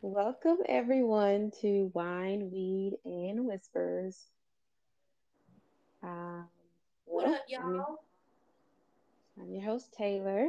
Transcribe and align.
Welcome 0.00 0.58
everyone 0.68 1.50
to 1.60 1.90
Wine, 1.94 2.50
Weed, 2.52 2.98
and 3.04 3.46
Whispers. 3.46 4.26
Um, 6.02 6.46
What 7.04 7.26
well, 7.26 7.34
up, 7.34 7.40
I'm, 7.62 7.74
y'all? 7.74 7.98
I'm 9.40 9.52
your 9.52 9.64
host 9.64 9.92
Taylor. 9.96 10.48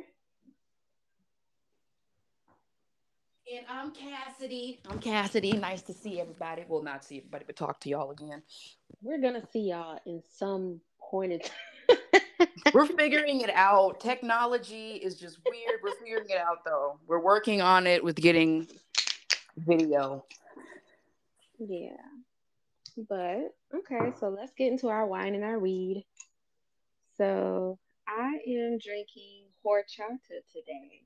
And 3.51 3.65
I'm 3.69 3.91
Cassidy. 3.91 4.79
I'm 4.89 4.99
Cassidy. 4.99 5.53
Nice 5.53 5.81
to 5.83 5.93
see 5.93 6.19
everybody. 6.19 6.63
Well, 6.67 6.83
not 6.83 7.03
see 7.03 7.17
everybody, 7.17 7.45
but 7.45 7.55
talk 7.55 7.79
to 7.81 7.89
y'all 7.89 8.11
again. 8.11 8.41
We're 9.01 9.19
gonna 9.19 9.45
see 9.51 9.69
y'all 9.69 9.99
in 10.05 10.21
some 10.37 10.79
point 10.99 11.33
in 11.33 11.39
time. 11.39 11.99
We're 12.73 12.87
figuring 12.87 13.41
it 13.41 13.51
out. 13.53 13.99
Technology 13.99 14.93
is 14.93 15.19
just 15.19 15.39
weird. 15.45 15.79
We're 15.83 15.95
figuring 15.99 16.29
it 16.29 16.37
out 16.37 16.63
though. 16.65 16.99
We're 17.07 17.19
working 17.19 17.61
on 17.61 17.87
it 17.87 18.03
with 18.03 18.15
getting 18.15 18.67
video. 19.57 20.25
yeah, 21.59 21.97
but 23.09 23.53
okay. 23.73 24.11
So 24.19 24.29
let's 24.29 24.51
get 24.57 24.71
into 24.71 24.89
our 24.89 25.05
wine 25.05 25.35
and 25.35 25.43
our 25.43 25.59
weed. 25.59 26.05
So 27.17 27.77
I 28.07 28.39
am 28.47 28.77
drinking 28.79 29.45
horchata 29.65 30.41
today. 30.51 31.01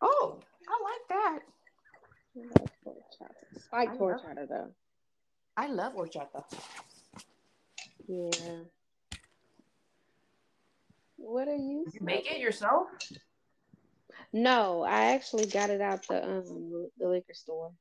Oh, 0.00 0.38
I 0.68 0.82
like 0.84 1.08
that. 1.08 1.38
I 2.36 2.40
love 2.40 2.70
horchata. 2.86 3.62
Spiked 3.62 3.90
I 3.90 3.94
love- 3.94 4.20
horchata 4.20 4.48
though. 4.48 4.70
I 5.56 5.66
love 5.66 5.94
horchata. 5.94 6.44
Yeah. 8.06 8.30
What 11.16 11.48
are 11.48 11.56
you? 11.56 11.84
You 11.92 12.00
make 12.00 12.30
it 12.30 12.38
yourself? 12.38 12.86
No, 14.32 14.82
I 14.82 15.14
actually 15.14 15.46
got 15.46 15.70
it 15.70 15.80
out 15.80 16.06
the 16.06 16.22
um 16.22 16.90
the 16.98 17.08
liquor 17.08 17.34
store. 17.34 17.72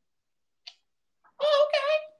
Oh, 1.42 1.70
okay. 1.70 2.16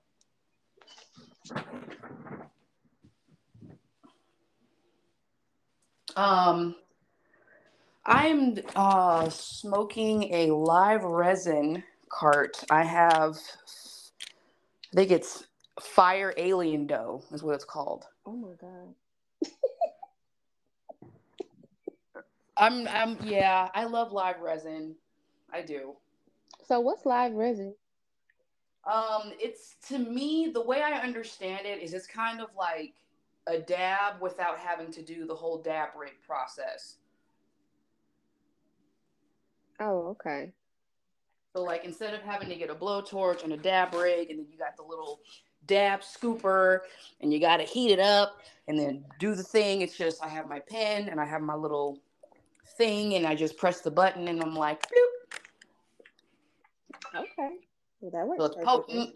Um, 6.22 6.76
I'm 8.06 8.58
uh 8.76 9.30
smoking 9.30 10.34
a 10.34 10.48
live 10.52 11.04
resin 11.04 11.84
cart. 12.10 12.64
I 12.70 12.84
have, 12.84 13.38
I 14.94 14.96
think 14.96 15.12
it's 15.12 15.46
fire 15.80 16.34
alien 16.38 16.88
dough 16.88 17.24
is 17.32 17.44
what 17.44 17.56
it's 17.56 17.66
called. 17.66 18.06
Oh 18.26 18.36
my 18.36 18.54
god. 18.60 18.94
I'm, 22.58 22.88
I'm, 22.88 23.18
yeah, 23.24 23.70
I 23.74 23.86
love 23.86 24.12
live 24.12 24.40
resin. 24.40 24.96
I 25.54 25.62
do. 25.62 25.94
So 26.66 26.80
what's 26.80 27.06
live 27.06 27.34
resin? 27.34 27.76
Um, 28.92 29.34
it's 29.40 29.76
to 29.90 30.00
me 30.00 30.52
the 30.54 30.64
way 30.64 30.82
I 30.82 31.00
understand 31.00 31.66
it 31.66 31.82
is 31.82 31.94
it's 31.94 32.08
kind 32.08 32.40
of 32.40 32.48
like 32.58 32.94
a 33.46 33.60
dab 33.60 34.22
without 34.22 34.60
having 34.60 34.92
to 34.92 35.02
do 35.02 35.26
the 35.26 35.36
whole 35.36 35.62
dab 35.62 35.90
rig 35.98 36.14
process. 36.26 36.98
Oh, 39.80 40.08
okay. 40.10 40.52
So 41.54 41.64
like 41.64 41.86
instead 41.86 42.14
of 42.14 42.22
having 42.22 42.50
to 42.50 42.56
get 42.56 42.70
a 42.70 42.76
blowtorch 42.76 43.44
and 43.44 43.54
a 43.54 43.58
dab 43.58 43.94
rig, 43.94 44.30
and 44.30 44.40
then 44.40 44.48
you 44.52 44.58
got 44.58 44.78
the 44.78 44.84
little 44.84 45.20
dab 45.66 46.02
scooper, 46.02 46.80
and 47.22 47.32
you 47.34 47.40
got 47.40 47.58
to 47.58 47.64
heat 47.64 47.92
it 47.92 48.00
up 48.00 48.42
and 48.68 48.78
then 48.78 49.04
do 49.20 49.36
the 49.36 49.44
thing. 49.44 49.82
It's 49.82 49.98
just 49.98 50.24
I 50.24 50.28
have 50.30 50.48
my 50.48 50.60
pen 50.60 51.10
and 51.10 51.20
I 51.20 51.26
have 51.26 51.42
my 51.42 51.56
little 51.56 52.00
thing, 52.78 53.16
and 53.16 53.26
I 53.26 53.36
just 53.36 53.58
press 53.58 53.82
the 53.82 53.92
button, 53.92 54.28
and 54.28 54.42
I'm 54.42 54.56
like, 54.56 54.82
bloop. 54.84 55.40
Okay. 57.16 57.50
Well, 58.00 58.12
that 58.12 58.28
works. 58.28 58.40
so 58.40 58.46
it's 58.46 58.56
potent, 58.64 59.16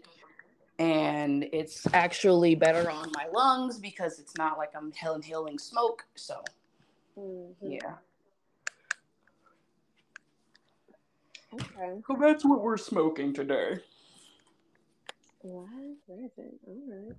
and 0.78 1.44
it's 1.52 1.86
actually 1.94 2.54
better 2.54 2.90
on 2.90 3.10
my 3.14 3.26
lungs 3.32 3.78
because 3.78 4.18
it's 4.18 4.36
not 4.36 4.58
like 4.58 4.70
I'm 4.74 4.92
inhaling 5.14 5.58
smoke. 5.58 6.04
So 6.16 6.42
Mhm. 7.16 7.54
yeah. 7.62 7.94
Okay. 11.54 12.00
So 12.06 12.16
that's 12.18 12.44
what 12.44 12.62
we're 12.62 12.76
smoking 12.78 13.32
today. 13.34 13.78
Live 15.44 15.96
resin. 16.08 16.58
All 16.66 16.82
right. 16.88 17.16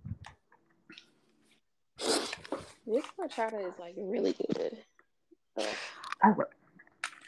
This 2.85 3.05
horchata 3.17 3.67
is 3.67 3.77
like 3.79 3.93
really 3.97 4.33
good. 4.33 4.77
Oh, 5.57 5.67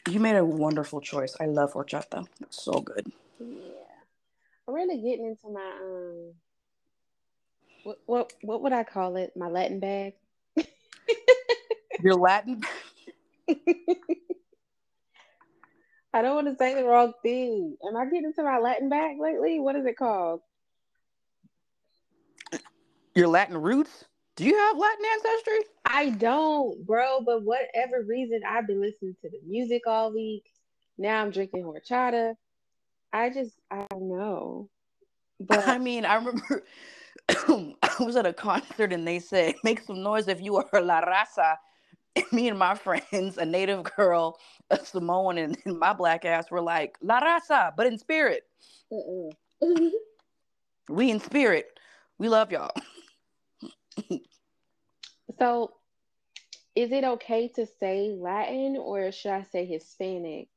You 0.09 0.19
made 0.19 0.35
a 0.35 0.45
wonderful 0.45 1.01
choice. 1.01 1.35
I 1.39 1.45
love 1.45 1.73
horchata. 1.73 2.27
It's 2.41 2.63
so 2.63 2.79
good. 2.79 3.11
yeah. 3.39 3.71
I'm 4.67 4.73
really 4.73 4.97
getting 4.97 5.25
into 5.25 5.49
my 5.51 5.71
um. 5.81 6.33
What 7.83 7.97
what 8.05 8.33
what 8.41 8.61
would 8.61 8.73
I 8.73 8.83
call 8.83 9.15
it? 9.15 9.33
My 9.35 9.47
Latin 9.47 9.79
bag. 9.79 10.13
You're 12.01 12.15
Latin. 12.15 12.61
I 16.13 16.21
don't 16.21 16.35
want 16.35 16.47
to 16.47 16.55
say 16.55 16.73
the 16.75 16.85
wrong 16.85 17.13
thing. 17.21 17.75
Am 17.87 17.97
I 17.97 18.05
getting 18.05 18.25
into 18.25 18.43
my 18.43 18.57
Latin 18.59 18.89
bag 18.89 19.17
lately? 19.19 19.59
What 19.59 19.75
is 19.75 19.85
it 19.85 19.97
called? 19.97 20.41
Your 23.15 23.27
Latin 23.27 23.57
roots. 23.57 24.05
Do 24.35 24.43
you 24.43 24.57
have 24.57 24.77
Latin 24.77 25.05
ancestry? 25.13 25.59
I 25.85 26.09
don't, 26.09 26.85
bro, 26.85 27.21
but 27.21 27.43
whatever 27.43 28.03
reason, 28.05 28.41
I've 28.47 28.67
been 28.67 28.81
listening 28.81 29.15
to 29.21 29.29
the 29.29 29.39
music 29.47 29.83
all 29.87 30.11
week. 30.13 30.43
Now 30.97 31.21
I'm 31.21 31.31
drinking 31.31 31.63
horchata. 31.63 32.33
I 33.13 33.29
just, 33.29 33.53
I 33.71 33.85
don't 33.89 34.09
know. 34.09 34.69
But 35.39 35.67
I 35.67 35.77
mean, 35.77 36.05
I 36.05 36.15
remember 36.15 36.63
I 37.29 37.95
was 37.99 38.15
at 38.15 38.25
a 38.25 38.33
concert 38.33 38.91
and 38.91 39.07
they 39.07 39.19
said, 39.19 39.55
"Make 39.63 39.81
some 39.81 40.03
noise 40.03 40.27
if 40.27 40.41
you 40.41 40.57
are 40.57 40.81
La 40.81 41.01
Raza." 41.01 41.55
And 42.15 42.25
me 42.31 42.49
and 42.49 42.59
my 42.59 42.75
friends, 42.75 43.37
a 43.37 43.45
native 43.45 43.83
girl, 43.83 44.37
a 44.69 44.77
Samoan, 44.77 45.37
and, 45.37 45.57
and 45.65 45.79
my 45.79 45.93
black 45.93 46.25
ass 46.25 46.51
were 46.51 46.61
like 46.61 46.97
La 47.01 47.21
Raza, 47.21 47.71
but 47.75 47.87
in 47.87 47.97
spirit. 47.97 48.43
We 50.87 51.09
in 51.09 51.19
spirit. 51.19 51.79
We 52.19 52.29
love 52.29 52.51
y'all. 52.51 52.71
so 55.39 55.73
is 56.75 56.91
it 56.91 57.03
okay 57.03 57.47
to 57.49 57.65
say 57.79 58.15
Latin 58.17 58.77
or 58.77 59.11
should 59.11 59.31
I 59.31 59.43
say 59.43 59.65
Hispanic? 59.65 60.49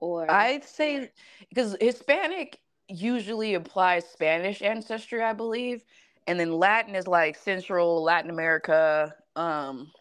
Or 0.00 0.28
I'd 0.30 0.64
say 0.64 1.10
because 1.48 1.76
Hispanic 1.80 2.58
usually 2.88 3.54
implies 3.54 4.04
Spanish 4.08 4.60
ancestry, 4.60 5.22
I 5.22 5.32
believe, 5.32 5.84
and 6.26 6.40
then 6.40 6.52
Latin 6.52 6.96
is 6.96 7.06
like 7.06 7.36
Central 7.36 8.02
Latin 8.02 8.30
America. 8.30 9.14
Um, 9.36 9.92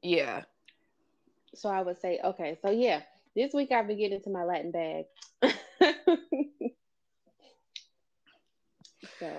yeah, 0.00 0.42
so 1.54 1.68
I 1.68 1.82
would 1.82 2.00
say, 2.00 2.18
okay, 2.24 2.56
so 2.62 2.70
yeah, 2.70 3.02
this 3.36 3.52
week 3.52 3.72
I've 3.72 3.86
been 3.86 3.98
getting 3.98 4.16
into 4.16 4.30
my 4.30 4.44
Latin 4.44 4.70
bag. 4.70 5.04
so 9.18 9.30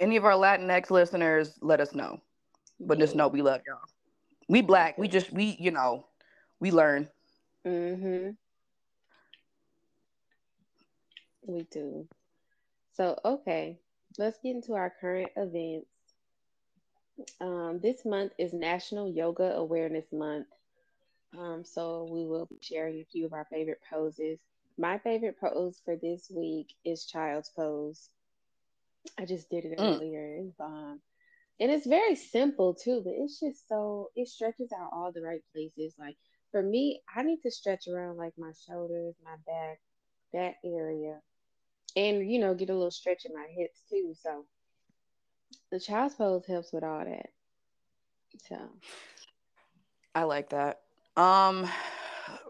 any 0.00 0.16
of 0.16 0.24
our 0.24 0.32
Latinx 0.32 0.90
listeners, 0.90 1.58
let 1.60 1.80
us 1.80 1.94
know. 1.94 2.20
But 2.78 2.98
just 2.98 3.14
know 3.14 3.28
we 3.28 3.40
love 3.42 3.62
y'all. 3.66 3.78
We 4.48 4.60
black. 4.60 4.98
We 4.98 5.08
just 5.08 5.32
we 5.32 5.56
you 5.58 5.70
know 5.70 6.06
we 6.60 6.70
learn. 6.70 7.08
Mm-hmm. 7.66 8.30
We 11.46 11.62
do. 11.70 12.06
So, 12.92 13.18
okay, 13.24 13.78
let's 14.18 14.38
get 14.42 14.56
into 14.56 14.74
our 14.74 14.92
current 15.00 15.30
events. 15.36 15.86
Um, 17.40 17.80
this 17.82 18.04
month 18.04 18.32
is 18.38 18.52
National 18.52 19.08
Yoga 19.08 19.54
Awareness 19.54 20.06
Month. 20.12 20.46
Um, 21.36 21.62
so 21.64 22.08
we 22.10 22.24
will 22.26 22.46
be 22.46 22.58
sharing 22.60 23.00
a 23.00 23.06
few 23.10 23.26
of 23.26 23.32
our 23.32 23.46
favorite 23.50 23.80
poses. 23.90 24.38
My 24.78 24.98
favorite 24.98 25.38
pose 25.40 25.80
for 25.84 25.96
this 25.96 26.30
week 26.30 26.74
is 26.84 27.04
Child's 27.04 27.50
Pose. 27.54 28.10
I 29.18 29.24
just 29.24 29.50
did 29.50 29.64
it 29.64 29.78
Mm. 29.78 30.00
earlier. 30.00 30.36
It's 30.40 30.52
bomb. 30.56 31.00
And 31.60 31.70
it's 31.70 31.86
very 31.86 32.14
simple 32.16 32.74
too, 32.74 33.02
but 33.04 33.14
it's 33.16 33.40
just 33.40 33.68
so 33.68 34.10
it 34.16 34.28
stretches 34.28 34.72
out 34.72 34.90
all 34.92 35.12
the 35.12 35.22
right 35.22 35.42
places. 35.52 35.94
Like 35.98 36.16
for 36.52 36.62
me, 36.62 37.02
I 37.14 37.22
need 37.22 37.40
to 37.42 37.50
stretch 37.50 37.86
around 37.88 38.16
like 38.16 38.34
my 38.38 38.52
shoulders, 38.66 39.14
my 39.24 39.36
back, 39.46 39.80
that 40.32 40.54
area, 40.64 41.20
and 41.96 42.30
you 42.30 42.38
know, 42.38 42.54
get 42.54 42.70
a 42.70 42.74
little 42.74 42.90
stretch 42.90 43.24
in 43.26 43.34
my 43.34 43.46
hips 43.56 43.82
too. 43.90 44.14
So 44.20 44.46
the 45.70 45.80
child's 45.80 46.14
pose 46.14 46.46
helps 46.46 46.72
with 46.72 46.84
all 46.84 47.04
that. 47.04 47.30
So 48.48 48.56
I 50.14 50.24
like 50.24 50.50
that. 50.50 50.80
Um, 51.16 51.68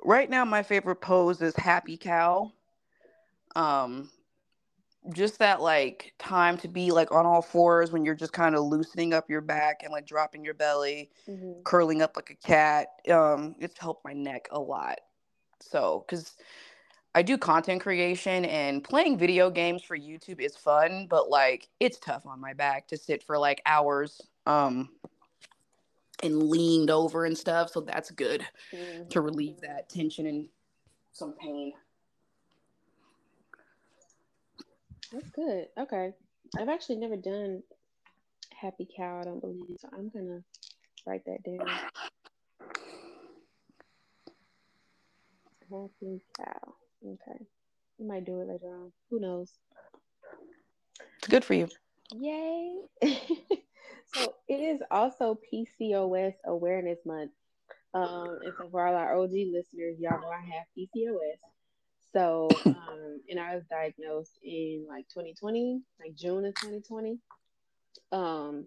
right 0.04 0.28
now 0.28 0.44
my 0.44 0.62
favorite 0.62 0.96
pose 1.00 1.42
is 1.42 1.56
Happy 1.56 1.96
Cow. 1.96 2.52
Um, 3.54 4.10
just 5.12 5.38
that 5.38 5.60
like 5.60 6.12
time 6.18 6.56
to 6.58 6.68
be 6.68 6.90
like 6.90 7.12
on 7.12 7.26
all 7.26 7.42
fours 7.42 7.92
when 7.92 8.04
you're 8.04 8.14
just 8.14 8.32
kind 8.32 8.54
of 8.54 8.64
loosening 8.64 9.14
up 9.14 9.30
your 9.30 9.40
back 9.40 9.82
and 9.82 9.92
like 9.92 10.06
dropping 10.06 10.44
your 10.44 10.54
belly, 10.54 11.10
mhm. 11.28 11.62
curling 11.64 12.02
up 12.02 12.16
like 12.16 12.30
a 12.30 12.34
cat. 12.34 12.88
Um, 13.10 13.54
it's 13.58 13.78
helped 13.78 14.04
my 14.04 14.12
neck 14.12 14.48
a 14.50 14.60
lot. 14.60 14.98
So, 15.60 16.04
because 16.06 16.36
I 17.14 17.22
do 17.22 17.38
content 17.38 17.80
creation 17.80 18.44
and 18.44 18.84
playing 18.84 19.16
video 19.18 19.50
games 19.50 19.82
for 19.82 19.96
YouTube 19.96 20.40
is 20.40 20.56
fun, 20.56 21.06
but 21.08 21.30
like 21.30 21.68
it's 21.80 21.98
tough 21.98 22.26
on 22.26 22.40
my 22.40 22.52
back 22.52 22.88
to 22.88 22.96
sit 22.96 23.22
for 23.22 23.38
like 23.38 23.62
hours 23.66 24.20
um 24.46 24.90
and 26.22 26.42
leaned 26.44 26.90
over 26.90 27.24
and 27.24 27.36
stuff, 27.36 27.70
so 27.70 27.80
that's 27.80 28.10
good 28.10 28.46
Mm. 28.72 29.08
to 29.10 29.20
relieve 29.20 29.60
that 29.60 29.88
tension 29.88 30.26
and 30.26 30.48
some 31.12 31.34
pain. 31.34 31.72
That's 35.12 35.30
good. 35.30 35.66
Okay. 35.78 36.12
I've 36.58 36.68
actually 36.68 36.96
never 36.96 37.16
done 37.16 37.62
Happy 38.60 38.88
Cow, 38.96 39.20
I 39.20 39.24
don't 39.24 39.40
believe. 39.40 39.76
So 39.78 39.88
I'm 39.92 40.08
gonna 40.08 40.42
write 41.06 41.24
that 41.26 41.42
down. 41.44 41.66
Happy 45.70 46.22
Cow. 46.36 46.74
Okay. 47.04 47.44
I 48.00 48.04
might 48.04 48.24
do 48.24 48.40
it 48.40 48.48
later 48.48 48.74
on. 48.74 48.92
Who 49.10 49.20
knows? 49.20 49.52
It's 51.18 51.28
good 51.28 51.44
for 51.44 51.54
you. 51.54 51.68
Yay. 52.14 52.82
so 54.14 54.34
it 54.48 54.60
is 54.60 54.80
also 54.90 55.38
PCOS 55.52 56.34
Awareness 56.46 56.98
Month. 57.04 57.32
Um, 57.94 58.38
and 58.44 58.52
so 58.58 58.68
for 58.70 58.86
all 58.86 58.94
our 58.94 59.18
OG 59.18 59.32
listeners, 59.32 59.96
y'all 59.98 60.20
know 60.20 60.28
I 60.28 60.40
have 60.40 60.66
PCOS. 60.76 61.40
So, 62.12 62.62
um, 62.66 63.20
and 63.28 63.40
I 63.40 63.54
was 63.56 63.64
diagnosed 63.70 64.38
in 64.42 64.86
like 64.88 65.08
2020, 65.08 65.82
like 66.00 66.14
June 66.14 66.44
of 66.46 66.54
2020. 66.54 67.18
Um, 68.12 68.66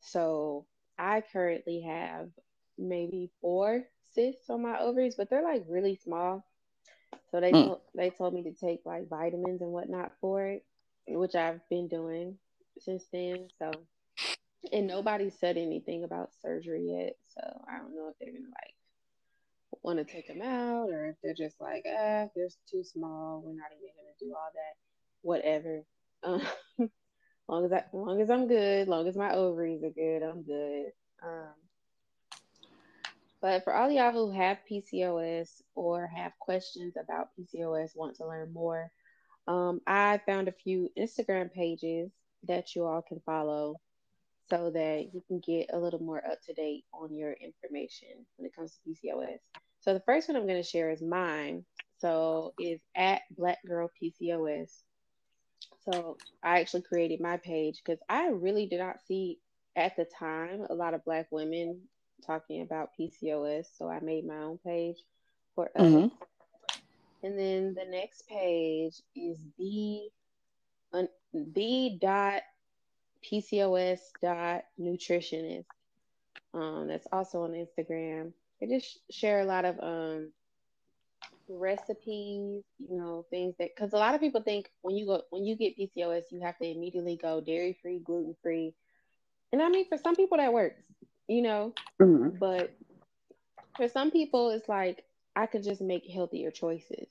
so 0.00 0.66
I 0.98 1.22
currently 1.32 1.82
have 1.82 2.30
maybe 2.78 3.30
four 3.40 3.84
cysts 4.14 4.50
on 4.50 4.62
my 4.62 4.78
ovaries, 4.80 5.16
but 5.16 5.30
they're 5.30 5.42
like 5.44 5.64
really 5.68 5.96
small. 5.96 6.44
So 7.30 7.40
they 7.40 7.54
Mm. 7.54 7.54
told 7.54 7.80
they 7.94 8.10
told 8.10 8.34
me 8.34 8.44
to 8.44 8.52
take 8.52 8.82
like 8.84 9.08
vitamins 9.08 9.62
and 9.62 9.72
whatnot 9.72 10.12
for 10.20 10.46
it, 10.46 10.64
which 11.08 11.34
I've 11.34 11.60
been 11.68 11.88
doing 11.88 12.38
since 12.80 13.04
then. 13.12 13.48
So, 13.58 13.86
and 14.72 14.86
nobody 14.86 15.30
said 15.30 15.56
anything 15.56 16.04
about 16.04 16.30
surgery 16.42 16.86
yet. 16.98 17.16
So 17.34 17.40
I 17.68 17.78
don't 17.78 17.94
know 17.94 18.08
if 18.10 18.16
they're 18.20 18.32
gonna 18.32 18.48
like 18.50 18.74
want 19.86 19.98
to 19.98 20.04
take 20.04 20.26
them 20.26 20.42
out 20.42 20.88
or 20.90 21.06
if 21.06 21.16
they're 21.22 21.32
just 21.32 21.60
like, 21.60 21.84
ah, 21.86 22.26
they're 22.34 22.48
too 22.68 22.82
small. 22.82 23.40
We're 23.42 23.52
not 23.52 23.70
even 23.70 23.88
gonna 23.96 24.16
do 24.18 24.34
all 24.34 24.50
that. 24.52 24.74
Whatever. 25.22 25.84
Um, 26.24 26.42
long 27.48 27.64
as 27.64 27.72
I, 27.72 27.84
long 27.92 28.20
as 28.20 28.28
I'm 28.28 28.48
good, 28.48 28.88
long 28.88 29.06
as 29.06 29.16
my 29.16 29.32
ovaries 29.32 29.84
are 29.84 29.90
good, 29.90 30.24
I'm 30.24 30.42
good. 30.42 30.86
Um, 31.22 31.54
but 33.40 33.62
for 33.62 33.74
all 33.74 33.88
y'all 33.88 34.10
who 34.10 34.32
have 34.32 34.58
PCOS 34.68 35.62
or 35.76 36.08
have 36.08 36.32
questions 36.40 36.94
about 37.00 37.28
PCOS, 37.38 37.96
want 37.96 38.16
to 38.16 38.26
learn 38.26 38.52
more, 38.52 38.90
um, 39.46 39.80
I 39.86 40.20
found 40.26 40.48
a 40.48 40.52
few 40.52 40.90
Instagram 40.98 41.52
pages 41.52 42.10
that 42.48 42.74
you 42.74 42.84
all 42.84 43.02
can 43.02 43.20
follow 43.24 43.76
so 44.50 44.70
that 44.70 45.10
you 45.12 45.22
can 45.28 45.40
get 45.46 45.70
a 45.72 45.78
little 45.78 46.00
more 46.00 46.26
up 46.26 46.42
to 46.46 46.54
date 46.54 46.84
on 46.92 47.14
your 47.14 47.34
information 47.34 48.26
when 48.36 48.46
it 48.46 48.56
comes 48.56 48.72
to 48.72 48.90
PCOS. 48.90 49.38
So 49.86 49.94
the 49.94 50.00
first 50.00 50.28
one 50.28 50.36
I'm 50.36 50.48
going 50.48 50.60
to 50.60 50.68
share 50.68 50.90
is 50.90 51.00
mine. 51.00 51.64
So 51.98 52.54
is 52.58 52.80
at 52.96 53.22
Black 53.30 53.58
Girl 53.64 53.88
PCOS. 54.02 54.82
So 55.88 56.18
I 56.42 56.58
actually 56.60 56.82
created 56.82 57.20
my 57.20 57.36
page 57.36 57.80
because 57.84 58.00
I 58.08 58.28
really 58.30 58.66
did 58.66 58.80
not 58.80 59.00
see 59.06 59.38
at 59.76 59.96
the 59.96 60.04
time 60.04 60.66
a 60.68 60.74
lot 60.74 60.94
of 60.94 61.04
Black 61.04 61.28
women 61.30 61.82
talking 62.26 62.62
about 62.62 62.90
PCOS. 62.98 63.66
So 63.78 63.88
I 63.88 64.00
made 64.00 64.26
my 64.26 64.38
own 64.38 64.58
page 64.58 64.96
for 65.54 65.70
us. 65.76 65.82
Mhm. 65.82 66.10
And 67.22 67.38
then 67.38 67.74
the 67.74 67.84
next 67.84 68.26
page 68.28 69.00
is 69.14 69.38
the 69.56 70.10
un, 70.92 71.08
the 71.32 71.96
dot 72.00 72.42
PCOS 73.22 74.00
dot 74.20 74.64
nutritionist. 74.80 75.66
Um, 76.52 76.88
that's 76.88 77.06
also 77.12 77.42
on 77.44 77.52
Instagram. 77.52 78.32
They 78.60 78.66
just 78.66 78.98
share 79.10 79.40
a 79.40 79.44
lot 79.44 79.64
of 79.64 79.78
um 79.80 80.32
recipes, 81.48 82.62
you 82.78 82.96
know, 82.96 83.24
things 83.30 83.54
that 83.58 83.70
because 83.74 83.92
a 83.92 83.96
lot 83.98 84.14
of 84.14 84.20
people 84.20 84.42
think 84.42 84.70
when 84.82 84.96
you 84.96 85.06
go 85.06 85.22
when 85.30 85.44
you 85.44 85.56
get 85.56 85.76
PCOS, 85.76 86.24
you 86.30 86.40
have 86.40 86.58
to 86.58 86.66
immediately 86.66 87.18
go 87.20 87.40
dairy 87.40 87.76
free, 87.82 88.00
gluten 88.04 88.34
free. 88.42 88.74
And 89.52 89.62
I 89.62 89.68
mean 89.68 89.86
for 89.88 89.98
some 89.98 90.16
people 90.16 90.38
that 90.38 90.52
works, 90.52 90.82
you 91.28 91.42
know, 91.42 91.72
Mhm. 92.00 92.38
but 92.38 92.70
for 93.76 93.88
some 93.88 94.10
people 94.10 94.50
it's 94.50 94.68
like 94.68 95.04
I 95.36 95.46
could 95.46 95.62
just 95.64 95.80
make 95.80 96.06
healthier 96.10 96.50
choices. 96.50 97.08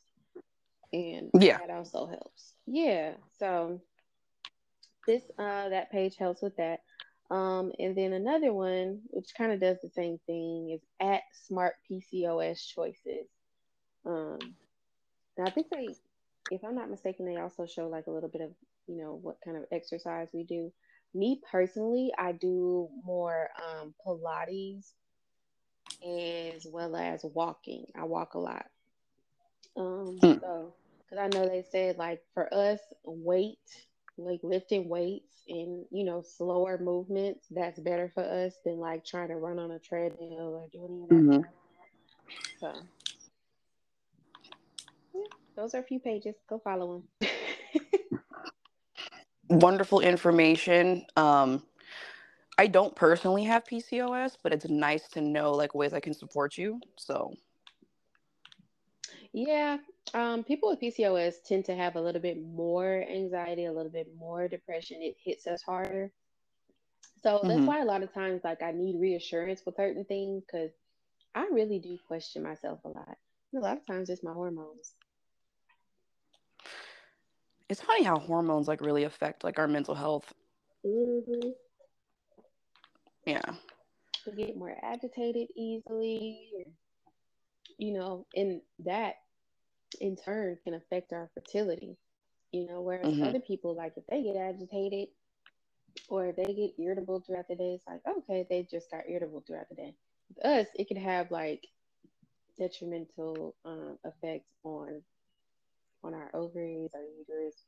And 0.93 1.31
Yeah. 1.33 1.59
that 1.59 1.69
also 1.69 2.05
helps. 2.07 2.53
Yeah. 2.65 3.13
So 3.39 3.81
this 5.07 5.23
uh 5.39 5.69
that 5.69 5.91
page 5.91 6.17
helps 6.17 6.41
with 6.41 6.57
that. 6.57 6.81
Um 7.31 7.71
and 7.79 7.97
then 7.97 8.13
another 8.13 8.53
one 8.53 9.01
which 9.09 9.33
kind 9.37 9.51
of 9.51 9.59
does 9.61 9.77
the 9.81 9.89
same 9.89 10.19
thing 10.27 10.71
is 10.71 10.81
at 10.99 11.23
smart 11.47 11.75
PCOS 11.89 12.65
choices. 12.67 13.27
Um 14.05 14.55
and 15.37 15.47
I 15.47 15.51
think 15.51 15.67
they 15.69 15.97
if 16.51 16.63
I'm 16.63 16.75
not 16.75 16.89
mistaken, 16.89 17.25
they 17.25 17.37
also 17.39 17.65
show 17.65 17.87
like 17.87 18.07
a 18.07 18.11
little 18.11 18.29
bit 18.29 18.41
of, 18.41 18.51
you 18.87 18.97
know, 18.97 19.19
what 19.21 19.37
kind 19.43 19.57
of 19.57 19.65
exercise 19.71 20.29
we 20.33 20.43
do. 20.43 20.71
Me 21.13 21.41
personally, 21.51 22.11
I 22.17 22.33
do 22.33 22.89
more 23.03 23.49
um 23.57 23.93
Pilates 24.05 24.93
as 26.03 26.65
well 26.65 26.95
as 26.95 27.23
walking. 27.23 27.85
I 27.95 28.03
walk 28.05 28.35
a 28.35 28.39
lot. 28.39 28.65
Um, 29.77 30.23
Hmm. 30.23 30.37
so 30.39 30.75
because 30.99 31.19
I 31.19 31.27
know 31.27 31.47
they 31.47 31.63
said 31.71 31.97
like 31.97 32.21
for 32.33 32.53
us, 32.53 32.79
weight, 33.03 33.57
like 34.17 34.39
lifting 34.43 34.89
weights 34.89 35.43
and 35.49 35.85
you 35.91 36.03
know 36.03 36.21
slower 36.21 36.77
movements, 36.77 37.47
that's 37.51 37.79
better 37.79 38.11
for 38.13 38.23
us 38.23 38.53
than 38.65 38.79
like 38.79 39.05
trying 39.05 39.29
to 39.29 39.35
run 39.35 39.59
on 39.59 39.71
a 39.71 39.79
treadmill 39.79 40.55
or 40.55 40.67
do 40.71 40.85
any 40.85 41.03
of 41.03 41.09
that 41.09 41.15
Mhm. 41.15 41.45
So 42.59 42.73
yeah, 45.13 45.21
those 45.55 45.75
are 45.75 45.79
a 45.79 45.83
few 45.83 45.99
pages. 45.99 46.35
Go 46.49 46.59
follow 46.59 47.03
them. 47.21 47.29
Wonderful 49.49 49.99
information. 49.99 51.05
Um, 51.15 51.63
I 52.57 52.67
don't 52.67 52.95
personally 52.95 53.43
have 53.43 53.65
PCOS, 53.65 54.37
but 54.41 54.53
it's 54.53 54.67
nice 54.69 55.07
to 55.09 55.21
know 55.21 55.51
like 55.51 55.75
ways 55.75 55.93
I 55.93 55.99
can 55.99 56.13
support 56.13 56.57
you. 56.57 56.79
So 56.95 57.33
yeah, 59.33 59.77
um, 60.13 60.43
people 60.43 60.69
with 60.69 60.79
PCOS 60.79 61.41
tend 61.41 61.65
to 61.65 61.75
have 61.75 61.95
a 61.95 62.01
little 62.01 62.21
bit 62.21 62.37
more 62.41 63.03
anxiety, 63.09 63.65
a 63.65 63.71
little 63.73 63.91
bit 63.91 64.07
more 64.17 64.47
depression. 64.47 65.01
It 65.01 65.15
hits 65.23 65.47
us 65.47 65.61
harder. 65.63 66.11
So 67.17 67.45
that's 67.47 67.65
Mhm. 67.65 67.67
why 67.67 67.81
a 67.81 67.85
lot 67.85 68.03
of 68.03 68.13
times, 68.13 68.43
like, 68.43 68.61
I 68.61 68.71
need 68.71 68.99
reassurance 68.99 69.65
with 69.65 69.75
certain 69.75 70.05
things 70.05 70.43
because 70.45 70.71
I 71.35 71.47
really 71.51 71.79
do 71.79 71.97
question 72.07 72.43
myself 72.43 72.83
a 72.85 72.89
lot. 72.89 73.17
And 73.51 73.61
a 73.61 73.65
lot 73.65 73.77
of 73.77 73.85
times 73.85 74.09
it's 74.09 74.23
my 74.23 74.33
hormones. 74.33 74.95
it's 77.69 77.81
funny 77.81 78.03
how 78.03 78.19
hormones 78.19 78.67
like 78.67 78.81
really 78.81 79.03
affect 79.03 79.43
like 79.43 79.59
our 79.59 79.67
mental 79.67 79.95
health. 79.95 80.33
Mm-hmm. 80.85 81.49
Yeah. 83.25 83.53
We 84.25 84.33
get 84.33 84.57
more 84.57 84.75
agitated 84.83 85.49
easily, 85.55 86.67
you 87.77 87.93
know, 87.93 88.25
and 88.35 88.61
that 88.79 89.15
in 90.01 90.15
turn 90.15 90.57
can 90.63 90.75
affect 90.75 91.13
our 91.13 91.29
fertility. 91.33 91.97
You 92.51 92.67
know, 92.67 92.81
whereas 92.81 93.15
Mhm. 93.15 93.21
other 93.21 93.39
people, 93.41 93.75
like, 93.75 93.93
if 93.97 94.05
they 94.07 94.23
get 94.23 94.37
agitated 94.37 95.09
or 96.09 96.27
if 96.27 96.35
they 96.35 96.53
get 96.53 96.73
irritable 96.79 97.21
throughout 97.21 97.47
the 97.49 97.55
day, 97.55 97.73
it's 97.75 97.87
like, 97.87 98.01
okay, 98.07 98.45
they 98.49 98.67
just 98.69 98.91
got 98.91 99.09
irritable 99.09 99.43
throughout 99.45 99.69
the 99.69 99.75
day. 99.75 99.95
With 100.29 100.45
us, 100.45 100.67
it 100.75 100.87
could 100.87 100.97
have 100.97 101.31
like 101.31 101.65
detrimental 102.57 103.55
um, 103.65 103.97
effects 104.05 104.51
on 104.63 105.01
on 106.03 106.13
our 106.13 106.29
ovaries, 106.33 106.91
our 106.95 107.01
uterus, 107.03 107.65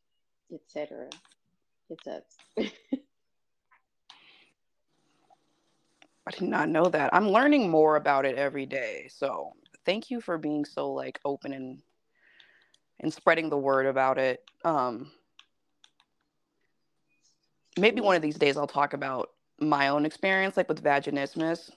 etc. 0.53 1.10
It 1.89 2.00
sucks. 2.03 2.38
I 6.27 6.31
did 6.31 6.50
not 6.50 6.69
know 6.69 6.86
that. 6.89 7.13
I'm 7.13 7.29
learning 7.29 7.69
more 7.69 7.96
about 7.96 8.25
it 8.25 8.38
every 8.38 8.65
day. 8.65 9.07
So 9.10 9.53
thank 9.86 10.10
you 10.12 10.22
for 10.22 10.38
being 10.38 10.65
so 10.65 10.91
like 10.91 11.19
open 11.25 11.53
and 11.53 11.81
and 12.99 13.13
spreading 13.13 13.49
the 13.49 13.57
word 13.57 13.85
about 13.85 14.17
it. 14.17 14.43
Um 14.63 15.11
maybe 17.77 18.01
one 18.01 18.15
of 18.15 18.21
these 18.21 18.37
days 18.37 18.57
I'll 18.57 18.67
talk 18.67 18.93
about 18.93 19.31
my 19.59 19.87
own 19.87 20.05
experience 20.05 20.57
like 20.57 20.69
with 20.69 20.83
vaginismus, 20.83 21.71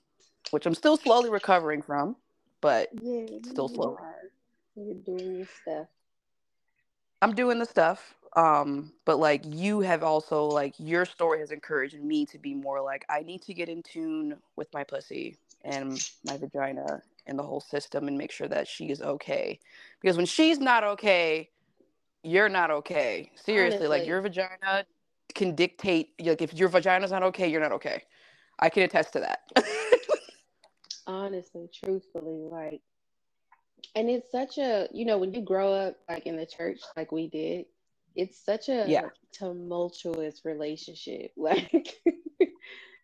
which 0.51 0.67
I'm 0.67 0.75
still 0.75 0.97
slowly 0.97 1.31
recovering 1.31 1.83
from, 1.83 2.17
but 2.61 2.89
yeah, 3.01 3.27
Still 3.45 3.69
slow. 3.69 3.99
You're 4.77 4.95
doing 4.95 5.37
your 5.37 5.47
stuff. 5.63 5.87
I'm 7.23 7.35
doing 7.35 7.59
the 7.59 7.67
stuff. 7.67 8.15
Um, 8.37 8.93
but 9.05 9.19
like 9.19 9.43
you 9.45 9.81
have 9.81 10.03
also 10.03 10.45
like 10.45 10.75
your 10.79 11.05
story 11.05 11.41
has 11.41 11.51
encouraged 11.51 12.01
me 12.01 12.25
to 12.27 12.39
be 12.39 12.55
more 12.55 12.81
like 12.81 13.05
I 13.09 13.23
need 13.23 13.43
to 13.43 13.55
get 13.55 13.69
in 13.69 13.83
tune 13.83 14.37
with 14.57 14.73
my 14.73 14.85
pussy 14.85 15.37
and 15.65 16.01
my 16.25 16.37
vagina 16.37 17.03
in 17.31 17.37
the 17.37 17.43
whole 17.43 17.61
system 17.61 18.09
and 18.09 18.19
make 18.19 18.33
sure 18.33 18.49
that 18.49 18.69
she 18.69 18.91
is 18.91 19.01
okay. 19.01 19.59
Because 20.03 20.17
when 20.17 20.27
she's 20.27 20.59
not 20.59 20.85
okay, 20.85 21.49
you're 22.23 22.49
not 22.49 22.71
okay. 22.71 23.31
Seriously, 23.37 23.87
Honestly. 23.87 23.99
like 23.99 24.07
your 24.07 24.21
vagina 24.21 24.85
can 25.35 25.55
dictate 25.55 26.11
like 26.21 26.43
if 26.43 26.53
your 26.53 26.69
vagina's 26.69 27.13
not 27.13 27.23
okay, 27.23 27.49
you're 27.49 27.61
not 27.61 27.73
okay. 27.73 28.03
I 28.59 28.69
can 28.69 28.83
attest 28.83 29.15
to 29.15 29.21
that. 29.21 29.41
Honestly, 31.07 31.69
truthfully, 31.73 32.49
like 32.51 32.83
and 33.95 34.11
it's 34.11 34.31
such 34.31 34.59
a 34.59 34.89
you 34.93 35.07
know, 35.07 35.19
when 35.19 35.33
you 35.33 35.41
grow 35.41 35.73
up 35.73 35.97
like 36.09 36.27
in 36.27 36.37
the 36.37 36.47
church 36.47 36.81
like 36.97 37.13
we 37.13 37.29
did, 37.29 37.67
it's 38.17 38.45
such 38.45 38.69
a 38.69 38.85
yeah. 38.87 39.09
tumultuous 39.33 40.45
relationship. 40.45 41.33
Like 41.41 41.97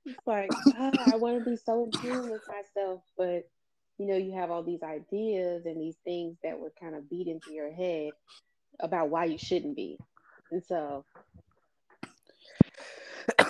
it's 0.09 0.25
like 0.25 0.51
oh, 0.79 0.93
I 1.13 1.17
want 1.17 1.43
to 1.43 1.51
be 1.51 1.57
so 1.57 1.85
in 1.85 1.91
tune 1.91 2.31
with 2.31 2.43
myself, 2.47 3.03
but 3.19 3.49
you 3.99 4.07
know, 4.07 4.17
you 4.17 4.33
have 4.33 4.51
all 4.51 4.63
these 4.63 4.83
ideas 4.83 5.65
and 5.65 5.81
these 5.81 5.97
things 6.05 6.37
that 6.43 6.59
were 6.59 6.73
kind 6.79 6.95
of 6.95 7.09
beat 7.09 7.29
into 7.29 7.53
your 7.53 7.73
head 7.73 8.11
about 8.81 9.09
why 9.09 9.25
you 9.25 9.39
shouldn't 9.39 9.77
be. 9.77 9.99
And 10.51 10.63
so 10.63 11.05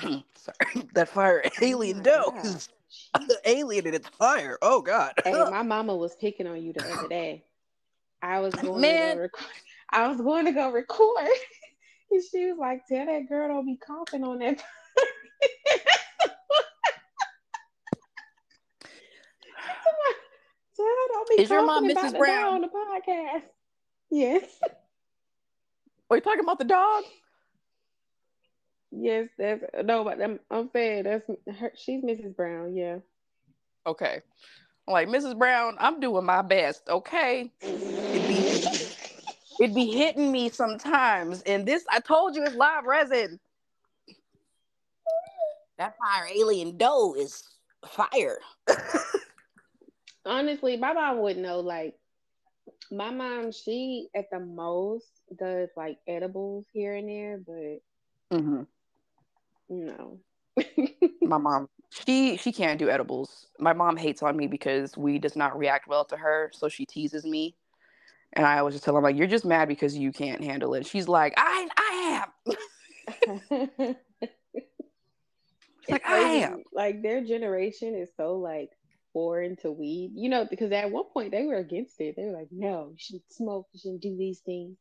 sorry, 0.00 0.86
that 0.94 1.08
fire 1.08 1.42
oh 1.44 1.50
alien 1.62 2.02
oh 2.06 2.40
is 2.42 2.68
alien 3.44 3.86
and 3.86 3.94
it's 3.94 4.08
fire. 4.08 4.58
Oh 4.62 4.80
god. 4.80 5.12
hey, 5.24 5.32
my 5.50 5.62
mama 5.62 5.94
was 5.94 6.16
picking 6.16 6.46
on 6.46 6.62
you 6.62 6.72
the 6.72 6.84
other 6.84 7.08
day. 7.08 7.44
I 8.22 8.40
was 8.40 8.54
going 8.54 8.80
Man. 8.80 9.10
to 9.10 9.14
go 9.14 9.20
record. 9.22 9.46
I 9.90 10.08
was 10.08 10.20
going 10.20 10.46
to 10.46 10.52
go 10.52 10.70
record. 10.72 11.28
and 12.10 12.22
she 12.30 12.46
was 12.46 12.58
like, 12.58 12.86
tell 12.86 13.06
that 13.06 13.28
girl 13.28 13.48
don't 13.48 13.66
be 13.66 13.76
coughing 13.76 14.24
on 14.24 14.38
that. 14.38 14.62
Is 21.38 21.50
your 21.50 21.64
mom 21.64 21.88
Mrs. 21.88 22.18
Brown 22.18 22.54
on 22.54 22.60
the 22.62 22.68
podcast? 22.68 23.42
Yes. 24.10 24.44
Are 26.10 26.16
you 26.16 26.22
talking 26.22 26.40
about 26.40 26.58
the 26.58 26.64
dog? 26.64 27.04
Yes, 28.92 29.28
that's 29.36 29.62
no, 29.84 30.04
but 30.04 30.22
I'm, 30.22 30.38
I'm 30.50 30.70
saying 30.72 31.04
that's 31.04 31.28
her. 31.58 31.72
She's 31.76 32.02
Mrs. 32.02 32.34
Brown. 32.34 32.74
Yeah. 32.74 32.98
Okay. 33.86 34.22
Like 34.86 35.08
Mrs. 35.08 35.36
Brown, 35.36 35.76
I'm 35.80 35.98
doing 36.00 36.24
my 36.24 36.42
best. 36.42 36.88
Okay. 36.88 37.50
It'd 37.60 37.80
be, 38.28 38.68
it'd 39.60 39.74
be 39.74 39.86
hitting 39.86 40.30
me 40.30 40.48
sometimes, 40.48 41.42
and 41.42 41.66
this 41.66 41.84
I 41.90 41.98
told 42.00 42.36
you 42.36 42.44
it's 42.44 42.54
live 42.54 42.84
resin. 42.84 43.40
That 45.78 45.96
fire 45.98 46.28
alien 46.34 46.78
dough 46.78 47.14
is 47.18 47.42
fire. 47.84 48.38
Honestly, 50.26 50.76
my 50.76 50.92
mom 50.92 51.20
would 51.20 51.38
know. 51.38 51.60
Like, 51.60 51.94
my 52.90 53.10
mom, 53.10 53.52
she 53.52 54.08
at 54.14 54.30
the 54.30 54.40
most 54.40 55.06
does 55.38 55.70
like 55.76 55.98
edibles 56.08 56.66
here 56.72 56.94
and 56.94 57.08
there, 57.08 57.38
but 57.38 58.36
mm-hmm. 58.36 58.62
no. 59.68 60.18
my 61.22 61.38
mom, 61.38 61.68
she 61.90 62.36
she 62.36 62.52
can't 62.52 62.78
do 62.78 62.90
edibles. 62.90 63.46
My 63.58 63.72
mom 63.72 63.96
hates 63.96 64.22
on 64.22 64.36
me 64.36 64.46
because 64.46 64.96
weed 64.96 65.22
does 65.22 65.36
not 65.36 65.56
react 65.56 65.86
well 65.86 66.04
to 66.06 66.16
her, 66.16 66.50
so 66.52 66.68
she 66.68 66.84
teases 66.86 67.24
me. 67.24 67.54
And 68.32 68.44
I 68.44 68.58
always 68.58 68.74
just 68.74 68.84
tell 68.84 68.94
her 68.94 69.00
like, 69.00 69.16
"You're 69.16 69.26
just 69.26 69.44
mad 69.44 69.68
because 69.68 69.96
you 69.96 70.12
can't 70.12 70.42
handle 70.42 70.74
it." 70.74 70.86
She's 70.86 71.08
like, 71.08 71.34
"I 71.36 71.68
I 71.76 72.24
am." 72.48 72.56
like 75.88 76.06
I 76.06 76.18
am. 76.18 76.64
Like 76.72 77.02
their 77.02 77.24
generation 77.24 77.94
is 77.94 78.10
so 78.16 78.36
like 78.36 78.70
foreign 79.16 79.56
to 79.56 79.72
weed, 79.72 80.10
you 80.14 80.28
know, 80.28 80.44
because 80.44 80.70
at 80.72 80.90
one 80.90 81.06
point 81.10 81.30
they 81.30 81.46
were 81.46 81.56
against 81.56 81.98
it. 82.02 82.16
They 82.16 82.26
were 82.26 82.36
like, 82.36 82.48
no, 82.50 82.90
you 82.90 82.96
shouldn't 82.98 83.32
smoke, 83.32 83.66
you 83.72 83.80
shouldn't 83.80 84.02
do 84.02 84.14
these 84.14 84.40
things. 84.40 84.76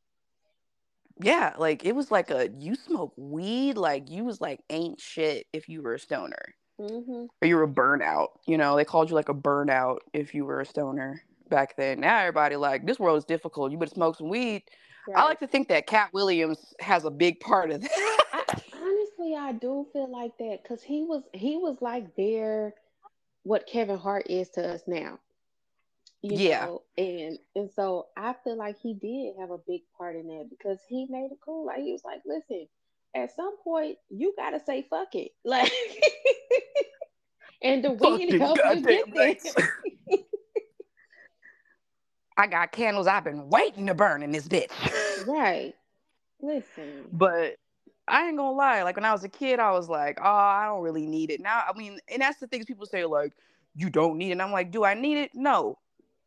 Yeah, 1.21 1.53
like 1.57 1.85
it 1.85 1.95
was 1.95 2.11
like 2.11 2.31
a 2.31 2.49
you 2.59 2.75
smoke 2.75 3.13
weed, 3.15 3.77
like 3.77 4.09
you 4.09 4.25
was 4.25 4.41
like 4.41 4.59
ain't 4.69 4.99
shit 4.99 5.47
if 5.53 5.69
you 5.69 5.81
were 5.81 5.93
a 5.93 5.99
stoner. 5.99 6.53
Mm-hmm. 6.77 7.27
Or 7.41 7.47
you 7.47 7.55
were 7.55 7.63
a 7.63 7.67
burnout. 7.69 8.27
You 8.45 8.57
know, 8.57 8.75
they 8.75 8.83
called 8.83 9.09
you 9.09 9.15
like 9.15 9.29
a 9.29 9.33
burnout 9.33 9.99
if 10.11 10.35
you 10.35 10.43
were 10.43 10.59
a 10.59 10.65
stoner 10.65 11.23
back 11.49 11.77
then. 11.77 12.01
Now 12.01 12.19
everybody 12.19 12.57
like 12.57 12.85
this 12.85 12.99
world 12.99 13.17
is 13.17 13.23
difficult. 13.23 13.71
You 13.71 13.77
better 13.77 13.95
smoke 13.95 14.17
some 14.17 14.27
weed. 14.27 14.63
Right. 15.07 15.17
I 15.17 15.23
like 15.23 15.39
to 15.39 15.47
think 15.47 15.69
that 15.69 15.87
Katt 15.87 16.11
Williams 16.11 16.73
has 16.81 17.05
a 17.05 17.09
big 17.09 17.39
part 17.39 17.71
of 17.71 17.83
that. 17.83 18.19
I, 18.33 18.61
honestly, 18.73 19.33
I 19.37 19.53
do 19.53 19.87
feel 19.93 20.11
like 20.11 20.37
that 20.39 20.59
because 20.61 20.83
he 20.83 21.03
was 21.03 21.23
he 21.31 21.55
was 21.55 21.77
like 21.79 22.17
their 22.17 22.73
what 23.45 23.67
Kevin 23.67 23.97
Hart 23.97 24.25
is 24.27 24.49
to 24.49 24.67
us 24.67 24.81
now. 24.87 25.19
yeah. 26.21 26.65
Know? 26.65 26.81
And 26.97 27.37
and 27.55 27.69
so 27.71 28.07
I 28.17 28.33
feel 28.43 28.57
like 28.57 28.77
he 28.81 28.95
did 28.95 29.35
have 29.39 29.51
a 29.51 29.59
big 29.59 29.81
part 29.97 30.15
in 30.15 30.27
that 30.27 30.47
because 30.49 30.79
he 30.89 31.05
made 31.09 31.31
it 31.31 31.37
cool. 31.45 31.67
Like 31.67 31.77
he 31.77 31.91
was 31.91 32.03
like, 32.03 32.21
listen, 32.25 32.67
at 33.15 33.35
some 33.35 33.55
point 33.63 33.97
you 34.09 34.33
gotta 34.35 34.59
say 34.65 34.85
fuck 34.89 35.13
it. 35.13 35.31
Like 35.45 35.71
and 37.61 37.83
the 37.83 37.91
weed 37.91 38.39
help 38.39 38.57
you 38.57 38.81
get 38.81 39.13
there. 39.13 39.37
I 42.37 42.47
got 42.47 42.71
candles 42.71 43.07
I've 43.07 43.23
been 43.23 43.49
waiting 43.49 43.87
to 43.87 43.93
burn 43.93 44.23
in 44.23 44.31
this 44.31 44.47
bitch. 44.47 44.71
right. 45.27 45.73
Listen. 46.41 47.05
But 47.11 47.55
I 48.07 48.27
ain't 48.27 48.37
gonna 48.37 48.51
lie. 48.51 48.83
Like 48.83 48.95
when 48.95 49.05
I 49.05 49.11
was 49.11 49.23
a 49.23 49.29
kid, 49.29 49.59
I 49.59 49.71
was 49.71 49.89
like, 49.89 50.19
oh, 50.21 50.29
I 50.29 50.65
don't 50.65 50.81
really 50.81 51.05
need 51.05 51.31
it. 51.31 51.41
Now, 51.41 51.63
I 51.67 51.77
mean, 51.77 51.99
and 52.11 52.21
that's 52.21 52.39
the 52.39 52.47
things 52.47 52.65
people 52.65 52.85
say, 52.85 53.05
like, 53.05 53.33
you 53.75 53.89
don't 53.89 54.17
need 54.17 54.29
it. 54.29 54.33
And 54.33 54.41
I'm 54.41 54.51
like, 54.51 54.71
do 54.71 54.83
I 54.83 54.93
need 54.93 55.17
it? 55.17 55.31
No. 55.33 55.77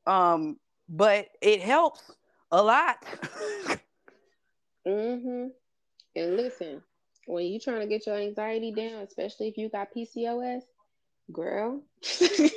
Um, 0.07 0.59
but 0.89 1.29
it 1.41 1.63
helps 1.63 2.11
a 2.51 2.63
lot. 2.63 3.03
mm-hmm. 4.87 5.47
And 6.17 6.37
listen, 6.37 6.83
when 7.27 7.47
you're 7.47 7.61
trying 7.61 7.81
to 7.81 7.87
get 7.87 8.07
your 8.07 8.17
anxiety 8.17 8.73
down, 8.73 9.03
especially 9.03 9.49
if 9.49 9.57
you 9.57 9.69
got 9.69 9.89
PCOS, 9.95 10.63
girl. 11.33 11.83
See 12.01 12.49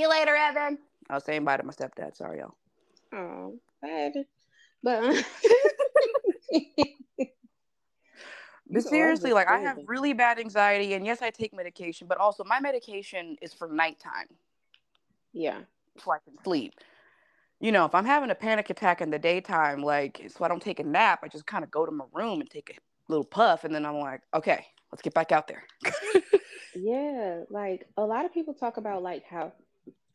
you 0.00 0.08
later, 0.10 0.34
Evan. 0.34 0.78
I 1.08 1.14
was 1.14 1.24
saying 1.24 1.44
bye 1.44 1.58
to 1.58 1.62
my 1.62 1.72
stepdad. 1.72 2.16
Sorry, 2.16 2.38
y'all. 2.38 2.56
Oh, 3.12 3.58
bye, 3.80 3.88
Evan. 3.88 4.24
But 4.84 5.02
but 8.70 8.84
seriously, 8.84 9.32
like 9.32 9.48
I 9.48 9.60
have 9.60 9.78
really 9.86 10.12
bad 10.12 10.38
anxiety, 10.38 10.92
and 10.92 11.06
yes, 11.06 11.22
I 11.22 11.30
take 11.30 11.54
medication, 11.54 12.06
but 12.06 12.18
also 12.18 12.44
my 12.44 12.60
medication 12.60 13.36
is 13.40 13.54
for 13.54 13.66
nighttime. 13.66 14.28
Yeah, 15.32 15.60
so 15.98 16.12
I 16.12 16.18
can 16.18 16.34
sleep. 16.44 16.74
You 17.60 17.72
know, 17.72 17.86
if 17.86 17.94
I'm 17.94 18.04
having 18.04 18.28
a 18.30 18.34
panic 18.34 18.68
attack 18.68 19.00
in 19.00 19.08
the 19.08 19.18
daytime, 19.18 19.82
like 19.82 20.20
so 20.28 20.44
I 20.44 20.48
don't 20.48 20.62
take 20.62 20.80
a 20.80 20.84
nap, 20.84 21.20
I 21.22 21.28
just 21.28 21.46
kind 21.46 21.64
of 21.64 21.70
go 21.70 21.86
to 21.86 21.92
my 21.92 22.04
room 22.12 22.42
and 22.42 22.50
take 22.50 22.68
a 22.68 23.10
little 23.10 23.24
puff, 23.24 23.64
and 23.64 23.74
then 23.74 23.86
I'm 23.86 23.98
like, 23.98 24.20
okay, 24.34 24.66
let's 24.92 25.00
get 25.00 25.14
back 25.14 25.32
out 25.32 25.48
there. 25.48 25.64
yeah, 26.74 27.44
like 27.48 27.88
a 27.96 28.02
lot 28.02 28.26
of 28.26 28.34
people 28.34 28.52
talk 28.52 28.76
about 28.76 29.02
like 29.02 29.24
how 29.24 29.54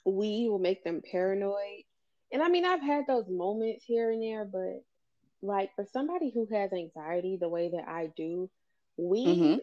we 0.05 0.47
will 0.47 0.59
make 0.59 0.83
them 0.83 1.01
paranoid 1.11 1.85
and 2.31 2.41
I 2.41 2.49
mean, 2.49 2.65
I've 2.65 2.81
had 2.81 3.05
those 3.07 3.27
moments 3.29 3.83
here 3.85 4.11
and 4.11 4.21
there, 4.21 4.45
but 4.45 4.83
like 5.41 5.73
for 5.75 5.85
somebody 5.85 6.31
who 6.31 6.47
has 6.51 6.73
anxiety 6.73 7.37
the 7.37 7.49
way 7.49 7.69
that 7.69 7.87
I 7.87 8.11
do, 8.15 8.49
we 8.97 9.25
mm-hmm. 9.25 9.57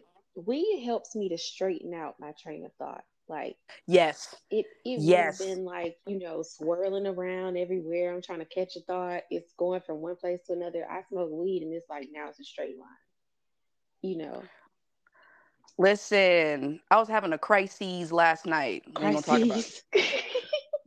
weed 0.45 0.83
helps 0.85 1.15
me 1.15 1.29
to 1.29 1.37
straighten 1.37 1.93
out 1.93 2.19
my 2.19 2.33
train 2.41 2.65
of 2.65 2.73
thought. 2.73 3.03
Like 3.29 3.57
yes, 3.87 4.35
it 4.49 4.65
it 4.85 5.01
yes. 5.01 5.39
been 5.39 5.65
like 5.65 5.97
you 6.07 6.17
know 6.17 6.43
swirling 6.43 7.05
around 7.05 7.57
everywhere. 7.57 8.13
I'm 8.13 8.21
trying 8.21 8.39
to 8.39 8.45
catch 8.45 8.77
a 8.77 8.81
thought. 8.81 9.23
It's 9.29 9.51
going 9.57 9.81
from 9.81 9.97
one 9.97 10.15
place 10.15 10.39
to 10.47 10.53
another. 10.53 10.87
I 10.89 11.01
smoke 11.09 11.29
weed 11.31 11.63
and 11.63 11.73
it's 11.73 11.89
like 11.89 12.07
now 12.11 12.29
it's 12.29 12.39
a 12.39 12.45
straight 12.45 12.77
line. 12.77 12.87
You 14.01 14.17
know. 14.17 14.43
Listen, 15.77 16.79
I 16.89 16.97
was 16.97 17.09
having 17.09 17.33
a 17.33 17.37
crisis 17.37 18.11
last 18.11 18.45
night. 18.45 18.83
Crises. 18.95 19.83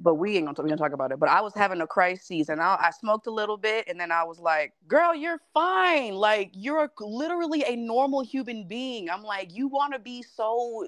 but 0.00 0.14
we 0.14 0.36
ain't 0.36 0.46
gonna, 0.46 0.54
talk, 0.54 0.64
we 0.64 0.70
gonna 0.70 0.78
talk 0.78 0.92
about 0.92 1.12
it. 1.12 1.20
But 1.20 1.28
I 1.28 1.40
was 1.40 1.52
having 1.54 1.80
a 1.82 1.86
crisis 1.86 2.48
and 2.48 2.60
I, 2.60 2.76
I, 2.80 2.90
smoked 2.90 3.26
a 3.26 3.30
little 3.30 3.56
bit 3.56 3.86
and 3.86 4.00
then 4.00 4.10
I 4.10 4.24
was 4.24 4.38
like, 4.38 4.72
girl, 4.88 5.14
you're 5.14 5.40
fine. 5.52 6.14
Like, 6.14 6.50
you're 6.54 6.84
a, 6.84 6.90
literally 7.00 7.64
a 7.66 7.76
normal 7.76 8.22
human 8.22 8.66
being. 8.66 9.10
I'm 9.10 9.22
like, 9.22 9.54
you 9.54 9.68
wanna 9.68 9.98
be 9.98 10.22
so, 10.22 10.86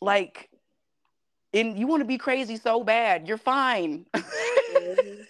like, 0.00 0.48
and 1.52 1.78
you 1.78 1.86
wanna 1.86 2.06
be 2.06 2.18
crazy 2.18 2.56
so 2.56 2.82
bad. 2.82 3.28
You're 3.28 3.38
fine. 3.38 4.06
Mm-hmm. 4.14 5.22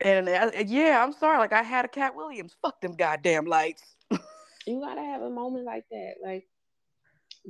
and 0.00 0.28
uh, 0.28 0.50
yeah, 0.66 1.02
I'm 1.04 1.12
sorry. 1.12 1.38
Like, 1.38 1.52
I 1.52 1.62
had 1.62 1.84
a 1.84 1.88
Katt 1.88 2.16
Williams. 2.16 2.56
Fuck 2.62 2.80
them 2.80 2.96
goddamn 2.96 3.44
lights. 3.44 3.82
you 4.66 4.80
gotta 4.80 5.02
have 5.02 5.20
a 5.20 5.30
moment 5.30 5.66
like 5.66 5.84
that. 5.90 6.14
Like, 6.24 6.46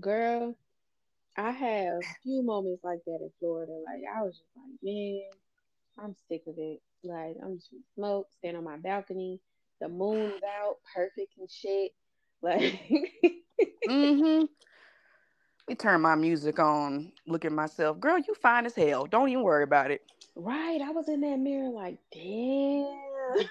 girl, 0.00 0.56
I 1.36 1.50
have 1.50 1.94
a 1.94 2.14
few 2.22 2.42
moments 2.42 2.84
like 2.84 3.00
that 3.06 3.18
in 3.20 3.30
Florida. 3.38 3.72
Like 3.86 4.02
I 4.14 4.22
was 4.22 4.34
just 4.34 4.50
like, 4.56 4.78
man, 4.82 5.22
I'm 5.98 6.14
sick 6.28 6.42
of 6.46 6.54
it. 6.58 6.80
Like 7.04 7.36
I'm 7.42 7.56
just 7.56 7.70
smoke, 7.94 8.28
stand 8.38 8.56
on 8.56 8.64
my 8.64 8.76
balcony. 8.76 9.40
The 9.80 9.88
moon's 9.88 10.42
out, 10.60 10.76
perfect 10.94 11.32
and 11.38 11.50
shit. 11.50 11.92
Like, 12.42 12.80
mm-hmm. 13.88 14.44
me 15.68 15.74
turn 15.76 16.00
my 16.00 16.14
music 16.14 16.58
on, 16.58 17.12
look 17.26 17.44
at 17.44 17.52
myself. 17.52 17.98
Girl, 17.98 18.18
you 18.18 18.34
fine 18.34 18.66
as 18.66 18.74
hell. 18.74 19.06
Don't 19.06 19.28
even 19.28 19.42
worry 19.42 19.64
about 19.64 19.90
it. 19.90 20.02
Right. 20.34 20.80
I 20.80 20.90
was 20.90 21.08
in 21.08 21.20
that 21.22 21.38
mirror 21.38 21.70
like, 21.70 21.98
damn. 22.12 23.46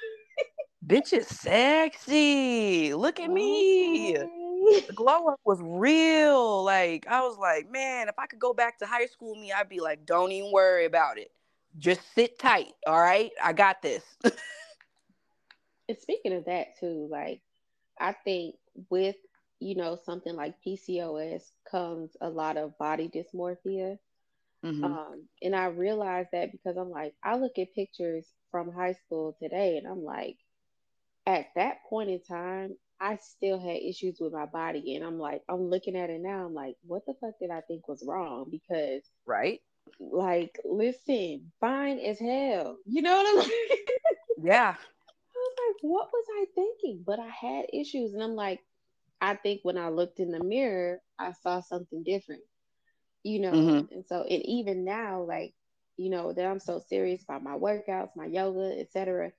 Bitch 0.86 1.14
is 1.14 1.28
sexy. 1.28 2.94
Look 2.94 3.20
at 3.20 3.30
me. 3.30 4.18
The 4.88 4.94
glow 4.94 5.28
up 5.28 5.40
was 5.44 5.60
real. 5.62 6.64
Like, 6.64 7.08
I 7.08 7.22
was 7.22 7.38
like, 7.38 7.70
man, 7.72 8.08
if 8.10 8.20
I 8.20 8.28
could 8.28 8.40
go 8.40 8.54
back 8.54 8.78
to 8.80 8.86
high 8.86 9.08
school 9.08 9.36
me, 9.36 9.52
I'd 9.52 9.70
be 9.70 9.80
like, 9.80 10.06
don't 10.06 10.32
even 10.32 10.52
worry 10.52 10.86
about 10.86 11.18
it. 11.18 11.32
Just 11.78 12.02
sit 12.14 12.38
tight. 12.38 12.74
All 12.86 13.00
right. 13.00 13.32
I 13.42 13.54
got 13.54 13.82
this. 13.82 14.04
and 14.24 15.98
speaking 16.00 16.34
of 16.34 16.46
that 16.46 16.80
too, 16.80 17.08
like 17.10 17.42
I 18.00 18.14
think 18.14 18.56
with 18.90 19.16
you 19.60 19.76
know 19.76 19.98
something 20.06 20.36
like 20.36 20.56
PCOS 20.66 21.44
comes 21.70 22.18
a 22.20 22.30
lot 22.30 22.58
of 22.58 22.78
body 22.78 23.10
dysmorphia. 23.10 23.98
Mm-hmm. 24.66 24.84
Um, 24.84 25.24
and 25.42 25.56
I 25.56 25.66
realized 25.66 26.30
that 26.34 26.52
because 26.52 26.78
I'm 26.78 26.92
like, 26.92 27.16
I 27.24 27.36
look 27.36 27.58
at 27.58 27.74
pictures 27.74 28.28
from 28.52 28.72
high 28.72 28.94
school 28.94 29.36
today, 29.42 29.78
and 29.78 29.88
I'm 29.88 30.04
like, 30.04 30.38
at 31.26 31.48
that 31.56 31.78
point 31.90 32.10
in 32.10 32.22
time, 32.22 32.76
I 33.02 33.18
still 33.18 33.60
had 33.60 33.78
issues 33.78 34.20
with 34.20 34.32
my 34.32 34.46
body, 34.46 34.96
and 34.96 35.04
I'm 35.04 35.18
like, 35.18 35.42
I'm 35.50 35.70
looking 35.70 35.96
at 35.96 36.12
it 36.12 36.22
now, 36.22 36.46
I'm 36.46 36.54
like, 36.54 36.76
what 36.86 37.06
the 37.08 37.16
fuck 37.20 37.40
did 37.40 37.50
I 37.50 37.62
think 37.62 37.88
was 37.88 38.04
wrong? 38.08 38.46
Because 38.50 39.02
right, 39.26 39.60
like, 40.00 40.60
listen, 40.64 41.52
fine 41.60 41.98
as 42.00 42.20
hell, 42.20 42.78
you 42.86 43.02
know 43.02 43.18
what 43.18 43.28
I'm 43.28 43.38
like? 43.38 43.90
Yeah. 44.44 44.76
I 45.34 45.40
was 45.40 45.56
like, 45.68 45.78
what 45.82 46.10
was 46.14 46.26
I 46.40 46.46
thinking? 46.54 47.04
But 47.06 47.20
I 47.20 47.30
had 47.30 47.66
issues, 47.74 48.14
and 48.14 48.22
I'm 48.22 48.36
like, 48.36 48.60
I 49.20 49.36
think 49.36 49.62
when 49.64 49.78
I 49.78 49.90
looked 49.90 50.20
in 50.20 50.32
the 50.32 50.44
mirror, 50.44 51.00
I 51.18 51.34
saw 51.44 51.62
something 51.62 52.04
different, 52.04 52.42
you 53.24 53.40
know. 53.40 53.52
Mm-hmm. 53.52 53.94
And 53.94 54.06
so, 54.08 54.22
and 54.22 54.46
even 54.46 54.86
now, 54.86 55.24
like, 55.24 55.54
you 55.98 56.10
know, 56.10 56.34
that 56.34 56.46
I'm 56.46 56.60
so 56.60 56.82
serious 56.88 57.24
about 57.24 57.44
my 57.44 57.58
workouts, 57.58 58.16
my 58.16 58.26
yoga, 58.26 58.80
etc. 58.80 59.32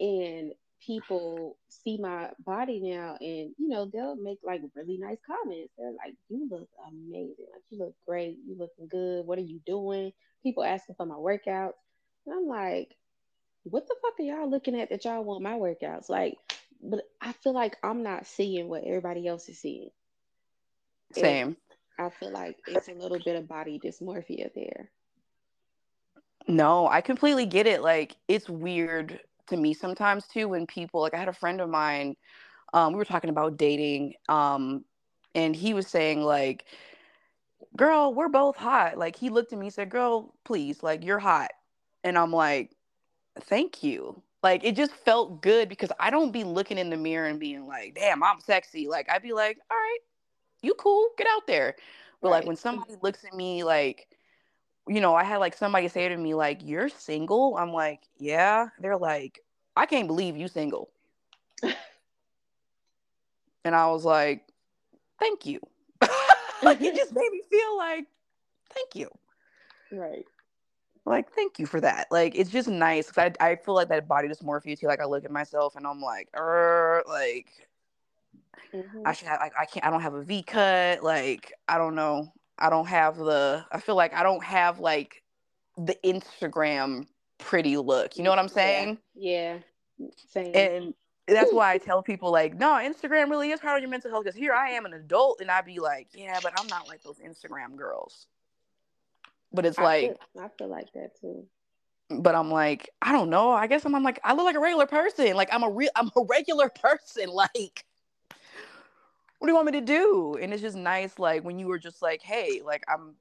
And 0.00 0.52
people 0.80 1.56
see 1.68 1.98
my 1.98 2.30
body 2.44 2.80
now, 2.80 3.16
and 3.20 3.54
you 3.58 3.68
know, 3.68 3.86
they'll 3.92 4.16
make 4.16 4.38
like 4.44 4.62
really 4.74 4.98
nice 4.98 5.18
comments. 5.26 5.72
They're 5.76 5.92
like, 5.92 6.14
"You 6.28 6.48
look 6.50 6.68
amazing. 6.88 7.46
Like, 7.52 7.62
you 7.70 7.78
look 7.78 7.94
great. 8.06 8.38
You 8.46 8.56
looking 8.58 8.88
good. 8.88 9.26
What 9.26 9.38
are 9.38 9.42
you 9.42 9.60
doing?" 9.66 10.12
People 10.42 10.64
asking 10.64 10.94
for 10.96 11.06
my 11.06 11.16
workouts, 11.16 11.74
and 12.26 12.34
I'm 12.34 12.46
like, 12.46 12.94
"What 13.64 13.86
the 13.86 13.96
fuck 14.02 14.18
are 14.18 14.22
y'all 14.22 14.50
looking 14.50 14.78
at 14.78 14.90
that 14.90 15.04
y'all 15.04 15.24
want 15.24 15.42
my 15.42 15.54
workouts?" 15.54 16.08
Like, 16.08 16.36
but 16.82 17.00
I 17.20 17.32
feel 17.32 17.52
like 17.52 17.76
I'm 17.82 18.02
not 18.02 18.26
seeing 18.26 18.68
what 18.68 18.84
everybody 18.84 19.26
else 19.26 19.48
is 19.48 19.58
seeing. 19.58 19.90
Same. 21.12 21.56
I 21.98 22.10
feel 22.10 22.30
like 22.30 22.58
it's 22.66 22.88
a 22.88 22.92
little 22.92 23.18
bit 23.18 23.36
of 23.36 23.48
body 23.48 23.80
dysmorphia 23.82 24.52
there. 24.54 24.90
No, 26.46 26.86
I 26.86 27.00
completely 27.00 27.46
get 27.46 27.66
it. 27.66 27.82
Like 27.82 28.16
it's 28.28 28.48
weird 28.48 29.20
to 29.48 29.56
me 29.56 29.74
sometimes 29.74 30.26
too 30.26 30.48
when 30.48 30.66
people 30.66 31.00
like 31.00 31.14
I 31.14 31.18
had 31.18 31.28
a 31.28 31.32
friend 31.32 31.60
of 31.60 31.68
mine, 31.68 32.16
um, 32.72 32.92
we 32.92 32.98
were 32.98 33.04
talking 33.04 33.30
about 33.30 33.56
dating, 33.56 34.14
um, 34.28 34.84
and 35.34 35.54
he 35.54 35.74
was 35.74 35.86
saying 35.86 36.22
like, 36.22 36.64
"Girl, 37.76 38.14
we're 38.14 38.28
both 38.28 38.56
hot." 38.56 38.98
Like 38.98 39.16
he 39.16 39.30
looked 39.30 39.52
at 39.52 39.58
me, 39.58 39.70
said, 39.70 39.90
"Girl, 39.90 40.34
please, 40.44 40.82
like 40.82 41.04
you're 41.04 41.18
hot," 41.18 41.50
and 42.04 42.18
I'm 42.18 42.32
like, 42.32 42.72
"Thank 43.40 43.82
you." 43.82 44.22
Like 44.42 44.64
it 44.64 44.76
just 44.76 44.92
felt 44.92 45.42
good 45.42 45.68
because 45.68 45.90
I 45.98 46.08
don't 46.10 46.30
be 46.30 46.44
looking 46.44 46.78
in 46.78 46.88
the 46.88 46.96
mirror 46.96 47.26
and 47.26 47.40
being 47.40 47.66
like, 47.66 47.96
damn, 47.96 48.22
I'm 48.22 48.38
sexy. 48.38 48.86
Like 48.86 49.10
I'd 49.10 49.22
be 49.22 49.32
like, 49.32 49.58
all 49.68 49.76
right, 49.76 49.98
you 50.62 50.74
cool, 50.74 51.08
get 51.18 51.26
out 51.28 51.48
there. 51.48 51.74
But 52.20 52.28
right. 52.28 52.38
like 52.38 52.46
when 52.46 52.54
somebody 52.54 52.94
looks 53.02 53.24
at 53.24 53.34
me 53.34 53.64
like, 53.64 54.06
you 54.88 55.00
know, 55.00 55.14
I 55.14 55.24
had 55.24 55.38
like 55.38 55.56
somebody 55.56 55.88
say 55.88 56.08
to 56.08 56.16
me, 56.16 56.34
like, 56.34 56.60
you're 56.62 56.88
single. 56.88 57.56
I'm 57.56 57.72
like, 57.72 58.00
yeah. 58.18 58.68
They're 58.80 58.96
like, 58.96 59.40
I 59.76 59.86
can't 59.86 60.06
believe 60.06 60.36
you 60.36 60.48
single. 60.48 60.90
and 61.62 61.74
I 63.74 63.88
was 63.88 64.04
like, 64.04 64.46
thank 65.18 65.46
you. 65.46 65.60
like 66.62 66.80
it 66.80 66.94
just 66.94 67.14
made 67.14 67.30
me 67.30 67.42
feel 67.50 67.76
like, 67.76 68.06
thank 68.70 68.94
you. 68.94 69.10
Right 69.92 70.24
like 71.06 71.30
thank 71.32 71.58
you 71.58 71.66
for 71.66 71.80
that 71.80 72.08
like 72.10 72.34
it's 72.34 72.50
just 72.50 72.68
nice 72.68 73.06
because 73.06 73.32
I, 73.40 73.50
I 73.50 73.56
feel 73.56 73.74
like 73.74 73.88
that 73.88 74.08
body 74.08 74.28
dysmorphia 74.28 74.78
too 74.78 74.88
like 74.88 75.00
i 75.00 75.04
look 75.04 75.24
at 75.24 75.30
myself 75.30 75.76
and 75.76 75.86
i'm 75.86 76.00
like 76.00 76.28
er 76.36 77.02
like 77.08 77.46
mm-hmm. 78.74 79.06
i 79.06 79.12
should 79.12 79.28
have 79.28 79.40
like 79.40 79.52
i 79.58 79.64
can't 79.64 79.86
i 79.86 79.90
don't 79.90 80.02
have 80.02 80.14
a 80.14 80.22
v 80.22 80.42
cut 80.42 81.02
like 81.02 81.52
i 81.68 81.78
don't 81.78 81.94
know 81.94 82.32
i 82.58 82.70
don't 82.70 82.86
have 82.86 83.16
the 83.16 83.64
i 83.72 83.80
feel 83.80 83.96
like 83.96 84.14
i 84.14 84.22
don't 84.22 84.44
have 84.44 84.78
like 84.78 85.22
the 85.76 85.96
instagram 86.04 87.06
pretty 87.38 87.76
look 87.76 88.16
you 88.16 88.24
know 88.24 88.30
what 88.30 88.38
i'm 88.38 88.48
saying 88.48 88.98
yeah, 89.14 89.58
yeah. 89.98 90.08
Same. 90.30 90.54
and 90.54 90.94
that's 91.28 91.52
why 91.52 91.72
I 91.72 91.78
tell 91.78 92.02
people 92.02 92.30
like, 92.30 92.56
no, 92.56 92.68
Instagram 92.68 93.30
really 93.30 93.50
is 93.50 93.60
part 93.60 93.76
of 93.76 93.82
your 93.82 93.90
mental 93.90 94.10
health. 94.10 94.24
Because 94.24 94.38
here 94.38 94.52
I 94.52 94.70
am, 94.70 94.86
an 94.86 94.92
adult, 94.92 95.40
and 95.40 95.50
I'd 95.50 95.64
be 95.64 95.80
like, 95.80 96.08
yeah, 96.14 96.38
but 96.42 96.52
I'm 96.58 96.68
not 96.68 96.88
like 96.88 97.02
those 97.02 97.18
Instagram 97.18 97.76
girls. 97.76 98.26
But 99.52 99.66
it's 99.66 99.78
I 99.78 99.82
like 99.82 100.02
feel, 100.02 100.44
I 100.44 100.48
feel 100.56 100.68
like 100.68 100.92
that 100.92 101.20
too. 101.20 101.46
But 102.10 102.36
I'm 102.36 102.50
like, 102.50 102.90
I 103.02 103.10
don't 103.10 103.30
know. 103.30 103.50
I 103.50 103.66
guess 103.66 103.84
I'm, 103.84 103.94
I'm 103.94 104.04
like, 104.04 104.20
I 104.22 104.34
look 104.34 104.44
like 104.44 104.54
a 104.54 104.60
regular 104.60 104.86
person. 104.86 105.34
Like 105.34 105.48
I'm 105.52 105.64
a 105.64 105.70
real 105.70 105.90
I'm 105.96 106.10
a 106.16 106.22
regular 106.28 106.68
person. 106.82 107.28
Like, 107.28 107.84
what 109.38 109.46
do 109.46 109.52
you 109.52 109.54
want 109.54 109.66
me 109.66 109.72
to 109.72 109.84
do? 109.84 110.38
And 110.40 110.52
it's 110.52 110.62
just 110.62 110.76
nice, 110.76 111.18
like 111.18 111.44
when 111.44 111.58
you 111.58 111.66
were 111.66 111.78
just 111.78 112.02
like, 112.02 112.22
hey, 112.22 112.62
like 112.64 112.84
I'm 112.88 113.14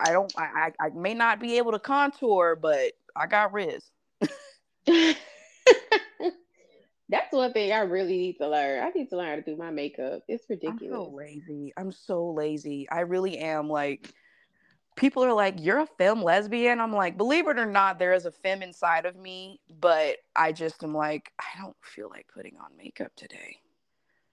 I 0.00 0.12
don't 0.12 0.32
I 0.38 0.72
I, 0.80 0.86
I 0.86 0.88
may 0.90 1.14
not 1.14 1.40
be 1.40 1.58
able 1.58 1.72
to 1.72 1.78
contour, 1.78 2.56
but 2.60 2.92
I 3.16 3.26
got 3.26 3.52
Riz. 3.52 3.90
That's 7.08 7.32
one 7.32 7.52
thing 7.52 7.72
I 7.72 7.80
really 7.80 8.16
need 8.16 8.38
to 8.38 8.48
learn. 8.48 8.82
I 8.82 8.90
need 8.90 9.10
to 9.10 9.16
learn 9.16 9.28
how 9.28 9.36
to 9.36 9.42
do 9.42 9.56
my 9.56 9.70
makeup. 9.70 10.22
It's 10.28 10.48
ridiculous. 10.48 10.82
I'm 10.82 10.90
so 10.90 11.14
lazy. 11.14 11.72
I'm 11.76 11.92
so 11.92 12.30
lazy. 12.30 12.88
I 12.90 13.00
really 13.00 13.38
am. 13.38 13.68
Like 13.68 14.12
people 14.96 15.24
are 15.24 15.32
like, 15.32 15.56
You're 15.58 15.80
a 15.80 15.86
femme 15.98 16.22
lesbian. 16.22 16.80
I'm 16.80 16.92
like, 16.92 17.16
Believe 17.16 17.48
it 17.48 17.58
or 17.58 17.66
not, 17.66 17.98
there 17.98 18.12
is 18.14 18.24
a 18.24 18.32
femme 18.32 18.62
inside 18.62 19.06
of 19.06 19.16
me, 19.16 19.60
but 19.80 20.18
I 20.36 20.52
just 20.52 20.82
am 20.84 20.94
like, 20.94 21.32
I 21.38 21.60
don't 21.60 21.76
feel 21.82 22.08
like 22.08 22.28
putting 22.32 22.56
on 22.56 22.76
makeup 22.76 23.12
today. 23.16 23.56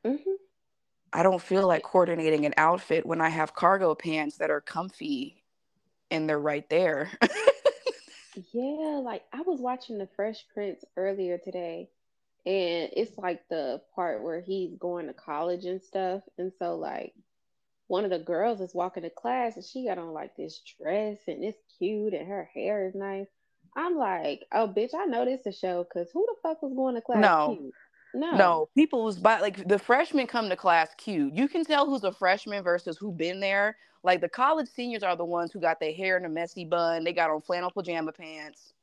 Mm-hmm. 0.05 0.31
I 1.11 1.23
don't 1.23 1.41
feel 1.41 1.67
like 1.67 1.83
coordinating 1.83 2.45
an 2.45 2.53
outfit 2.57 3.05
when 3.05 3.21
I 3.21 3.29
have 3.29 3.53
cargo 3.53 3.95
pants 3.95 4.37
that 4.37 4.51
are 4.51 4.61
comfy 4.61 5.43
and 6.11 6.27
they're 6.27 6.39
right 6.39 6.69
there. 6.69 7.09
yeah, 8.53 9.01
like 9.03 9.23
I 9.33 9.41
was 9.41 9.59
watching 9.59 9.97
the 9.97 10.07
Fresh 10.15 10.45
Prince 10.53 10.83
earlier 10.97 11.37
today, 11.37 11.89
and 12.45 12.89
it's 12.95 13.17
like 13.17 13.47
the 13.49 13.81
part 13.95 14.23
where 14.23 14.41
he's 14.41 14.75
going 14.75 15.07
to 15.07 15.13
college 15.13 15.65
and 15.65 15.81
stuff. 15.81 16.21
And 16.37 16.51
so, 16.59 16.75
like, 16.75 17.13
one 17.87 18.03
of 18.05 18.11
the 18.11 18.19
girls 18.19 18.61
is 18.61 18.75
walking 18.75 19.03
to 19.03 19.09
class 19.09 19.55
and 19.55 19.65
she 19.65 19.85
got 19.85 19.97
on 19.97 20.13
like 20.13 20.35
this 20.37 20.61
dress 20.79 21.17
and 21.27 21.43
it's 21.43 21.57
cute 21.79 22.13
and 22.13 22.27
her 22.27 22.47
hair 22.53 22.87
is 22.87 22.93
nice. 22.93 23.27
I'm 23.75 23.97
like, 23.97 24.45
oh, 24.51 24.67
bitch, 24.67 24.93
I 24.95 25.05
know 25.05 25.25
this 25.25 25.45
a 25.45 25.51
show 25.51 25.83
because 25.83 26.09
who 26.11 26.25
the 26.27 26.35
fuck 26.41 26.61
was 26.61 26.73
going 26.73 26.95
to 26.95 27.01
class 27.01 27.21
no. 27.21 27.57
cute? 27.59 27.73
No. 28.13 28.31
No, 28.31 28.69
people 28.75 29.03
was 29.03 29.17
by 29.17 29.39
like 29.39 29.67
the 29.67 29.79
freshmen 29.79 30.27
come 30.27 30.49
to 30.49 30.55
class 30.55 30.89
cute. 30.97 31.33
You 31.33 31.47
can 31.47 31.63
tell 31.63 31.85
who's 31.85 32.03
a 32.03 32.11
freshman 32.11 32.63
versus 32.63 32.97
who 32.97 33.11
been 33.11 33.39
there. 33.39 33.77
Like 34.03 34.21
the 34.21 34.29
college 34.29 34.67
seniors 34.69 35.03
are 35.03 35.15
the 35.15 35.25
ones 35.25 35.51
who 35.51 35.59
got 35.59 35.79
their 35.79 35.93
hair 35.93 36.17
in 36.17 36.25
a 36.25 36.29
messy 36.29 36.65
bun. 36.65 37.03
They 37.03 37.13
got 37.13 37.29
on 37.29 37.41
flannel 37.41 37.71
pajama 37.71 38.11
pants. 38.11 38.73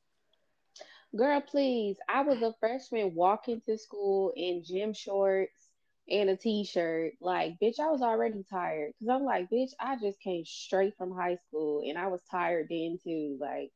Girl, 1.15 1.41
please. 1.41 1.97
I 2.09 2.23
was 2.23 2.43
a 2.43 2.55
freshman 2.61 3.15
walking 3.15 3.63
to 3.67 3.79
school 3.79 4.33
in 4.37 4.63
gym 4.65 4.93
shorts 4.93 5.71
and 6.09 6.29
a 6.31 6.37
t-shirt. 6.37 7.15
Like, 7.21 7.59
bitch, 7.61 7.81
I 7.81 7.91
was 7.91 8.03
already 8.03 8.45
tired 8.49 8.93
because 8.99 9.15
I'm 9.15 9.25
like, 9.25 9.49
bitch, 9.51 9.71
I 9.81 9.97
just 9.97 10.21
came 10.21 10.45
straight 10.45 10.95
from 10.99 11.13
high 11.13 11.39
school 11.49 11.83
and 11.89 11.97
I 11.97 12.09
was 12.09 12.21
tired 12.31 12.67
then 12.71 12.99
too. 13.03 13.39
Like, 13.41 13.73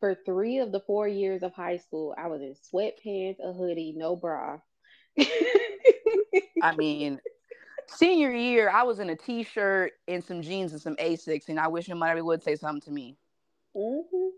for 0.00 0.16
three 0.24 0.58
of 0.58 0.70
the 0.72 0.80
four 0.80 1.08
years 1.08 1.42
of 1.42 1.52
high 1.52 1.78
school, 1.78 2.14
I 2.16 2.28
was 2.28 2.40
in 2.42 2.54
sweatpants, 2.54 3.40
a 3.42 3.52
hoodie, 3.52 3.94
no 3.96 4.14
bra. 4.16 4.58
I 6.62 6.74
mean, 6.76 7.20
senior 7.86 8.32
year, 8.32 8.70
I 8.70 8.82
was 8.82 8.98
in 8.98 9.10
a 9.10 9.16
t-shirt 9.16 9.92
and 10.08 10.24
some 10.24 10.42
jeans 10.42 10.72
and 10.72 10.80
some 10.80 10.96
Asics, 10.96 11.48
and 11.48 11.58
I 11.60 11.68
wish 11.68 11.86
somebody 11.86 12.20
would 12.20 12.42
say 12.42 12.56
something 12.56 12.82
to 12.82 12.90
me. 12.90 13.16
Mm-hmm. 13.76 14.28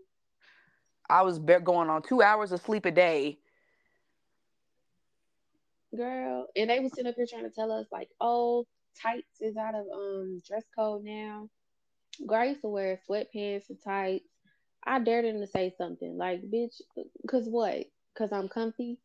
I 1.09 1.21
was 1.21 1.39
going 1.39 1.89
on 1.89 2.01
two 2.01 2.21
hours 2.21 2.51
of 2.51 2.61
sleep 2.61 2.85
a 2.85 2.91
day 2.91 3.39
girl. 5.95 6.47
And 6.55 6.69
they 6.69 6.79
was 6.79 6.93
sitting 6.93 7.07
up 7.07 7.15
here 7.15 7.25
trying 7.29 7.43
to 7.43 7.49
tell 7.49 7.71
us 7.71 7.87
like, 7.91 8.09
oh, 8.19 8.65
tights 9.01 9.41
is 9.41 9.57
out 9.57 9.75
of 9.75 9.85
um 9.93 10.41
dress 10.47 10.63
code 10.77 11.03
now. 11.03 11.49
Girl, 12.25 12.37
I 12.37 12.45
used 12.45 12.61
to 12.61 12.67
wear 12.67 12.99
sweatpants 13.09 13.69
and 13.69 13.77
tights. 13.83 14.25
I 14.85 14.99
dared 14.99 15.25
them 15.25 15.41
to 15.41 15.47
say 15.47 15.73
something 15.77 16.17
like, 16.17 16.41
bitch, 16.43 16.81
cause 17.27 17.47
what? 17.49 17.85
Cause 18.17 18.31
I'm 18.31 18.47
comfy. 18.47 18.97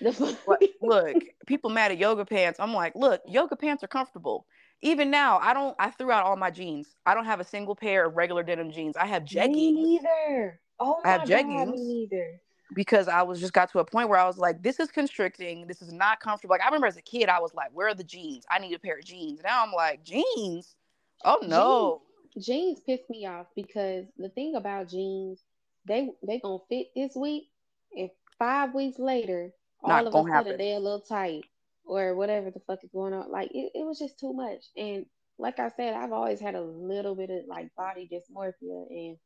look, 0.80 1.16
people 1.46 1.70
mad 1.70 1.90
at 1.92 1.98
yoga 1.98 2.24
pants. 2.24 2.58
I'm 2.58 2.72
like, 2.72 2.94
look, 2.94 3.20
yoga 3.26 3.56
pants 3.56 3.82
are 3.84 3.88
comfortable. 3.88 4.46
even 4.82 5.10
now, 5.10 5.38
I 5.38 5.52
don't. 5.52 5.76
I 5.78 5.90
threw 5.90 6.10
out 6.10 6.24
all 6.24 6.36
my 6.36 6.50
jeans. 6.50 6.94
I 7.04 7.14
don't 7.14 7.26
have 7.26 7.40
a 7.40 7.44
single 7.44 7.76
pair 7.76 8.06
of 8.06 8.16
regular 8.16 8.42
denim 8.42 8.72
jeans. 8.72 8.96
I 8.96 9.06
have 9.06 9.24
jeggings. 9.24 9.54
Me 9.54 9.72
neither. 9.98 10.60
Oh 10.78 11.00
I 11.04 11.10
have 11.10 11.22
jeggings. 11.22 11.74
neither. 11.76 12.40
because 12.74 13.08
I 13.08 13.22
was 13.22 13.40
just 13.40 13.52
got 13.52 13.70
to 13.72 13.80
a 13.80 13.84
point 13.84 14.08
where 14.08 14.18
I 14.18 14.26
was 14.26 14.38
like, 14.38 14.62
this 14.62 14.80
is 14.80 14.90
constricting. 14.90 15.66
This 15.66 15.82
is 15.82 15.92
not 15.92 16.20
comfortable. 16.20 16.54
Like 16.54 16.62
I 16.62 16.66
remember 16.66 16.86
as 16.86 16.96
a 16.96 17.02
kid, 17.02 17.28
I 17.28 17.40
was 17.40 17.52
like, 17.54 17.70
where 17.74 17.88
are 17.88 17.94
the 17.94 18.04
jeans? 18.04 18.44
I 18.50 18.58
need 18.58 18.72
a 18.74 18.78
pair 18.78 18.96
of 18.98 19.04
jeans. 19.04 19.40
Now 19.44 19.64
I'm 19.64 19.72
like, 19.72 20.02
jeans? 20.04 20.76
Oh 21.24 21.38
no. 21.42 22.02
Jeans 22.38 22.80
piss 22.80 23.00
me 23.10 23.26
off 23.26 23.46
because 23.56 24.06
the 24.16 24.28
thing 24.30 24.54
about 24.54 24.88
jeans, 24.88 25.40
they 25.86 26.10
they 26.26 26.38
gonna 26.38 26.58
fit 26.68 26.86
this 26.94 27.14
week, 27.16 27.50
and 27.94 28.08
five 28.38 28.72
weeks 28.72 28.98
later, 28.98 29.52
all 29.82 29.90
Not 29.90 30.02
of 30.06 30.06
a 30.08 30.10
gonna 30.10 30.30
sudden 30.30 30.56
they're 30.58 30.76
a 30.76 30.80
little 30.80 31.00
tight 31.00 31.44
or 31.84 32.14
whatever 32.14 32.50
the 32.50 32.60
fuck 32.60 32.84
is 32.84 32.90
going 32.92 33.14
on. 33.14 33.30
Like 33.30 33.50
it, 33.52 33.72
it 33.74 33.84
was 33.86 33.98
just 33.98 34.18
too 34.18 34.32
much. 34.32 34.64
And 34.76 35.06
like 35.38 35.58
I 35.58 35.70
said, 35.70 35.94
I've 35.94 36.12
always 36.12 36.40
had 36.40 36.54
a 36.54 36.62
little 36.62 37.14
bit 37.14 37.30
of 37.30 37.46
like 37.48 37.74
body 37.76 38.08
dysmorphia 38.12 38.86
and 38.90 39.16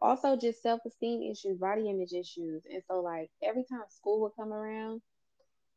also 0.00 0.36
just 0.36 0.62
self 0.62 0.80
esteem 0.86 1.22
issues, 1.30 1.58
body 1.58 1.88
image 1.90 2.12
issues. 2.12 2.64
And 2.70 2.82
so 2.88 3.00
like 3.00 3.30
every 3.42 3.64
time 3.70 3.82
school 3.90 4.22
would 4.22 4.32
come 4.36 4.52
around 4.52 5.02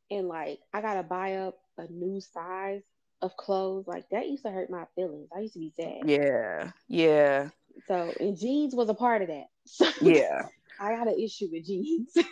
and 0.09 0.27
like 0.27 0.59
I 0.73 0.81
gotta 0.81 1.03
buy 1.03 1.35
up 1.37 1.57
a 1.77 1.87
new 1.89 2.21
size 2.21 2.83
of 3.21 3.35
clothes, 3.37 3.87
like 3.87 4.09
that 4.11 4.29
used 4.29 4.43
to 4.43 4.51
hurt 4.51 4.69
my 4.69 4.85
feelings. 4.95 5.29
I 5.35 5.41
used 5.41 5.53
to 5.53 5.59
be 5.59 5.73
sad. 5.79 6.03
Yeah. 6.05 6.71
Yeah. 6.87 7.49
So 7.87 8.13
and 8.19 8.37
jeans 8.37 8.75
was 8.75 8.89
a 8.89 8.93
part 8.93 9.21
of 9.21 9.29
that. 9.29 9.47
Yeah. 10.01 10.47
I 10.81 10.95
got 10.95 11.07
an 11.07 11.19
issue 11.19 11.47
with 11.51 11.65
jeans. 11.65 12.11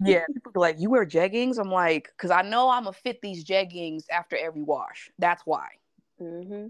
Yeah. 0.00 0.24
People 0.32 0.52
be 0.52 0.60
like, 0.60 0.76
you 0.78 0.90
wear 0.90 1.06
jeggings? 1.06 1.58
I'm 1.58 1.70
like, 1.70 2.12
because 2.16 2.30
I 2.30 2.42
know 2.42 2.68
I'm 2.68 2.84
gonna 2.84 2.92
fit 2.92 3.22
these 3.22 3.44
jeggings 3.44 4.04
after 4.10 4.36
every 4.36 4.62
wash. 4.62 5.10
That's 5.18 5.42
why. 5.46 5.68
Mm-hmm. 6.20 6.66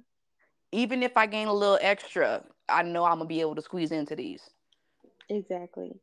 Even 0.72 1.02
if 1.02 1.16
I 1.16 1.26
gain 1.26 1.48
a 1.48 1.52
little 1.52 1.78
extra, 1.80 2.44
I 2.68 2.82
know 2.82 3.04
I'm 3.04 3.18
gonna 3.18 3.26
be 3.26 3.40
able 3.40 3.56
to 3.56 3.62
squeeze 3.62 3.90
into 3.90 4.14
these. 4.14 4.48
Exactly. 5.28 5.98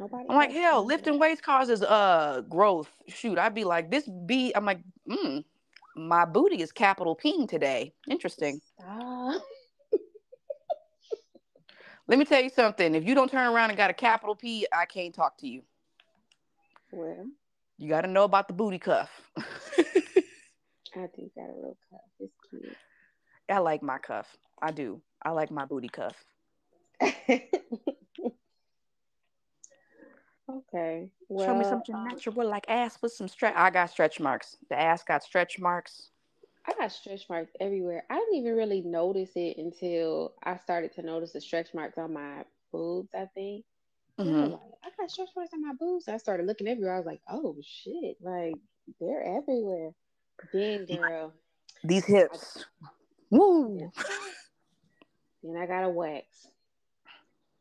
Nobody. 0.00 0.24
I'm 0.28 0.36
like, 0.36 0.50
hell, 0.50 0.84
lifting 0.84 1.18
weights 1.20 1.40
causes 1.40 1.82
uh 1.82 2.42
growth. 2.48 2.90
Shoot, 3.08 3.38
I'd 3.38 3.54
be 3.54 3.64
like, 3.64 3.90
this 3.90 4.08
B. 4.26 4.52
I'm 4.54 4.64
like, 4.64 4.80
mm, 5.08 5.44
my 5.94 6.24
booty 6.24 6.60
is 6.60 6.72
capital 6.72 7.14
P 7.14 7.46
today. 7.46 7.92
Interesting. 8.10 8.60
Stop. 8.80 9.42
Let 12.06 12.18
me 12.18 12.24
tell 12.24 12.42
you 12.42 12.50
something. 12.50 12.94
If 12.94 13.04
you 13.04 13.14
don't 13.14 13.30
turn 13.30 13.46
around 13.46 13.70
and 13.70 13.76
got 13.76 13.90
a 13.90 13.94
capital 13.94 14.34
P, 14.34 14.66
I 14.72 14.84
can't 14.84 15.14
talk 15.14 15.38
to 15.38 15.48
you. 15.48 15.62
Well, 16.92 17.26
You 17.78 17.88
got 17.88 18.02
to 18.02 18.08
know 18.08 18.24
about 18.24 18.46
the 18.46 18.54
booty 18.54 18.78
cuff. 18.78 19.10
I 19.36 19.42
do 21.16 21.30
got 21.34 21.48
a 21.48 21.54
little 21.54 21.76
cuff. 21.90 22.00
It's 22.20 22.32
cute. 22.48 22.76
I 23.50 23.58
like 23.58 23.82
my 23.82 23.98
cuff. 23.98 24.36
I 24.62 24.70
do. 24.70 25.00
I 25.22 25.30
like 25.30 25.50
my 25.50 25.64
booty 25.64 25.88
cuff. 25.88 26.14
okay. 27.02 27.50
Well, 31.28 31.46
Show 31.46 31.54
me 31.58 31.64
something 31.64 31.94
um, 31.94 32.04
natural 32.04 32.48
like 32.48 32.66
ass 32.68 32.98
with 33.02 33.12
some 33.12 33.28
stretch. 33.28 33.54
I 33.56 33.70
got 33.70 33.90
stretch 33.90 34.20
marks. 34.20 34.56
The 34.68 34.78
ass 34.78 35.02
got 35.02 35.24
stretch 35.24 35.58
marks. 35.58 36.10
I 36.66 36.72
got 36.72 36.92
stretch 36.92 37.28
marks 37.28 37.52
everywhere. 37.60 38.04
I 38.08 38.14
didn't 38.16 38.36
even 38.36 38.56
really 38.56 38.80
notice 38.80 39.30
it 39.34 39.58
until 39.58 40.34
I 40.42 40.56
started 40.56 40.94
to 40.94 41.02
notice 41.02 41.32
the 41.32 41.40
stretch 41.40 41.74
marks 41.74 41.98
on 41.98 42.14
my 42.14 42.44
boobs. 42.72 43.10
I 43.14 43.26
think. 43.34 43.64
And 44.16 44.28
I 44.28 44.32
mm-hmm. 44.32 44.52
like, 44.52 44.60
I 44.84 44.88
got 44.98 45.10
stretch 45.10 45.30
marks 45.36 45.52
on 45.52 45.62
my 45.62 45.74
boobs. 45.78 46.08
I 46.08 46.16
started 46.16 46.46
looking 46.46 46.68
everywhere. 46.68 46.94
I 46.94 46.98
was 46.98 47.06
like, 47.06 47.20
oh 47.28 47.56
shit, 47.62 48.16
like 48.22 48.54
they're 49.00 49.38
everywhere. 49.38 49.90
Then, 50.52 50.86
girl, 50.86 51.32
These 51.82 52.04
hips. 52.06 52.64
Woo. 53.30 53.90
then 55.42 55.56
I 55.56 55.66
got 55.66 55.84
a 55.84 55.88
wax. 55.88 56.48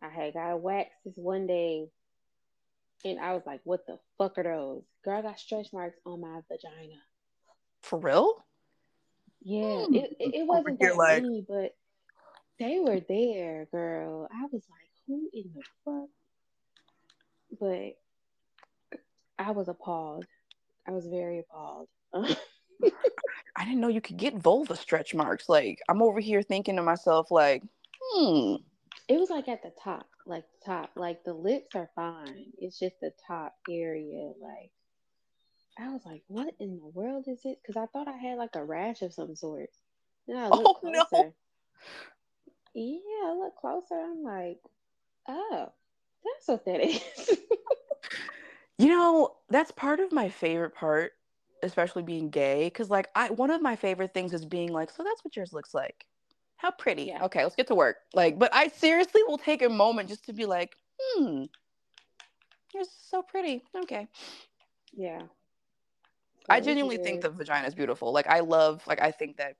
I 0.01 0.09
had 0.09 0.33
got 0.33 0.51
a 0.51 0.57
wax 0.57 0.91
this 1.05 1.13
one 1.15 1.47
day, 1.47 1.87
and 3.05 3.19
I 3.19 3.33
was 3.33 3.43
like, 3.45 3.61
what 3.63 3.85
the 3.87 3.99
fuck 4.17 4.37
are 4.37 4.43
those? 4.43 4.83
Girl, 5.03 5.17
I 5.17 5.21
got 5.21 5.39
stretch 5.39 5.71
marks 5.73 5.97
on 6.05 6.21
my 6.21 6.41
vagina. 6.49 6.99
For 7.81 7.99
real? 7.99 8.43
Yeah, 9.43 9.85
Hmm. 9.85 9.93
it, 9.93 10.15
it, 10.19 10.35
it 10.35 10.47
wasn't 10.47 10.79
here, 10.79 10.89
that 10.91 10.97
like- 10.97 11.23
many, 11.23 11.45
but 11.47 11.75
they 12.59 12.79
were 12.79 12.99
there, 13.01 13.67
girl. 13.71 14.27
I 14.31 14.45
was 14.51 14.63
like, 14.69 14.89
who 15.07 15.29
in 15.33 15.51
the 15.53 15.63
fuck? 15.83 16.09
But 17.59 17.97
I 19.37 19.51
was 19.51 19.67
appalled. 19.67 20.25
I 20.87 20.91
was 20.91 21.07
very 21.07 21.39
appalled. 21.39 21.87
I 22.13 23.65
didn't 23.65 23.79
know 23.81 23.87
you 23.87 24.01
could 24.01 24.17
get 24.17 24.35
vulva 24.37 24.75
stretch 24.75 25.13
marks. 25.13 25.47
Like, 25.49 25.79
I'm 25.89 26.01
over 26.01 26.19
here 26.19 26.41
thinking 26.41 26.75
to 26.77 26.81
myself, 26.81 27.31
like, 27.31 27.63
hmm. 28.01 28.55
it 29.07 29.19
was 29.19 29.29
like 29.29 29.47
at 29.47 29.63
the 29.63 29.71
top, 29.81 30.05
like 30.25 30.43
the 30.59 30.65
top, 30.65 30.91
like 30.95 31.23
the 31.23 31.33
lips 31.33 31.75
are 31.75 31.89
fine. 31.95 32.45
It's 32.57 32.79
just 32.79 32.99
the 33.01 33.11
top 33.27 33.53
area. 33.69 34.31
Like 34.41 34.71
I 35.79 35.89
was 35.89 36.05
like, 36.05 36.23
what 36.27 36.53
in 36.59 36.77
the 36.77 36.85
world 36.87 37.27
is 37.27 37.41
it? 37.45 37.59
Because 37.61 37.77
I 37.77 37.85
thought 37.87 38.07
I 38.07 38.17
had 38.17 38.37
like 38.37 38.55
a 38.55 38.63
rash 38.63 39.01
of 39.01 39.13
some 39.13 39.35
sort. 39.35 39.69
Then 40.27 40.37
I 40.37 40.49
look 40.51 40.73
Oh, 40.73 40.79
no. 40.83 41.05
closer. 41.09 41.33
Yeah, 42.73 42.99
I 43.25 43.33
look 43.33 43.55
closer. 43.55 43.95
I'm 43.95 44.23
like, 44.23 44.59
oh, 45.27 45.71
that's 46.23 46.47
what 46.47 46.65
that 46.65 46.81
is. 46.81 47.39
You 48.77 48.87
know, 48.89 49.35
that's 49.49 49.71
part 49.71 49.99
of 49.99 50.11
my 50.11 50.29
favorite 50.29 50.73
part, 50.75 51.13
especially 51.63 52.03
being 52.03 52.29
gay. 52.29 52.69
Cause 52.69 52.89
like 52.89 53.09
I 53.15 53.29
one 53.29 53.51
of 53.51 53.61
my 53.61 53.75
favorite 53.75 54.13
things 54.13 54.33
is 54.33 54.45
being 54.45 54.71
like, 54.71 54.89
so 54.89 55.03
that's 55.03 55.23
what 55.23 55.35
yours 55.35 55.53
looks 55.53 55.73
like. 55.73 56.05
How 56.57 56.71
pretty. 56.71 57.13
Yeah. 57.13 57.23
Okay, 57.23 57.43
let's 57.43 57.55
get 57.55 57.67
to 57.67 57.75
work. 57.75 57.97
Like, 58.13 58.39
but 58.39 58.53
I 58.53 58.67
seriously 58.69 59.21
will 59.27 59.37
take 59.37 59.61
a 59.61 59.69
moment 59.69 60.09
just 60.09 60.25
to 60.25 60.33
be 60.33 60.45
like, 60.45 60.75
hmm, 60.99 61.43
yours 62.73 62.87
is 62.87 62.93
so 63.09 63.21
pretty. 63.21 63.63
Okay. 63.83 64.07
yeah. 64.93 65.23
I 66.49 66.59
genuinely 66.59 66.97
think 66.97 67.21
the 67.21 67.29
vagina 67.29 67.67
is 67.67 67.75
beautiful. 67.75 68.11
Like 68.11 68.27
I 68.27 68.41
love, 68.41 68.85
like 68.87 69.01
I 69.01 69.11
think 69.11 69.37
that 69.37 69.55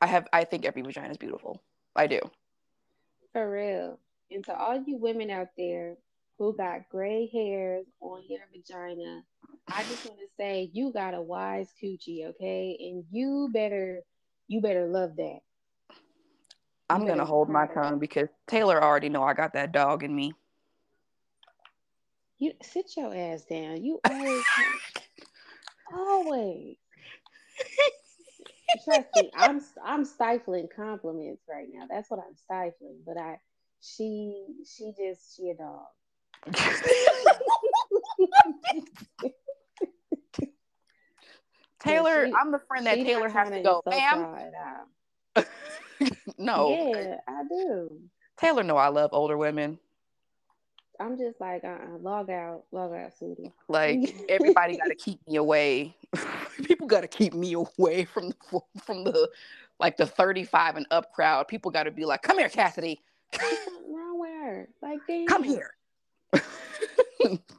I 0.00 0.06
have 0.06 0.26
I 0.32 0.44
think 0.44 0.64
every 0.64 0.82
vagina 0.82 1.10
is 1.10 1.18
beautiful. 1.18 1.62
I 1.96 2.06
do. 2.06 2.20
For 3.32 3.50
real. 3.50 3.98
And 4.30 4.44
to 4.44 4.56
all 4.56 4.82
you 4.86 4.96
women 4.96 5.30
out 5.30 5.48
there 5.56 5.96
who 6.38 6.56
got 6.56 6.88
gray 6.88 7.28
hairs 7.32 7.86
on 8.00 8.22
your 8.28 8.40
vagina, 8.52 9.22
I 9.68 9.82
just 9.84 10.06
want 10.06 10.18
to 10.20 10.26
say 10.36 10.70
you 10.72 10.92
got 10.92 11.14
a 11.14 11.20
wise 11.22 11.68
coochie, 11.82 12.26
okay? 12.26 12.76
And 12.80 13.04
you 13.10 13.50
better 13.52 14.02
you 14.48 14.60
better 14.60 14.86
love 14.86 15.16
that. 15.16 15.40
I'm 16.90 17.06
gonna 17.06 17.24
hold 17.24 17.48
my 17.48 17.66
tongue 17.66 17.98
because 17.98 18.28
Taylor 18.46 18.82
already 18.82 19.08
know 19.08 19.22
I 19.22 19.34
got 19.34 19.54
that 19.54 19.72
dog 19.72 20.02
in 20.04 20.14
me. 20.14 20.34
You 22.38 22.52
sit 22.62 22.96
your 22.96 23.14
ass 23.14 23.44
down. 23.44 23.82
You 23.82 24.00
always 24.10 24.44
always. 25.92 26.76
Trust 28.84 29.08
me, 29.16 29.30
I'm 29.36 29.60
I'm 29.84 30.04
stifling 30.04 30.68
compliments 30.74 31.42
right 31.48 31.68
now. 31.72 31.86
That's 31.88 32.10
what 32.10 32.20
I'm 32.20 32.36
stifling. 32.36 32.98
But 33.06 33.16
I 33.18 33.38
she 33.80 34.46
she 34.66 34.92
just 34.96 35.36
she 35.36 35.50
a 35.50 35.54
dog. 35.54 35.86
Taylor, 41.80 42.26
she- 42.26 42.32
I'm 42.40 42.50
the 42.50 42.60
friend 42.66 42.86
that 42.86 42.96
Taylor 42.96 43.28
has 43.28 43.50
to 43.50 43.62
go, 43.62 43.82
ma'am. 43.86 44.18
y'all 44.18 44.36
at 44.36 44.52
all. 45.36 45.44
no. 46.38 46.70
Yeah, 46.70 47.16
I 47.28 47.42
do. 47.48 48.00
Taylor 48.38 48.62
know 48.62 48.76
I 48.76 48.88
love 48.88 49.10
older 49.12 49.36
women. 49.36 49.78
I'm 51.00 51.18
just 51.18 51.40
like, 51.40 51.64
uh-uh, 51.64 51.98
log 52.00 52.30
out, 52.30 52.64
log 52.72 52.92
out, 52.92 53.12
Sudie. 53.20 53.52
Like 53.68 54.14
everybody 54.28 54.76
got 54.76 54.86
to 54.86 54.94
keep 54.94 55.26
me 55.26 55.36
away. 55.36 55.96
People 56.64 56.86
got 56.86 57.02
to 57.02 57.08
keep 57.08 57.34
me 57.34 57.54
away 57.54 58.04
from 58.04 58.30
the 58.30 58.60
from 58.82 59.04
the 59.04 59.28
like 59.80 59.96
the 59.96 60.06
35 60.06 60.76
and 60.76 60.86
up 60.90 61.12
crowd. 61.12 61.48
People 61.48 61.70
got 61.70 61.84
to 61.84 61.90
be 61.90 62.04
like, 62.04 62.22
"Come 62.22 62.38
here, 62.38 62.48
Cassidy. 62.48 63.00
There's 63.32 63.64
something 63.64 63.94
wrong 63.94 64.20
with. 64.20 64.68
Like, 64.82 65.00
damn. 65.08 65.26
Come 65.26 65.42
here." 65.42 65.74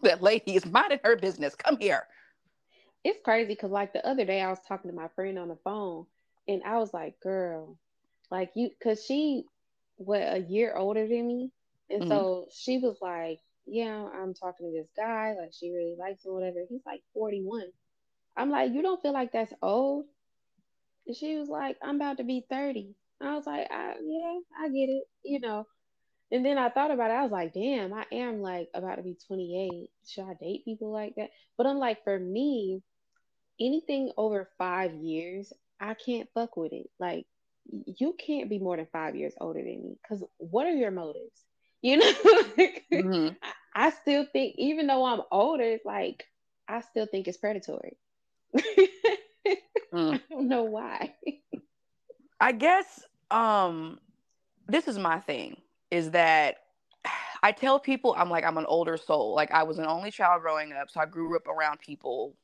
that 0.03 0.21
lady 0.21 0.55
is 0.55 0.65
minding 0.65 0.99
her 1.03 1.15
business. 1.15 1.55
Come 1.55 1.77
here. 1.77 2.07
It's 3.03 3.19
crazy 3.23 3.49
because, 3.49 3.71
like, 3.71 3.93
the 3.93 4.05
other 4.05 4.25
day 4.25 4.41
I 4.41 4.49
was 4.49 4.59
talking 4.67 4.89
to 4.89 4.95
my 4.95 5.07
friend 5.09 5.37
on 5.37 5.47
the 5.47 5.57
phone, 5.63 6.05
and 6.47 6.61
I 6.65 6.77
was 6.77 6.93
like, 6.93 7.19
girl, 7.19 7.77
like, 8.31 8.51
you, 8.55 8.69
because 8.69 9.05
she, 9.05 9.45
what, 9.97 10.21
a 10.21 10.39
year 10.39 10.75
older 10.75 11.07
than 11.07 11.27
me. 11.27 11.51
And 11.89 12.03
Mhm. 12.03 12.07
so 12.07 12.47
she 12.51 12.79
was 12.79 12.97
like, 13.01 13.39
yeah, 13.65 14.07
I'm 14.13 14.33
talking 14.33 14.71
to 14.71 14.77
this 14.79 14.89
guy. 14.95 15.33
Like, 15.39 15.53
she 15.53 15.71
really 15.71 15.95
likes 15.99 16.25
him, 16.25 16.33
whatever. 16.33 16.59
He's 16.69 16.85
like 16.85 17.01
41. 17.13 17.71
I'm 18.37 18.49
like, 18.51 18.73
you 18.73 18.81
don't 18.81 19.01
feel 19.01 19.13
like 19.13 19.31
that's 19.31 19.53
old? 19.61 20.05
And 21.07 21.15
she 21.15 21.37
was 21.37 21.49
like, 21.49 21.77
I'm 21.81 21.95
about 21.95 22.17
to 22.17 22.23
be 22.23 22.45
30. 22.49 22.95
I 23.21 23.35
was 23.35 23.45
like, 23.47 23.67
I, 23.71 23.95
yeah, 24.03 24.39
I 24.59 24.69
get 24.69 24.89
it, 24.89 25.05
you 25.23 25.39
know. 25.39 25.65
And 26.31 26.45
then 26.45 26.57
I 26.57 26.69
thought 26.69 26.91
about 26.91 27.11
it. 27.11 27.15
I 27.15 27.23
was 27.23 27.31
like, 27.31 27.53
damn, 27.53 27.93
I 27.93 28.05
am 28.11 28.41
like 28.41 28.69
about 28.73 28.95
to 28.97 29.03
be 29.03 29.17
28. 29.27 29.91
Should 30.07 30.25
I 30.25 30.33
date 30.35 30.65
people 30.65 30.91
like 30.91 31.15
that? 31.17 31.31
But 31.57 31.67
I'm 31.67 31.77
like, 31.77 32.03
for 32.03 32.19
me, 32.19 32.81
anything 33.59 34.11
over 34.17 34.49
five 34.57 34.93
years, 34.95 35.53
I 35.79 35.95
can't 35.95 36.29
fuck 36.33 36.57
with 36.57 36.73
it. 36.73 36.89
Like, 36.99 37.27
you 37.65 38.15
can't 38.19 38.49
be 38.49 38.59
more 38.59 38.77
than 38.77 38.87
five 38.91 39.15
years 39.15 39.35
older 39.39 39.59
than 39.59 39.83
me. 39.83 39.97
Because 40.01 40.23
what 40.37 40.67
are 40.67 40.71
your 40.75 40.91
motives? 40.91 41.45
You 41.85 41.97
know, 41.97 42.13
mm-hmm. 42.91 43.27
I, 43.75 43.87
I 43.87 43.89
still 43.91 44.25
think, 44.33 44.55
even 44.57 44.87
though 44.87 45.05
I'm 45.05 45.21
older, 45.31 45.61
it's 45.61 45.85
like 45.85 46.25
I 46.67 46.81
still 46.81 47.05
think 47.05 47.27
it's 47.27 47.37
predatory. 47.37 47.95
mm. 48.57 50.15
I 50.15 50.21
don't 50.27 50.47
know 50.47 50.63
why. 50.63 51.13
I 52.41 52.53
guess 52.53 53.03
um 53.29 53.99
this 54.67 54.87
is 54.87 54.97
my 54.97 55.19
thing 55.19 55.57
is 55.91 56.09
that 56.11 56.55
I 57.43 57.51
tell 57.51 57.79
people 57.79 58.15
I'm 58.17 58.31
like 58.31 58.45
I'm 58.45 58.57
an 58.57 58.65
older 58.65 58.97
soul. 58.97 59.35
Like 59.35 59.51
I 59.51 59.61
was 59.61 59.77
an 59.77 59.85
only 59.85 60.09
child 60.09 60.41
growing 60.41 60.73
up, 60.73 60.89
so 60.89 61.01
I 61.01 61.05
grew 61.05 61.35
up 61.35 61.47
around 61.47 61.81
people 61.81 62.35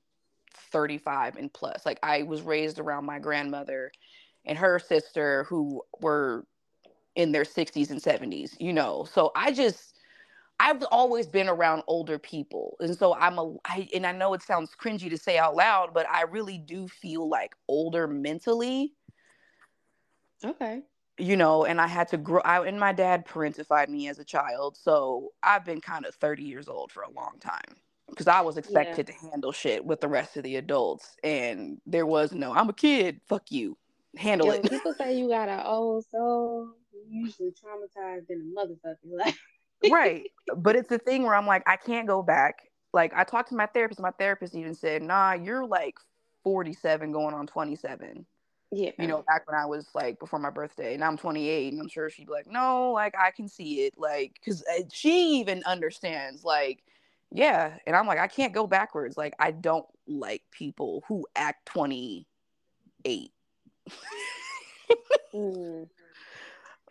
35 0.72 1.38
and 1.38 1.52
plus. 1.52 1.84
Like 1.84 1.98
I 2.04 2.22
was 2.22 2.44
raised 2.44 2.78
around 2.78 3.08
my 3.08 3.18
grandmother 3.18 3.92
and 4.46 4.56
her 4.60 4.78
sister 4.78 5.46
who 5.50 5.82
were 6.00 6.46
in 7.16 7.32
their 7.32 7.44
60s 7.44 7.90
and 7.90 8.02
70s, 8.02 8.56
you 8.60 8.74
know. 8.74 9.06
So 9.12 9.32
I 9.36 9.52
just 9.52 9.96
I've 10.60 10.84
always 10.92 11.26
been 11.26 11.50
around 11.50 11.84
older 11.88 12.20
people. 12.20 12.78
And 12.80 12.96
so 12.96 13.16
I'm 13.16 13.40
a 13.40 13.56
I, 13.66 13.90
and 13.94 14.06
I 14.06 14.12
know 14.12 14.34
it 14.34 14.44
sounds 14.44 14.72
cringy 14.80 15.10
to 15.10 15.18
say 15.18 15.38
out 15.38 15.56
loud, 15.56 15.94
but 15.94 16.08
I 16.10 16.24
really 16.24 16.58
do 16.58 16.88
feel 16.88 17.28
like 17.28 17.56
older 17.68 18.08
mentally. 18.08 18.94
Okay. 20.44 20.82
You 21.18 21.36
know, 21.36 21.66
and 21.66 21.82
I 21.82 21.88
had 21.88 22.08
to 22.10 22.18
grow 22.18 22.42
out 22.46 22.68
and 22.68 22.80
my 22.80 22.94
dad 22.94 23.28
parentified 23.28 23.90
me 23.90 24.08
as 24.08 24.20
a 24.20 24.24
child. 24.24 24.78
So 24.78 25.30
I've 25.44 25.66
been 25.66 25.82
kind 25.82 26.06
of 26.06 26.16
30 26.16 26.44
years 26.44 26.68
old 26.68 26.92
for 26.92 27.04
a 27.04 27.12
long 27.12 27.38
time 27.40 27.76
because 28.12 28.28
I 28.28 28.42
was 28.42 28.58
expected 28.58 29.10
yeah. 29.10 29.16
to 29.16 29.30
handle 29.30 29.52
shit 29.52 29.84
with 29.84 30.00
the 30.02 30.08
rest 30.08 30.38
of 30.38 30.44
the 30.44 30.58
adults, 30.58 31.16
and 31.24 31.80
there 31.86 32.06
was 32.06 32.34
no, 32.34 32.54
I'm 32.54 32.70
a 32.70 32.74
kid, 32.74 33.22
fuck 33.28 33.52
you, 33.52 33.78
handle 34.18 34.48
Yo, 34.48 34.54
it. 34.54 34.70
People 34.70 34.94
say 34.94 35.18
you 35.18 35.30
got 35.30 35.50
an 35.50 35.62
old 35.66 36.06
soul, 36.12 36.74
usually 37.10 37.52
traumatized 37.52 38.30
in 38.30 38.54
a 38.56 38.60
motherfucker, 38.60 38.98
like. 39.12 39.36
right, 39.92 40.30
but 40.56 40.76
it's 40.76 40.90
the 40.90 41.00
thing 41.00 41.24
where 41.24 41.36
I'm 41.36 41.48
like, 41.48 41.64
I 41.68 41.76
can't 41.76 42.08
go 42.08 42.22
back. 42.22 42.70
Like 42.94 43.14
I 43.16 43.24
talked 43.24 43.50
to 43.50 43.56
my 43.56 43.68
therapist, 43.68 44.00
my 44.00 44.12
therapist 44.12 44.56
even 44.56 44.76
said, 44.76 45.02
"Nah, 45.02 45.34
you're 45.34 45.66
like 45.66 45.96
47, 46.44 47.12
going 47.12 47.34
on 47.34 47.48
27." 47.48 48.26
Yeah. 48.74 48.92
You 48.98 49.08
know, 49.08 49.24
back 49.28 49.50
when 49.50 49.60
I 49.60 49.66
was 49.66 49.88
like 49.94 50.20
before 50.20 50.40
my 50.40 50.50
birthday, 50.50 50.96
now 50.98 51.08
I'm 51.08 51.18
28, 51.18 51.74
and 51.74 51.82
I'm 51.82 51.90
sure 51.90 52.10
she'd 52.10 52.28
be 52.28 52.34
like, 52.34 52.48
"No, 52.48 52.92
like 52.92 53.16
I 53.18 53.32
can 53.32 53.48
see 53.48 53.86
it," 53.86 53.94
like 53.98 54.34
because 54.34 54.64
uh, 54.64 54.84
she 54.92 55.40
even 55.40 55.64
understands, 55.66 56.44
like 56.44 56.84
yeah 57.32 57.78
and 57.88 57.96
i'm 57.96 58.06
like 58.06 58.20
i 58.20 58.28
can't 58.28 58.54
go 58.54 58.68
backwards 58.68 59.18
like 59.18 59.34
i 59.40 59.52
don't 59.52 59.86
like 60.08 60.44
people 60.52 61.04
who 61.08 61.26
act 61.36 61.66
28 61.68 62.26
mm. 65.34 65.90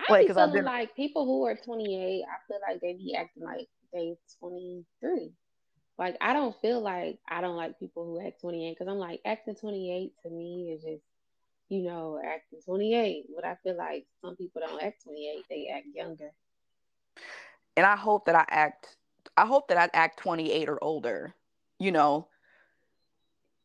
Like 0.09 0.23
because 0.27 0.37
i've 0.37 0.53
been 0.53 0.65
like 0.65 0.95
people 0.97 1.25
who 1.25 1.45
are 1.45 1.57
28 1.57 2.23
i 2.23 2.27
feel 2.49 2.59
like 2.69 2.81
they 2.81 2.95
be 2.95 3.15
acting 3.15 3.45
like 3.45 3.69
they 3.93 4.17
23 4.39 5.31
like 5.99 6.17
i 6.21 6.33
don't 6.33 6.57
feel 6.61 6.81
like 6.81 7.19
i 7.29 7.41
don't 7.41 7.57
like 7.57 7.79
people 7.79 8.05
who 8.05 8.25
act 8.27 8.41
28 8.41 8.77
because 8.79 8.91
i'm 8.91 8.99
like 8.99 9.21
acting 9.25 9.55
28 9.55 10.13
to 10.23 10.31
me 10.31 10.73
is 10.75 10.83
just 10.83 11.03
you 11.69 11.83
know 11.83 12.21
acting 12.25 12.61
28 12.65 13.27
but 13.35 13.45
i 13.45 13.57
feel 13.63 13.77
like 13.77 14.07
some 14.25 14.37
people 14.37 14.63
don't 14.65 14.83
act 14.83 15.03
28 15.05 15.45
they 15.49 15.73
act 15.75 15.87
younger. 15.95 16.31
And 17.77 17.87
i 17.87 17.97
hope 17.97 18.27
that 18.27 18.35
i 18.35 18.45
act 18.49 18.97
I 19.37 19.47
hope 19.47 19.69
that 19.69 19.79
I'd 19.79 19.91
act 19.95 20.19
28 20.19 20.69
or 20.69 20.83
older, 20.83 21.35
you 21.79 21.93
know, 21.93 22.29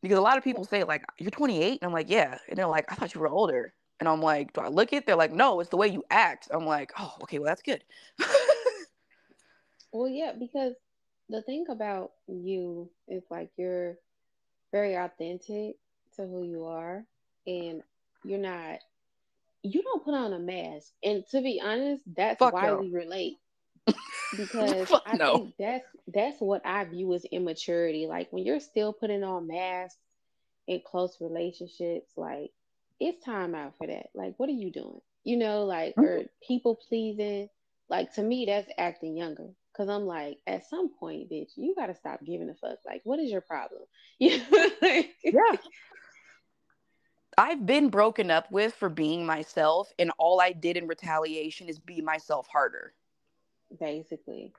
because 0.02 0.18
a 0.18 0.22
lot 0.22 0.38
of 0.38 0.44
people 0.44 0.64
say 0.64 0.84
like 0.84 1.04
you're 1.18 1.30
28 1.30 1.80
and 1.80 1.88
I'm 1.88 1.92
like 1.92 2.08
yeah. 2.08 2.38
And 2.48 2.56
they're 2.56 2.66
like 2.66 2.90
I 2.90 2.94
thought 2.94 3.14
you 3.14 3.20
were 3.20 3.28
older 3.28 3.74
and 4.00 4.08
I'm 4.08 4.20
like 4.20 4.52
do 4.52 4.60
I 4.60 4.68
look 4.68 4.92
it 4.92 5.06
they're 5.06 5.16
like 5.16 5.32
no 5.32 5.60
it's 5.60 5.70
the 5.70 5.76
way 5.76 5.88
you 5.88 6.04
act 6.10 6.48
I'm 6.50 6.66
like 6.66 6.92
oh 6.98 7.14
okay 7.22 7.38
well 7.38 7.46
that's 7.46 7.62
good 7.62 7.82
well 9.92 10.08
yeah 10.08 10.32
because 10.38 10.74
the 11.28 11.42
thing 11.42 11.66
about 11.68 12.12
you 12.28 12.88
is 13.08 13.24
like 13.30 13.50
you're 13.56 13.98
very 14.72 14.94
authentic 14.94 15.76
to 16.16 16.26
who 16.26 16.44
you 16.44 16.64
are 16.64 17.04
and 17.46 17.82
you're 18.24 18.38
not 18.38 18.78
you 19.62 19.82
don't 19.82 20.04
put 20.04 20.14
on 20.14 20.32
a 20.32 20.38
mask 20.38 20.92
and 21.02 21.24
to 21.30 21.40
be 21.40 21.60
honest 21.64 22.02
that's 22.14 22.38
Fuck 22.38 22.52
why 22.52 22.66
no. 22.66 22.78
we 22.78 22.90
relate 22.90 23.38
because 24.36 24.92
I 25.06 25.16
no. 25.16 25.36
think 25.36 25.54
that's 25.58 25.86
that's 26.08 26.40
what 26.40 26.64
I 26.64 26.84
view 26.84 27.12
as 27.14 27.24
immaturity. 27.26 28.06
Like 28.06 28.28
when 28.32 28.44
you're 28.44 28.60
still 28.60 28.92
putting 28.92 29.24
on 29.24 29.46
masks 29.46 29.98
in 30.66 30.80
close 30.84 31.16
relationships, 31.20 32.10
like 32.16 32.50
it's 33.00 33.24
time 33.24 33.54
out 33.54 33.74
for 33.78 33.86
that. 33.86 34.06
Like, 34.14 34.34
what 34.38 34.48
are 34.48 34.52
you 34.52 34.70
doing? 34.70 35.00
You 35.24 35.36
know, 35.36 35.64
like 35.64 35.94
mm-hmm. 35.96 36.04
or 36.04 36.22
people 36.46 36.78
pleasing. 36.88 37.48
Like 37.88 38.14
to 38.14 38.22
me, 38.22 38.46
that's 38.46 38.70
acting 38.78 39.16
younger. 39.16 39.48
Cause 39.76 39.90
I'm 39.90 40.06
like, 40.06 40.38
at 40.46 40.66
some 40.68 40.88
point, 40.98 41.30
bitch, 41.30 41.50
you 41.56 41.74
gotta 41.76 41.94
stop 41.94 42.20
giving 42.24 42.48
a 42.48 42.54
fuck. 42.54 42.78
Like, 42.86 43.02
what 43.04 43.18
is 43.18 43.30
your 43.30 43.42
problem? 43.42 43.82
You 44.18 44.38
know? 44.38 44.70
like, 44.80 45.10
yeah. 45.22 45.40
I've 47.38 47.66
been 47.66 47.90
broken 47.90 48.30
up 48.30 48.50
with 48.50 48.72
for 48.72 48.88
being 48.88 49.26
myself, 49.26 49.92
and 49.98 50.10
all 50.16 50.40
I 50.40 50.52
did 50.52 50.78
in 50.78 50.86
retaliation 50.86 51.68
is 51.68 51.78
be 51.78 52.00
myself 52.00 52.46
harder 52.50 52.94
basically. 53.78 54.52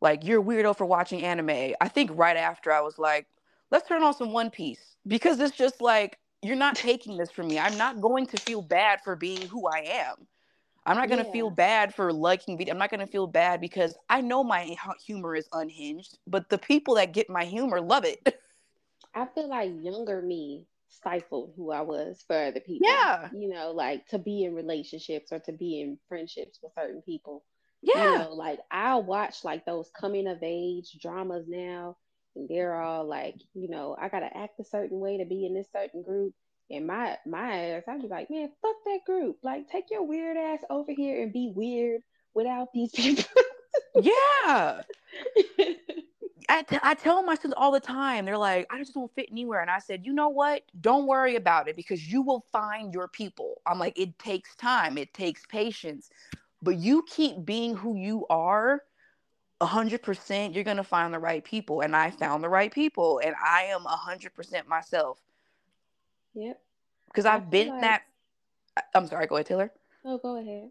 Like 0.00 0.24
you're 0.24 0.42
weirdo 0.42 0.76
for 0.76 0.84
watching 0.84 1.22
anime. 1.22 1.74
I 1.80 1.88
think 1.88 2.10
right 2.14 2.36
after 2.36 2.72
I 2.72 2.80
was 2.80 2.98
like, 2.98 3.26
let's 3.70 3.88
turn 3.88 4.02
on 4.02 4.14
some 4.14 4.32
One 4.32 4.50
Piece 4.50 4.96
because 5.06 5.40
it's 5.40 5.56
just 5.56 5.80
like 5.80 6.18
you're 6.46 6.56
not 6.56 6.76
taking 6.76 7.16
this 7.16 7.30
from 7.30 7.48
me. 7.48 7.58
I'm 7.58 7.76
not 7.76 8.00
going 8.00 8.26
to 8.26 8.36
feel 8.38 8.62
bad 8.62 9.00
for 9.02 9.16
being 9.16 9.46
who 9.48 9.66
I 9.68 9.78
am. 9.78 10.26
I'm 10.86 10.96
not 10.96 11.08
going 11.08 11.20
to 11.20 11.26
yeah. 11.26 11.32
feel 11.32 11.50
bad 11.50 11.94
for 11.94 12.12
liking 12.12 12.56
video. 12.56 12.72
I'm 12.72 12.78
not 12.78 12.90
going 12.90 13.00
to 13.00 13.06
feel 13.06 13.26
bad 13.26 13.60
because 13.60 13.96
I 14.08 14.20
know 14.20 14.44
my 14.44 14.76
humor 15.04 15.34
is 15.34 15.48
unhinged, 15.52 16.18
but 16.28 16.48
the 16.48 16.58
people 16.58 16.94
that 16.94 17.12
get 17.12 17.28
my 17.28 17.44
humor 17.44 17.80
love 17.80 18.04
it. 18.04 18.20
I 19.14 19.26
feel 19.34 19.48
like 19.48 19.72
younger 19.80 20.22
me 20.22 20.66
stifled 20.88 21.54
who 21.56 21.72
I 21.72 21.80
was 21.80 22.22
for 22.26 22.36
other 22.36 22.60
people. 22.60 22.88
Yeah. 22.88 23.28
You 23.34 23.48
know, 23.48 23.72
like 23.72 24.06
to 24.08 24.18
be 24.18 24.44
in 24.44 24.54
relationships 24.54 25.32
or 25.32 25.40
to 25.40 25.52
be 25.52 25.80
in 25.80 25.98
friendships 26.08 26.60
with 26.62 26.72
certain 26.74 27.02
people. 27.02 27.44
Yeah. 27.82 28.12
You 28.12 28.18
know, 28.18 28.32
like 28.34 28.60
I 28.70 28.96
watch 28.96 29.44
like 29.44 29.64
those 29.64 29.90
coming 29.98 30.28
of 30.28 30.38
age 30.42 30.96
dramas 31.00 31.46
now, 31.48 31.96
and 32.36 32.48
they're 32.48 32.80
all 32.80 33.04
like, 33.04 33.36
you 33.54 33.68
know, 33.68 33.96
I 34.00 34.08
gotta 34.08 34.34
act 34.36 34.60
a 34.60 34.64
certain 34.64 35.00
way 35.00 35.18
to 35.18 35.24
be 35.24 35.46
in 35.46 35.54
this 35.54 35.68
certain 35.72 36.02
group. 36.02 36.34
And 36.70 36.86
my 36.86 37.16
my 37.26 37.70
ass, 37.70 37.84
I'd 37.88 38.02
be 38.02 38.08
like, 38.08 38.30
man, 38.30 38.50
fuck 38.62 38.76
that 38.84 39.00
group. 39.06 39.38
Like, 39.42 39.68
take 39.68 39.90
your 39.90 40.04
weird 40.04 40.36
ass 40.36 40.60
over 40.70 40.92
here 40.92 41.22
and 41.22 41.32
be 41.32 41.52
weird 41.54 42.02
without 42.34 42.68
these 42.72 42.90
people. 42.94 43.24
yeah. 44.00 44.82
I, 46.48 46.62
t- 46.62 46.78
I 46.80 46.94
tell 46.94 47.24
my 47.24 47.34
students 47.34 47.58
all 47.60 47.72
the 47.72 47.80
time, 47.80 48.24
they're 48.24 48.38
like, 48.38 48.68
I 48.72 48.78
just 48.78 48.94
don't 48.94 49.12
fit 49.16 49.26
anywhere. 49.32 49.62
And 49.62 49.70
I 49.70 49.80
said, 49.80 50.06
you 50.06 50.12
know 50.12 50.28
what? 50.28 50.62
Don't 50.80 51.08
worry 51.08 51.34
about 51.34 51.66
it 51.66 51.74
because 51.74 52.06
you 52.06 52.22
will 52.22 52.44
find 52.52 52.94
your 52.94 53.08
people. 53.08 53.60
I'm 53.66 53.80
like, 53.80 53.98
it 53.98 54.16
takes 54.20 54.54
time, 54.54 54.96
it 54.96 55.12
takes 55.12 55.44
patience 55.46 56.08
but 56.62 56.76
you 56.76 57.04
keep 57.08 57.44
being 57.44 57.76
who 57.76 57.96
you 57.96 58.26
are 58.30 58.82
100% 59.60 60.54
you're 60.54 60.64
going 60.64 60.76
to 60.76 60.84
find 60.84 61.14
the 61.14 61.18
right 61.18 61.42
people 61.44 61.80
and 61.80 61.96
i 61.96 62.10
found 62.10 62.44
the 62.44 62.48
right 62.48 62.72
people 62.72 63.20
and 63.24 63.34
i 63.42 63.62
am 63.62 63.80
100% 63.84 64.66
myself 64.66 65.18
yep 66.34 66.60
because 67.06 67.24
i've 67.24 67.50
been 67.50 67.68
like... 67.68 67.80
that 67.80 68.02
i'm 68.94 69.06
sorry 69.06 69.26
go 69.26 69.36
ahead 69.36 69.46
taylor 69.46 69.72
oh 70.04 70.18
go 70.18 70.38
ahead 70.38 70.70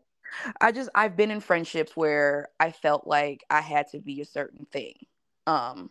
i 0.61 0.71
just 0.71 0.89
i've 0.93 1.17
been 1.17 1.31
in 1.31 1.39
friendships 1.39 1.97
where 1.97 2.49
i 2.59 2.69
felt 2.69 3.07
like 3.07 3.43
i 3.49 3.59
had 3.59 3.87
to 3.87 3.99
be 3.99 4.21
a 4.21 4.25
certain 4.25 4.67
thing 4.71 4.93
um 5.47 5.89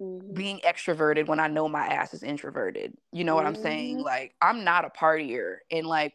mm-hmm. 0.00 0.34
being 0.34 0.58
extroverted 0.66 1.28
when 1.28 1.38
i 1.38 1.46
know 1.46 1.68
my 1.68 1.86
ass 1.86 2.12
is 2.12 2.24
introverted 2.24 2.92
you 3.12 3.22
know 3.22 3.36
mm-hmm. 3.36 3.44
what 3.44 3.46
i'm 3.46 3.62
saying 3.62 3.96
mm-hmm. 3.98 4.06
like 4.06 4.34
i'm 4.42 4.64
not 4.64 4.84
a 4.84 4.90
partier 4.90 5.58
and 5.70 5.86
like 5.86 6.14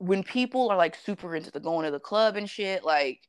when 0.00 0.22
people 0.22 0.70
are 0.70 0.78
like 0.78 0.96
super 0.96 1.36
into 1.36 1.50
the 1.50 1.60
going 1.60 1.84
to 1.84 1.90
the 1.90 2.00
club 2.00 2.36
and 2.36 2.48
shit, 2.48 2.82
like, 2.82 3.20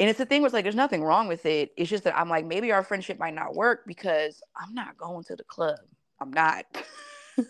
and 0.00 0.08
it's 0.08 0.18
the 0.18 0.24
thing 0.24 0.40
was 0.40 0.54
like, 0.54 0.64
there's 0.64 0.74
nothing 0.74 1.04
wrong 1.04 1.28
with 1.28 1.44
it. 1.44 1.72
It's 1.76 1.90
just 1.90 2.04
that 2.04 2.18
I'm 2.18 2.30
like, 2.30 2.46
maybe 2.46 2.72
our 2.72 2.82
friendship 2.82 3.18
might 3.18 3.34
not 3.34 3.54
work 3.54 3.82
because 3.86 4.42
I'm 4.56 4.74
not 4.74 4.96
going 4.96 5.24
to 5.24 5.36
the 5.36 5.44
club. 5.44 5.78
I'm 6.18 6.32
not. 6.32 6.64
yeah. 7.36 7.44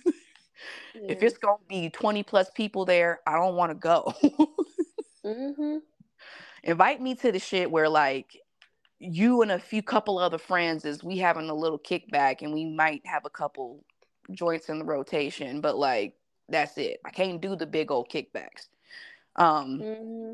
If 0.94 1.22
it's 1.22 1.38
gonna 1.38 1.58
be 1.68 1.90
20 1.90 2.24
plus 2.24 2.50
people 2.50 2.84
there, 2.84 3.20
I 3.24 3.36
don't 3.36 3.54
want 3.54 3.70
to 3.70 3.76
go. 3.76 4.12
mm-hmm. 5.24 5.76
Invite 6.64 7.00
me 7.00 7.14
to 7.14 7.30
the 7.30 7.38
shit 7.38 7.70
where 7.70 7.88
like 7.88 8.36
you 8.98 9.42
and 9.42 9.52
a 9.52 9.58
few 9.58 9.82
couple 9.82 10.18
other 10.18 10.36
friends 10.36 10.84
is 10.84 11.04
we 11.04 11.18
having 11.18 11.48
a 11.50 11.54
little 11.54 11.78
kickback 11.78 12.42
and 12.42 12.52
we 12.52 12.64
might 12.64 13.06
have 13.06 13.24
a 13.24 13.30
couple 13.30 13.84
joints 14.32 14.68
in 14.68 14.80
the 14.80 14.84
rotation, 14.84 15.60
but 15.60 15.78
like 15.78 16.14
that's 16.48 16.76
it. 16.78 16.98
I 17.04 17.10
can't 17.10 17.40
do 17.40 17.54
the 17.54 17.66
big 17.66 17.92
old 17.92 18.10
kickbacks. 18.10 18.66
Um, 19.36 19.78
mm-hmm. 19.80 20.32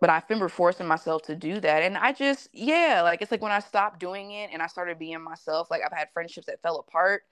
But 0.00 0.10
I 0.10 0.22
remember 0.28 0.48
forcing 0.48 0.86
myself 0.86 1.22
to 1.22 1.34
do 1.34 1.60
that. 1.60 1.82
And 1.82 1.96
I 1.96 2.12
just, 2.12 2.48
yeah, 2.52 3.02
like 3.02 3.20
it's 3.20 3.32
like 3.32 3.42
when 3.42 3.52
I 3.52 3.60
stopped 3.60 3.98
doing 3.98 4.32
it 4.32 4.50
and 4.52 4.62
I 4.62 4.68
started 4.68 4.98
being 4.98 5.22
myself, 5.22 5.70
like 5.70 5.82
I've 5.84 5.96
had 5.96 6.08
friendships 6.12 6.46
that 6.46 6.62
fell 6.62 6.78
apart 6.78 7.24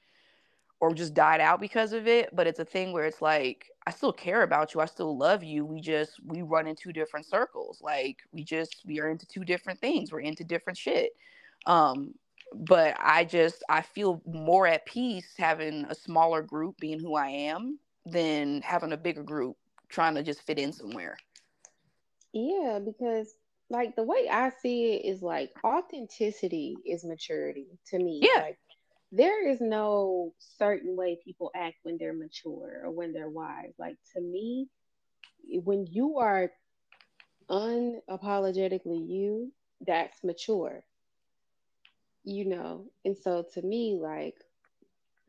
or 0.81 0.93
just 0.95 1.15
died 1.15 1.41
out 1.41 1.61
because 1.61 1.93
of 1.93 2.07
it 2.07 2.29
but 2.35 2.47
it's 2.47 2.59
a 2.59 2.65
thing 2.65 2.93
where 2.93 3.05
it's 3.05 3.23
like 3.23 3.71
i 3.87 3.91
still 3.91 4.13
care 4.13 4.43
about 4.43 4.75
you 4.75 4.81
i 4.81 4.85
still 4.85 5.17
love 5.17 5.43
you 5.43 5.65
we 5.65 5.81
just 5.81 6.21
we 6.27 6.43
run 6.43 6.67
in 6.67 6.77
two 6.77 6.93
different 6.93 7.27
circles 7.27 7.81
like 7.83 8.19
we 8.33 8.45
just 8.45 8.83
we 8.87 9.01
are 9.01 9.09
into 9.09 9.27
two 9.27 9.45
different 9.45 9.81
things 9.81 10.13
we're 10.13 10.21
into 10.21 10.45
different 10.45 10.77
shit 10.77 11.13
um 11.67 12.15
but 12.55 12.97
i 13.01 13.25
just 13.25 13.65
i 13.69 13.81
feel 13.81 14.23
more 14.27 14.67
at 14.67 14.87
peace 14.87 15.35
having 15.37 15.85
a 15.89 15.95
smaller 15.95 16.43
group 16.43 16.77
being 16.79 17.01
who 17.01 17.15
i 17.15 17.29
am 17.29 17.79
than 18.05 18.61
having 18.63 18.93
a 18.93 18.97
bigger 18.97 19.23
group 19.23 19.57
trying 19.89 20.15
to 20.15 20.23
just 20.23 20.43
fit 20.43 20.59
in 20.59 20.73
somewhere 20.73 21.17
yeah 22.37 22.79
because 22.79 23.35
like 23.71 23.97
the 23.97 24.03
way 24.03 24.29
i 24.31 24.51
see 24.63 24.95
it 24.95 25.09
is 25.09 25.23
like 25.23 25.51
authenticity 25.65 26.77
is 26.87 27.05
maturity 27.05 27.67
to 27.87 27.99
me 27.99 28.21
yeah 28.23 28.43
like 28.43 28.59
there 29.13 29.49
is 29.49 29.61
no 29.61 30.35
certain 30.39 30.97
way 30.97 31.19
people 31.25 31.51
act 31.55 31.77
when 31.83 31.97
they're 31.99 32.13
mature 32.13 32.83
or 32.85 32.91
when 32.91 33.13
they're 33.13 33.31
wise. 33.31 33.73
Like 33.79 33.97
to 34.15 34.21
me, 34.21 34.69
when 35.65 35.87
you 35.87 36.19
are 36.19 36.51
unapologetically 37.49 39.09
you, 39.09 39.53
that's 39.87 40.23
mature. 40.25 40.85
You 42.25 42.45
know, 42.45 42.87
and 43.05 43.17
so 43.17 43.45
to 43.55 43.63
me, 43.63 43.99
like 44.01 44.35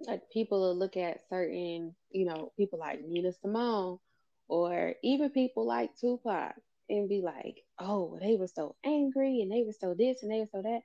like 0.07 0.29
people 0.31 0.59
will 0.61 0.77
look 0.77 0.97
at 0.97 1.21
certain, 1.29 1.95
you 2.11 2.25
know, 2.25 2.51
people 2.57 2.79
like 2.79 3.01
Nina 3.03 3.31
Simone 3.33 3.99
or 4.47 4.95
even 5.03 5.29
people 5.29 5.65
like 5.65 5.91
Tupac 5.99 6.55
and 6.89 7.09
be 7.09 7.21
like, 7.21 7.63
oh, 7.79 8.17
they 8.21 8.35
were 8.35 8.47
so 8.47 8.75
angry 8.85 9.41
and 9.41 9.51
they 9.51 9.63
were 9.63 9.73
so 9.73 9.93
this 9.93 10.23
and 10.23 10.31
they 10.31 10.39
were 10.39 10.49
so 10.51 10.61
that. 10.61 10.81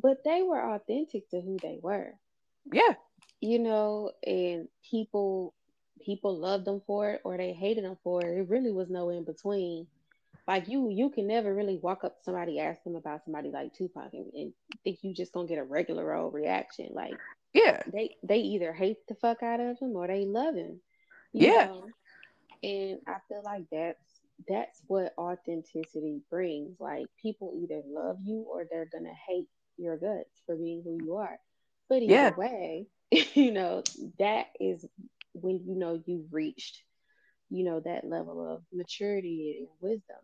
But 0.00 0.24
they 0.24 0.42
were 0.42 0.74
authentic 0.74 1.28
to 1.30 1.40
who 1.40 1.58
they 1.62 1.78
were. 1.80 2.12
Yeah. 2.72 2.94
You 3.40 3.58
know, 3.58 4.12
and 4.26 4.68
people 4.90 5.54
people 6.04 6.38
loved 6.38 6.66
them 6.66 6.82
for 6.86 7.10
it 7.10 7.20
or 7.24 7.36
they 7.36 7.52
hated 7.52 7.84
them 7.84 7.96
for 8.04 8.22
it. 8.22 8.38
It 8.38 8.48
really 8.48 8.72
was 8.72 8.90
no 8.90 9.08
in 9.10 9.24
between. 9.24 9.86
Like 10.46 10.68
you, 10.68 10.90
you 10.90 11.10
can 11.10 11.26
never 11.26 11.52
really 11.52 11.78
walk 11.78 12.04
up 12.04 12.18
to 12.18 12.24
somebody, 12.24 12.60
ask 12.60 12.82
them 12.84 12.94
about 12.94 13.24
somebody 13.24 13.50
like 13.50 13.74
Tupac, 13.74 14.12
and, 14.12 14.32
and 14.32 14.52
think 14.84 14.98
you 15.02 15.12
just 15.12 15.32
gonna 15.32 15.48
get 15.48 15.58
a 15.58 15.64
regular 15.64 16.14
old 16.14 16.34
reaction. 16.34 16.90
Like, 16.92 17.14
yeah, 17.52 17.82
they 17.92 18.16
they 18.22 18.38
either 18.38 18.72
hate 18.72 18.98
the 19.08 19.16
fuck 19.16 19.42
out 19.42 19.58
of 19.58 19.78
him 19.80 19.96
or 19.96 20.06
they 20.06 20.24
love 20.24 20.54
him. 20.54 20.80
yeah, 21.32 21.66
know? 21.66 21.86
and 22.62 23.00
I 23.08 23.16
feel 23.28 23.42
like 23.44 23.64
that's 23.72 24.15
that's 24.48 24.80
what 24.86 25.14
authenticity 25.18 26.20
brings. 26.30 26.78
Like 26.80 27.06
people 27.20 27.54
either 27.62 27.82
love 27.86 28.18
you 28.22 28.46
or 28.48 28.66
they're 28.70 28.88
gonna 28.92 29.14
hate 29.28 29.48
your 29.76 29.96
guts 29.96 30.42
for 30.46 30.56
being 30.56 30.82
who 30.84 30.98
you 31.04 31.16
are. 31.16 31.38
But 31.88 32.02
either 32.02 32.12
yeah. 32.12 32.34
way, 32.34 32.86
you 33.10 33.52
know, 33.52 33.82
that 34.18 34.46
is 34.60 34.84
when 35.32 35.60
you 35.66 35.76
know 35.76 36.02
you've 36.06 36.32
reached, 36.32 36.82
you 37.50 37.64
know, 37.64 37.80
that 37.80 38.04
level 38.04 38.54
of 38.54 38.62
maturity 38.72 39.56
and 39.58 39.68
wisdom. 39.80 40.16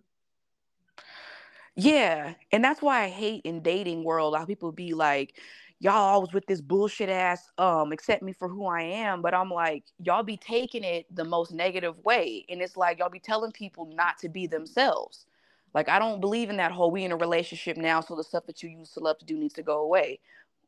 Yeah. 1.75 2.35
And 2.51 2.63
that's 2.63 2.83
why 2.83 3.05
I 3.05 3.09
hate 3.09 3.43
in 3.45 3.63
dating 3.63 4.05
world 4.05 4.37
how 4.37 4.45
people 4.45 4.73
be 4.73 4.95
like, 4.95 5.39
y'all 5.83 5.95
always 5.95 6.33
with 6.33 6.47
this 6.47 6.61
bullshit 6.61 7.09
ass 7.09 7.51
um 7.59 7.91
accept 7.91 8.23
me 8.23 8.33
for 8.33 8.49
who 8.49 8.67
I 8.67 8.83
am. 8.83 9.21
But 9.21 9.35
I'm 9.35 9.51
like, 9.51 9.83
y'all 9.99 10.23
be 10.23 10.37
taking 10.37 10.85
it 10.85 11.07
the 11.15 11.25
most 11.25 11.53
negative 11.53 11.99
way. 12.05 12.47
And 12.49 12.63
it's 12.63 12.77
like 12.77 13.01
y'all 13.01 13.11
be 13.11 13.19
telling 13.19 13.51
people 13.51 13.87
not 13.93 14.17
to 14.19 14.29
be 14.29 14.47
themselves. 14.47 15.27
Like 15.75 15.89
I 15.89 15.99
don't 15.99 16.21
believe 16.21 16.51
in 16.51 16.57
that 16.59 16.71
whole 16.71 16.93
we 16.93 17.05
in 17.05 17.11
a 17.11 17.17
relationship 17.17 17.77
now, 17.77 18.01
so 18.01 18.15
the 18.15 18.23
stuff 18.23 18.47
that 18.47 18.63
you 18.63 18.69
used 18.71 18.95
to 18.95 19.01
love 19.01 19.19
to 19.19 19.25
do 19.25 19.37
needs 19.37 19.55
to 19.55 19.63
go 19.63 19.81
away. 19.81 20.21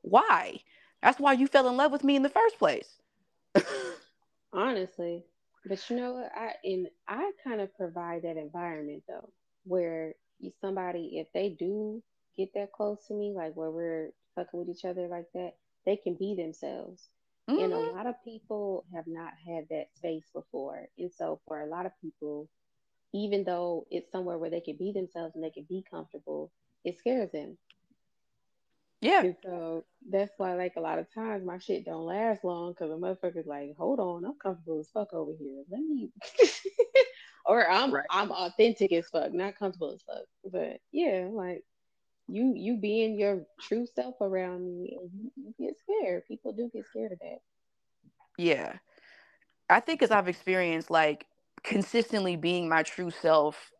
Why? 0.02 0.58
That's 1.00 1.20
why 1.20 1.34
you 1.34 1.46
fell 1.46 1.68
in 1.68 1.76
love 1.76 1.92
with 1.92 2.02
me 2.02 2.16
in 2.16 2.22
the 2.22 2.28
first 2.28 2.58
place. 2.58 2.98
Honestly. 4.52 5.22
But 5.64 5.78
you 5.88 5.96
know? 5.96 6.28
I 6.34 6.54
and 6.64 6.88
I 7.06 7.30
kind 7.44 7.60
of 7.60 7.74
provide 7.76 8.22
that 8.22 8.36
environment 8.36 9.04
though, 9.06 9.30
where 9.64 10.14
somebody 10.60 11.18
if 11.18 11.28
they 11.32 11.50
do 11.50 12.02
get 12.36 12.52
that 12.54 12.72
close 12.72 13.06
to 13.06 13.14
me, 13.14 13.32
like 13.32 13.54
where 13.54 13.70
we're 13.70 14.10
fucking 14.34 14.58
with 14.58 14.68
each 14.68 14.84
other 14.84 15.08
like 15.08 15.26
that, 15.34 15.54
they 15.86 15.96
can 15.96 16.14
be 16.14 16.34
themselves. 16.34 17.08
Mm-hmm. 17.48 17.62
And 17.62 17.72
a 17.72 17.76
mm-hmm. 17.76 17.96
lot 17.96 18.06
of 18.06 18.14
people 18.24 18.84
have 18.94 19.06
not 19.06 19.32
had 19.46 19.66
that 19.70 19.88
space 19.94 20.24
before. 20.32 20.88
And 20.98 21.12
so 21.12 21.40
for 21.46 21.60
a 21.60 21.66
lot 21.66 21.86
of 21.86 21.92
people, 22.00 22.48
even 23.12 23.44
though 23.44 23.86
it's 23.90 24.10
somewhere 24.10 24.38
where 24.38 24.50
they 24.50 24.60
can 24.60 24.76
be 24.76 24.92
themselves 24.92 25.34
and 25.34 25.44
they 25.44 25.50
can 25.50 25.66
be 25.68 25.84
comfortable, 25.88 26.50
it 26.84 26.98
scares 26.98 27.30
them. 27.32 27.58
Yeah. 29.00 29.22
And 29.22 29.36
so 29.44 29.84
that's 30.10 30.32
why, 30.38 30.54
like, 30.54 30.74
a 30.76 30.80
lot 30.80 30.98
of 30.98 31.12
times 31.12 31.44
my 31.44 31.58
shit 31.58 31.84
don't 31.84 32.06
last 32.06 32.42
long 32.42 32.72
because 32.72 32.90
a 32.90 32.94
motherfucker's 32.94 33.46
like, 33.46 33.76
hold 33.76 34.00
on, 34.00 34.24
I'm 34.24 34.38
comfortable 34.42 34.80
as 34.80 34.88
fuck 34.88 35.12
over 35.12 35.32
here. 35.38 35.62
Let 35.70 35.80
me, 35.82 36.10
or 37.46 37.70
I'm 37.70 37.92
right. 37.92 38.06
I'm 38.10 38.30
authentic 38.32 38.92
as 38.92 39.06
fuck, 39.08 39.34
not 39.34 39.58
comfortable 39.58 39.92
as 39.92 40.00
fuck. 40.02 40.24
But 40.50 40.80
yeah, 40.90 41.28
like 41.30 41.64
you 42.28 42.52
you 42.56 42.76
being 42.76 43.18
your 43.18 43.46
true 43.60 43.86
self 43.94 44.16
around 44.20 44.64
me, 44.64 44.98
and 45.00 45.10
you, 45.12 45.30
you 45.36 45.66
get 45.66 45.76
scared. 45.78 46.26
People 46.26 46.52
do 46.52 46.70
get 46.72 46.86
scared 46.86 47.12
of 47.12 47.18
that. 47.20 47.38
Yeah, 48.38 48.74
I 49.68 49.80
think 49.80 50.02
as 50.02 50.10
I've 50.10 50.28
experienced, 50.28 50.90
like 50.90 51.26
consistently 51.62 52.36
being 52.36 52.68
my 52.68 52.82
true 52.82 53.10
self, 53.10 53.70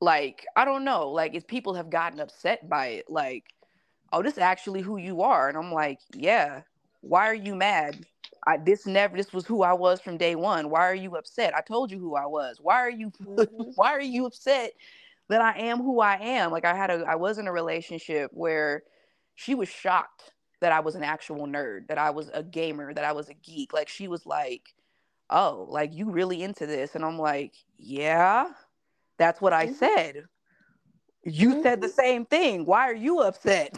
like 0.00 0.46
I 0.56 0.64
don't 0.64 0.84
know, 0.84 1.08
like 1.10 1.34
if 1.34 1.46
people 1.46 1.74
have 1.74 1.90
gotten 1.90 2.20
upset 2.20 2.68
by 2.68 2.86
it, 2.86 3.06
like 3.08 3.44
oh, 4.12 4.22
this 4.22 4.34
is 4.34 4.38
actually 4.38 4.82
who 4.82 4.98
you 4.98 5.22
are. 5.22 5.48
And 5.48 5.56
I'm 5.56 5.72
like, 5.72 6.00
yeah, 6.14 6.62
why 7.00 7.26
are 7.26 7.34
you 7.34 7.54
mad? 7.54 8.04
I, 8.46 8.58
this 8.58 8.86
never, 8.86 9.16
this 9.16 9.32
was 9.32 9.46
who 9.46 9.62
I 9.62 9.72
was 9.72 10.00
from 10.00 10.16
day 10.16 10.34
one. 10.34 10.68
Why 10.68 10.80
are 10.80 10.94
you 10.94 11.16
upset? 11.16 11.54
I 11.56 11.60
told 11.60 11.90
you 11.90 11.98
who 11.98 12.16
I 12.16 12.26
was. 12.26 12.58
Why 12.60 12.76
are 12.76 12.90
you, 12.90 13.10
mm-hmm. 13.22 13.70
why 13.74 13.92
are 13.92 14.00
you 14.00 14.26
upset 14.26 14.72
that 15.28 15.40
I 15.40 15.58
am 15.60 15.78
who 15.78 16.00
I 16.00 16.16
am? 16.16 16.50
Like 16.50 16.64
I 16.64 16.74
had 16.74 16.90
a, 16.90 17.04
I 17.06 17.14
was 17.16 17.38
in 17.38 17.46
a 17.46 17.52
relationship 17.52 18.30
where 18.32 18.82
she 19.34 19.54
was 19.54 19.68
shocked 19.68 20.32
that 20.60 20.72
I 20.72 20.80
was 20.80 20.94
an 20.94 21.02
actual 21.02 21.46
nerd, 21.46 21.88
that 21.88 21.98
I 21.98 22.10
was 22.10 22.30
a 22.32 22.42
gamer, 22.42 22.94
that 22.94 23.04
I 23.04 23.12
was 23.12 23.28
a 23.28 23.34
geek. 23.34 23.72
Like 23.72 23.88
she 23.88 24.08
was 24.08 24.24
like, 24.26 24.74
oh, 25.30 25.66
like 25.68 25.92
you 25.92 26.10
really 26.10 26.42
into 26.42 26.66
this. 26.66 26.94
And 26.94 27.04
I'm 27.04 27.18
like, 27.18 27.54
yeah, 27.78 28.50
that's 29.18 29.40
what 29.40 29.52
I 29.52 29.66
mm-hmm. 29.66 29.74
said. 29.74 30.24
You 31.24 31.50
mm-hmm. 31.50 31.62
said 31.62 31.80
the 31.80 31.88
same 31.88 32.26
thing. 32.26 32.64
Why 32.64 32.88
are 32.88 32.94
you 32.94 33.20
upset? 33.20 33.74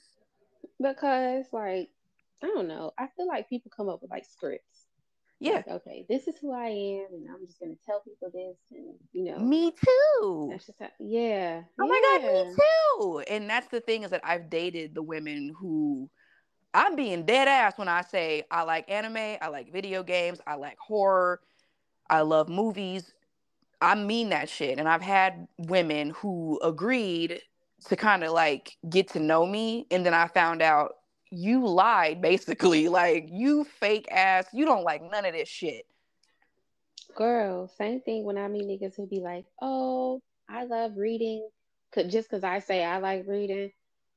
because, 0.82 1.44
like, 1.52 1.88
I 2.42 2.46
don't 2.46 2.68
know. 2.68 2.92
I 2.98 3.08
feel 3.16 3.26
like 3.26 3.48
people 3.48 3.70
come 3.74 3.88
up 3.88 4.02
with 4.02 4.10
like 4.10 4.24
scripts. 4.24 4.71
Yeah. 5.42 5.62
Okay, 5.68 6.06
this 6.08 6.28
is 6.28 6.36
who 6.40 6.52
I 6.52 6.68
am, 6.68 7.06
and 7.12 7.26
I'm 7.28 7.44
just 7.46 7.58
gonna 7.58 7.74
tell 7.84 8.00
people 8.00 8.30
this, 8.32 8.56
and 8.70 8.94
you 9.12 9.24
know. 9.24 9.38
Me 9.38 9.72
too. 9.72 10.48
That's 10.50 10.66
just 10.66 10.78
how, 10.78 10.88
yeah. 11.00 11.62
Oh 11.80 11.84
yeah. 11.84 11.88
my 11.88 12.18
god, 12.20 12.46
me 12.46 12.54
too. 12.54 13.24
And 13.28 13.50
that's 13.50 13.68
the 13.68 13.80
thing 13.80 14.04
is 14.04 14.10
that 14.10 14.20
I've 14.24 14.48
dated 14.48 14.94
the 14.94 15.02
women 15.02 15.52
who 15.58 16.08
I'm 16.74 16.96
being 16.96 17.26
dead 17.26 17.48
ass 17.48 17.74
when 17.76 17.88
I 17.88 18.02
say 18.02 18.44
I 18.50 18.62
like 18.62 18.90
anime, 18.90 19.38
I 19.40 19.48
like 19.48 19.72
video 19.72 20.02
games, 20.02 20.40
I 20.46 20.54
like 20.54 20.78
horror, 20.78 21.40
I 22.08 22.20
love 22.20 22.48
movies. 22.48 23.12
I 23.80 23.96
mean 23.96 24.28
that 24.28 24.48
shit. 24.48 24.78
And 24.78 24.88
I've 24.88 25.02
had 25.02 25.48
women 25.58 26.10
who 26.10 26.60
agreed 26.62 27.40
to 27.88 27.96
kind 27.96 28.22
of 28.22 28.30
like 28.30 28.76
get 28.88 29.08
to 29.08 29.20
know 29.20 29.44
me. 29.44 29.86
And 29.90 30.06
then 30.06 30.14
I 30.14 30.28
found 30.28 30.62
out 30.62 30.94
you 31.32 31.66
lied 31.66 32.20
basically. 32.20 32.88
Like 32.92 33.28
you 33.30 33.64
fake 33.64 34.06
ass, 34.10 34.46
you 34.52 34.64
don't 34.64 34.84
like 34.84 35.02
none 35.10 35.24
of 35.24 35.32
this 35.32 35.48
shit. 35.48 35.86
Girl, 37.14 37.68
same 37.68 38.00
thing 38.00 38.24
when 38.24 38.36
I 38.36 38.48
meet 38.48 38.64
niggas 38.64 38.96
who 38.96 39.06
be 39.06 39.20
like, 39.20 39.46
oh, 39.60 40.20
I 40.48 40.64
love 40.64 40.96
reading. 40.96 41.48
Just 42.08 42.30
because 42.30 42.44
I 42.44 42.58
say 42.58 42.84
I 42.84 42.98
like 42.98 43.24
reading, 43.26 43.70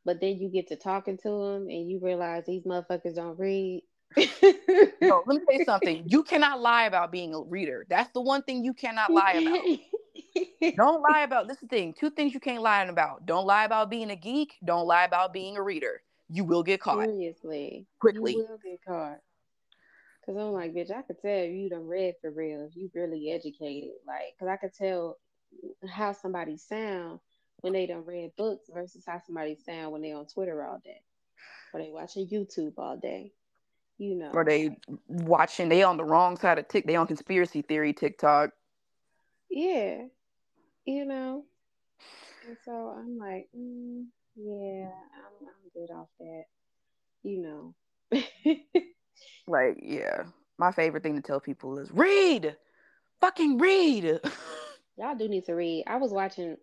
but 0.03 0.21
then 0.21 0.37
you 0.37 0.49
get 0.49 0.67
to 0.69 0.75
talking 0.75 1.17
to 1.17 1.29
them 1.29 1.69
and 1.69 1.89
you 1.89 1.99
realize 2.01 2.45
these 2.45 2.63
motherfuckers 2.63 3.15
don't 3.15 3.37
read 3.37 3.83
no, 4.17 5.23
let 5.25 5.27
me 5.27 5.41
say 5.49 5.65
something. 5.65 6.03
You 6.07 6.23
cannot 6.23 6.61
lie 6.61 6.85
about 6.85 7.11
being 7.11 7.33
a 7.33 7.41
reader. 7.41 7.85
That's 7.89 8.11
the 8.13 8.21
one 8.21 8.43
thing 8.43 8.63
you 8.63 8.73
cannot 8.73 9.11
lie 9.11 9.33
about. 9.33 10.75
Don't 10.77 11.01
lie 11.01 11.21
about 11.21 11.47
this 11.47 11.57
is 11.57 11.61
the 11.61 11.67
thing. 11.67 11.93
Two 11.93 12.09
things 12.09 12.33
you 12.33 12.39
can't 12.39 12.61
lie 12.61 12.83
about. 12.83 13.25
Don't 13.25 13.45
lie 13.45 13.65
about 13.65 13.89
being 13.89 14.11
a 14.11 14.15
geek. 14.15 14.55
Don't 14.63 14.87
lie 14.87 15.03
about 15.03 15.33
being 15.33 15.57
a 15.57 15.61
reader. 15.61 16.01
You 16.29 16.43
will 16.43 16.63
get 16.63 16.81
caught. 16.81 17.05
Seriously. 17.05 17.85
Quickly. 17.99 18.33
You 18.33 18.47
will 18.49 18.59
get 18.63 18.79
caught. 18.85 19.19
Cause 20.25 20.37
I'm 20.37 20.53
like, 20.53 20.73
bitch, 20.73 20.89
I 20.89 21.03
could 21.03 21.19
tell 21.21 21.43
you 21.43 21.69
done 21.69 21.85
read 21.85 22.15
for 22.19 22.31
real. 22.31 22.67
If 22.67 22.75
you 22.75 22.89
really 22.95 23.31
educated. 23.31 23.91
Like, 24.07 24.35
cause 24.39 24.47
I 24.47 24.55
could 24.57 24.73
tell 24.73 25.17
how 25.87 26.13
somebody 26.13 26.57
sound 26.57 27.19
when 27.57 27.73
they 27.73 27.85
done 27.85 28.05
read 28.05 28.31
books 28.35 28.69
versus 28.73 29.03
how 29.05 29.21
somebody 29.25 29.55
sound 29.55 29.91
when 29.91 30.01
they 30.01 30.13
on 30.13 30.25
Twitter 30.25 30.65
all 30.65 30.81
day. 30.83 31.01
Or 31.73 31.81
they 31.81 31.91
watching 31.91 32.27
YouTube 32.27 32.73
all 32.77 32.97
day 32.97 33.33
you 33.97 34.15
know. 34.15 34.31
Or 34.33 34.43
they 34.43 34.77
watching, 35.07 35.69
they 35.69 35.83
on 35.83 35.97
the 35.97 36.03
wrong 36.03 36.37
side 36.37 36.59
of 36.59 36.67
tick, 36.67 36.85
they 36.85 36.95
on 36.95 37.07
conspiracy 37.07 37.61
theory 37.61 37.93
TikTok. 37.93 38.51
Yeah, 39.49 40.03
you 40.85 41.05
know. 41.05 41.45
And 42.47 42.57
so 42.65 42.93
I'm 42.97 43.17
like, 43.17 43.47
mm, 43.57 44.05
yeah, 44.35 44.89
I'm, 44.89 45.47
I'm 45.47 45.71
good 45.73 45.93
off 45.93 46.09
that, 46.19 46.43
you 47.23 47.41
know. 47.41 47.75
Like, 49.47 49.77
yeah. 49.81 50.23
My 50.57 50.71
favorite 50.71 51.03
thing 51.03 51.15
to 51.15 51.21
tell 51.21 51.39
people 51.39 51.77
is 51.79 51.91
read. 51.91 52.55
Fucking 53.21 53.57
read. 53.57 54.19
Y'all 54.97 55.15
do 55.15 55.27
need 55.27 55.45
to 55.45 55.53
read. 55.53 55.83
I 55.87 55.97
was 55.97 56.11
watching 56.11 56.57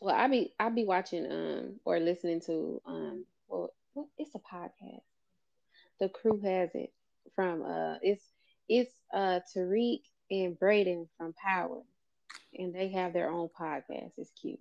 well, 0.00 0.14
I 0.14 0.28
be 0.28 0.52
I 0.60 0.68
be 0.68 0.84
watching 0.84 1.30
um 1.30 1.80
or 1.84 1.98
listening 1.98 2.40
to 2.42 2.82
um 2.86 3.24
well 3.48 3.72
it's 4.18 4.34
a 4.34 4.38
podcast. 4.38 5.00
The 5.98 6.10
crew 6.10 6.40
has 6.44 6.70
it 6.74 6.92
from 7.34 7.62
uh 7.62 7.94
it's 8.02 8.22
it's 8.68 8.92
uh 9.14 9.40
Tariq 9.56 10.02
and 10.30 10.58
Brayden 10.58 11.08
from 11.16 11.32
Power. 11.32 11.82
And 12.54 12.74
they 12.74 12.88
have 12.90 13.14
their 13.14 13.30
own 13.30 13.48
podcast. 13.58 14.12
It's 14.18 14.30
cute. 14.38 14.60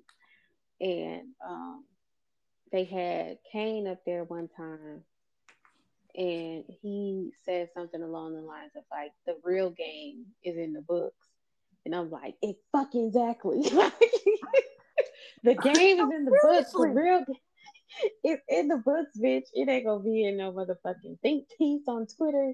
And 0.80 1.24
um 1.46 1.84
they 2.72 2.84
had 2.84 3.38
Kane 3.52 3.88
up 3.88 4.00
there 4.06 4.24
one 4.24 4.50
time 4.56 5.04
and 6.18 6.64
he 6.82 7.32
said 7.46 7.70
something 7.74 8.02
along 8.02 8.34
the 8.34 8.42
lines 8.42 8.72
of 8.76 8.84
like 8.92 9.12
the 9.28 9.36
real 9.44 9.70
game 9.70 10.26
is 10.44 10.58
in 10.58 10.74
the 10.74 10.82
books. 10.82 11.28
And 11.86 11.96
I'm 11.96 12.10
like, 12.10 12.36
it 12.42 12.58
fucking 12.72 13.08
exactly. 13.08 13.62
the 15.44 15.54
game 15.64 16.00
is 16.00 16.14
in 16.14 16.26
the 16.26 16.40
books. 16.42 16.72
The 16.72 16.88
real 16.88 17.24
it's 18.24 18.44
in 18.50 18.68
the 18.68 18.78
books, 18.78 19.18
bitch. 19.18 19.46
It 19.54 19.70
ain't 19.70 19.86
gonna 19.86 20.04
be 20.04 20.26
in 20.26 20.38
no 20.38 20.52
motherfucking 20.52 21.20
think 21.22 21.46
piece 21.58 21.84
on 21.88 22.08
Twitter. 22.08 22.54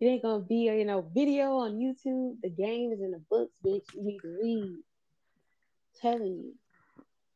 It 0.00 0.06
ain't 0.06 0.22
gonna 0.22 0.44
be 0.44 0.68
a 0.68 0.76
you 0.76 0.84
know 0.84 1.10
video 1.14 1.56
on 1.56 1.78
YouTube. 1.78 2.36
The 2.42 2.50
game 2.50 2.92
is 2.92 3.00
in 3.00 3.10
the 3.10 3.22
books, 3.30 3.56
bitch. 3.64 3.84
You 3.94 4.04
need 4.04 4.18
to 4.20 4.38
read. 4.40 4.62
I'm 4.62 6.00
telling 6.00 6.36
you. 6.36 6.52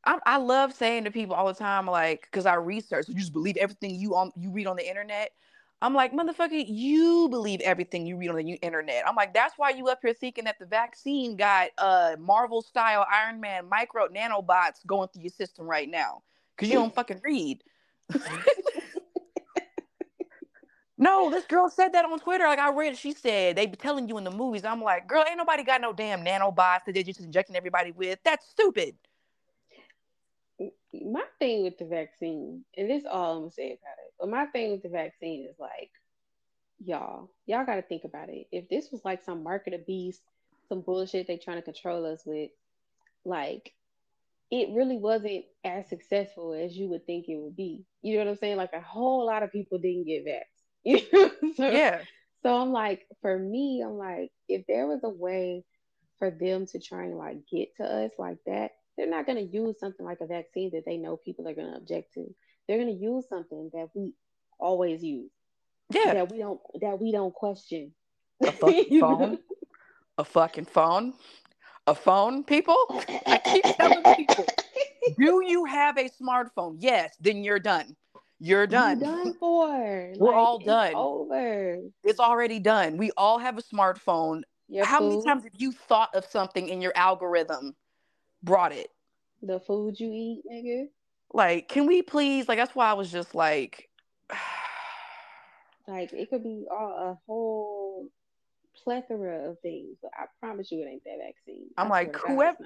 I, 0.05 0.19
I 0.27 0.37
love 0.39 0.75
saying 0.75 1.05
to 1.05 1.11
people 1.11 1.35
all 1.35 1.47
the 1.47 1.55
time, 1.55 1.87
like, 1.87 2.23
because 2.23 2.47
I 2.47 2.55
research, 2.55 3.09
you 3.09 3.15
just 3.15 3.33
believe 3.33 3.57
everything 3.57 3.95
you 3.95 4.17
on 4.17 4.33
you 4.37 4.51
read 4.51 4.67
on 4.67 4.77
the 4.77 4.89
internet. 4.89 5.31
I'm 5.81 5.95
like, 5.95 6.13
motherfucker, 6.13 6.65
you 6.67 7.29
believe 7.29 7.61
everything 7.61 8.07
you 8.07 8.17
read 8.17 8.31
on 8.31 8.37
the 8.37 8.53
internet. 8.55 9.03
I'm 9.07 9.17
like, 9.17 9.35
that's 9.35 9.55
why 9.57 9.71
you 9.71 9.89
up 9.89 9.99
here 10.03 10.15
thinking 10.15 10.45
that 10.45 10.59
the 10.59 10.67
vaccine 10.67 11.37
got 11.37 11.71
uh 11.79 12.17
Marvel 12.19 12.63
style 12.63 13.07
Iron 13.13 13.41
Man 13.41 13.69
micro 13.69 14.09
nanobots 14.09 14.85
going 14.87 15.09
through 15.09 15.23
your 15.23 15.31
system 15.31 15.67
right 15.67 15.89
now. 15.89 16.23
Cause 16.57 16.69
you 16.69 16.75
don't 16.75 16.95
fucking 16.95 17.21
read. 17.25 17.63
no, 20.99 21.31
this 21.31 21.47
girl 21.47 21.69
said 21.69 21.93
that 21.93 22.05
on 22.05 22.19
Twitter. 22.19 22.45
Like 22.45 22.59
I 22.59 22.73
read, 22.73 22.97
she 22.97 23.13
said 23.13 23.55
they 23.57 23.67
be 23.67 23.77
telling 23.77 24.09
you 24.09 24.19
in 24.19 24.25
the 24.25 24.33
movies. 24.33 24.65
I'm 24.65 24.83
like, 24.83 25.07
girl, 25.07 25.25
ain't 25.29 25.39
nobody 25.39 25.63
got 25.63 25.81
no 25.81 25.93
damn 25.93 26.25
nanobots 26.25 26.85
that 26.87 26.95
they're 26.95 27.05
just 27.05 27.21
injecting 27.21 27.55
everybody 27.55 27.93
with. 27.93 28.19
That's 28.25 28.49
stupid 28.49 28.97
my 30.93 31.25
thing 31.39 31.63
with 31.63 31.79
the 31.79 31.85
vaccine, 31.85 32.65
and 32.77 32.91
this 32.91 33.03
is 33.03 33.09
all 33.11 33.35
I'm 33.35 33.41
gonna 33.43 33.51
say 33.51 33.67
about 33.67 33.99
it, 34.07 34.15
but 34.19 34.29
my 34.29 34.47
thing 34.47 34.73
with 34.73 34.83
the 34.83 34.89
vaccine 34.89 35.47
is 35.49 35.59
like, 35.59 35.91
y'all, 36.85 37.31
y'all 37.47 37.67
gotta 37.67 37.83
think 37.83 38.05
about 38.05 38.29
it. 38.29 38.47
If 38.53 38.69
this 38.69 38.91
was 38.91 39.05
like 39.05 39.25
some 39.25 39.43
market 39.43 39.75
of 39.75 39.87
beast, 39.87 40.23
some 40.69 40.81
bullshit 40.81 41.27
they 41.27 41.37
trying 41.37 41.59
to 41.59 41.63
control 41.63 42.07
us 42.07 42.23
with, 42.27 42.51
like 43.25 43.73
it 44.53 44.69
really 44.75 44.99
wasn't 44.99 45.47
as 45.65 45.89
successful 45.89 46.53
as 46.53 46.77
you 46.77 46.87
would 46.89 47.07
think 47.07 47.27
it 47.27 47.39
would 47.39 47.57
be. 47.57 47.87
You 48.03 48.15
know 48.15 48.25
what 48.25 48.31
I'm 48.33 48.37
saying? 48.37 48.59
Like 48.59 48.75
a 48.75 48.81
whole 48.81 49.25
lot 49.25 49.43
of 49.43 49.51
people 49.51 49.79
didn't 49.79 50.05
get 50.05 50.25
vaccinated. 50.25 50.49
You 50.85 50.99
know? 51.13 51.31
so, 51.57 51.71
yeah. 51.71 52.01
So 52.43 52.53
I'm 52.61 52.73
like, 52.73 53.07
for 53.21 53.39
me, 53.39 53.83
I'm 53.87 53.99
like, 53.99 54.33
if 54.49 54.67
there 54.67 54.89
was 54.89 55.01
a 55.05 55.09
way 55.09 55.65
for 56.19 56.29
them 56.29 56.67
to 56.67 56.81
try 56.81 57.05
and 57.05 57.17
like 57.17 57.39
get 57.51 57.77
to 57.77 57.85
us 57.85 58.11
like 58.19 58.39
that, 58.47 58.73
they're 58.97 59.09
not 59.09 59.27
going 59.27 59.39
to 59.39 59.57
use 59.57 59.79
something 59.81 60.05
like 60.05 60.21
a 60.21 60.27
vaccine 60.27 60.71
that 60.73 60.85
they 60.85 60.97
know 60.97 61.17
people 61.17 61.49
are 61.49 61.55
going 61.55 61.71
to 61.71 61.77
object 61.77 62.15
to. 62.15 62.35
They're 62.67 62.79
going 62.79 62.95
to 62.97 63.05
use 63.05 63.25
something 63.29 63.71
that 63.73 63.89
we 63.95 64.15
always 64.59 65.03
use. 65.03 65.31
Yeah. 65.91 66.15
That 66.15 66.31
we 66.31 66.39
don't 66.39 66.61
that 66.81 67.01
we 67.01 67.13
don't 67.13 67.35
question. 67.35 67.93
A 68.43 68.53
fucking 68.53 69.01
phone. 69.01 69.39
a 70.19 70.25
fucking 70.25 70.67
phone. 70.67 71.15
A 71.87 71.95
phone, 71.95 72.45
people. 72.45 72.77
I 73.27 73.41
keep 73.45 73.65
telling 73.77 74.03
people. 74.15 74.47
Do 75.19 75.43
you 75.45 75.65
have 75.65 75.99
a 75.99 76.09
smartphone? 76.09 76.77
Yes, 76.79 77.17
then 77.21 77.43
you're 77.43 77.59
done. 77.59 77.97
You're 78.39 78.69
done. 78.69 79.01
You're 79.01 79.11
done 79.11 79.35
for. 79.35 80.13
We're 80.19 80.31
like, 80.31 80.37
all 80.37 80.59
done. 80.59 80.95
over. 80.95 81.79
It's 82.05 82.21
already 82.21 82.61
done. 82.61 82.97
We 82.97 83.11
all 83.17 83.39
have 83.39 83.59
a 83.59 83.63
smartphone. 83.63 84.43
Your 84.69 84.85
How 84.85 85.01
food? 85.01 85.11
many 85.11 85.25
times 85.25 85.43
have 85.45 85.53
you 85.59 85.73
thought 85.73 86.15
of 86.15 86.25
something 86.25 86.69
in 86.69 86.81
your 86.81 86.93
algorithm 86.95 87.75
brought 88.43 88.73
it. 88.73 88.89
The 89.43 89.61
food 89.61 89.99
you 89.99 90.11
eat, 90.13 90.43
nigga. 90.51 90.89
Like, 91.33 91.69
can 91.69 91.87
we 91.87 92.03
please? 92.03 92.49
Like, 92.49 92.59
that's 92.59 92.75
why 92.75 92.91
I 92.91 92.93
was 92.93 93.11
just 93.11 93.35
like, 93.35 93.89
like 95.89 96.13
it 96.13 96.31
could 96.31 96.43
be 96.43 96.67
all, 96.71 96.91
a 96.91 97.19
whole 97.27 98.09
plethora 98.83 99.51
of 99.51 99.59
things, 99.61 99.97
but 100.03 100.11
I 100.15 100.25
promise 100.41 100.71
you, 100.71 100.83
it 100.83 100.89
ain't 100.89 101.05
that 101.05 101.19
vaccine. 101.25 101.69
I'm 101.77 101.89
like, 101.89 102.15
whoever, 102.17 102.59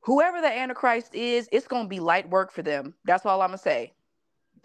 whoever 0.00 0.40
the 0.40 0.52
Antichrist 0.52 1.14
is, 1.14 1.48
it's 1.52 1.66
gonna 1.66 1.88
be 1.88 2.00
light 2.00 2.28
work 2.28 2.52
for 2.52 2.62
them. 2.62 2.94
That's 3.04 3.26
all 3.26 3.42
I'm 3.42 3.48
gonna 3.48 3.58
say. 3.58 3.92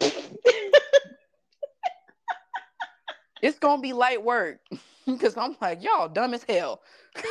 it's 3.42 3.58
gonna 3.58 3.82
be 3.82 3.92
light 3.92 4.22
work 4.22 4.60
because 5.06 5.36
I'm 5.36 5.56
like, 5.60 5.82
y'all 5.82 6.08
dumb 6.08 6.34
as 6.34 6.44
hell 6.44 6.82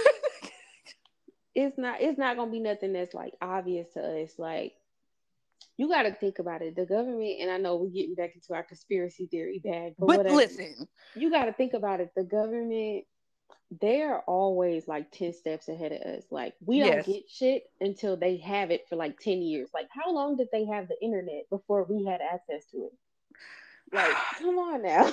it's 1.54 1.78
not 1.78 2.02
it's 2.02 2.18
not 2.18 2.38
gonna 2.38 2.52
be 2.52 2.60
nothing 2.60 2.94
that's 2.94 3.14
like 3.14 3.34
obvious 3.42 3.90
to 3.94 4.24
us. 4.24 4.32
Like 4.38 4.74
you 5.78 5.90
got 5.90 6.04
to 6.04 6.14
think 6.14 6.40
about 6.40 6.62
it. 6.62 6.76
The 6.76 6.86
government, 6.86 7.38
and 7.40 7.50
I 7.50 7.58
know 7.58 7.78
we're 7.78 7.90
getting 7.90 8.16
back 8.16 8.36
into 8.36 8.54
our 8.54 8.64
conspiracy 8.64 9.28
theory 9.28 9.60
bag, 9.64 9.96
but, 9.98 10.18
but 10.18 10.26
listen, 10.28 10.88
you 11.16 11.32
got 11.32 11.46
to 11.46 11.54
think 11.54 11.74
about 11.74 12.00
it. 12.00 12.12
The 12.16 12.24
government, 12.24 13.06
they're 13.80 14.20
always 14.22 14.88
like 14.88 15.12
10 15.12 15.34
steps 15.34 15.70
ahead 15.70 15.92
of 15.92 16.02
us. 16.02 16.26
Like, 16.30 16.54
we 16.64 16.82
don't 16.82 17.06
get 17.06 17.24
shit 17.30 17.64
until 17.80 18.18
they 18.18 18.38
have 18.38 18.70
it 18.70 18.86
for 18.90 18.96
like 18.96 19.20
10 19.20 19.42
years. 19.42 19.70
Like, 19.74 19.88
how 19.90 20.14
long 20.14 20.38
did 20.38 20.50
they 20.52 20.66
have 20.66 20.88
the 20.88 20.98
internet 21.02 21.50
before 21.50 21.84
we 21.84 22.06
had 22.06 22.22
access 22.22 22.66
to 22.72 22.78
it? 22.78 22.94
Like, 23.92 24.16
come 24.40 24.60
on 24.60 24.84
now. 24.84 25.12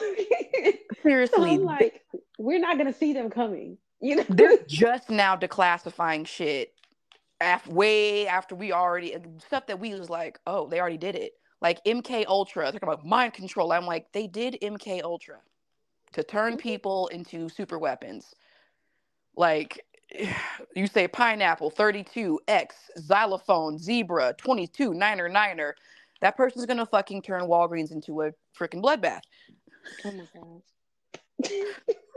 Seriously. 1.03 1.57
so 1.57 1.63
like, 1.63 2.03
we're 2.39 2.61
not 2.61 2.77
going 2.77 2.93
to 2.93 2.99
see 2.99 3.13
them 3.13 3.31
coming. 3.31 3.79
You 4.01 4.17
know, 4.17 4.25
they're 4.29 4.59
just 4.67 5.11
now 5.11 5.37
declassifying 5.37 6.27
shit 6.27 6.73
after, 7.41 7.71
way 7.71 8.27
after 8.27 8.55
we 8.55 8.73
already 8.73 9.17
stuff 9.47 9.67
that 9.67 9.81
we 9.81 9.95
was 9.95 10.11
like, 10.11 10.39
oh, 10.47 10.69
they 10.69 10.81
already 10.81 10.99
did 10.99 11.15
it. 11.15 11.33
Like 11.61 11.83
MK 11.85 12.27
Ultra, 12.27 12.67
talking 12.67 12.81
about 12.83 13.05
mind 13.05 13.35
control. 13.35 13.73
I'm 13.73 13.87
like, 13.87 14.13
they 14.13 14.27
did 14.27 14.59
MK 14.63 15.03
Ultra 15.03 15.39
to 16.13 16.23
turn 16.23 16.53
mm-hmm. 16.53 16.61
people 16.61 17.09
into 17.09 17.49
super 17.49 17.79
weapons. 17.79 18.35
Like 19.37 19.85
you 20.75 20.87
say 20.87 21.09
pineapple, 21.09 21.71
32, 21.71 22.41
X, 22.49 22.77
xylophone, 22.99 23.79
zebra, 23.79 24.35
22, 24.39 24.95
niner, 24.95 25.29
niner. 25.29 25.75
That 26.21 26.37
person's 26.37 26.67
gonna 26.67 26.87
fucking 26.87 27.23
turn 27.23 27.43
Walgreens 27.43 27.93
into 27.93 28.23
a 28.23 28.33
freaking 28.59 28.83
bloodbath. 28.83 29.21
Oh 30.05 30.13
my 30.13 30.25
god. 30.35 30.63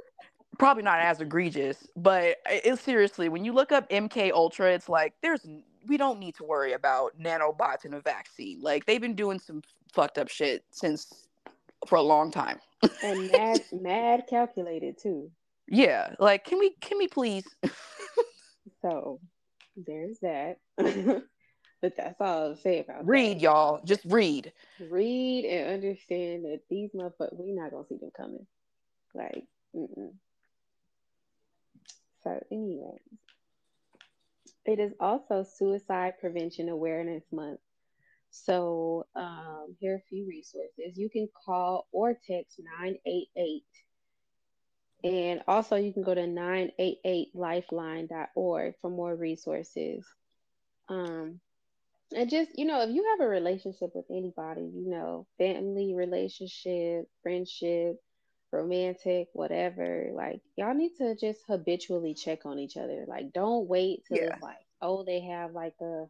probably 0.58 0.84
not 0.84 1.00
as 1.00 1.22
egregious, 1.22 1.88
but 1.96 2.38
it's 2.46 2.82
seriously 2.82 3.30
when 3.30 3.46
you 3.46 3.54
look 3.54 3.72
up 3.72 3.90
MK 3.90 4.32
Ultra, 4.32 4.72
it's 4.74 4.90
like 4.90 5.14
there's 5.22 5.46
we 5.88 5.98
don't 5.98 6.20
need 6.20 6.36
to 6.36 6.44
worry 6.44 6.74
about 6.74 7.20
nanobots 7.20 7.86
in 7.86 7.94
a 7.94 8.02
vaccine. 8.02 8.62
Like 8.62 8.86
they've 8.86 9.02
been 9.02 9.16
doing 9.16 9.40
some 9.40 9.62
fucked 9.94 10.18
up 10.18 10.30
shit 10.30 10.64
since 10.72 11.28
for 11.88 11.96
a 11.96 12.02
long 12.02 12.32
time. 12.32 12.60
and 13.04 13.32
mad 13.38 13.62
mad 13.72 14.24
calculated 14.30 14.98
too. 15.02 15.32
Yeah, 15.68 16.16
like 16.20 16.44
can 16.46 16.60
we 16.60 16.72
can 16.82 16.98
we 16.98 17.08
please 17.08 17.46
So 18.82 19.20
there's 19.76 20.20
that. 20.22 20.58
but 20.78 21.94
that's 21.98 22.20
all 22.20 22.50
I'll 22.50 22.56
say 22.56 22.80
about 22.80 23.08
read, 23.08 23.38
that. 23.38 23.42
y'all. 23.42 23.82
Just 23.86 24.02
read. 24.06 24.52
Read 24.80 25.46
and 25.46 25.72
understand 25.72 26.46
that 26.46 26.62
these 26.70 26.92
motherfuckers, 26.96 27.38
we 27.40 27.52
not 27.52 27.72
gonna 27.72 27.86
see 27.88 27.98
them 27.98 28.12
coming. 28.16 28.48
Like, 29.14 29.44
mm-mm. 29.76 30.14
So, 32.24 32.40
anyways, 32.52 33.00
it 34.66 34.80
is 34.80 34.94
also 35.00 35.44
Suicide 35.44 36.16
Prevention 36.20 36.68
Awareness 36.70 37.24
Month. 37.32 37.60
So, 38.30 39.08
um, 39.16 39.76
here 39.80 39.94
are 39.94 39.98
a 39.98 40.04
few 40.10 40.28
resources. 40.28 40.98
You 40.98 41.10
can 41.10 41.30
call 41.46 41.88
or 41.92 42.14
text 42.14 42.60
988. 42.80 43.64
And 45.04 45.42
also, 45.48 45.78
you 45.78 45.94
can 45.94 46.04
go 46.04 46.14
to 46.14 46.22
988lifeline.org 46.22 48.76
for 48.82 48.90
more 48.90 49.16
resources. 49.16 50.06
Um, 50.90 51.40
and 52.16 52.30
just, 52.30 52.58
you 52.58 52.66
know, 52.66 52.82
if 52.82 52.92
you 52.92 53.06
have 53.12 53.22
a 53.26 53.30
relationship 53.30 53.92
with 53.96 54.06
anybody, 54.12 54.62
you 54.62 54.90
know, 54.90 55.26
family 55.38 55.94
relationship, 55.96 57.08
friendship, 57.24 57.96
romantic, 58.52 59.30
whatever, 59.34 60.10
like 60.14 60.42
y'all 60.56 60.74
need 60.74 60.96
to 60.98 61.16
just 61.16 61.42
habitually 61.48 62.14
check 62.14 62.46
on 62.46 62.60
each 62.60 62.78
other. 62.78 63.06
Like 63.08 63.34
don't 63.34 63.68
wait 63.68 64.06
till 64.08 64.18
yeah. 64.18 64.34
it's 64.34 64.42
like, 64.42 64.66
oh, 64.82 65.04
they 65.04 65.22
have 65.22 65.54
like 65.54 65.76
a 65.82 66.06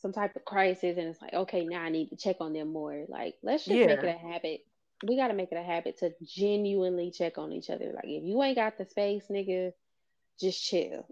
some 0.00 0.12
type 0.12 0.36
of 0.36 0.44
crisis 0.44 0.96
and 0.96 1.08
it's 1.08 1.20
like, 1.20 1.34
okay, 1.34 1.64
now 1.64 1.82
I 1.82 1.88
need 1.88 2.10
to 2.10 2.16
check 2.16 2.36
on 2.40 2.52
them 2.52 2.72
more. 2.72 3.04
Like 3.08 3.36
let's 3.42 3.64
just 3.64 3.76
yeah. 3.76 3.86
make 3.86 3.98
it 3.98 4.04
a 4.04 4.12
habit. 4.12 4.64
we 5.06 5.16
got 5.16 5.28
to 5.28 5.34
make 5.34 5.52
it 5.52 5.58
a 5.58 5.62
habit 5.62 5.98
to 5.98 6.12
genuinely 6.24 7.10
check 7.10 7.38
on 7.38 7.52
each 7.52 7.70
other. 7.70 7.92
Like 7.94 8.04
if 8.04 8.24
you 8.24 8.42
ain't 8.42 8.56
got 8.56 8.78
the 8.78 8.84
space, 8.84 9.24
nigga, 9.30 9.72
just 10.40 10.64
chill. 10.64 11.06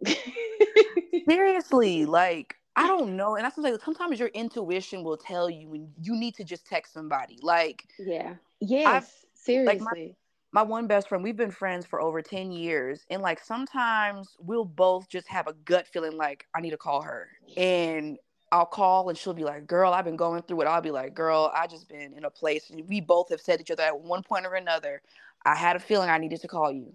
Seriously, 1.28 2.04
like 2.06 2.56
I 2.76 2.86
don't 2.86 3.16
know, 3.16 3.36
and 3.36 3.44
that's 3.44 3.58
like 3.58 3.80
sometimes 3.82 4.20
your 4.20 4.28
intuition 4.28 5.02
will 5.02 5.16
tell 5.16 5.48
you 5.48 5.68
when 5.70 5.92
you 6.00 6.14
need 6.14 6.34
to 6.36 6.44
just 6.44 6.66
text 6.66 6.92
somebody. 6.92 7.38
Like 7.42 7.88
yeah, 7.98 8.34
yes, 8.60 8.86
I've, 8.86 9.10
seriously. 9.34 9.78
Like 9.78 9.96
my, 9.96 10.14
my 10.56 10.62
one 10.62 10.86
best 10.86 11.10
friend, 11.10 11.22
we've 11.22 11.36
been 11.36 11.50
friends 11.50 11.84
for 11.84 12.00
over 12.00 12.22
10 12.22 12.50
years. 12.50 13.04
And 13.10 13.20
like 13.20 13.44
sometimes 13.44 14.38
we'll 14.38 14.64
both 14.64 15.06
just 15.06 15.28
have 15.28 15.48
a 15.48 15.52
gut 15.52 15.86
feeling 15.86 16.16
like 16.16 16.46
I 16.54 16.62
need 16.62 16.70
to 16.70 16.78
call 16.78 17.02
her. 17.02 17.28
And 17.58 18.16
I'll 18.50 18.64
call 18.64 19.10
and 19.10 19.18
she'll 19.18 19.34
be 19.34 19.44
like, 19.44 19.66
Girl, 19.66 19.92
I've 19.92 20.06
been 20.06 20.16
going 20.16 20.40
through 20.40 20.62
it. 20.62 20.66
I'll 20.66 20.80
be 20.80 20.90
like, 20.90 21.14
Girl, 21.14 21.52
I 21.54 21.66
just 21.66 21.90
been 21.90 22.14
in 22.14 22.24
a 22.24 22.30
place. 22.30 22.70
And 22.70 22.88
we 22.88 23.02
both 23.02 23.28
have 23.28 23.40
said 23.42 23.56
to 23.56 23.64
each 23.64 23.70
other 23.70 23.82
at 23.82 24.00
one 24.00 24.22
point 24.22 24.46
or 24.46 24.54
another, 24.54 25.02
I 25.44 25.54
had 25.54 25.76
a 25.76 25.78
feeling 25.78 26.08
I 26.08 26.16
needed 26.16 26.40
to 26.40 26.48
call 26.48 26.72
you. 26.72 26.94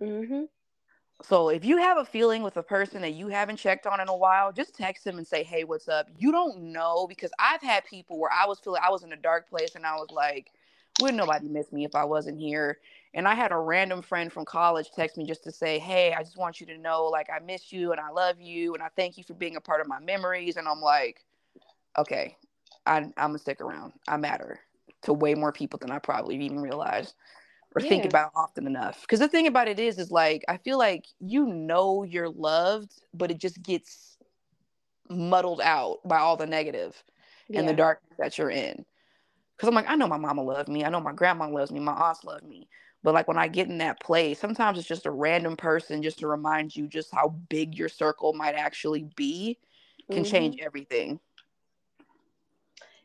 Mm-hmm. 0.00 0.44
So 1.24 1.50
if 1.50 1.66
you 1.66 1.76
have 1.76 1.98
a 1.98 2.06
feeling 2.06 2.42
with 2.42 2.56
a 2.56 2.62
person 2.62 3.02
that 3.02 3.12
you 3.12 3.28
haven't 3.28 3.58
checked 3.58 3.86
on 3.86 4.00
in 4.00 4.08
a 4.08 4.16
while, 4.16 4.50
just 4.50 4.74
text 4.74 5.04
them 5.04 5.18
and 5.18 5.26
say, 5.26 5.42
Hey, 5.42 5.64
what's 5.64 5.88
up? 5.88 6.06
You 6.16 6.32
don't 6.32 6.72
know 6.72 7.06
because 7.06 7.32
I've 7.38 7.60
had 7.60 7.84
people 7.84 8.18
where 8.18 8.32
I 8.32 8.46
was 8.46 8.60
feeling 8.60 8.80
I 8.82 8.88
was 8.88 9.02
in 9.02 9.12
a 9.12 9.16
dark 9.16 9.50
place 9.50 9.74
and 9.74 9.84
I 9.84 9.96
was 9.96 10.08
like, 10.10 10.52
Wouldn't 11.00 11.16
nobody 11.16 11.48
miss 11.48 11.72
me 11.72 11.84
if 11.84 11.94
I 11.94 12.04
wasn't 12.04 12.38
here? 12.38 12.78
And 13.14 13.26
I 13.26 13.34
had 13.34 13.52
a 13.52 13.56
random 13.56 14.02
friend 14.02 14.32
from 14.32 14.44
college 14.44 14.90
text 14.94 15.16
me 15.16 15.24
just 15.24 15.44
to 15.44 15.52
say, 15.52 15.78
Hey, 15.78 16.12
I 16.12 16.22
just 16.22 16.36
want 16.36 16.60
you 16.60 16.66
to 16.66 16.78
know, 16.78 17.04
like, 17.04 17.28
I 17.34 17.38
miss 17.38 17.72
you 17.72 17.92
and 17.92 18.00
I 18.00 18.10
love 18.10 18.40
you 18.40 18.74
and 18.74 18.82
I 18.82 18.88
thank 18.96 19.16
you 19.16 19.24
for 19.24 19.34
being 19.34 19.56
a 19.56 19.60
part 19.60 19.80
of 19.80 19.86
my 19.86 20.00
memories. 20.00 20.56
And 20.56 20.68
I'm 20.68 20.80
like, 20.80 21.24
Okay, 21.98 22.36
I, 22.86 22.98
I'm 22.98 23.12
gonna 23.16 23.38
stick 23.38 23.60
around. 23.60 23.92
I 24.06 24.16
matter 24.16 24.60
to 25.02 25.12
way 25.12 25.34
more 25.34 25.52
people 25.52 25.78
than 25.78 25.90
I 25.90 25.98
probably 25.98 26.36
even 26.36 26.60
realize 26.60 27.14
or 27.74 27.82
yeah. 27.82 27.88
think 27.88 28.04
about 28.04 28.32
often 28.34 28.66
enough. 28.66 29.00
Because 29.02 29.20
the 29.20 29.28
thing 29.28 29.46
about 29.46 29.68
it 29.68 29.78
is, 29.78 29.98
is 29.98 30.10
like, 30.10 30.44
I 30.48 30.56
feel 30.56 30.78
like 30.78 31.06
you 31.20 31.46
know 31.46 32.02
you're 32.02 32.30
loved, 32.30 32.92
but 33.14 33.30
it 33.30 33.38
just 33.38 33.62
gets 33.62 34.16
muddled 35.08 35.60
out 35.60 35.98
by 36.04 36.18
all 36.18 36.36
the 36.36 36.46
negative 36.46 37.02
yeah. 37.48 37.60
and 37.60 37.68
the 37.68 37.74
darkness 37.74 38.14
that 38.18 38.38
you're 38.38 38.50
in. 38.50 38.84
Because 39.58 39.68
I'm 39.68 39.74
like, 39.74 39.90
I 39.90 39.96
know 39.96 40.06
my 40.06 40.16
mama 40.16 40.42
loved 40.42 40.68
me. 40.68 40.84
I 40.84 40.88
know 40.88 41.00
my 41.00 41.12
grandma 41.12 41.48
loves 41.48 41.72
me. 41.72 41.80
My 41.80 41.92
aunts 41.92 42.22
love 42.22 42.44
me. 42.44 42.68
But 43.02 43.12
like 43.12 43.26
when 43.26 43.38
I 43.38 43.48
get 43.48 43.68
in 43.68 43.78
that 43.78 44.00
place, 44.00 44.38
sometimes 44.38 44.78
it's 44.78 44.86
just 44.86 45.06
a 45.06 45.10
random 45.10 45.56
person 45.56 46.00
just 46.00 46.20
to 46.20 46.28
remind 46.28 46.76
you 46.76 46.86
just 46.86 47.12
how 47.12 47.30
big 47.48 47.74
your 47.74 47.88
circle 47.88 48.32
might 48.32 48.54
actually 48.54 49.08
be 49.16 49.58
can 50.10 50.22
mm-hmm. 50.22 50.30
change 50.30 50.60
everything. 50.60 51.18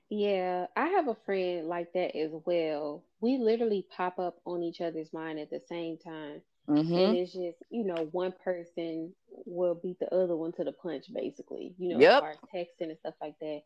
Yeah, 0.09 0.67
I 0.75 0.89
have 0.89 1.07
a 1.07 1.17
friend 1.25 1.67
like 1.67 1.91
that 1.93 2.15
as 2.15 2.31
well. 2.45 3.03
We 3.19 3.37
literally 3.39 3.87
pop 3.95 4.19
up 4.19 4.39
on 4.45 4.61
each 4.61 4.79
other's 4.79 5.11
mind 5.11 5.39
at 5.39 5.49
the 5.49 5.59
same 5.59 5.97
time. 5.97 6.41
Mm-hmm. 6.69 6.93
And 6.93 7.17
it's 7.17 7.33
just, 7.33 7.57
you 7.71 7.83
know, 7.83 8.07
one 8.11 8.33
person 8.43 9.13
will 9.45 9.75
beat 9.75 9.99
the 9.99 10.13
other 10.13 10.35
one 10.35 10.51
to 10.53 10.63
the 10.63 10.71
punch, 10.71 11.05
basically, 11.13 11.73
you 11.77 11.89
know, 11.89 11.99
yep. 11.99 12.13
as 12.13 12.19
far 12.19 12.31
as 12.31 12.37
texting 12.53 12.89
and 12.89 12.97
stuff 12.99 13.15
like 13.21 13.37
that. 13.39 13.63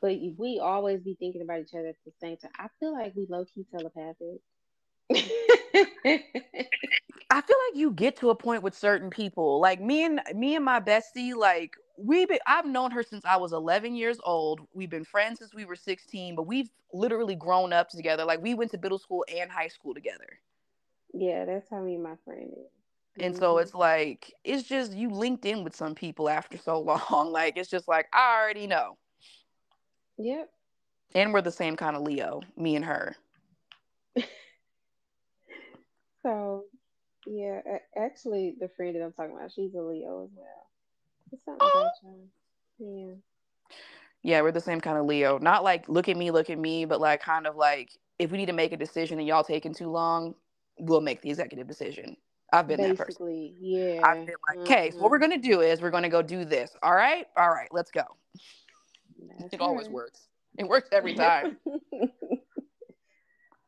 But 0.00 0.18
we 0.36 0.60
always 0.62 1.00
be 1.00 1.16
thinking 1.18 1.42
about 1.42 1.60
each 1.60 1.74
other 1.74 1.88
at 1.88 1.96
the 2.04 2.12
same 2.20 2.36
time. 2.36 2.50
I 2.58 2.68
feel 2.78 2.92
like 2.92 3.14
we 3.16 3.26
low 3.28 3.44
key 3.44 3.66
telepathic. 3.70 4.40
I 7.30 7.40
feel 7.42 7.56
like 7.68 7.76
you 7.76 7.90
get 7.90 8.16
to 8.18 8.30
a 8.30 8.34
point 8.34 8.62
with 8.62 8.76
certain 8.76 9.10
people. 9.10 9.60
Like 9.60 9.80
me 9.80 10.04
and 10.04 10.20
me 10.34 10.54
and 10.56 10.64
my 10.64 10.80
bestie, 10.80 11.34
like 11.34 11.74
we 11.96 12.26
been, 12.26 12.38
I've 12.46 12.66
known 12.66 12.90
her 12.92 13.02
since 13.02 13.24
I 13.24 13.36
was 13.36 13.52
11 13.52 13.96
years 13.96 14.18
old. 14.24 14.60
We've 14.72 14.90
been 14.90 15.04
friends 15.04 15.40
since 15.40 15.54
we 15.54 15.64
were 15.64 15.76
16, 15.76 16.36
but 16.36 16.44
we've 16.44 16.70
literally 16.92 17.34
grown 17.34 17.72
up 17.72 17.88
together. 17.90 18.24
Like 18.24 18.42
we 18.42 18.54
went 18.54 18.70
to 18.72 18.78
middle 18.78 18.98
school 18.98 19.24
and 19.34 19.50
high 19.50 19.68
school 19.68 19.94
together. 19.94 20.38
Yeah, 21.12 21.44
that's 21.44 21.68
how 21.70 21.80
me 21.80 21.94
and 21.94 22.04
my 22.04 22.16
friend 22.24 22.50
is. 22.52 23.22
And 23.22 23.34
mm-hmm. 23.34 23.42
so 23.42 23.58
it's 23.58 23.74
like 23.74 24.32
it's 24.44 24.62
just 24.62 24.92
you 24.92 25.10
linked 25.10 25.44
in 25.44 25.64
with 25.64 25.74
some 25.74 25.94
people 25.94 26.28
after 26.28 26.56
so 26.56 26.80
long. 27.10 27.32
Like 27.32 27.56
it's 27.56 27.70
just 27.70 27.88
like 27.88 28.06
I 28.12 28.40
already 28.40 28.66
know. 28.66 28.96
Yep. 30.18 30.50
And 31.14 31.32
we're 31.32 31.42
the 31.42 31.50
same 31.50 31.76
kind 31.76 31.96
of 31.96 32.02
Leo, 32.02 32.42
me 32.56 32.76
and 32.76 32.84
her. 32.84 33.16
so, 36.22 36.64
yeah, 37.26 37.60
actually, 37.96 38.54
the 38.60 38.68
friend 38.76 38.94
that 38.94 39.02
I'm 39.02 39.12
talking 39.12 39.36
about, 39.36 39.52
she's 39.52 39.74
a 39.74 39.80
Leo 39.80 40.24
as 40.24 40.30
well. 40.36 40.66
It's 41.32 41.44
something 41.44 41.60
oh. 41.62 41.90
Yeah. 42.78 43.14
Yeah, 44.22 44.42
we're 44.42 44.52
the 44.52 44.60
same 44.60 44.80
kind 44.80 44.98
of 44.98 45.06
Leo. 45.06 45.38
Not 45.38 45.64
like 45.64 45.88
look 45.88 46.08
at 46.08 46.16
me, 46.16 46.30
look 46.30 46.50
at 46.50 46.58
me, 46.58 46.84
but 46.84 47.00
like 47.00 47.22
kind 47.22 47.46
of 47.46 47.56
like 47.56 47.90
if 48.18 48.30
we 48.30 48.38
need 48.38 48.46
to 48.46 48.52
make 48.52 48.72
a 48.72 48.76
decision 48.76 49.18
and 49.18 49.26
y'all 49.26 49.44
taking 49.44 49.72
too 49.72 49.88
long, 49.88 50.34
we'll 50.78 51.00
make 51.00 51.22
the 51.22 51.30
executive 51.30 51.68
decision. 51.68 52.16
I've 52.52 52.66
been 52.66 52.78
Basically, 52.78 52.96
that 52.96 53.06
person. 53.06 53.54
Yeah. 53.60 54.00
I've 54.02 54.26
been 54.26 54.34
like, 54.48 54.58
okay, 54.60 54.88
mm-hmm. 54.88 54.96
so 54.96 55.02
what 55.02 55.10
we're 55.10 55.18
mm-hmm. 55.18 55.30
gonna 55.30 55.42
do 55.42 55.60
is 55.60 55.80
we're 55.80 55.90
gonna 55.90 56.08
go 56.08 56.22
do 56.22 56.44
this. 56.44 56.76
All 56.82 56.94
right, 56.94 57.26
all 57.36 57.50
right, 57.50 57.68
let's 57.72 57.90
go. 57.90 58.02
That's 59.38 59.54
it 59.54 59.60
always 59.60 59.88
works. 59.88 60.28
It 60.56 60.66
works 60.68 60.88
every 60.92 61.14
time. 61.14 61.56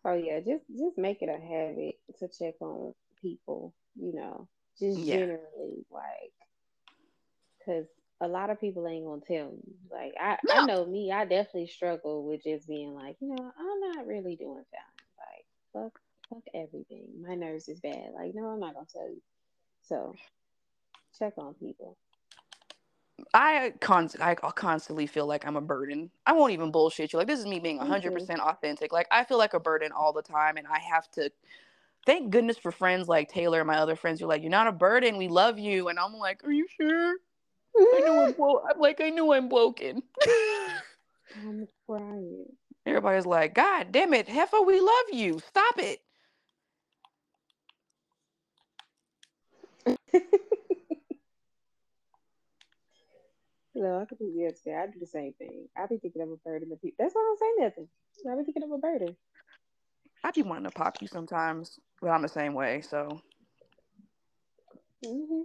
oh 0.04 0.14
yeah, 0.14 0.40
just 0.40 0.64
just 0.68 0.98
make 0.98 1.22
it 1.22 1.28
a 1.28 1.40
habit 1.40 1.98
to 2.18 2.28
check 2.28 2.54
on 2.60 2.94
people. 3.20 3.74
You 3.96 4.14
know, 4.14 4.48
just 4.78 4.98
yeah. 4.98 5.16
generally 5.16 5.84
like, 5.90 6.32
because 7.58 7.86
a 8.20 8.28
lot 8.28 8.50
of 8.50 8.60
people 8.60 8.86
ain't 8.86 9.06
gonna 9.06 9.20
tell 9.26 9.52
you. 9.52 9.74
Like 9.90 10.14
I, 10.20 10.38
no. 10.46 10.54
I 10.54 10.66
know 10.66 10.86
me, 10.86 11.12
I 11.12 11.24
definitely 11.24 11.68
struggle 11.68 12.24
with 12.26 12.44
just 12.44 12.68
being 12.68 12.94
like, 12.94 13.16
you 13.20 13.28
know, 13.28 13.52
I'm 13.58 13.80
not 13.94 14.06
really 14.06 14.36
doing 14.36 14.64
fine. 14.70 15.08
Like 15.18 15.46
fuck, 15.92 16.00
fuck 16.28 16.44
everything. 16.54 17.06
My 17.26 17.34
nerves 17.34 17.68
is 17.68 17.80
bad. 17.80 18.10
Like 18.14 18.34
no, 18.34 18.46
I'm 18.46 18.60
not 18.60 18.74
gonna 18.74 18.86
tell 18.92 19.08
you. 19.08 19.22
So 19.82 20.14
check 21.18 21.34
on 21.38 21.54
people. 21.54 21.96
I 23.34 23.74
con 23.80 24.08
I 24.20 24.34
constantly 24.34 25.06
feel 25.06 25.26
like 25.26 25.46
I'm 25.46 25.56
a 25.56 25.60
burden. 25.60 26.10
I 26.26 26.32
won't 26.32 26.52
even 26.52 26.70
bullshit 26.70 27.12
you. 27.12 27.18
Like 27.18 27.28
this 27.28 27.40
is 27.40 27.46
me 27.46 27.60
being 27.60 27.78
100 27.78 28.08
mm-hmm. 28.08 28.18
percent 28.18 28.40
authentic. 28.40 28.92
Like 28.92 29.06
I 29.10 29.24
feel 29.24 29.38
like 29.38 29.54
a 29.54 29.60
burden 29.60 29.92
all 29.92 30.12
the 30.12 30.22
time, 30.22 30.56
and 30.56 30.66
I 30.66 30.78
have 30.78 31.10
to. 31.12 31.30
Thank 32.06 32.30
goodness 32.30 32.56
for 32.56 32.72
friends 32.72 33.08
like 33.08 33.28
Taylor 33.28 33.60
and 33.60 33.66
my 33.66 33.76
other 33.76 33.94
friends. 33.94 34.20
who 34.20 34.26
are 34.26 34.28
like, 34.28 34.40
you're 34.40 34.50
not 34.50 34.66
a 34.66 34.72
burden. 34.72 35.18
We 35.18 35.28
love 35.28 35.58
you, 35.58 35.88
and 35.88 35.98
I'm 35.98 36.14
like, 36.14 36.42
are 36.44 36.50
you 36.50 36.66
sure? 36.80 37.16
I 37.78 38.00
know 38.04 38.24
I'm, 38.24 38.34
I'm 38.74 38.80
like, 38.80 39.00
I 39.00 39.10
know 39.10 39.32
I'm 39.32 39.48
broken. 39.48 40.02
I'm 41.36 41.68
crying. 41.86 42.46
Everybody's 42.86 43.26
like, 43.26 43.54
God 43.54 43.92
damn 43.92 44.14
it, 44.14 44.26
Heffa, 44.26 44.66
we 44.66 44.80
love 44.80 45.04
you. 45.12 45.40
Stop 45.46 45.74
it. 45.78 46.00
No, 53.80 53.98
I 53.98 54.04
could 54.04 54.18
be 54.18 54.46
upset. 54.46 54.74
I 54.74 54.86
do 54.88 55.00
the 55.00 55.06
same 55.06 55.32
thing. 55.38 55.66
I 55.74 55.86
be 55.86 55.96
thinking 55.96 56.20
of 56.20 56.28
a 56.28 56.36
burden. 56.36 56.68
The 56.68 56.76
people. 56.76 56.96
That's 56.98 57.14
why 57.14 57.22
I 57.22 57.24
don't 57.24 57.38
say 57.38 57.64
nothing. 57.64 57.88
I 58.30 58.36
be 58.36 58.44
thinking 58.44 58.62
of 58.62 58.72
a 58.72 58.78
burden. 58.78 59.16
I 60.22 60.30
be 60.32 60.42
wanting 60.42 60.64
to 60.64 60.70
pop 60.70 60.98
you 61.00 61.08
sometimes, 61.08 61.80
but 62.02 62.10
I'm 62.10 62.20
the 62.20 62.28
same 62.28 62.52
way. 62.52 62.82
So. 62.82 63.22
Mm-hmm. 65.02 65.42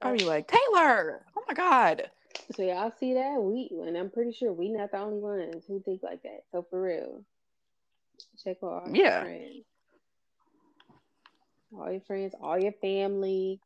I 0.00 0.12
be 0.12 0.24
like 0.24 0.46
Taylor. 0.46 1.24
Oh 1.36 1.42
my 1.48 1.54
god. 1.54 2.08
So 2.54 2.62
y'all 2.62 2.92
see 3.00 3.14
that 3.14 3.42
we, 3.42 3.68
and 3.84 3.96
I'm 3.96 4.10
pretty 4.10 4.30
sure 4.30 4.52
we 4.52 4.68
not 4.68 4.92
the 4.92 4.98
only 4.98 5.18
ones 5.18 5.64
who 5.66 5.82
think 5.82 6.04
like 6.04 6.22
that. 6.22 6.42
So 6.52 6.64
for 6.70 6.80
real, 6.80 7.24
check 8.44 8.58
all 8.62 8.88
yeah. 8.92 9.16
your 9.16 9.24
friends, 9.24 9.64
all 11.76 11.90
your 11.90 12.00
friends, 12.02 12.34
all 12.40 12.58
your 12.60 12.74
family, 12.80 13.60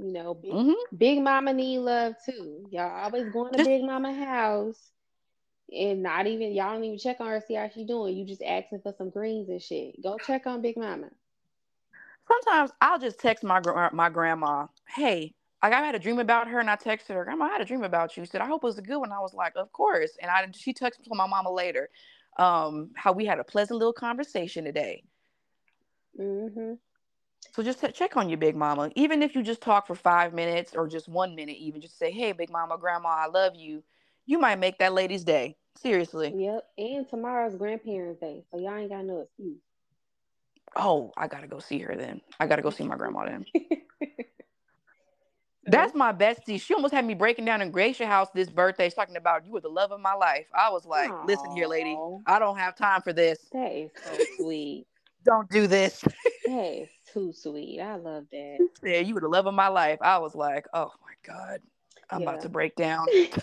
you 0.00 0.12
know, 0.12 0.34
big, 0.34 0.52
mm-hmm. 0.52 0.96
big 0.96 1.22
mama 1.22 1.52
need 1.52 1.78
love 1.78 2.14
too. 2.24 2.66
Y'all 2.70 3.04
always 3.04 3.30
going 3.30 3.52
to 3.52 3.64
big 3.64 3.84
mama 3.84 4.14
house 4.14 4.90
and 5.72 6.02
not 6.02 6.26
even 6.26 6.52
y'all 6.52 6.72
don't 6.72 6.84
even 6.84 6.98
check 6.98 7.20
on 7.20 7.28
her, 7.28 7.42
see 7.46 7.54
how 7.54 7.68
she 7.68 7.84
doing. 7.84 8.16
You 8.16 8.24
just 8.24 8.42
asking 8.42 8.80
for 8.80 8.94
some 8.96 9.10
greens 9.10 9.48
and 9.48 9.60
shit. 9.60 10.02
Go 10.02 10.16
check 10.26 10.46
on 10.46 10.62
Big 10.62 10.76
Mama. 10.76 11.08
Sometimes 12.26 12.70
I'll 12.80 12.98
just 12.98 13.18
text 13.18 13.44
my 13.44 13.60
my 13.92 14.08
grandma, 14.08 14.66
"Hey, 14.88 15.34
like 15.62 15.72
I 15.72 15.80
had 15.80 15.94
a 15.94 15.98
dream 15.98 16.18
about 16.18 16.48
her," 16.48 16.60
and 16.60 16.70
I 16.70 16.76
texted 16.76 17.14
her, 17.14 17.24
"Grandma, 17.24 17.46
I 17.46 17.50
had 17.50 17.60
a 17.60 17.64
dream 17.64 17.82
about 17.82 18.16
you." 18.16 18.24
She 18.24 18.30
said, 18.30 18.40
"I 18.40 18.46
hope 18.46 18.64
it 18.64 18.66
was 18.66 18.78
a 18.78 18.82
good 18.82 18.98
one." 18.98 19.12
I 19.12 19.20
was 19.20 19.34
like, 19.34 19.52
"Of 19.56 19.70
course." 19.72 20.16
And 20.22 20.30
I 20.30 20.46
she 20.54 20.72
texted 20.72 21.00
me 21.00 21.08
to 21.08 21.14
my 21.14 21.26
mama 21.26 21.52
later, 21.52 21.90
um, 22.38 22.90
how 22.96 23.12
we 23.12 23.26
had 23.26 23.38
a 23.38 23.44
pleasant 23.44 23.78
little 23.78 23.92
conversation 23.92 24.64
today. 24.64 25.04
Mm-hmm. 26.18 26.74
So 27.52 27.62
just 27.62 27.84
check 27.94 28.16
on 28.16 28.28
your 28.28 28.38
big 28.38 28.54
mama, 28.54 28.90
even 28.94 29.22
if 29.22 29.34
you 29.34 29.42
just 29.42 29.60
talk 29.60 29.86
for 29.86 29.94
five 29.94 30.32
minutes 30.32 30.74
or 30.74 30.86
just 30.86 31.08
one 31.08 31.34
minute, 31.34 31.56
even 31.58 31.80
just 31.80 31.98
say, 31.98 32.10
"Hey, 32.10 32.32
big 32.32 32.50
mama, 32.50 32.78
grandma, 32.78 33.08
I 33.08 33.26
love 33.26 33.54
you." 33.56 33.82
You 34.26 34.38
might 34.38 34.58
make 34.58 34.78
that 34.78 34.92
lady's 34.92 35.24
day. 35.24 35.56
Seriously. 35.76 36.32
Yep. 36.36 36.64
And 36.78 37.08
tomorrow's 37.08 37.56
grandparents' 37.56 38.20
day, 38.20 38.44
so 38.50 38.58
y'all 38.58 38.76
ain't 38.76 38.90
got 38.90 39.04
no 39.04 39.20
excuse. 39.20 39.58
Oh, 40.76 41.12
I 41.16 41.26
gotta 41.26 41.48
go 41.48 41.58
see 41.58 41.78
her 41.80 41.96
then. 41.96 42.20
I 42.38 42.46
gotta 42.46 42.62
go 42.62 42.70
see 42.70 42.84
my 42.84 42.96
grandma 42.96 43.24
then. 43.26 43.46
That's 45.64 45.94
my 45.94 46.12
bestie. 46.12 46.60
She 46.60 46.74
almost 46.74 46.94
had 46.94 47.04
me 47.04 47.14
breaking 47.14 47.44
down 47.44 47.60
in 47.60 47.70
Gracia 47.70 48.06
House 48.06 48.28
this 48.34 48.48
birthday. 48.48 48.86
She's 48.86 48.94
talking 48.94 49.16
about 49.16 49.44
you 49.44 49.52
were 49.52 49.60
the 49.60 49.68
love 49.68 49.92
of 49.92 50.00
my 50.00 50.14
life. 50.14 50.46
I 50.54 50.70
was 50.70 50.86
like, 50.86 51.10
listen 51.26 51.50
here, 51.54 51.66
lady. 51.66 51.96
I 52.26 52.38
don't 52.38 52.56
have 52.56 52.76
time 52.76 53.02
for 53.02 53.12
this. 53.12 53.38
That 53.52 53.72
is 53.72 53.90
so 54.02 54.12
sweet. 54.36 54.86
Don't 55.24 55.50
do 55.50 55.66
this. 55.66 56.02
That 56.46 56.64
is 56.64 56.88
too 57.12 57.32
sweet. 57.32 57.80
I 57.80 57.96
love 57.96 58.26
that. 58.32 58.60
yeah, 58.84 59.00
you 59.00 59.14
were 59.14 59.20
the 59.20 59.28
love 59.28 59.46
of 59.46 59.54
my 59.54 59.68
life. 59.68 59.98
I 60.02 60.18
was 60.18 60.34
like, 60.34 60.66
oh 60.72 60.90
my 61.02 61.14
God. 61.34 61.60
I'm 62.10 62.20
Yeah. 62.20 62.28
about 62.28 62.40
to 62.42 62.48
break 62.48 62.76
down. 62.76 63.08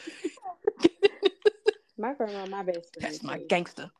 My 1.97 2.13
grandma, 2.13 2.45
my 2.45 2.63
best 2.63 2.93
friend. 2.93 3.07
That's 3.11 3.23
my 3.23 3.37
too. 3.37 3.49
gangster. 3.49 3.91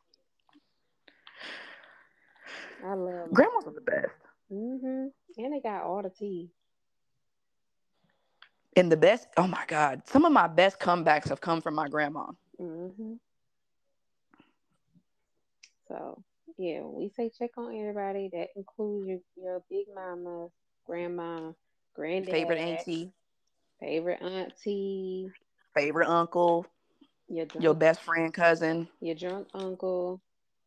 I 2.84 2.94
love 2.94 3.30
Grandmas 3.32 3.66
are 3.66 3.72
the 3.72 3.80
best. 3.80 4.14
Mm-hmm. 4.52 5.08
And 5.38 5.52
they 5.52 5.60
got 5.60 5.82
all 5.84 6.02
the 6.02 6.10
tea. 6.10 6.50
And 8.76 8.90
the 8.90 8.96
best, 8.96 9.28
oh 9.36 9.46
my 9.46 9.64
God. 9.66 10.02
Some 10.06 10.24
of 10.24 10.32
my 10.32 10.46
best 10.46 10.78
comebacks 10.78 11.28
have 11.28 11.40
come 11.40 11.60
from 11.60 11.74
my 11.74 11.88
grandma. 11.88 12.26
Mm-hmm. 12.60 13.14
So 15.88 16.24
yeah, 16.58 16.80
when 16.80 16.96
we 16.96 17.08
say 17.08 17.30
check 17.30 17.50
on 17.56 17.74
everybody. 17.74 18.28
That 18.32 18.48
includes 18.56 19.08
your, 19.08 19.20
your 19.36 19.62
big 19.70 19.86
mama, 19.94 20.48
grandma, 20.86 21.52
granddad, 21.94 22.30
Favorite 22.32 22.58
auntie, 22.58 23.12
favorite 23.80 24.22
auntie, 24.22 25.30
favorite 25.74 26.08
uncle, 26.08 26.66
your 27.28 27.46
drunk, 27.46 27.64
your 27.64 27.74
best 27.74 28.02
friend 28.02 28.32
cousin. 28.32 28.88
your 29.00 29.14
drunk 29.14 29.48
uncle, 29.54 30.20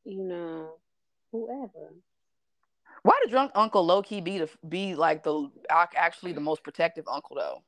you 0.06 0.24
know, 0.24 0.76
whoever. 1.32 1.94
Why 3.04 3.20
did 3.22 3.32
drunk 3.32 3.52
uncle 3.56 3.86
low 3.86 4.02
key 4.02 4.22
be 4.22 4.38
the 4.40 4.50
be 4.68 4.96
like 4.96 5.24
the 5.24 5.50
actually 5.70 6.34
the 6.34 6.42
most 6.42 6.64
protective 6.64 7.08
uncle 7.08 7.36
though? 7.36 7.64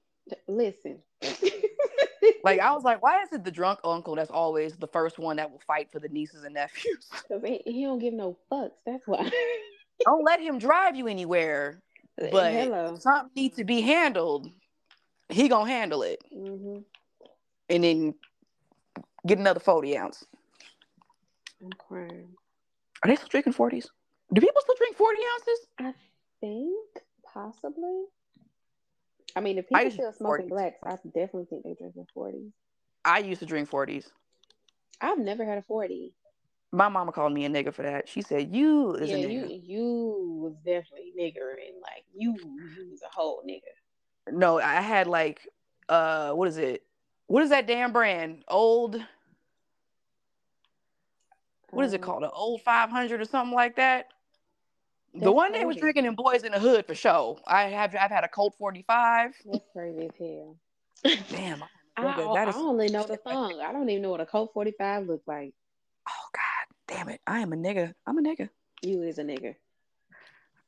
Listen. 0.47 1.01
Like 2.43 2.59
I 2.59 2.71
was 2.73 2.83
like, 2.83 3.01
why 3.01 3.21
is 3.23 3.31
it 3.31 3.43
the 3.43 3.51
drunk 3.51 3.79
uncle 3.83 4.15
that's 4.15 4.29
always 4.31 4.75
the 4.77 4.87
first 4.87 5.17
one 5.19 5.37
that 5.37 5.51
will 5.51 5.61
fight 5.65 5.91
for 5.91 5.99
the 5.99 6.09
nieces 6.09 6.43
and 6.43 6.53
nephews? 6.53 7.09
'Cause 7.27 7.41
he, 7.45 7.61
he 7.65 7.83
don't 7.83 7.99
give 7.99 8.13
no 8.13 8.37
fucks. 8.51 8.71
That's 8.85 9.05
why. 9.07 9.29
Don't 10.05 10.23
let 10.25 10.41
him 10.41 10.57
drive 10.59 10.95
you 10.95 11.07
anywhere. 11.07 11.81
But 12.31 12.53
Hello. 12.53 12.95
something 12.99 13.31
needs 13.35 13.55
to 13.57 13.63
be 13.63 13.81
handled. 13.81 14.47
He 15.29 15.47
gonna 15.49 15.69
handle 15.69 16.03
it, 16.03 16.23
hmm 16.31 16.77
and 17.69 17.83
then 17.83 18.13
get 19.25 19.39
another 19.39 19.59
forty 19.59 19.97
ounce. 19.97 20.23
I'm 21.61 21.71
crying. 21.71 22.29
Are 23.03 23.07
they 23.07 23.15
still 23.15 23.29
drinking 23.29 23.53
forties? 23.53 23.89
Do 24.31 24.41
people 24.41 24.61
still 24.61 24.75
drink 24.77 24.95
forty 24.95 25.21
ounces? 25.33 25.59
I 25.79 25.93
think 26.39 26.89
possibly. 27.33 28.03
I 29.35 29.41
mean, 29.41 29.57
if 29.57 29.67
people 29.67 29.89
still 29.91 30.13
smoking 30.13 30.45
40s. 30.45 30.49
blacks, 30.49 30.77
I 30.85 30.95
definitely 31.07 31.45
think 31.45 31.63
they're 31.63 31.73
drinking 31.75 32.07
forties. 32.13 32.51
I 33.05 33.19
used 33.19 33.39
to 33.39 33.45
drink 33.45 33.69
forties. 33.69 34.09
I've 35.01 35.19
never 35.19 35.43
had 35.45 35.57
a 35.57 35.61
forty. 35.63 36.13
My 36.71 36.89
mama 36.89 37.11
called 37.11 37.33
me 37.33 37.45
a 37.45 37.49
nigga 37.49 37.73
for 37.73 37.83
that. 37.83 38.07
She 38.07 38.21
said, 38.21 38.53
"You 38.55 38.95
is 38.95 39.09
Yeah, 39.09 39.17
a 39.17 39.19
you 39.19 39.27
nigga." 39.27 39.49
you 39.49 39.61
you 39.63 40.39
was 40.43 40.53
definitely 40.65 41.13
niggering. 41.19 41.81
Like 41.81 42.05
you, 42.15 42.35
you 42.77 42.87
was 42.89 43.01
a 43.01 43.09
whole 43.13 43.43
nigga. 43.47 44.31
No, 44.31 44.59
I 44.59 44.75
had 44.81 45.07
like, 45.07 45.47
uh, 45.89 46.31
what 46.31 46.47
is 46.47 46.57
it? 46.57 46.83
What 47.27 47.43
is 47.43 47.49
that 47.49 47.67
damn 47.67 47.91
brand? 47.91 48.43
Old. 48.47 49.03
What 51.71 51.85
is 51.85 51.93
it 51.93 52.01
Um, 52.01 52.05
called? 52.05 52.23
An 52.23 52.29
old 52.33 52.61
five 52.61 52.89
hundred 52.89 53.19
or 53.19 53.25
something 53.25 53.53
like 53.55 53.75
that. 53.75 54.07
The 55.13 55.19
That's 55.19 55.31
one 55.31 55.51
they 55.51 55.59
was 55.65 55.75
crazy. 55.75 55.79
drinking 55.81 56.05
in 56.05 56.15
Boyz 56.15 56.43
n 56.43 56.51
the 56.51 56.59
Hood 56.59 56.87
for 56.87 56.95
show. 56.95 57.39
I 57.45 57.65
have 57.65 57.95
I've 57.95 58.09
had 58.09 58.23
a 58.23 58.27
Colt 58.27 58.55
forty 58.57 58.83
five. 58.87 59.31
That's 59.45 59.63
crazy 59.71 60.05
as 60.05 60.11
hell. 60.17 60.57
Damn. 61.29 61.63
I, 61.95 62.01
I 62.03 62.49
is- 62.49 62.55
only 62.55 62.89
know 62.89 63.03
the 63.05 63.19
song. 63.27 63.61
I 63.63 63.71
don't 63.71 63.87
even 63.89 64.01
know 64.01 64.09
what 64.09 64.21
a 64.21 64.25
Colt 64.25 64.49
45 64.55 65.05
looks 65.07 65.27
like. 65.27 65.53
Oh 66.09 66.27
God, 66.33 66.95
damn 66.95 67.09
it! 67.09 67.21
I 67.27 67.39
am 67.41 67.53
a 67.53 67.55
nigga. 67.55 67.93
I'm 68.07 68.17
a 68.17 68.21
nigga. 68.21 68.49
You 68.81 69.03
is 69.03 69.19
a 69.19 69.23
nigga. 69.23 69.55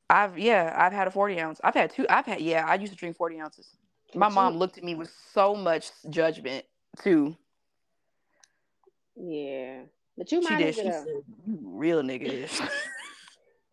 I've 0.10 0.38
yeah, 0.38 0.74
I've 0.78 0.94
had 0.94 1.08
a 1.08 1.12
forty 1.12 1.40
ounce. 1.40 1.60
I've 1.64 1.74
had 1.74 1.90
two. 1.90 2.06
I've 2.08 2.28
had 2.28 2.40
yeah. 2.42 2.66
I 2.68 2.76
used 2.76 2.94
to 2.94 2.98
drink 2.98 3.18
forty 3.18 3.40
ounces. 3.40 3.68
My 4.14 4.28
you- 4.28 4.36
mom 4.36 4.58
looked 4.58 4.78
at 4.78 4.84
me 4.84 4.94
with 4.94 5.12
so 5.34 5.56
much 5.56 5.90
judgment 6.12 6.66
too. 7.02 7.36
Yeah. 9.16 9.80
But 10.18 10.32
you 10.32 10.42
She 10.44 10.56
did. 10.56 10.76
nigga 10.76 10.78
She 10.78 10.82
said, 10.92 11.06
"You 11.48 11.60
real 11.64 12.04
nigga 12.04 12.28
ish." 12.44 12.62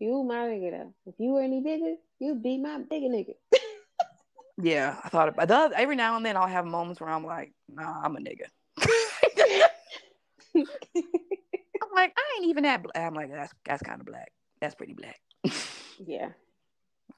You 0.02 0.24
my 0.24 0.34
nigga 0.34 0.70
though. 0.72 0.94
If 1.06 1.14
you 1.18 1.30
were 1.30 1.42
any 1.42 1.60
bigger, 1.60 1.94
you'd 2.18 2.42
be 2.42 2.58
my 2.58 2.78
bigger 2.78 3.06
nigga. 3.06 3.34
yeah, 4.60 4.96
I 5.04 5.08
thought 5.08 5.28
about 5.28 5.46
that. 5.46 5.74
Every 5.74 5.94
now 5.94 6.16
and 6.16 6.26
then 6.26 6.36
I'll 6.36 6.48
have 6.48 6.66
moments 6.66 7.00
where 7.00 7.08
I'm 7.08 7.24
like, 7.24 7.52
Nah, 7.68 8.02
I'm 8.02 8.16
a 8.16 8.18
nigga. 8.18 8.46
I'm 10.56 10.64
like, 11.94 12.12
I 12.18 12.36
ain't 12.36 12.46
even 12.46 12.64
that. 12.64 12.82
Black. 12.82 12.96
I'm 12.96 13.14
like, 13.14 13.30
that's 13.30 13.52
that's 13.64 13.82
kind 13.84 14.00
of 14.00 14.06
black. 14.06 14.32
That's 14.60 14.74
pretty 14.74 14.94
black. 14.94 15.20
yeah. 16.04 16.30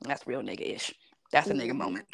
that's 0.03 0.27
real 0.27 0.43
nigga 0.43 0.75
ish. 0.75 0.93
That's 1.33 1.49
a 1.49 1.55
nigga 1.55 1.75
moment. 1.75 2.05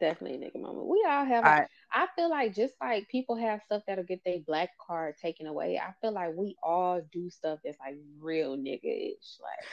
Definitely 0.00 0.44
a 0.44 0.50
nigga 0.50 0.60
moment. 0.60 0.86
We 0.86 1.04
all 1.08 1.24
have. 1.24 1.44
I- 1.44 1.66
I 1.96 2.08
feel 2.16 2.28
like 2.28 2.56
just 2.56 2.74
like 2.80 3.08
people 3.08 3.36
have 3.36 3.62
stuff 3.62 3.84
that'll 3.86 4.02
get 4.02 4.20
their 4.24 4.40
black 4.40 4.70
card 4.84 5.14
taken 5.16 5.46
away. 5.46 5.78
I 5.78 5.92
feel 6.00 6.10
like 6.10 6.34
we 6.34 6.56
all 6.60 7.00
do 7.12 7.30
stuff 7.30 7.60
that's 7.64 7.78
like 7.78 7.94
real 8.18 8.56
nigga-ish. 8.56 9.38
Like 9.40 9.64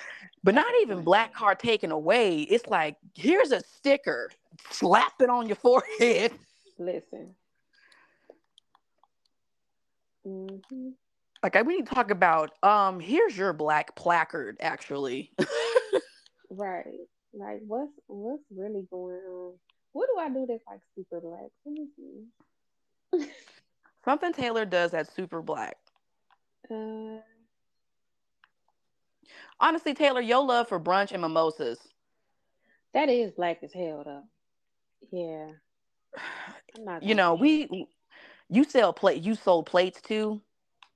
But 0.43 0.53
not 0.53 0.71
even 0.81 1.01
black 1.01 1.33
card 1.33 1.57
taken 1.57 1.91
away. 1.91 2.41
It's 2.41 2.67
like, 2.67 2.97
here's 3.15 3.51
a 3.51 3.61
sticker. 3.61 4.29
Slap 4.69 5.13
it 5.19 5.31
on 5.31 5.47
your 5.47 5.55
forehead. 5.55 6.33
listen. 6.77 7.33
hmm 10.23 10.89
Like 11.41 11.55
I- 11.55 11.63
we 11.63 11.77
need 11.77 11.87
to 11.87 11.93
talk 11.95 12.11
about 12.11 12.51
um 12.63 12.99
here's 12.99 13.35
your 13.35 13.51
black 13.53 13.95
placard 13.95 14.57
actually. 14.61 15.31
Right. 16.53 17.07
Like 17.33 17.61
what's 17.65 17.93
what's 18.07 18.43
really 18.53 18.85
going 18.91 19.15
on? 19.15 19.53
What 19.93 20.07
do 20.13 20.19
I 20.19 20.29
do 20.29 20.45
that's 20.47 20.63
like 20.67 20.81
super 20.95 21.19
black? 21.19 21.49
Let 21.65 21.73
me 21.73 21.87
see. 21.95 23.27
Something 24.05 24.33
Taylor 24.33 24.65
does 24.65 24.91
that's 24.91 25.13
super 25.13 25.41
black. 25.41 25.77
Uh, 26.69 27.17
Honestly, 29.59 29.93
Taylor, 29.93 30.21
your 30.21 30.43
love 30.43 30.67
for 30.67 30.79
brunch 30.79 31.11
and 31.11 31.21
mimosas. 31.21 31.79
that 32.93 33.09
is 33.09 33.31
black 33.31 33.61
as 33.63 33.73
hell 33.73 34.03
though. 34.03 34.23
Yeah. 35.11 35.47
I'm 36.77 36.85
not 36.85 37.03
You 37.03 37.15
know, 37.15 37.35
we 37.35 37.87
you 38.49 38.63
sell 38.63 38.93
plate 38.93 39.21
you 39.21 39.35
sold 39.35 39.65
plates 39.67 40.01
too. 40.01 40.41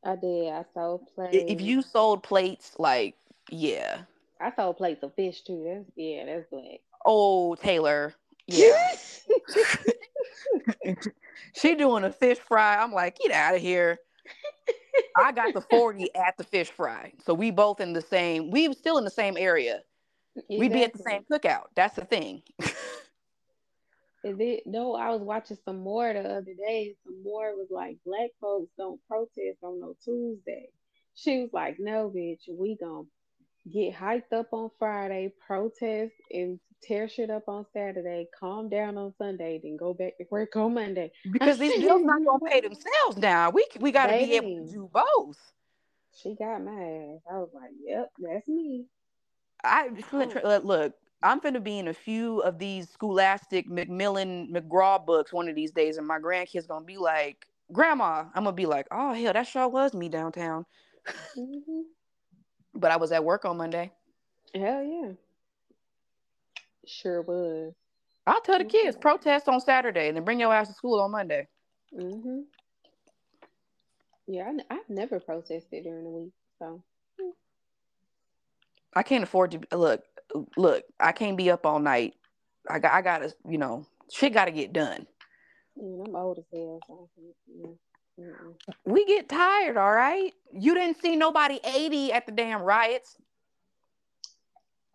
I 0.03 0.15
did. 0.15 0.49
I 0.53 0.63
sold 0.73 1.07
plates. 1.15 1.45
If 1.47 1.61
you 1.61 1.81
sold 1.81 2.21
plates, 2.21 2.75
like, 2.77 3.15
yeah. 3.49 4.01
I 4.39 4.51
sold 4.55 4.77
plates 4.77 5.01
of 5.03 5.15
fish 5.15 5.41
too. 5.41 5.63
That's 5.65 5.89
yeah, 5.95 6.25
that's 6.25 6.45
black. 6.51 6.81
Oh, 7.05 7.55
Taylor. 7.55 8.13
Yeah. 8.47 8.75
she 11.53 11.75
doing 11.75 12.03
a 12.03 12.11
fish 12.11 12.37
fry. 12.37 12.77
I'm 12.77 12.91
like, 12.91 13.17
get 13.17 13.31
out 13.31 13.55
of 13.55 13.61
here. 13.61 13.99
I 15.17 15.31
got 15.31 15.53
the 15.53 15.61
40 15.61 16.13
at 16.15 16.37
the 16.37 16.43
fish 16.43 16.69
fry. 16.69 17.13
So 17.25 17.33
we 17.33 17.51
both 17.51 17.79
in 17.79 17.93
the 17.93 18.01
same, 18.01 18.51
we 18.51 18.67
were 18.67 18.73
still 18.73 18.97
in 18.97 19.03
the 19.03 19.09
same 19.09 19.37
area. 19.37 19.81
We'd 20.49 20.73
be 20.73 20.83
at 20.83 20.93
the 20.93 20.99
same 20.99 21.23
Exactly. 21.29 21.49
cookout. 21.49 21.65
That's 21.75 21.95
the 21.95 22.05
thing. 22.05 22.43
Is 24.25 24.37
it 24.39 24.63
no, 24.65 24.95
I 24.95 25.11
was 25.11 25.21
watching 25.21 25.57
some 25.63 25.81
more 25.81 26.11
the 26.11 26.19
other 26.19 26.53
day. 26.57 26.95
Some 27.03 27.21
more 27.23 27.55
was 27.55 27.67
like 27.69 27.97
black 28.03 28.31
folks 28.41 28.71
don't 28.75 28.99
protest 29.07 29.59
on 29.61 29.79
no 29.79 29.95
Tuesday. 30.03 30.69
She 31.13 31.41
was 31.41 31.51
like, 31.53 31.77
No, 31.79 32.11
bitch, 32.13 32.41
we 32.49 32.75
gonna 32.75 33.03
get 33.71 33.93
hyped 33.93 34.33
up 34.33 34.47
on 34.51 34.71
Friday, 34.79 35.31
protest 35.45 36.13
and 36.31 36.59
tear 36.85 37.07
shit 37.07 37.29
up 37.29 37.47
on 37.47 37.65
Saturday, 37.73 38.27
calm 38.37 38.69
down 38.69 38.97
on 38.97 39.13
Sunday, 39.17 39.59
then 39.61 39.77
go 39.77 39.93
back 39.93 40.17
to 40.17 40.25
work 40.29 40.55
on 40.55 40.73
Monday. 40.73 41.11
because 41.31 41.57
these 41.57 41.81
bills 41.81 42.01
not 42.03 42.23
gonna 42.25 42.39
pay 42.49 42.61
themselves 42.61 43.17
now. 43.17 43.49
We 43.49 43.65
we 43.79 43.91
gotta 43.91 44.13
be 44.13 44.33
able 44.35 44.55
to 44.65 44.71
do 44.71 44.89
both. 44.93 45.37
She 46.13 46.35
got 46.35 46.63
my 46.63 46.71
ass. 46.71 47.21
I 47.29 47.37
was 47.37 47.49
like, 47.53 47.71
Yep, 47.83 48.11
that's 48.19 48.47
me. 48.47 48.85
I 49.63 49.89
Oh. 50.13 50.59
look, 50.63 50.93
I'm 51.23 51.39
gonna 51.39 51.59
be 51.59 51.79
in 51.79 51.87
a 51.87 51.93
few 51.93 52.39
of 52.41 52.59
these 52.59 52.89
Scholastic 52.89 53.67
Macmillan 53.67 54.53
McGraw 54.53 55.03
books 55.03 55.33
one 55.33 55.49
of 55.49 55.55
these 55.55 55.71
days, 55.71 55.97
and 55.97 56.07
my 56.07 56.19
grandkids 56.19 56.67
gonna 56.67 56.85
be 56.85 56.97
like, 56.97 57.47
"Grandma," 57.71 58.25
I'm 58.35 58.43
gonna 58.43 58.53
be 58.53 58.65
like, 58.67 58.87
"Oh 58.91 59.13
hell, 59.13 59.33
that 59.33 59.47
sure 59.47 59.67
was 59.67 59.93
me 59.93 60.09
downtown." 60.09 60.65
hmm 61.35 61.81
But 62.73 62.91
I 62.91 62.97
was 62.97 63.11
at 63.13 63.23
work 63.23 63.45
on 63.45 63.57
Monday. 63.57 63.91
Hell 64.53 64.83
yeah. 64.83 65.11
Sure 66.87 67.21
was. 67.21 67.73
I'll 68.27 68.41
tell 68.41 68.57
the 68.57 68.65
kids 68.65 68.97
Mhm. 68.97 69.01
protest 69.01 69.47
on 69.47 69.59
Saturday 69.61 70.07
and 70.07 70.17
then 70.17 70.23
bring 70.25 70.39
your 70.39 70.53
ass 70.53 70.67
to 70.67 70.73
school 70.73 70.99
on 70.99 71.11
Monday. 71.11 71.47
hmm 71.91 72.41
Yeah, 74.27 74.51
I, 74.69 74.75
I've 74.75 74.89
never 74.89 75.19
protested 75.19 75.83
during 75.83 76.03
the 76.03 76.09
week, 76.09 76.33
so 76.59 76.83
I 78.95 79.03
can't 79.03 79.23
afford 79.23 79.51
to 79.51 79.77
look. 79.77 80.03
Look, 80.57 80.83
I 80.99 81.11
can't 81.11 81.37
be 81.37 81.51
up 81.51 81.65
all 81.65 81.79
night 81.79 82.15
I 82.69 82.79
got 82.79 82.93
I 82.93 83.01
gotta, 83.01 83.33
you 83.47 83.57
know, 83.57 83.85
shit 84.11 84.33
gotta 84.33 84.51
get 84.51 84.73
done. 84.73 85.05
I'm 85.77 86.15
old 86.15 86.39
as 86.39 86.45
hell. 86.51 86.79
So 86.87 87.77
yeah. 88.17 88.25
We 88.85 89.05
get 89.05 89.29
tired, 89.29 89.77
all 89.77 89.91
right. 89.91 90.33
You 90.53 90.73
didn't 90.73 91.01
see 91.01 91.15
nobody 91.15 91.59
80 91.63 92.13
at 92.13 92.25
the 92.25 92.31
damn 92.31 92.61
riots. 92.61 93.17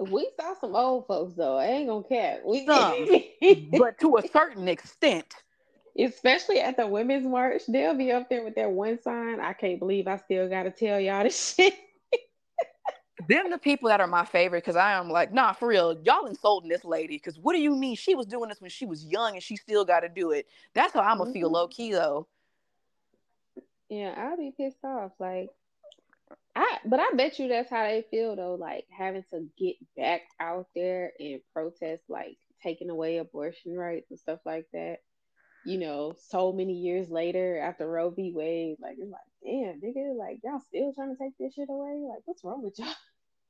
We 0.01 0.31
saw 0.41 0.55
some 0.59 0.75
old 0.75 1.07
folks 1.07 1.35
though. 1.35 1.59
I 1.59 1.67
ain't 1.67 1.89
gonna 1.89 2.05
care. 2.05 2.41
We 2.45 2.65
some, 2.65 3.07
but 3.79 3.99
to 4.01 4.17
a 4.17 4.27
certain 4.29 4.67
extent. 4.67 5.27
Especially 5.99 6.61
at 6.61 6.77
the 6.79 6.87
women's 6.87 7.27
march, 7.27 7.63
they'll 7.69 7.97
be 7.97 8.11
up 8.11 8.31
there 8.31 8.43
with 8.43 8.55
their 8.55 8.71
one 8.71 9.01
sign. 9.03 9.41
I 9.41 9.53
can't 9.53 9.79
believe 9.79 10.09
I 10.09 10.17
still 10.17 10.49
gotta 10.49 10.71
tell 10.71 10.99
y'all 10.99 11.25
this 11.25 11.55
shit. 11.57 11.75
Them 13.29 13.51
the 13.51 13.59
people 13.59 13.91
that 13.91 14.01
are 14.01 14.07
my 14.07 14.25
favorite 14.25 14.65
because 14.65 14.77
I 14.77 14.93
am 14.93 15.11
like, 15.11 15.35
nah, 15.35 15.53
for 15.53 15.69
real, 15.69 16.01
y'all 16.03 16.25
insulting 16.25 16.71
this 16.71 16.87
lady. 16.87 17.17
Because 17.17 17.39
what 17.39 17.53
do 17.53 17.61
you 17.61 17.77
mean 17.77 17.95
she 17.95 18.15
was 18.15 18.25
doing 18.25 18.49
this 18.49 18.63
when 18.63 18.71
she 18.71 18.87
was 18.87 19.05
young 19.05 19.35
and 19.35 19.43
she 19.43 19.57
still 19.57 19.85
got 19.85 20.01
to 20.01 20.09
do 20.09 20.31
it? 20.31 20.47
That's 20.73 20.95
how 20.95 21.01
I'm 21.01 21.19
gonna 21.19 21.25
mm-hmm. 21.31 21.41
feel 21.41 21.51
low 21.51 21.69
key 21.69 21.93
though. 21.93 22.27
Yeah, 23.91 24.15
I'll 24.17 24.39
be 24.39 24.55
pissed 24.57 24.83
off. 24.83 25.13
Like, 25.19 25.51
I 26.57 26.79
but 26.85 27.01
I 27.01 27.11
bet 27.15 27.39
you 27.39 27.49
that's 27.49 27.71
how 27.71 27.85
they 27.85 28.05
feel 28.11 28.37
though. 28.37 28.55
Like 28.55 28.87
having 28.91 29.25
to 29.33 29.49
get 29.59 29.77
back 29.97 30.23
out 30.41 30.67
there 30.75 31.13
and 31.19 31.41
protest, 31.53 32.03
like 32.09 32.37
taking 32.63 32.91
away 32.91 33.19
abortion 33.19 33.77
rights 33.77 34.11
and 34.11 34.19
stuff 34.19 34.41
like 34.45 34.67
that. 34.73 34.99
You 35.65 35.79
know, 35.79 36.15
so 36.29 36.53
many 36.53 36.73
years 36.73 37.11
later 37.11 37.61
after 37.61 37.87
Roe 37.87 38.11
v. 38.11 38.33
Wade, 38.35 38.77
like 38.81 38.97
it's 38.99 39.11
like, 39.11 39.21
damn, 39.45 39.81
nigga, 39.81 40.17
like 40.17 40.39
y'all 40.43 40.61
still 40.61 40.93
trying 40.95 41.15
to 41.15 41.23
take 41.23 41.37
this 41.39 41.55
shit 41.55 41.69
away? 41.69 42.03
Like, 42.09 42.23
what's 42.25 42.43
wrong 42.43 42.63
with 42.63 42.79
y'all? 42.79 42.95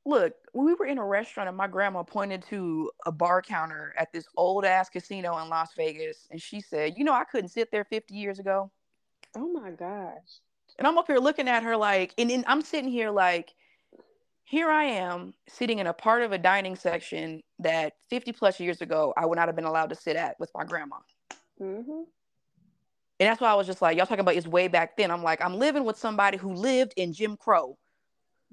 Look, 0.03 0.33
we 0.53 0.73
were 0.73 0.87
in 0.87 0.97
a 0.97 1.05
restaurant 1.05 1.47
and 1.47 1.57
my 1.57 1.67
grandma 1.67 2.01
pointed 2.01 2.43
to 2.49 2.91
a 3.05 3.11
bar 3.11 3.41
counter 3.41 3.93
at 3.97 4.11
this 4.11 4.27
old 4.35 4.65
ass 4.65 4.89
casino 4.89 5.37
in 5.37 5.49
Las 5.49 5.73
Vegas 5.75 6.27
and 6.31 6.41
she 6.41 6.59
said, 6.59 6.95
You 6.97 7.03
know, 7.03 7.13
I 7.13 7.23
couldn't 7.23 7.49
sit 7.49 7.71
there 7.71 7.85
50 7.85 8.13
years 8.13 8.39
ago. 8.39 8.71
Oh 9.35 9.47
my 9.47 9.71
gosh. 9.71 10.41
And 10.77 10.87
I'm 10.87 10.97
up 10.97 11.07
here 11.07 11.19
looking 11.19 11.47
at 11.47 11.63
her 11.63 11.77
like, 11.77 12.13
and 12.17 12.29
then 12.29 12.43
I'm 12.47 12.61
sitting 12.61 12.89
here 12.89 13.11
like, 13.11 13.53
here 14.45 14.69
I 14.69 14.83
am 14.83 15.33
sitting 15.47 15.79
in 15.79 15.87
a 15.87 15.93
part 15.93 16.23
of 16.23 16.31
a 16.31 16.37
dining 16.37 16.75
section 16.75 17.41
that 17.59 17.93
50 18.09 18.33
plus 18.33 18.59
years 18.59 18.81
ago 18.81 19.13
I 19.15 19.25
would 19.25 19.37
not 19.37 19.47
have 19.47 19.55
been 19.55 19.65
allowed 19.65 19.89
to 19.89 19.95
sit 19.95 20.15
at 20.15 20.39
with 20.39 20.51
my 20.53 20.65
grandma. 20.65 20.97
Mm-hmm. 21.61 22.03
And 23.21 23.29
that's 23.29 23.39
why 23.39 23.51
I 23.51 23.53
was 23.53 23.67
just 23.67 23.81
like, 23.81 23.97
y'all 23.97 24.07
talking 24.07 24.21
about 24.21 24.35
it's 24.35 24.47
way 24.47 24.67
back 24.67 24.97
then. 24.97 25.11
I'm 25.11 25.23
like, 25.23 25.43
I'm 25.45 25.55
living 25.55 25.83
with 25.83 25.97
somebody 25.97 26.37
who 26.37 26.53
lived 26.53 26.93
in 26.97 27.13
Jim 27.13 27.37
Crow. 27.37 27.77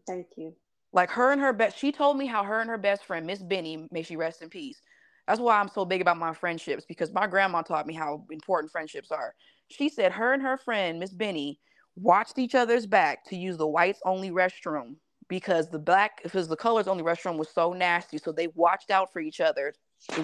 Thank 0.07 0.27
you. 0.37 0.55
Like 0.93 1.11
her 1.11 1.33
and 1.33 1.41
her 1.41 1.53
best, 1.53 1.79
she 1.79 1.91
told 1.91 2.16
me 2.16 2.27
how 2.27 2.45
her 2.45 2.61
and 2.61 2.69
her 2.69 2.79
best 2.79 3.05
friend, 3.05 3.27
Miss 3.27 3.43
Benny, 3.43 3.89
may 3.91 4.03
she 4.03 4.16
rest 4.16 4.43
in 4.43 4.51
peace. 4.51 4.81
That's 5.27 5.41
why 5.41 5.59
I'm 5.59 5.69
so 5.69 5.85
big 5.85 6.01
about 6.01 6.16
my 6.16 6.33
friendships 6.33 6.85
because 6.87 7.12
my 7.12 7.27
grandma 7.27 7.62
taught 7.62 7.87
me 7.87 7.95
how 7.95 8.25
important 8.31 8.71
friendships 8.71 9.11
are. 9.11 9.35
She 9.69 9.89
said 9.89 10.12
her 10.12 10.33
and 10.33 10.43
her 10.43 10.57
friend, 10.57 10.99
Miss 10.99 11.11
Benny, 11.11 11.59
watched 12.01 12.39
each 12.39 12.55
other's 12.55 12.87
back 12.87 13.25
to 13.27 13.37
use 13.37 13.57
the 13.57 13.67
whites 13.67 14.01
only 14.05 14.31
restroom 14.31 14.97
because 15.29 15.69
the 15.71 15.79
black, 15.79 16.23
because 16.23 16.49
the 16.49 16.57
colors 16.57 16.89
only 16.89 17.03
restroom 17.03 17.37
was 17.37 17.51
so 17.51 17.73
nasty. 17.73 18.19
So 18.19 18.33
they 18.33 18.49
watched 18.49 18.91
out 18.91 19.13
for 19.13 19.21
each 19.21 19.41
other 19.41 19.75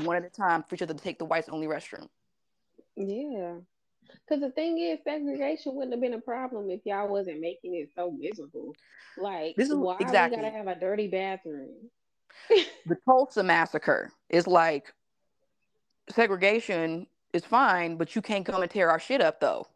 one 0.02 0.16
at 0.16 0.24
a 0.24 0.30
time 0.30 0.64
for 0.68 0.74
each 0.74 0.82
other 0.82 0.94
to 0.94 1.02
take 1.02 1.18
the 1.18 1.24
whites 1.24 1.48
only 1.48 1.66
restroom. 1.66 2.08
Yeah. 2.96 3.56
Because 4.26 4.40
the 4.40 4.50
thing 4.50 4.78
is, 4.78 5.00
segregation 5.04 5.74
wouldn't 5.74 5.92
have 5.92 6.00
been 6.00 6.14
a 6.14 6.20
problem 6.20 6.70
if 6.70 6.80
y'all 6.84 7.08
wasn't 7.08 7.40
making 7.40 7.74
it 7.74 7.90
so 7.94 8.10
miserable. 8.10 8.74
Like, 9.18 9.56
this 9.56 9.68
is 9.68 9.74
why 9.74 9.96
exactly. 10.00 10.38
we 10.38 10.42
gotta 10.42 10.56
have 10.56 10.68
a 10.68 10.78
dirty 10.78 11.08
bathroom? 11.08 11.90
the 12.86 12.96
Tulsa 13.04 13.42
massacre 13.42 14.12
is 14.28 14.46
like 14.46 14.92
segregation 16.10 17.06
is 17.32 17.44
fine, 17.44 17.96
but 17.96 18.14
you 18.14 18.22
can't 18.22 18.44
come 18.44 18.62
and 18.62 18.70
tear 18.70 18.90
our 18.90 19.00
shit 19.00 19.20
up 19.20 19.40
though. 19.40 19.66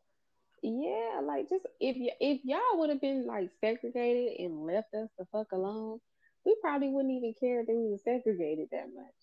Yeah, 0.63 1.21
like 1.23 1.49
just 1.49 1.67
if 1.81 1.97
y- 1.99 2.17
if 2.21 2.41
y'all 2.45 2.79
would 2.79 2.91
have 2.91 3.01
been 3.01 3.27
like 3.27 3.51
segregated 3.61 4.41
and 4.41 4.67
left 4.67 4.93
us 4.95 5.09
the 5.19 5.25
fuck 5.31 5.53
alone, 5.53 6.01
we 6.45 6.57
probably 6.61 6.89
wouldn't 6.89 7.15
even 7.15 7.35
care 7.39 7.61
if 7.61 7.69
we 7.69 7.75
were 7.75 7.99
segregated 8.05 8.69
that 8.73 8.87
much. 8.95 9.15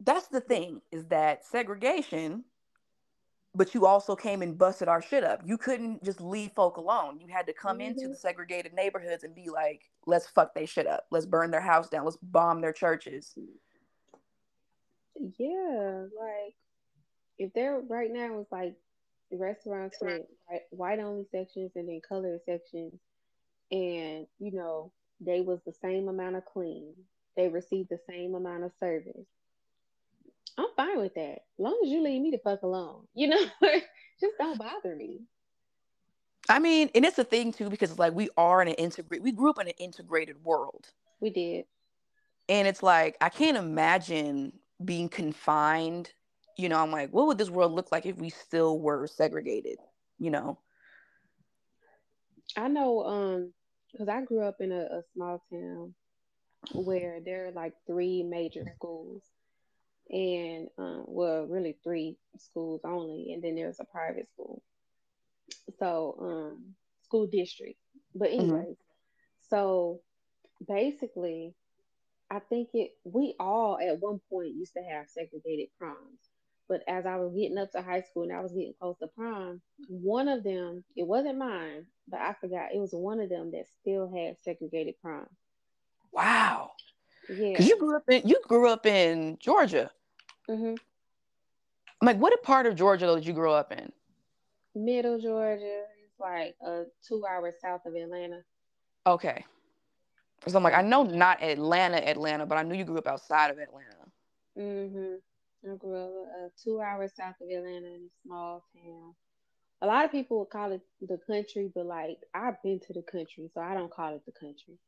That's 0.00 0.28
the 0.28 0.40
thing 0.40 0.80
is 0.92 1.06
that 1.06 1.44
segregation, 1.44 2.44
but 3.54 3.74
you 3.74 3.86
also 3.86 4.14
came 4.14 4.42
and 4.42 4.58
busted 4.58 4.88
our 4.88 5.02
shit 5.02 5.24
up. 5.24 5.40
You 5.44 5.56
couldn't 5.56 6.04
just 6.04 6.20
leave 6.20 6.52
folk 6.52 6.76
alone. 6.76 7.18
You 7.20 7.28
had 7.28 7.46
to 7.46 7.52
come 7.52 7.78
mm-hmm. 7.78 7.88
into 7.88 8.08
the 8.08 8.16
segregated 8.16 8.72
neighborhoods 8.74 9.24
and 9.24 9.34
be 9.34 9.48
like, 9.48 9.82
let's 10.06 10.26
fuck 10.28 10.54
they 10.54 10.66
shit 10.66 10.86
up. 10.86 11.06
Let's 11.10 11.26
burn 11.26 11.50
their 11.50 11.60
house 11.60 11.88
down. 11.88 12.04
Let's 12.04 12.18
bomb 12.18 12.60
their 12.60 12.72
churches. 12.72 13.36
Yeah, 15.38 16.04
like 16.20 16.54
if 17.38 17.52
there 17.52 17.80
right 17.88 18.10
now 18.12 18.40
is 18.40 18.46
like 18.50 18.74
restaurants 19.38 19.98
with 20.00 20.22
white 20.70 20.98
only 20.98 21.26
sections 21.30 21.72
and 21.76 21.88
then 21.88 22.00
colored 22.06 22.40
sections, 22.46 22.94
and 23.70 24.26
you 24.38 24.52
know 24.52 24.92
they 25.20 25.40
was 25.40 25.60
the 25.64 25.72
same 25.72 26.08
amount 26.08 26.36
of 26.36 26.44
clean, 26.44 26.94
they 27.36 27.48
received 27.48 27.88
the 27.90 28.00
same 28.08 28.34
amount 28.34 28.64
of 28.64 28.72
service. 28.80 29.26
I'm 30.56 30.66
fine 30.76 30.98
with 30.98 31.14
that, 31.14 31.32
as 31.32 31.58
long 31.58 31.80
as 31.82 31.90
you 31.90 32.02
leave 32.02 32.22
me 32.22 32.30
the 32.30 32.38
fuck 32.38 32.62
alone. 32.62 33.06
You 33.14 33.28
know, 33.28 33.40
just 34.20 34.34
don't 34.38 34.58
bother 34.58 34.94
me. 34.94 35.22
I 36.48 36.58
mean, 36.58 36.90
and 36.94 37.04
it's 37.04 37.18
a 37.18 37.24
thing 37.24 37.52
too 37.52 37.70
because 37.70 37.90
it's 37.90 37.98
like 37.98 38.14
we 38.14 38.28
are 38.36 38.62
in 38.62 38.68
an 38.68 38.74
integrate. 38.74 39.22
We 39.22 39.32
grew 39.32 39.50
up 39.50 39.58
in 39.58 39.68
an 39.68 39.74
integrated 39.78 40.44
world. 40.44 40.86
We 41.20 41.30
did, 41.30 41.64
and 42.48 42.68
it's 42.68 42.82
like 42.82 43.16
I 43.20 43.28
can't 43.30 43.56
imagine 43.56 44.52
being 44.84 45.08
confined 45.08 46.12
you 46.56 46.68
know, 46.68 46.78
I'm 46.78 46.90
like, 46.90 47.10
what 47.10 47.26
would 47.26 47.38
this 47.38 47.50
world 47.50 47.72
look 47.72 47.90
like 47.90 48.06
if 48.06 48.16
we 48.16 48.30
still 48.30 48.78
were 48.78 49.06
segregated? 49.06 49.78
You 50.18 50.30
know. 50.30 50.58
I 52.56 52.68
know, 52.68 53.04
um, 53.04 53.52
because 53.90 54.08
I 54.08 54.22
grew 54.22 54.42
up 54.42 54.60
in 54.60 54.72
a, 54.72 54.82
a 54.82 55.02
small 55.12 55.42
town 55.50 55.94
where 56.72 57.20
there 57.24 57.46
are 57.46 57.52
like 57.52 57.74
three 57.86 58.22
major 58.22 58.64
schools, 58.76 59.22
and 60.10 60.68
um, 60.78 61.04
well, 61.06 61.46
really 61.46 61.76
three 61.82 62.16
schools 62.38 62.82
only, 62.84 63.32
and 63.32 63.42
then 63.42 63.54
there's 63.54 63.80
a 63.80 63.84
private 63.84 64.28
school. 64.30 64.62
So, 65.78 66.16
um, 66.20 66.74
school 67.04 67.26
district. 67.26 67.78
But 68.14 68.30
anyways, 68.30 68.64
mm-hmm. 68.64 69.48
so 69.50 70.00
basically, 70.66 71.54
I 72.30 72.38
think 72.38 72.70
it 72.74 72.92
we 73.04 73.34
all 73.38 73.78
at 73.78 74.00
one 74.00 74.20
point 74.30 74.54
used 74.54 74.74
to 74.74 74.82
have 74.82 75.08
segregated 75.08 75.68
proms. 75.78 76.20
But 76.68 76.82
as 76.88 77.04
I 77.04 77.16
was 77.16 77.34
getting 77.34 77.58
up 77.58 77.70
to 77.72 77.82
high 77.82 78.00
school 78.00 78.22
and 78.22 78.32
I 78.32 78.40
was 78.40 78.52
getting 78.52 78.74
close 78.80 78.96
to 78.98 79.06
prom, 79.06 79.60
one 79.88 80.28
of 80.28 80.42
them, 80.42 80.82
it 80.96 81.06
wasn't 81.06 81.38
mine, 81.38 81.86
but 82.08 82.20
I 82.20 82.34
forgot, 82.40 82.72
it 82.74 82.78
was 82.78 82.92
one 82.92 83.20
of 83.20 83.28
them 83.28 83.50
that 83.52 83.66
still 83.80 84.10
had 84.10 84.36
segregated 84.42 84.94
prom. 85.02 85.26
Wow. 86.12 86.72
Yeah. 87.28 87.50
Because 87.50 87.68
you 87.68 87.78
grew 87.78 87.96
up 87.96 88.04
in 88.08 88.26
you 88.28 88.40
grew 88.46 88.68
up 88.68 88.86
in 88.86 89.36
Georgia. 89.40 89.90
Mm-hmm. 90.48 90.74
I'm 92.00 92.06
like, 92.06 92.18
what 92.18 92.32
a 92.32 92.38
part 92.38 92.66
of 92.66 92.76
Georgia 92.76 93.14
did 93.14 93.26
you 93.26 93.32
grow 93.32 93.52
up 93.52 93.72
in? 93.72 93.90
Middle 94.74 95.18
Georgia. 95.18 95.84
It's 96.04 96.20
like 96.20 96.54
uh 96.64 96.84
two 97.06 97.24
hours 97.26 97.54
south 97.60 97.86
of 97.86 97.94
Atlanta. 97.94 98.40
Okay. 99.06 99.44
So 100.46 100.56
I'm 100.56 100.62
like, 100.62 100.74
I 100.74 100.82
know 100.82 101.02
not 101.02 101.42
Atlanta, 101.42 101.96
Atlanta, 101.96 102.44
but 102.46 102.58
I 102.58 102.62
knew 102.62 102.76
you 102.76 102.84
grew 102.84 102.98
up 102.98 103.06
outside 103.06 103.50
of 103.50 103.58
Atlanta. 103.58 103.96
Mm-hmm. 104.58 105.14
I 105.70 105.76
grew 105.76 105.96
up 105.96 106.10
uh, 106.10 106.48
two 106.62 106.80
hours 106.80 107.12
south 107.16 107.36
of 107.40 107.48
Atlanta 107.48 107.86
in 107.86 108.08
a 108.08 108.26
small 108.26 108.64
town. 108.74 109.14
A 109.82 109.86
lot 109.86 110.04
of 110.04 110.12
people 110.12 110.38
would 110.38 110.50
call 110.50 110.72
it 110.72 110.80
the 111.00 111.18
country, 111.26 111.70
but 111.74 111.86
like 111.86 112.18
I've 112.34 112.62
been 112.62 112.80
to 112.80 112.92
the 112.92 113.02
country, 113.02 113.50
so 113.52 113.60
I 113.60 113.74
don't 113.74 113.92
call 113.92 114.14
it 114.14 114.22
the 114.26 114.32
country. 114.32 114.78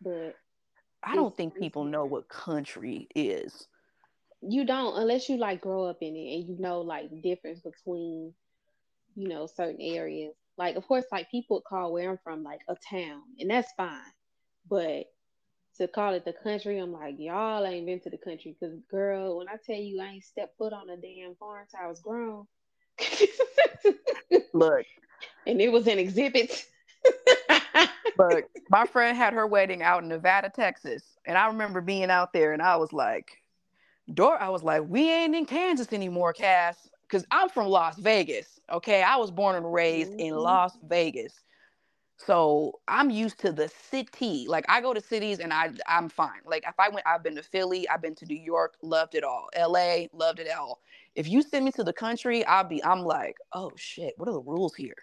But 0.00 0.36
I 1.02 1.14
don't 1.14 1.36
think 1.36 1.54
people 1.54 1.84
know 1.84 2.04
what 2.04 2.28
country 2.28 3.08
is. 3.14 3.66
You 4.40 4.64
don't 4.64 4.96
unless 4.98 5.28
you 5.28 5.36
like 5.36 5.60
grow 5.60 5.84
up 5.84 5.98
in 6.00 6.16
it 6.16 6.34
and 6.34 6.48
you 6.48 6.56
know 6.58 6.80
like 6.80 7.10
the 7.10 7.20
difference 7.20 7.60
between, 7.60 8.32
you 9.14 9.28
know, 9.28 9.46
certain 9.46 9.80
areas. 9.80 10.34
Like 10.58 10.76
of 10.76 10.86
course, 10.86 11.04
like 11.12 11.30
people 11.30 11.62
call 11.66 11.92
where 11.92 12.10
I'm 12.10 12.18
from 12.24 12.42
like 12.42 12.60
a 12.68 12.76
town, 12.90 13.22
and 13.38 13.50
that's 13.50 13.72
fine. 13.76 14.00
But 14.68 15.06
to 15.76 15.88
call 15.88 16.14
it 16.14 16.24
the 16.24 16.32
country. 16.32 16.78
I'm 16.78 16.92
like, 16.92 17.16
y'all 17.18 17.64
ain't 17.64 17.86
been 17.86 18.00
to 18.00 18.10
the 18.10 18.18
country 18.18 18.54
because, 18.58 18.76
girl, 18.90 19.38
when 19.38 19.48
I 19.48 19.56
tell 19.64 19.76
you 19.76 20.00
I 20.00 20.08
ain't 20.08 20.24
stepped 20.24 20.58
foot 20.58 20.72
on 20.72 20.90
a 20.90 20.96
damn 20.96 21.34
farm 21.36 21.66
till 21.70 21.80
I 21.82 21.88
was 21.88 22.00
grown. 22.00 22.46
Look, 24.52 24.86
and 25.46 25.60
it 25.60 25.72
was 25.72 25.86
an 25.86 25.98
exhibit. 25.98 26.66
Look, 28.18 28.44
my 28.68 28.84
friend 28.86 29.16
had 29.16 29.32
her 29.32 29.46
wedding 29.46 29.82
out 29.82 30.02
in 30.02 30.08
Nevada, 30.08 30.50
Texas, 30.54 31.02
and 31.26 31.38
I 31.38 31.46
remember 31.46 31.80
being 31.80 32.10
out 32.10 32.32
there, 32.32 32.52
and 32.52 32.62
I 32.62 32.76
was 32.76 32.92
like, 32.92 33.42
"Door," 34.12 34.40
I 34.40 34.50
was 34.50 34.62
like, 34.62 34.82
"We 34.86 35.10
ain't 35.10 35.34
in 35.34 35.46
Kansas 35.46 35.92
anymore, 35.92 36.32
Cass." 36.32 36.88
Because 37.02 37.26
I'm 37.30 37.50
from 37.50 37.66
Las 37.66 37.98
Vegas. 37.98 38.58
Okay, 38.70 39.02
I 39.02 39.16
was 39.16 39.30
born 39.30 39.56
and 39.56 39.70
raised 39.70 40.12
mm-hmm. 40.12 40.20
in 40.20 40.34
Las 40.34 40.78
Vegas. 40.84 41.34
So 42.18 42.80
I'm 42.86 43.10
used 43.10 43.38
to 43.40 43.52
the 43.52 43.68
city. 43.68 44.46
Like 44.48 44.64
I 44.68 44.80
go 44.80 44.94
to 44.94 45.00
cities 45.00 45.40
and 45.40 45.52
I 45.52 45.70
I'm 45.86 46.08
fine. 46.08 46.40
Like 46.44 46.64
if 46.66 46.74
I 46.78 46.88
went, 46.88 47.06
I've 47.06 47.22
been 47.22 47.36
to 47.36 47.42
Philly, 47.42 47.88
I've 47.88 48.02
been 48.02 48.14
to 48.16 48.26
New 48.26 48.38
York, 48.38 48.76
loved 48.82 49.14
it 49.14 49.24
all. 49.24 49.48
LA, 49.58 50.06
loved 50.12 50.38
it 50.38 50.48
all. 50.50 50.80
If 51.14 51.28
you 51.28 51.42
send 51.42 51.64
me 51.64 51.72
to 51.72 51.84
the 51.84 51.92
country, 51.92 52.44
I'll 52.44 52.64
be 52.64 52.82
I'm 52.84 53.00
like, 53.00 53.36
oh 53.52 53.72
shit, 53.76 54.14
what 54.16 54.28
are 54.28 54.32
the 54.32 54.40
rules 54.40 54.74
here? 54.74 54.94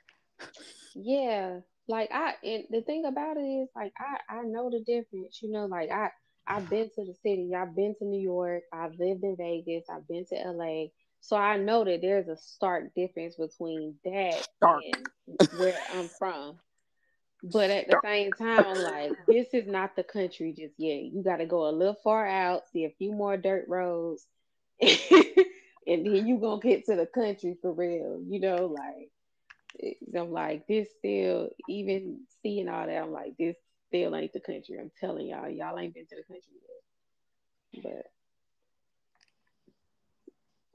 Yeah, 0.96 1.60
like 1.88 2.10
I 2.14 2.36
and 2.44 2.64
the 2.70 2.82
thing 2.82 3.06
about 3.06 3.38
it 3.38 3.42
is 3.42 3.70
like 3.76 3.94
I 3.98 4.36
I 4.38 4.42
know 4.44 4.70
the 4.70 4.80
difference. 4.80 5.42
You 5.42 5.52
know, 5.52 5.66
like 5.66 5.92
I 5.92 6.10
I've 6.48 6.70
been 6.70 6.90
to 6.96 7.06
the 7.06 7.14
city, 7.22 7.52
I've 7.56 7.76
been 7.76 7.96
to 8.00 8.06
New 8.06 8.22
York, 8.22 8.64
I've 8.74 8.98
lived 8.98 9.24
in 9.24 9.36
Vegas, 9.38 9.86
I've 9.90 10.08
been 10.08 10.26
to 10.28 10.36
LA. 10.36 10.86
So 11.22 11.36
I 11.36 11.58
know 11.58 11.84
that 11.84 12.02
there's 12.02 12.28
a 12.28 12.38
stark 12.38 12.96
difference 12.96 13.36
between 13.36 13.96
that 14.06 14.48
Stark. 14.58 14.84
and 15.28 15.50
where 15.60 15.78
I'm 15.94 16.08
from. 16.08 16.58
But 17.42 17.70
at 17.70 17.88
the 17.88 18.00
same 18.04 18.34
time, 18.34 18.66
I'm 18.66 18.84
like, 18.84 19.14
this 19.30 19.48
is 19.54 19.66
not 19.66 19.96
the 19.96 20.04
country 20.04 20.54
just 20.58 20.74
yet. 20.78 21.04
You 21.04 21.24
got 21.24 21.38
to 21.38 21.46
go 21.46 21.70
a 21.70 21.72
little 21.72 21.98
far 22.04 22.28
out, 22.28 22.64
see 22.72 22.84
a 22.86 22.94
few 22.98 23.14
more 23.14 23.38
dirt 23.38 23.66
roads, 23.70 24.28
and 24.82 24.92
then 25.88 26.28
you 26.28 26.38
gonna 26.40 26.62
get 26.62 26.86
to 26.86 26.96
the 26.96 27.06
country 27.06 27.58
for 27.62 27.72
real. 27.72 28.22
You 28.28 28.40
know, 28.42 28.66
like 28.66 29.12
I'm 30.16 30.32
like 30.32 30.68
this 30.68 30.90
still, 30.98 31.50
even 31.70 32.22
seeing 32.42 32.68
all 32.68 32.86
that, 32.86 33.04
I'm 33.04 33.12
like 33.12 33.38
this 33.38 33.56
still 33.88 34.16
ain't 34.16 34.34
the 34.34 34.40
country. 34.40 34.78
I'm 34.80 34.92
telling 35.00 35.28
y'all, 35.28 35.50
y'all 35.50 35.80
ain't 35.80 35.94
been 35.94 36.06
to 36.08 36.16
the 36.16 36.24
country 36.24 36.54
yet. 37.74 37.84
But 37.84 38.12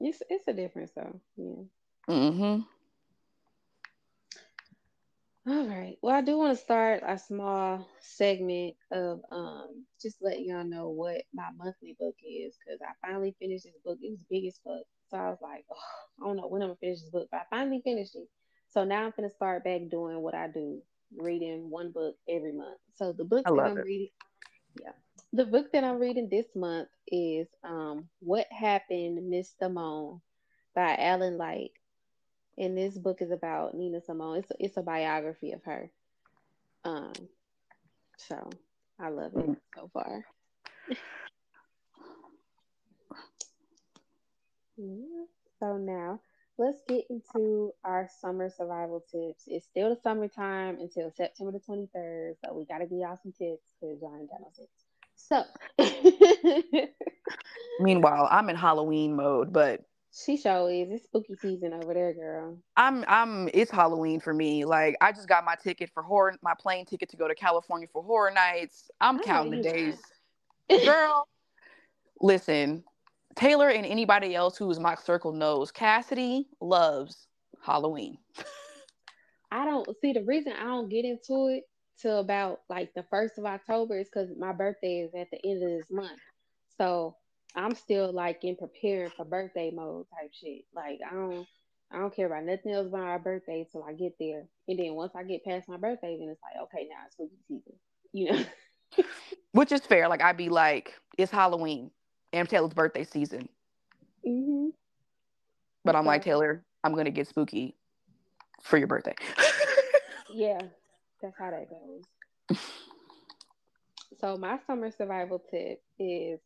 it's 0.07 0.21
it's 0.29 0.47
a 0.47 0.53
difference 0.53 0.91
though. 0.95 1.19
Yeah. 1.37 2.13
Mm-hmm. 2.13 2.61
All 5.47 5.67
right. 5.67 5.95
Well, 6.01 6.15
I 6.15 6.21
do 6.21 6.39
want 6.39 6.57
to 6.57 6.63
start 6.63 7.03
a 7.05 7.19
small 7.19 7.87
segment 7.99 8.75
of 8.91 9.21
um 9.31 9.85
just 10.01 10.17
letting 10.19 10.45
y'all 10.47 10.63
know 10.63 10.89
what 10.89 11.21
my 11.35 11.49
monthly 11.55 11.95
book 11.99 12.15
is 12.27 12.57
because 12.57 12.79
I 12.81 13.07
finally 13.07 13.35
finished 13.39 13.65
this 13.65 13.77
book. 13.85 13.99
It 14.01 14.09
was 14.09 14.23
big 14.27 14.45
as 14.47 14.59
fuck. 14.63 14.81
So 15.11 15.17
I 15.17 15.29
was 15.29 15.37
like, 15.43 15.65
oh, 15.71 16.23
I 16.23 16.25
don't 16.25 16.37
know 16.37 16.47
when 16.47 16.63
I'm 16.63 16.69
gonna 16.69 16.77
finish 16.77 17.01
this 17.01 17.11
book, 17.11 17.27
but 17.31 17.41
I 17.41 17.57
finally 17.57 17.81
finished 17.83 18.15
it. 18.15 18.27
So 18.69 18.85
now 18.85 19.03
I'm 19.05 19.13
gonna 19.15 19.29
start 19.29 19.63
back 19.63 19.81
doing 19.91 20.19
what 20.21 20.33
I 20.33 20.47
do, 20.47 20.81
reading 21.15 21.69
one 21.69 21.91
book 21.91 22.15
every 22.27 22.51
month. 22.53 22.79
So 22.95 23.13
the 23.13 23.23
book 23.25 23.45
that 23.45 23.65
I'm 23.65 23.77
it. 23.77 23.85
reading, 23.85 24.09
yeah, 24.81 24.93
the 25.31 25.45
book 25.45 25.71
that 25.73 25.83
I'm 25.83 25.99
reading 25.99 26.27
this 26.27 26.47
month 26.55 26.89
is 27.07 27.47
um 27.63 28.09
What 28.19 28.47
Happened, 28.51 29.29
Miss 29.29 29.53
Simone 29.59 30.21
by 30.73 30.95
Alan 30.95 31.37
Light. 31.37 31.69
And 32.57 32.77
this 32.77 32.97
book 32.97 33.21
is 33.21 33.31
about 33.31 33.73
Nina 33.75 34.01
Simone. 34.01 34.37
It's 34.37 34.51
it's 34.59 34.77
a 34.77 34.81
biography 34.81 35.51
of 35.53 35.63
her. 35.65 35.91
Um, 36.85 37.13
so 38.17 38.49
I 38.99 39.09
love 39.09 39.35
it 39.35 39.47
Mm. 39.47 39.57
so 39.75 39.89
far. 39.93 40.25
Yeah. 44.77 45.25
So 45.59 45.77
now 45.77 46.19
let's 46.57 46.81
get 46.87 47.05
into 47.09 47.71
our 47.85 48.09
summer 48.21 48.49
survival 48.49 49.01
tips. 49.11 49.45
It's 49.47 49.65
still 49.65 49.89
the 49.95 50.01
summertime 50.01 50.77
until 50.81 51.09
September 51.11 51.51
the 51.53 51.59
23rd, 51.59 52.33
so 52.43 52.53
we 52.53 52.65
gotta 52.65 52.85
give 52.85 52.99
y'all 52.99 53.17
some 53.23 53.31
tips 53.31 53.63
because 53.79 54.01
y'all 54.01 54.17
ain't 54.19 54.29
got 54.29 54.41
no 54.41 54.51
tips. 54.55 54.83
So 55.15 55.43
Meanwhile, 57.79 58.27
I'm 58.31 58.49
in 58.49 58.55
Halloween 58.55 59.15
mode, 59.15 59.53
but 59.53 59.81
she 60.15 60.37
show 60.37 60.67
is 60.67 60.89
it's 60.91 61.03
spooky 61.03 61.35
season 61.35 61.73
over 61.73 61.93
there, 61.93 62.13
girl. 62.13 62.57
I'm 62.77 63.03
I'm 63.07 63.49
it's 63.53 63.71
Halloween 63.71 64.19
for 64.19 64.33
me. 64.33 64.63
Like 64.63 64.95
I 65.01 65.11
just 65.11 65.27
got 65.27 65.43
my 65.43 65.55
ticket 65.55 65.89
for 65.93 66.03
horror 66.03 66.35
my 66.41 66.53
plane 66.57 66.85
ticket 66.85 67.09
to 67.09 67.17
go 67.17 67.27
to 67.27 67.35
California 67.35 67.87
for 67.91 68.01
horror 68.01 68.31
nights. 68.31 68.89
I'm 69.01 69.19
I 69.19 69.23
counting 69.23 69.61
the 69.61 69.69
days. 69.69 69.99
Girl, 70.85 71.27
listen, 72.21 72.83
Taylor 73.35 73.69
and 73.69 73.85
anybody 73.85 74.35
else 74.35 74.57
who 74.57 74.69
is 74.71 74.79
my 74.79 74.95
circle 74.95 75.33
knows 75.33 75.71
Cassidy 75.71 76.47
loves 76.61 77.27
Halloween. 77.61 78.17
I 79.51 79.65
don't 79.65 79.87
see 80.01 80.13
the 80.13 80.23
reason 80.23 80.53
I 80.53 80.63
don't 80.63 80.89
get 80.89 81.05
into 81.05 81.47
it 81.47 81.63
till 82.01 82.19
about 82.19 82.61
like 82.69 82.93
the 82.95 83.03
first 83.09 83.37
of 83.37 83.45
October 83.45 83.99
is 83.99 84.09
because 84.09 84.29
my 84.37 84.53
birthday 84.53 84.99
is 84.99 85.13
at 85.13 85.27
the 85.31 85.39
end 85.45 85.63
of 85.63 85.69
this 85.69 85.91
month. 85.91 86.19
So 86.77 87.15
I'm 87.55 87.75
still 87.75 88.11
like 88.11 88.43
in 88.43 88.55
preparing 88.55 89.11
for 89.11 89.25
birthday 89.25 89.71
mode 89.71 90.07
type 90.09 90.31
shit. 90.33 90.63
Like 90.75 90.99
I 91.09 91.13
don't 91.13 91.47
I 91.91 91.99
don't 91.99 92.15
care 92.15 92.25
about 92.25 92.43
nothing 92.43 92.71
else 92.71 92.87
about 92.87 93.03
my 93.03 93.17
birthday 93.17 93.65
till 93.71 93.83
I 93.83 93.93
get 93.93 94.13
there. 94.19 94.45
And 94.67 94.79
then 94.79 94.93
once 94.95 95.13
I 95.15 95.23
get 95.23 95.45
past 95.45 95.69
my 95.69 95.77
birthday, 95.77 96.17
then 96.19 96.29
it's 96.29 96.41
like, 96.41 96.61
okay, 96.63 96.87
now 96.89 96.97
it's 97.05 97.13
spooky 97.13 97.37
season. 97.47 97.73
You 98.11 98.31
know? 98.31 98.45
Which 99.51 99.71
is 99.71 99.81
fair. 99.81 100.07
Like 100.09 100.21
I'd 100.21 100.37
be 100.37 100.49
like, 100.49 100.93
it's 101.17 101.31
Halloween 101.31 101.91
and 102.33 102.49
Taylor's 102.49 102.73
birthday 102.73 103.03
season. 103.03 103.47
hmm 104.25 104.69
But 105.85 105.95
I'm 105.95 106.05
like, 106.05 106.23
Taylor, 106.23 106.63
I'm 106.83 106.95
gonna 106.95 107.11
get 107.11 107.27
spooky 107.27 107.75
for 108.61 108.77
your 108.77 108.87
birthday. 108.87 109.15
yeah, 110.33 110.59
that's 111.21 111.37
how 111.37 111.51
that 111.51 111.69
goes. 111.69 112.59
So 114.19 114.37
my 114.37 114.59
summer 114.65 114.91
survival 114.91 115.43
tip 115.51 115.81
is 115.99 116.39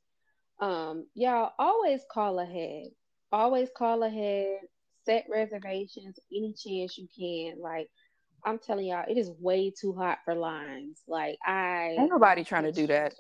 um 0.59 1.05
y'all 1.13 1.53
always 1.57 2.01
call 2.11 2.39
ahead. 2.39 2.89
Always 3.31 3.69
call 3.77 4.03
ahead, 4.03 4.59
set 5.05 5.25
reservations 5.29 6.19
any 6.31 6.53
chance 6.53 6.97
you 6.97 7.07
can. 7.17 7.61
Like 7.61 7.89
I'm 8.45 8.59
telling 8.59 8.87
y'all, 8.87 9.05
it 9.07 9.17
is 9.17 9.31
way 9.39 9.71
too 9.71 9.93
hot 9.93 10.19
for 10.25 10.35
lines. 10.35 11.01
Like 11.07 11.37
I 11.45 11.95
Ain't 11.99 12.09
nobody 12.09 12.43
trying 12.43 12.63
to 12.63 12.71
do 12.71 12.87
that. 12.87 13.13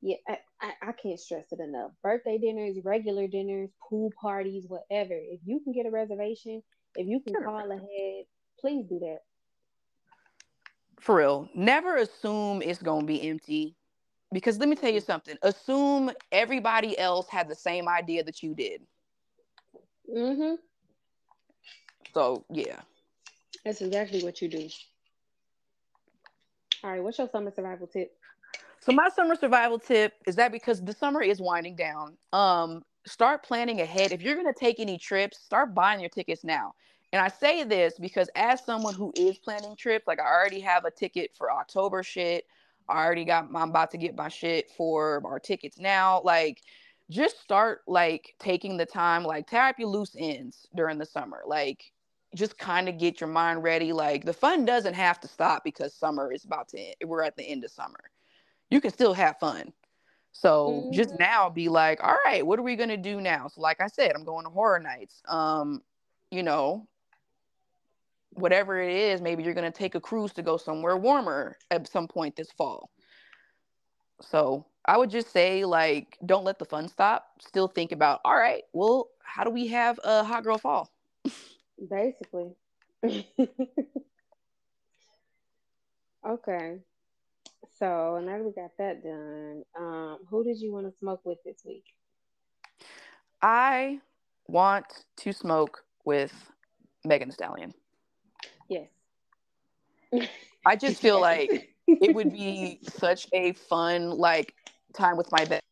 Yeah, 0.00 0.16
I, 0.28 0.38
I, 0.60 0.72
I 0.88 0.92
can't 0.92 1.18
stress 1.18 1.46
it 1.50 1.60
enough. 1.60 1.92
Birthday 2.02 2.36
dinners, 2.36 2.76
regular 2.84 3.26
dinners, 3.26 3.70
pool 3.88 4.10
parties, 4.20 4.66
whatever. 4.68 5.14
If 5.14 5.40
you 5.46 5.60
can 5.60 5.72
get 5.72 5.86
a 5.86 5.90
reservation, 5.90 6.62
if 6.94 7.06
you 7.06 7.20
can 7.20 7.34
call 7.42 7.70
ahead, 7.70 8.24
please 8.60 8.84
do 8.86 8.98
that. 8.98 9.20
For 11.00 11.16
real. 11.16 11.48
Never 11.54 11.96
assume 11.96 12.62
it's 12.62 12.82
gonna 12.82 13.06
be 13.06 13.28
empty. 13.28 13.76
Because 14.34 14.58
let 14.58 14.68
me 14.68 14.74
tell 14.74 14.92
you 14.92 15.00
something. 15.00 15.36
Assume 15.42 16.10
everybody 16.32 16.98
else 16.98 17.28
had 17.28 17.48
the 17.48 17.54
same 17.54 17.88
idea 17.88 18.24
that 18.24 18.42
you 18.42 18.52
did. 18.52 18.82
Mm-hmm. 20.12 20.56
So 22.12 22.44
yeah. 22.50 22.80
That's 23.64 23.80
exactly 23.80 24.24
what 24.24 24.42
you 24.42 24.48
do. 24.48 24.68
All 26.82 26.90
right, 26.90 27.02
what's 27.02 27.16
your 27.16 27.28
summer 27.30 27.52
survival 27.54 27.86
tip? 27.86 28.12
So 28.80 28.92
my 28.92 29.08
summer 29.08 29.36
survival 29.36 29.78
tip 29.78 30.14
is 30.26 30.34
that 30.36 30.50
because 30.50 30.82
the 30.82 30.92
summer 30.92 31.22
is 31.22 31.40
winding 31.40 31.76
down, 31.76 32.18
um, 32.32 32.82
start 33.06 33.44
planning 33.44 33.80
ahead. 33.80 34.10
If 34.10 34.20
you're 34.20 34.34
gonna 34.34 34.52
take 34.52 34.80
any 34.80 34.98
trips, 34.98 35.38
start 35.38 35.74
buying 35.74 36.00
your 36.00 36.10
tickets 36.10 36.42
now. 36.42 36.74
And 37.12 37.22
I 37.22 37.28
say 37.28 37.62
this 37.62 37.94
because 38.00 38.28
as 38.34 38.64
someone 38.64 38.94
who 38.94 39.12
is 39.16 39.38
planning 39.38 39.76
trips, 39.76 40.08
like 40.08 40.18
I 40.18 40.24
already 40.24 40.60
have 40.60 40.84
a 40.84 40.90
ticket 40.90 41.30
for 41.38 41.52
October 41.52 42.02
shit. 42.02 42.44
I 42.88 43.04
already 43.04 43.24
got 43.24 43.48
I'm 43.54 43.70
about 43.70 43.90
to 43.92 43.98
get 43.98 44.16
my 44.16 44.28
shit 44.28 44.70
for 44.76 45.22
our 45.24 45.40
tickets 45.40 45.78
now. 45.78 46.22
Like 46.24 46.62
just 47.10 47.40
start 47.40 47.82
like 47.86 48.34
taking 48.38 48.76
the 48.76 48.86
time, 48.86 49.24
like 49.24 49.48
tie 49.48 49.70
up 49.70 49.78
your 49.78 49.88
loose 49.88 50.16
ends 50.18 50.66
during 50.74 50.98
the 50.98 51.06
summer. 51.06 51.42
Like 51.46 51.92
just 52.34 52.58
kind 52.58 52.88
of 52.88 52.98
get 52.98 53.20
your 53.20 53.28
mind 53.28 53.62
ready. 53.62 53.92
Like 53.92 54.24
the 54.24 54.32
fun 54.32 54.64
doesn't 54.64 54.94
have 54.94 55.20
to 55.20 55.28
stop 55.28 55.64
because 55.64 55.94
summer 55.94 56.32
is 56.32 56.44
about 56.44 56.68
to 56.68 56.78
end. 56.78 56.96
We're 57.04 57.22
at 57.22 57.36
the 57.36 57.44
end 57.44 57.64
of 57.64 57.70
summer 57.70 58.00
you 58.70 58.80
can 58.80 58.90
still 58.92 59.14
have 59.14 59.38
fun. 59.38 59.72
So 60.32 60.86
just 60.90 61.10
Mm-hmm. 61.10 61.18
now 61.18 61.48
be 61.48 61.68
like, 61.68 62.02
all 62.02 62.16
right, 62.24 62.44
what 62.44 62.58
are 62.58 62.62
we 62.62 62.76
gonna 62.76 62.96
do 62.96 63.20
now? 63.20 63.48
So 63.48 63.60
like 63.60 63.80
I 63.80 63.86
said, 63.86 64.12
I'm 64.14 64.24
going 64.24 64.44
to 64.44 64.50
horror 64.50 64.80
nights. 64.80 65.22
Um, 65.28 65.82
you 66.30 66.42
know, 66.42 66.88
whatever 68.34 68.80
it 68.80 68.90
is, 68.90 69.20
maybe 69.20 69.42
you're 69.42 69.54
gonna 69.54 69.70
take 69.70 69.94
a 69.94 70.00
cruise 70.00 70.32
to 70.34 70.42
go 70.42 70.56
somewhere 70.56 70.96
warmer 70.96 71.56
at 71.70 71.88
some 71.88 72.08
point 72.08 72.36
this 72.36 72.50
fall. 72.52 72.90
So 74.20 74.66
I 74.84 74.98
would 74.98 75.10
just 75.10 75.32
say 75.32 75.64
like, 75.64 76.18
don't 76.24 76.44
let 76.44 76.58
the 76.58 76.64
fun 76.64 76.88
stop. 76.88 77.26
Still 77.40 77.68
think 77.68 77.92
about, 77.92 78.20
all 78.24 78.36
right, 78.36 78.62
well, 78.72 79.08
how 79.22 79.44
do 79.44 79.50
we 79.50 79.68
have 79.68 79.98
a 80.04 80.24
hot 80.24 80.44
girl 80.44 80.58
fall? 80.58 80.90
Basically. 81.90 82.54
okay. 86.28 86.78
So 87.78 88.20
now 88.24 88.38
that 88.38 88.44
we 88.44 88.52
got 88.52 88.70
that 88.78 89.02
done, 89.02 89.64
um, 89.78 90.18
who 90.28 90.44
did 90.44 90.60
you 90.60 90.72
want 90.72 90.86
to 90.86 90.92
smoke 90.98 91.22
with 91.24 91.38
this 91.44 91.62
week? 91.64 91.84
I 93.42 94.00
want 94.46 95.04
to 95.18 95.32
smoke 95.32 95.84
with 96.04 96.32
Megan 97.04 97.30
Stallion. 97.30 97.74
Yes. 98.68 98.88
I 100.66 100.76
just 100.76 101.00
feel 101.00 101.20
like 101.20 101.74
it 101.86 102.14
would 102.14 102.32
be 102.32 102.80
such 102.82 103.26
a 103.32 103.52
fun 103.52 104.10
like 104.10 104.54
time 104.94 105.16
with 105.16 105.30
my 105.32 105.44
best. 105.44 105.62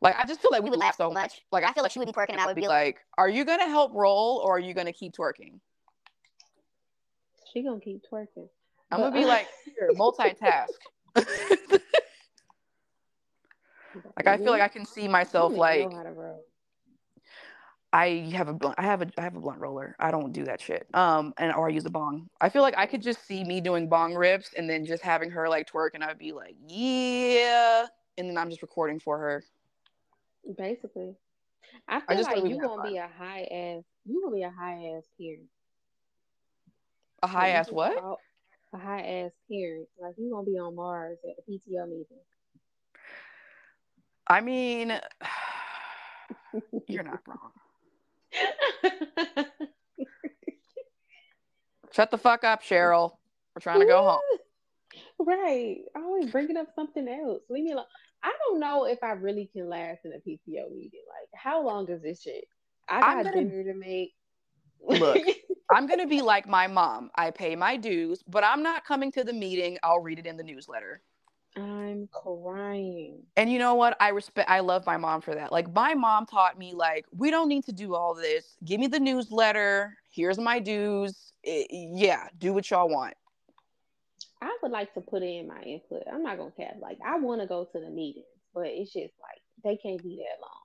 Like 0.00 0.16
I 0.16 0.24
just 0.24 0.40
feel 0.40 0.50
like 0.50 0.62
we 0.62 0.70
would 0.70 0.78
laugh 0.78 0.96
so 0.96 1.10
much. 1.10 1.42
Like 1.52 1.64
I 1.64 1.72
feel 1.72 1.82
like 1.82 1.92
she 1.92 1.98
would 1.98 2.06
be 2.06 2.12
twerking 2.12 2.30
and 2.30 2.40
I 2.40 2.46
would 2.46 2.56
be 2.56 2.68
like, 2.68 3.00
"Are 3.18 3.28
you 3.28 3.44
gonna 3.44 3.68
help 3.68 3.92
roll 3.94 4.40
or 4.42 4.56
are 4.56 4.58
you 4.58 4.72
gonna 4.72 4.92
keep 4.92 5.12
twerking?" 5.12 5.60
She 7.52 7.62
gonna 7.62 7.80
keep 7.80 8.02
twerking. 8.10 8.48
I'm 8.90 9.00
gonna 9.00 9.14
be 9.14 9.24
like, 9.24 9.48
here, 9.64 9.90
multitask. 9.94 10.68
like 11.14 11.26
I 14.26 14.38
feel 14.38 14.52
like 14.52 14.62
I 14.62 14.68
can 14.68 14.86
see 14.86 15.08
myself 15.08 15.52
like 15.52 15.90
I 17.92 18.30
have 18.34 18.48
a 18.48 18.52
blunt. 18.52 18.76
I 18.78 18.82
have 18.82 19.02
a 19.02 19.10
I 19.18 19.22
have 19.22 19.34
a 19.34 19.40
blunt 19.40 19.58
roller. 19.58 19.96
I 19.98 20.10
don't 20.10 20.32
do 20.32 20.44
that 20.44 20.60
shit. 20.60 20.86
Um, 20.94 21.34
and 21.38 21.52
or 21.54 21.68
I 21.68 21.70
use 21.70 21.84
a 21.86 21.90
bong. 21.90 22.28
I 22.40 22.48
feel 22.48 22.62
like 22.62 22.74
I 22.76 22.86
could 22.86 23.02
just 23.02 23.26
see 23.26 23.42
me 23.42 23.60
doing 23.60 23.88
bong 23.88 24.14
rips 24.14 24.50
and 24.56 24.70
then 24.70 24.86
just 24.86 25.02
having 25.02 25.30
her 25.30 25.48
like 25.48 25.68
twerk, 25.68 25.90
and 25.94 26.04
I'd 26.04 26.18
be 26.18 26.32
like, 26.32 26.54
yeah, 26.68 27.86
and 28.16 28.28
then 28.28 28.38
I'm 28.38 28.48
just 28.48 28.62
recording 28.62 29.00
for 29.00 29.18
her. 29.18 29.42
Basically, 30.56 31.16
I 31.88 32.00
feel 32.00 32.18
I 32.18 32.22
like 32.22 32.48
you 32.48 32.60
gonna 32.60 32.88
be 32.88 32.98
a 32.98 33.08
high 33.18 33.42
ass. 33.42 33.84
You 34.04 34.22
gonna 34.22 34.36
be 34.36 34.42
a 34.42 34.50
high 34.50 34.94
ass 34.96 35.04
parent. 35.20 35.48
A 37.22 37.26
high 37.26 37.48
ass 37.50 37.70
what? 37.70 37.98
a 38.72 38.78
high 38.78 39.02
ass 39.02 39.32
parent. 39.50 39.88
Like 40.00 40.14
you 40.16 40.30
gonna 40.30 40.46
be 40.46 40.58
on 40.58 40.76
Mars 40.76 41.18
at 41.24 41.34
a 41.38 41.50
PTO 41.50 41.88
meeting. 41.88 42.18
I 44.28 44.40
mean, 44.40 44.92
you're 46.86 47.02
not 47.02 47.20
wrong. 47.26 47.50
Shut 51.92 52.10
the 52.10 52.18
fuck 52.18 52.44
up, 52.44 52.62
Cheryl. 52.62 53.16
We're 53.54 53.60
trying 53.60 53.80
to 53.80 53.86
go 53.86 54.02
home. 54.02 54.20
Right. 55.20 55.82
Always 55.94 56.30
bringing 56.30 56.56
up 56.56 56.68
something 56.74 57.06
else. 57.06 57.42
Leave 57.50 57.64
me 57.64 57.72
alone. 57.72 57.84
I 58.22 58.32
don't 58.46 58.58
know 58.58 58.86
if 58.86 58.98
I 59.02 59.12
really 59.12 59.50
can 59.52 59.68
last 59.68 60.00
in 60.04 60.12
a 60.12 60.16
PTO 60.16 60.74
meeting. 60.74 61.02
Like, 61.08 61.28
how 61.34 61.64
long 61.64 61.88
is 61.90 62.02
this 62.02 62.22
shit? 62.22 62.44
I 62.88 63.00
got 63.00 63.24
gonna, 63.24 63.44
dinner 63.44 63.64
to 63.64 63.74
make. 63.74 64.14
Look, 64.82 65.18
I'm 65.70 65.86
gonna 65.86 66.06
be 66.06 66.22
like 66.22 66.48
my 66.48 66.66
mom. 66.66 67.10
I 67.14 67.30
pay 67.30 67.54
my 67.54 67.76
dues, 67.76 68.22
but 68.26 68.44
I'm 68.44 68.62
not 68.62 68.84
coming 68.84 69.12
to 69.12 69.22
the 69.22 69.32
meeting. 69.32 69.78
I'll 69.82 70.00
read 70.00 70.18
it 70.18 70.26
in 70.26 70.36
the 70.36 70.42
newsletter. 70.42 71.02
I'm 71.56 72.08
crying. 72.12 73.22
And 73.36 73.50
you 73.52 73.58
know 73.58 73.74
what? 73.74 73.96
I 74.00 74.08
respect 74.08 74.48
I 74.48 74.60
love 74.60 74.86
my 74.86 74.96
mom 74.96 75.20
for 75.20 75.34
that. 75.34 75.50
Like 75.52 75.72
my 75.74 75.94
mom 75.94 76.26
taught 76.26 76.58
me 76.58 76.74
like 76.74 77.06
we 77.12 77.30
don't 77.30 77.48
need 77.48 77.64
to 77.64 77.72
do 77.72 77.94
all 77.94 78.14
this. 78.14 78.56
Give 78.64 78.80
me 78.80 78.86
the 78.86 79.00
newsletter. 79.00 79.96
Here's 80.10 80.38
my 80.38 80.60
dues. 80.60 81.32
It, 81.42 81.66
yeah, 81.70 82.28
do 82.38 82.52
what 82.52 82.70
y'all 82.70 82.88
want. 82.88 83.14
I 84.42 84.56
would 84.62 84.70
like 84.70 84.94
to 84.94 85.00
put 85.00 85.22
in 85.22 85.48
my 85.48 85.60
input. 85.62 86.02
I'm 86.10 86.22
not 86.22 86.38
gonna 86.38 86.52
cap. 86.52 86.76
Like 86.80 86.98
I 87.04 87.18
want 87.18 87.40
to 87.40 87.46
go 87.46 87.64
to 87.64 87.80
the 87.80 87.90
meetings, 87.90 88.26
but 88.54 88.66
it's 88.66 88.92
just 88.92 89.14
like 89.20 89.40
they 89.64 89.76
can't 89.76 90.02
be 90.02 90.16
that 90.16 90.40
long. 90.40 90.60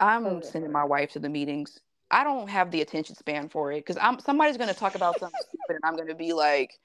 I'm 0.00 0.42
sending 0.42 0.72
my 0.72 0.84
wife 0.84 1.10
to 1.12 1.18
the 1.18 1.28
meetings. 1.28 1.80
I 2.10 2.24
don't 2.24 2.48
have 2.48 2.70
the 2.70 2.80
attention 2.80 3.16
span 3.16 3.48
for 3.48 3.72
it 3.72 3.80
because 3.80 3.98
I'm 4.00 4.18
somebody's 4.20 4.56
gonna 4.56 4.72
talk 4.72 4.94
about 4.94 5.18
something 5.18 5.40
stupid 5.40 5.80
and 5.82 5.84
I'm 5.84 5.96
gonna 5.96 6.14
be 6.14 6.32
like, 6.32 6.78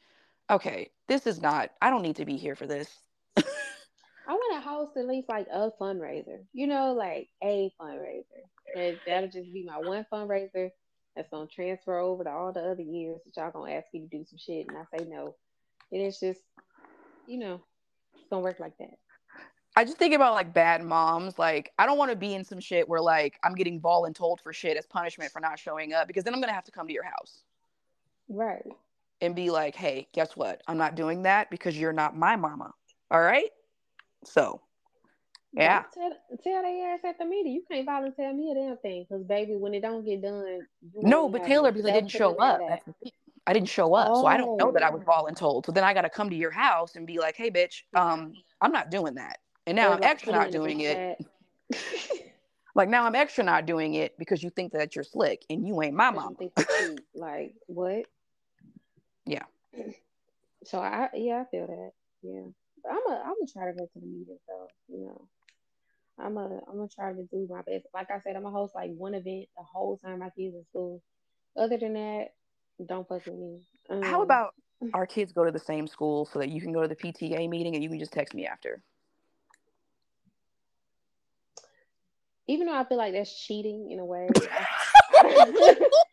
okay, 0.49 0.89
this 1.08 1.28
is 1.28 1.41
not. 1.41 1.70
I 1.82 1.89
don't 1.89 2.01
need 2.01 2.18
to 2.18 2.26
be 2.26 2.36
here 2.36 2.56
for 2.56 2.66
this. 2.66 2.89
I 3.38 4.32
want 4.34 4.64
to 4.64 4.70
host 4.70 4.98
at 4.98 5.08
least 5.08 5.30
like 5.30 5.48
a 5.52 5.72
fundraiser, 5.80 6.44
you 6.54 6.68
know, 6.68 6.94
like 6.94 7.30
a 7.44 7.72
fundraiser. 7.80 8.24
And 8.76 9.00
that'll 9.06 9.30
just 9.30 9.52
be 9.54 9.66
my 9.66 9.78
one 9.78 10.06
fundraiser 10.12 10.70
that's 11.16 11.30
gonna 11.30 11.48
transfer 11.48 11.98
over 11.98 12.24
to 12.24 12.30
all 12.30 12.52
the 12.52 12.62
other 12.62 12.82
years 12.82 13.20
that 13.26 13.40
y'all 13.40 13.52
gonna 13.52 13.74
ask 13.74 13.88
me 13.94 14.02
to 14.02 14.08
do 14.08 14.26
some 14.28 14.38
shit 14.38 14.68
and 14.68 14.78
I 14.78 14.98
say 14.98 15.06
no. 15.06 15.36
And 15.92 16.02
it's 16.02 16.20
just, 16.20 16.42
you 17.28 17.38
know, 17.38 17.62
it's 18.16 18.30
gonna 18.30 18.42
work 18.42 18.60
like 18.60 18.78
that. 18.80 18.98
I 19.76 19.86
just 19.86 19.98
think 19.98 20.14
about 20.14 20.34
like 20.34 20.54
bad 20.54 20.84
moms. 20.84 21.38
Like, 21.40 21.72
I 21.80 21.86
don't 21.86 21.98
want 21.98 22.12
to 22.12 22.18
be 22.18 22.36
in 22.36 22.44
some 22.44 22.60
shit 22.60 22.88
where 22.88 23.02
like 23.02 23.40
I'm 23.44 23.56
getting 23.56 23.82
voluntold 23.82 24.40
for 24.42 24.54
shit 24.54 24.78
as 24.78 24.86
punishment 24.86 25.32
for 25.32 25.40
not 25.40 25.60
showing 25.60 25.94
up 25.94 26.08
because 26.08 26.24
then 26.24 26.34
I'm 26.34 26.42
gonna 26.42 26.54
have 26.54 26.66
to 26.66 26.72
come 26.72 26.88
to 26.88 26.94
your 26.94 27.04
house. 27.04 27.44
Right. 28.30 28.66
And 29.22 29.36
be 29.36 29.50
like, 29.50 29.76
hey, 29.76 30.08
guess 30.14 30.36
what? 30.36 30.62
I'm 30.68 30.78
not 30.78 30.96
doing 30.96 31.24
that 31.24 31.50
because 31.50 31.78
you're 31.78 31.94
not 31.94 32.18
my 32.18 32.36
mama. 32.36 32.74
All 33.12 33.22
right. 33.22 33.49
So, 34.26 34.62
yeah. 35.54 35.84
Tell, 35.93 36.12
tell 36.43 36.62
their 36.64 36.93
ass 36.93 37.01
at 37.04 37.18
the 37.20 37.26
meeting. 37.26 37.54
You 37.54 37.64
can't 37.70 37.86
volunteer 37.86 38.34
me 38.34 38.51
a 38.51 38.56
damn 38.56 38.78
thing 38.78 39.06
because, 39.08 39.24
baby, 39.24 39.56
when 39.56 39.74
it 39.74 39.82
don't 39.82 40.04
get 40.04 40.22
done. 40.22 40.60
No, 40.95 41.30
but 41.30 41.43
Taylor, 41.43 41.72
because 41.72 41.88
I 41.88 41.93
didn't 41.93 42.12
show 42.12 42.36
up. 42.36 42.60
I 43.45 43.51
didn't 43.51 43.70
show 43.70 43.93
up, 43.93 44.08
oh. 44.10 44.22
so 44.22 44.26
I 44.26 44.38
don't 44.38 44.58
know 44.58 44.72
that 44.72 44.84
I 44.84 44.89
was 44.89 45.01
oh. 45.06 45.12
voluntold. 45.12 45.66
So 45.66 45.72
then 45.72 45.84
I 45.84 45.93
got 45.93 46.04
to 46.04 46.10
come 46.10 46.30
to 46.30 46.36
your 46.36 46.51
house 46.51 46.95
and 46.95 47.06
be 47.06 47.20
like, 47.20 47.36
"Hey, 47.36 47.51
bitch, 47.51 47.84
um, 47.93 48.34
I'm 48.62 48.72
not 48.72 48.89
doing 48.89 49.16
that." 49.16 49.39
And 49.68 49.76
now 49.76 49.91
I'm 49.91 50.04
extra 50.04 50.32
not 50.32 50.51
doing 50.51 50.82
it. 50.82 51.24
like 52.76 52.89
now 52.89 53.06
I'm 53.06 53.16
extra 53.16 53.43
not 53.43 53.66
doing 53.66 53.95
it 53.95 54.18
because 54.18 54.43
you 54.43 54.49
think 54.49 54.74
that 54.74 54.95
you're 54.95 55.04
slick 55.04 55.45
and 55.49 55.68
you 55.68 55.82
ain't 55.82 55.95
my 55.95 56.12
mom. 56.12 56.38
like 57.16 57.56
what? 57.68 58.06
Yeah. 59.26 59.43
So 60.66 60.80
I 60.80 61.10
yeah 61.14 61.43
I 61.45 61.51
feel 61.51 61.68
that 61.68 61.91
yeah. 62.22 62.43
I'm 62.90 63.12
a 63.12 63.20
I'm 63.20 63.36
gonna 63.36 63.52
try 63.52 63.66
to 63.66 63.78
go 63.78 63.86
to 63.86 64.00
the 64.00 64.06
meeting 64.06 64.38
though. 64.48 64.68
You 64.88 65.06
know, 65.06 65.28
I'm 66.20 66.38
a 66.38 66.60
I'm 66.68 66.78
gonna 66.78 66.88
try 66.88 67.14
to 67.14 67.24
do 67.24 67.48
my 67.50 67.62
best. 67.62 67.86
Like 67.94 68.12
I 68.12 68.20
said, 68.20 68.36
I'm 68.36 68.44
gonna 68.44 68.56
host 68.56 68.76
like 68.76 68.92
one 68.96 69.14
event 69.14 69.48
the 69.58 69.64
whole 69.64 69.98
time 69.98 70.20
my 70.20 70.30
kids 70.30 70.56
in 70.56 70.66
school. 70.70 71.02
Other 71.58 71.78
than 71.78 71.94
that, 71.94 72.30
don't 72.86 73.08
fuck 73.08 73.26
with 73.26 73.36
me. 73.36 73.62
Um, 73.90 74.02
How 74.02 74.22
about 74.22 74.56
our 74.94 75.06
kids 75.06 75.32
go 75.32 75.46
to 75.46 75.52
the 75.52 75.60
same 75.60 75.88
school 75.88 76.26
so 76.26 76.40
that 76.40 76.50
you 76.50 76.62
can 76.62 76.74
go 76.74 76.82
to 76.82 76.88
the 76.88 76.96
PTA 76.96 77.50
meeting 77.50 77.76
and 77.76 77.84
you 77.84 77.90
can 77.90 78.00
just 78.00 78.14
text 78.14 78.34
me 78.34 78.46
after? 78.46 78.82
Even 82.48 82.68
though 82.68 82.76
I 82.76 82.84
feel 82.84 82.98
like 82.98 83.14
that's 83.14 83.34
cheating 83.46 83.90
in 83.92 84.00
a 84.00 84.06
way. 84.06 84.28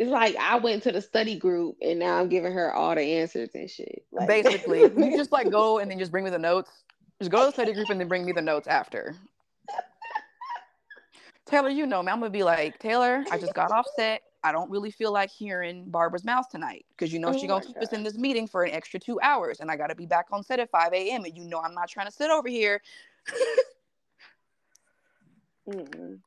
it's 0.00 0.10
like 0.10 0.34
I 0.36 0.56
went 0.56 0.82
to 0.84 0.92
the 0.92 1.02
study 1.02 1.36
group 1.36 1.76
and 1.82 1.98
now 1.98 2.18
I'm 2.18 2.30
giving 2.30 2.54
her 2.54 2.72
all 2.72 2.94
the 2.94 3.02
answers 3.02 3.50
and 3.54 3.68
shit. 3.68 4.02
Like, 4.10 4.28
Basically, 4.28 4.80
you 4.80 5.10
just 5.16 5.30
like 5.30 5.50
go 5.50 5.78
and 5.78 5.90
then 5.90 5.98
just 5.98 6.10
bring 6.10 6.24
me 6.24 6.30
the 6.30 6.38
notes. 6.38 6.70
Just 7.18 7.30
go 7.30 7.40
to 7.40 7.46
the 7.46 7.52
study 7.52 7.74
group 7.74 7.90
and 7.90 8.00
then 8.00 8.08
bring 8.08 8.24
me 8.24 8.32
the 8.32 8.40
notes 8.40 8.66
after. 8.66 9.14
Taylor, 11.44 11.68
you 11.68 11.84
know 11.84 12.02
me. 12.02 12.10
I'm 12.10 12.18
gonna 12.18 12.30
be 12.30 12.42
like, 12.42 12.78
Taylor, 12.78 13.22
I 13.30 13.36
just 13.36 13.52
got 13.52 13.72
off 13.72 13.84
set. 13.94 14.22
I 14.42 14.52
don't 14.52 14.70
really 14.70 14.90
feel 14.90 15.12
like 15.12 15.28
hearing 15.28 15.84
Barbara's 15.90 16.24
mouth 16.24 16.48
tonight 16.48 16.86
because 16.96 17.12
you 17.12 17.18
know 17.18 17.28
oh 17.28 17.32
she's 17.34 17.46
gonna 17.46 17.62
keep 17.62 17.76
us 17.76 17.92
in 17.92 18.02
this 18.02 18.16
meeting 18.16 18.48
for 18.48 18.64
an 18.64 18.72
extra 18.72 18.98
two 18.98 19.20
hours, 19.20 19.60
and 19.60 19.70
I 19.70 19.76
gotta 19.76 19.94
be 19.94 20.06
back 20.06 20.28
on 20.32 20.42
set 20.42 20.60
at 20.60 20.70
5 20.70 20.94
a.m. 20.94 21.24
And 21.24 21.36
you 21.36 21.44
know 21.44 21.60
I'm 21.60 21.74
not 21.74 21.90
trying 21.90 22.06
to 22.06 22.12
sit 22.12 22.30
over 22.30 22.48
here. 22.48 22.80
mm 25.68 26.18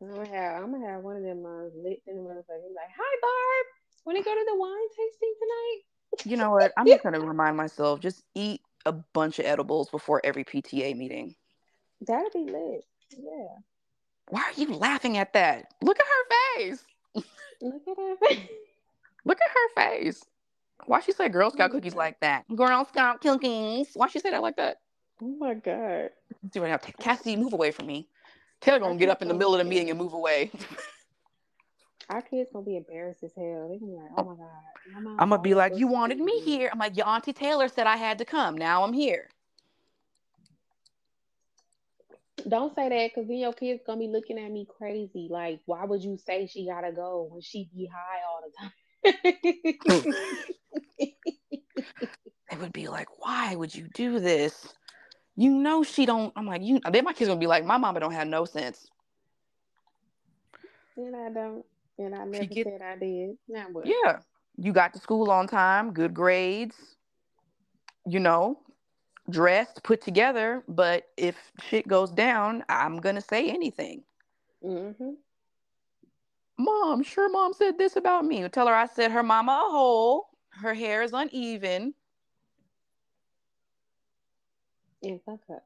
I'm 0.00 0.10
gonna 0.10 0.28
have 0.28 0.62
I'm 0.62 0.72
gonna 0.72 0.86
have 0.86 1.02
one 1.02 1.16
of 1.16 1.22
them 1.22 1.44
uh, 1.44 1.64
lit 1.76 2.02
in 2.06 2.16
the 2.16 2.22
motherfucker. 2.22 2.74
Like, 2.74 2.90
hi 2.96 3.16
Barb, 3.22 3.66
want 4.04 4.18
to 4.18 4.24
go 4.24 4.34
to 4.34 4.44
the 4.46 4.58
wine 4.58 4.88
tasting 4.90 5.34
tonight? 5.40 6.30
You 6.30 6.36
know 6.36 6.50
what? 6.50 6.72
I'm 6.76 6.86
just 6.86 7.02
gonna 7.02 7.20
remind 7.26 7.56
myself 7.56 8.00
just 8.00 8.22
eat 8.34 8.60
a 8.86 8.92
bunch 8.92 9.38
of 9.38 9.46
edibles 9.46 9.88
before 9.90 10.20
every 10.24 10.44
PTA 10.44 10.96
meeting. 10.96 11.34
That'd 12.06 12.32
be 12.32 12.50
lit. 12.50 12.84
Yeah. 13.16 13.58
Why 14.28 14.42
are 14.42 14.60
you 14.60 14.74
laughing 14.74 15.16
at 15.18 15.32
that? 15.34 15.72
Look 15.82 15.98
at 15.98 16.06
her 16.06 16.58
face. 16.58 16.84
Look 17.60 17.82
at 17.88 17.96
her 17.96 18.16
face. 18.16 18.48
Look 19.24 19.38
at 19.40 19.50
her 19.50 19.74
face. 19.74 20.24
Why 20.86 21.00
she 21.00 21.12
say 21.12 21.28
Girl 21.28 21.50
Scout 21.50 21.70
cookies 21.70 21.94
like 21.94 22.20
that? 22.20 22.44
Girl 22.54 22.84
Scout 22.84 23.20
cookies. 23.20 23.88
Why 23.94 24.08
she 24.08 24.18
say 24.18 24.30
that 24.30 24.42
like 24.42 24.56
that? 24.56 24.78
Oh 25.22 25.36
my 25.38 25.54
god. 25.54 26.10
Do 26.50 26.64
it 26.64 26.68
now. 26.68 26.78
Cassie, 26.98 27.36
move 27.36 27.52
away 27.52 27.70
from 27.70 27.86
me. 27.86 28.08
Taylor 28.64 28.78
gonna 28.78 28.96
get 28.96 29.10
up 29.10 29.20
in 29.20 29.28
the 29.28 29.34
middle 29.34 29.54
of 29.54 29.58
the 29.58 29.64
meeting 29.64 29.90
and 29.90 29.98
move 29.98 30.14
away. 30.14 30.50
Our 32.08 32.22
kids 32.22 32.48
gonna 32.50 32.64
be 32.64 32.78
embarrassed 32.78 33.22
as 33.22 33.32
hell. 33.36 33.68
They 33.68 33.78
gonna 33.78 33.92
be 33.92 33.98
like, 33.98 34.10
"Oh 34.16 34.24
my 34.24 34.34
god." 34.36 35.18
I'm 35.18 35.28
gonna 35.28 35.42
be 35.42 35.54
like, 35.54 35.76
"You 35.76 35.86
wanted 35.86 36.18
me 36.18 36.40
here." 36.40 36.70
I'm 36.72 36.78
like, 36.78 36.96
"Your 36.96 37.06
auntie 37.06 37.34
Taylor 37.34 37.68
said 37.68 37.86
I 37.86 37.96
had 37.96 38.16
to 38.18 38.24
come. 38.24 38.56
Now 38.56 38.82
I'm 38.84 38.94
here." 38.94 39.28
Don't 42.48 42.74
say 42.74 42.88
that 42.88 43.10
because 43.14 43.28
then 43.28 43.36
your 43.36 43.52
kids 43.52 43.82
gonna 43.86 43.98
be 43.98 44.08
looking 44.08 44.38
at 44.38 44.50
me 44.50 44.66
crazy. 44.78 45.28
Like, 45.30 45.60
why 45.66 45.84
would 45.84 46.02
you 46.02 46.16
say 46.16 46.46
she 46.46 46.66
gotta 46.66 46.92
go 46.92 47.28
when 47.30 47.42
she 47.42 47.68
be 47.74 47.86
high 47.86 48.22
all 48.30 48.40
the 48.46 48.52
time? 48.60 48.72
they 52.50 52.56
would 52.56 52.72
be 52.72 52.88
like, 52.88 53.08
"Why 53.18 53.56
would 53.56 53.74
you 53.74 53.88
do 53.94 54.20
this?" 54.20 54.74
You 55.36 55.50
know 55.50 55.82
she 55.82 56.06
don't. 56.06 56.32
I'm 56.36 56.46
like, 56.46 56.62
you. 56.62 56.80
Then 56.90 57.04
my 57.04 57.12
kids 57.12 57.28
gonna 57.28 57.40
be 57.40 57.46
like, 57.46 57.64
my 57.64 57.76
mama 57.76 58.00
don't 58.00 58.12
have 58.12 58.28
no 58.28 58.44
sense. 58.44 58.88
And 60.96 61.14
I 61.16 61.30
don't. 61.30 61.64
And 61.98 62.14
I 62.14 62.24
never 62.24 62.44
get, 62.44 62.66
said 62.66 62.82
I 62.82 62.96
did. 62.96 63.36
Now 63.48 63.66
what? 63.72 63.86
Yeah, 63.86 64.18
you 64.56 64.72
got 64.72 64.92
to 64.94 65.00
school 65.00 65.30
on 65.30 65.46
time, 65.46 65.92
good 65.92 66.14
grades. 66.14 66.76
You 68.06 68.20
know, 68.20 68.60
dressed, 69.30 69.82
put 69.82 70.02
together. 70.02 70.62
But 70.68 71.08
if 71.16 71.36
shit 71.62 71.88
goes 71.88 72.12
down, 72.12 72.64
I'm 72.68 72.98
gonna 72.98 73.20
say 73.20 73.48
anything. 73.48 74.02
Mm-hmm. 74.64 75.10
Mom, 76.56 77.02
sure, 77.02 77.28
mom 77.28 77.52
said 77.52 77.78
this 77.78 77.96
about 77.96 78.24
me. 78.24 78.48
Tell 78.48 78.68
her 78.68 78.74
I 78.74 78.86
said 78.86 79.10
her 79.10 79.24
mama 79.24 79.64
a 79.66 79.70
hole. 79.70 80.28
Her 80.50 80.74
hair 80.74 81.02
is 81.02 81.12
uneven 81.12 81.94
and 85.04 85.20
fuck 85.24 85.40
her. 85.48 85.62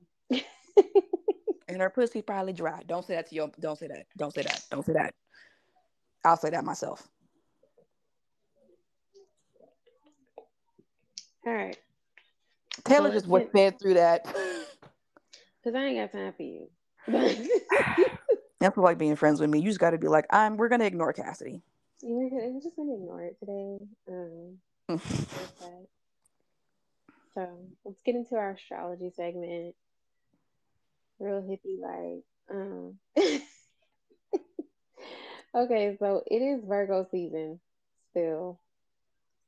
and 1.68 1.80
her 1.80 1.90
pussy 1.90 2.22
probably 2.22 2.52
dry. 2.52 2.82
Don't 2.86 3.04
say 3.04 3.14
that 3.14 3.28
to 3.28 3.34
your. 3.34 3.50
Don't 3.60 3.78
say 3.78 3.88
that. 3.88 4.06
Don't 4.16 4.34
say 4.34 4.42
that. 4.42 4.62
Don't 4.70 4.84
say 4.84 4.92
that. 4.94 5.14
I'll 6.24 6.36
say 6.36 6.50
that 6.50 6.64
myself. 6.64 7.06
All 11.46 11.52
right. 11.54 11.78
Taylor 12.84 13.08
So 13.08 13.14
just 13.14 13.28
get- 13.30 13.52
fed 13.52 13.80
through 13.80 13.94
that. 13.94 14.24
Cause 15.64 15.74
I 15.74 15.84
ain't 15.84 15.98
got 16.12 16.18
time 16.18 16.32
for 16.36 16.42
you. 16.42 16.68
That's 18.60 18.76
what 18.76 18.84
like 18.84 18.98
being 18.98 19.16
friends 19.16 19.40
with 19.40 19.50
me. 19.50 19.60
You 19.60 19.68
just 19.68 19.80
got 19.80 19.90
to 19.90 19.98
be 19.98 20.08
like, 20.08 20.26
I'm. 20.30 20.56
We're 20.56 20.68
gonna 20.68 20.84
ignore 20.84 21.12
Cassidy. 21.12 21.62
We're 22.02 22.30
gonna- 22.30 22.60
just 22.60 22.76
gonna 22.76 22.94
ignore 22.94 23.22
it 23.22 23.36
today. 23.40 23.78
Um, 24.08 24.58
that. 24.88 25.86
So 27.34 27.48
let's 27.84 28.02
get 28.02 28.14
into 28.16 28.36
our 28.36 28.50
astrology 28.52 29.10
segment. 29.14 29.74
Real 31.18 31.42
hippie 31.42 31.80
like. 31.80 32.24
Um. 32.50 32.98
okay, 35.54 35.96
so 35.98 36.22
it 36.26 36.36
is 36.36 36.64
Virgo 36.64 37.06
season 37.10 37.60
still. 38.10 38.60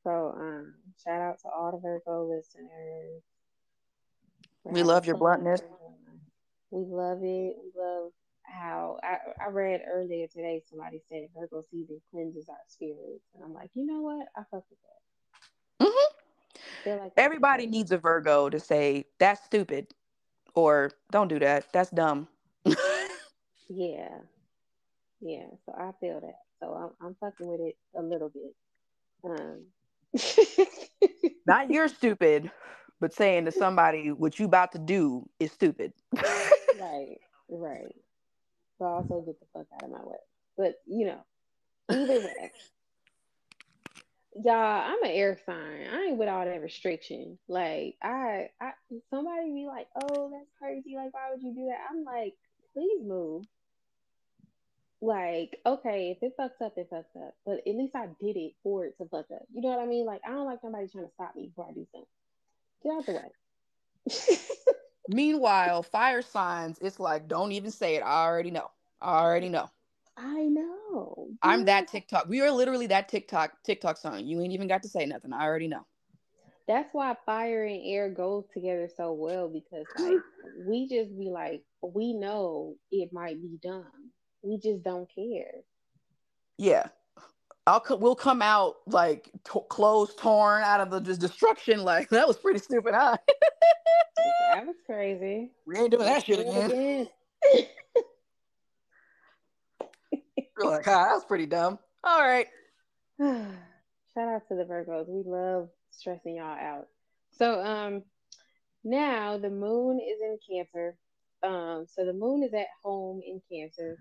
So 0.03 0.33
um, 0.37 0.73
shout 1.03 1.21
out 1.21 1.39
to 1.41 1.49
all 1.49 1.71
the 1.71 1.77
Virgo 1.79 2.25
listeners. 2.25 3.21
We 4.63 4.83
love 4.83 5.05
your 5.05 5.15
bluntness. 5.17 5.61
We 6.71 6.85
love 6.85 7.19
it. 7.23 7.55
We 7.57 7.71
love 7.75 8.11
how 8.43 8.97
I, 9.03 9.17
I 9.45 9.49
read 9.49 9.81
earlier 9.89 10.27
today 10.27 10.61
somebody 10.69 11.01
said 11.09 11.27
Virgo 11.35 11.63
season 11.71 12.01
cleanses 12.11 12.49
our 12.49 12.55
spirits. 12.67 13.23
And 13.35 13.43
I'm 13.43 13.53
like, 13.53 13.69
you 13.73 13.85
know 13.85 14.01
what? 14.01 14.27
I 14.35 14.41
fuck 14.51 14.63
with 14.69 14.79
that. 14.81 15.85
Mhm. 15.87 16.20
Like 16.85 17.13
Everybody 17.17 17.67
needs 17.67 17.91
a 17.91 17.97
Virgo 17.97 18.49
to 18.49 18.59
say 18.59 19.05
that's 19.19 19.43
stupid, 19.45 19.87
or 20.55 20.91
don't 21.11 21.27
do 21.27 21.39
that. 21.39 21.71
That's 21.71 21.89
dumb. 21.89 22.27
Yeah. 23.73 24.17
Yeah. 25.21 25.45
So 25.65 25.73
I 25.77 25.91
feel 26.01 26.19
that. 26.19 26.35
So 26.59 26.73
I'm 26.73 27.07
I'm 27.07 27.15
fucking 27.21 27.47
with 27.47 27.61
it 27.61 27.77
a 27.95 28.01
little 28.01 28.29
bit. 28.29 28.53
Um 29.23 29.65
Not 31.47 31.71
you're 31.71 31.87
stupid, 31.87 32.51
but 32.99 33.13
saying 33.13 33.45
to 33.45 33.51
somebody 33.51 34.09
what 34.11 34.39
you 34.39 34.45
about 34.45 34.73
to 34.73 34.79
do 34.79 35.29
is 35.39 35.51
stupid. 35.51 35.93
Right, 36.79 37.19
right. 37.47 37.95
But 38.79 38.85
also 38.85 39.21
get 39.21 39.39
the 39.39 39.45
fuck 39.53 39.67
out 39.75 39.83
of 39.83 39.91
my 39.91 39.99
way. 40.03 40.17
But 40.57 40.75
you 40.87 41.05
know, 41.05 41.19
either 41.89 42.19
way. 42.19 42.51
Y'all, 44.33 44.53
I'm 44.53 45.03
an 45.03 45.11
air 45.11 45.37
sign. 45.45 45.87
I 45.93 46.05
ain't 46.09 46.17
with 46.17 46.29
all 46.29 46.45
that 46.45 46.61
restriction. 46.61 47.37
Like 47.47 47.95
I 48.01 48.49
I 48.61 48.71
somebody 49.09 49.51
be 49.51 49.65
like, 49.67 49.87
Oh, 50.03 50.31
that's 50.31 50.49
crazy. 50.57 50.95
Like, 50.95 51.13
why 51.13 51.29
would 51.31 51.43
you 51.43 51.53
do 51.53 51.65
that? 51.67 51.79
I'm 51.89 52.03
like, 52.03 52.35
please 52.73 53.01
move. 53.05 53.43
Like, 55.01 55.59
okay, 55.65 56.15
if 56.15 56.21
it 56.21 56.37
fucks 56.39 56.63
up, 56.63 56.77
it 56.77 56.89
fucks 56.91 57.27
up. 57.27 57.33
But 57.43 57.61
at 57.67 57.75
least 57.75 57.95
I 57.95 58.07
did 58.21 58.37
it 58.37 58.53
for 58.61 58.85
it 58.85 58.97
to 58.99 59.05
fuck 59.05 59.25
up. 59.33 59.41
You 59.51 59.61
know 59.61 59.69
what 59.69 59.79
I 59.79 59.87
mean? 59.87 60.05
Like, 60.05 60.21
I 60.25 60.29
don't 60.29 60.45
like 60.45 60.61
somebody 60.61 60.87
trying 60.87 61.05
to 61.05 61.11
stop 61.13 61.35
me 61.35 61.47
before 61.47 61.67
I 61.69 61.73
do 61.73 61.87
something. 61.91 62.07
Get 62.83 62.91
out 62.93 63.05
the 63.07 64.33
way. 64.33 64.37
Meanwhile, 65.09 65.83
fire 65.83 66.21
signs, 66.21 66.77
it's 66.81 66.99
like, 66.99 67.27
don't 67.27 67.51
even 67.51 67.71
say 67.71 67.95
it. 67.95 68.01
I 68.01 68.25
already 68.25 68.51
know. 68.51 68.69
I 69.01 69.19
already 69.19 69.49
know. 69.49 69.69
I 70.17 70.43
know. 70.43 71.29
I'm 71.41 71.65
that 71.65 71.87
TikTok. 71.87 72.27
We 72.27 72.41
are 72.41 72.51
literally 72.51 72.87
that 72.87 73.09
TikTok 73.09 73.63
TikTok 73.63 73.97
song. 73.97 74.25
You 74.25 74.41
ain't 74.41 74.53
even 74.53 74.67
got 74.67 74.83
to 74.83 74.89
say 74.89 75.05
nothing. 75.05 75.33
I 75.33 75.43
already 75.43 75.67
know. 75.67 75.85
That's 76.67 76.89
why 76.93 77.15
fire 77.25 77.65
and 77.65 77.81
air 77.83 78.09
go 78.09 78.45
together 78.53 78.89
so 78.95 79.13
well 79.13 79.49
because 79.49 79.85
like 79.97 80.19
we 80.67 80.87
just 80.87 81.17
be 81.17 81.29
like 81.29 81.63
we 81.81 82.13
know 82.13 82.75
it 82.91 83.11
might 83.11 83.41
be 83.41 83.57
dumb. 83.63 84.11
We 84.43 84.57
just 84.57 84.83
don't 84.83 85.09
care. 85.13 85.51
Yeah. 86.57 86.87
I'll 87.67 87.79
co- 87.79 87.95
we'll 87.95 88.15
come 88.15 88.41
out 88.41 88.75
like 88.87 89.31
to- 89.45 89.65
clothes 89.69 90.15
torn 90.15 90.63
out 90.63 90.81
of 90.81 90.91
the 90.91 90.99
just 90.99 91.21
destruction. 91.21 91.83
Like 91.83 92.09
that 92.11 92.27
was 92.27 92.37
pretty 92.37 92.59
stupid, 92.59 92.93
huh? 92.93 93.17
That 94.53 94.67
was 94.67 94.75
crazy. 94.85 95.49
we 95.65 95.77
ain't 95.77 95.91
doing 95.91 96.05
that 96.05 96.25
shit 96.25 96.39
again. 96.39 97.07
We're 100.63 100.71
like, 100.71 100.85
that 100.85 101.13
was 101.13 101.25
pretty 101.25 101.45
dumb. 101.45 101.79
All 102.03 102.21
right. 102.21 102.47
Shout 103.19 104.27
out 104.27 104.47
to 104.47 104.55
the 104.55 104.63
Virgos. 104.63 105.07
We 105.07 105.23
love 105.25 105.69
stressing 105.91 106.35
y'all 106.35 106.57
out. 106.57 106.87
So 107.31 107.61
um 107.61 108.03
now 108.83 109.37
the 109.37 109.49
moon 109.49 109.99
is 109.99 110.19
in 110.21 110.37
Cancer. 110.49 110.97
Um 111.43 111.85
so 111.87 112.05
the 112.05 112.13
moon 112.13 112.43
is 112.43 112.53
at 112.53 112.67
home 112.83 113.21
in 113.25 113.41
Cancer. 113.51 113.97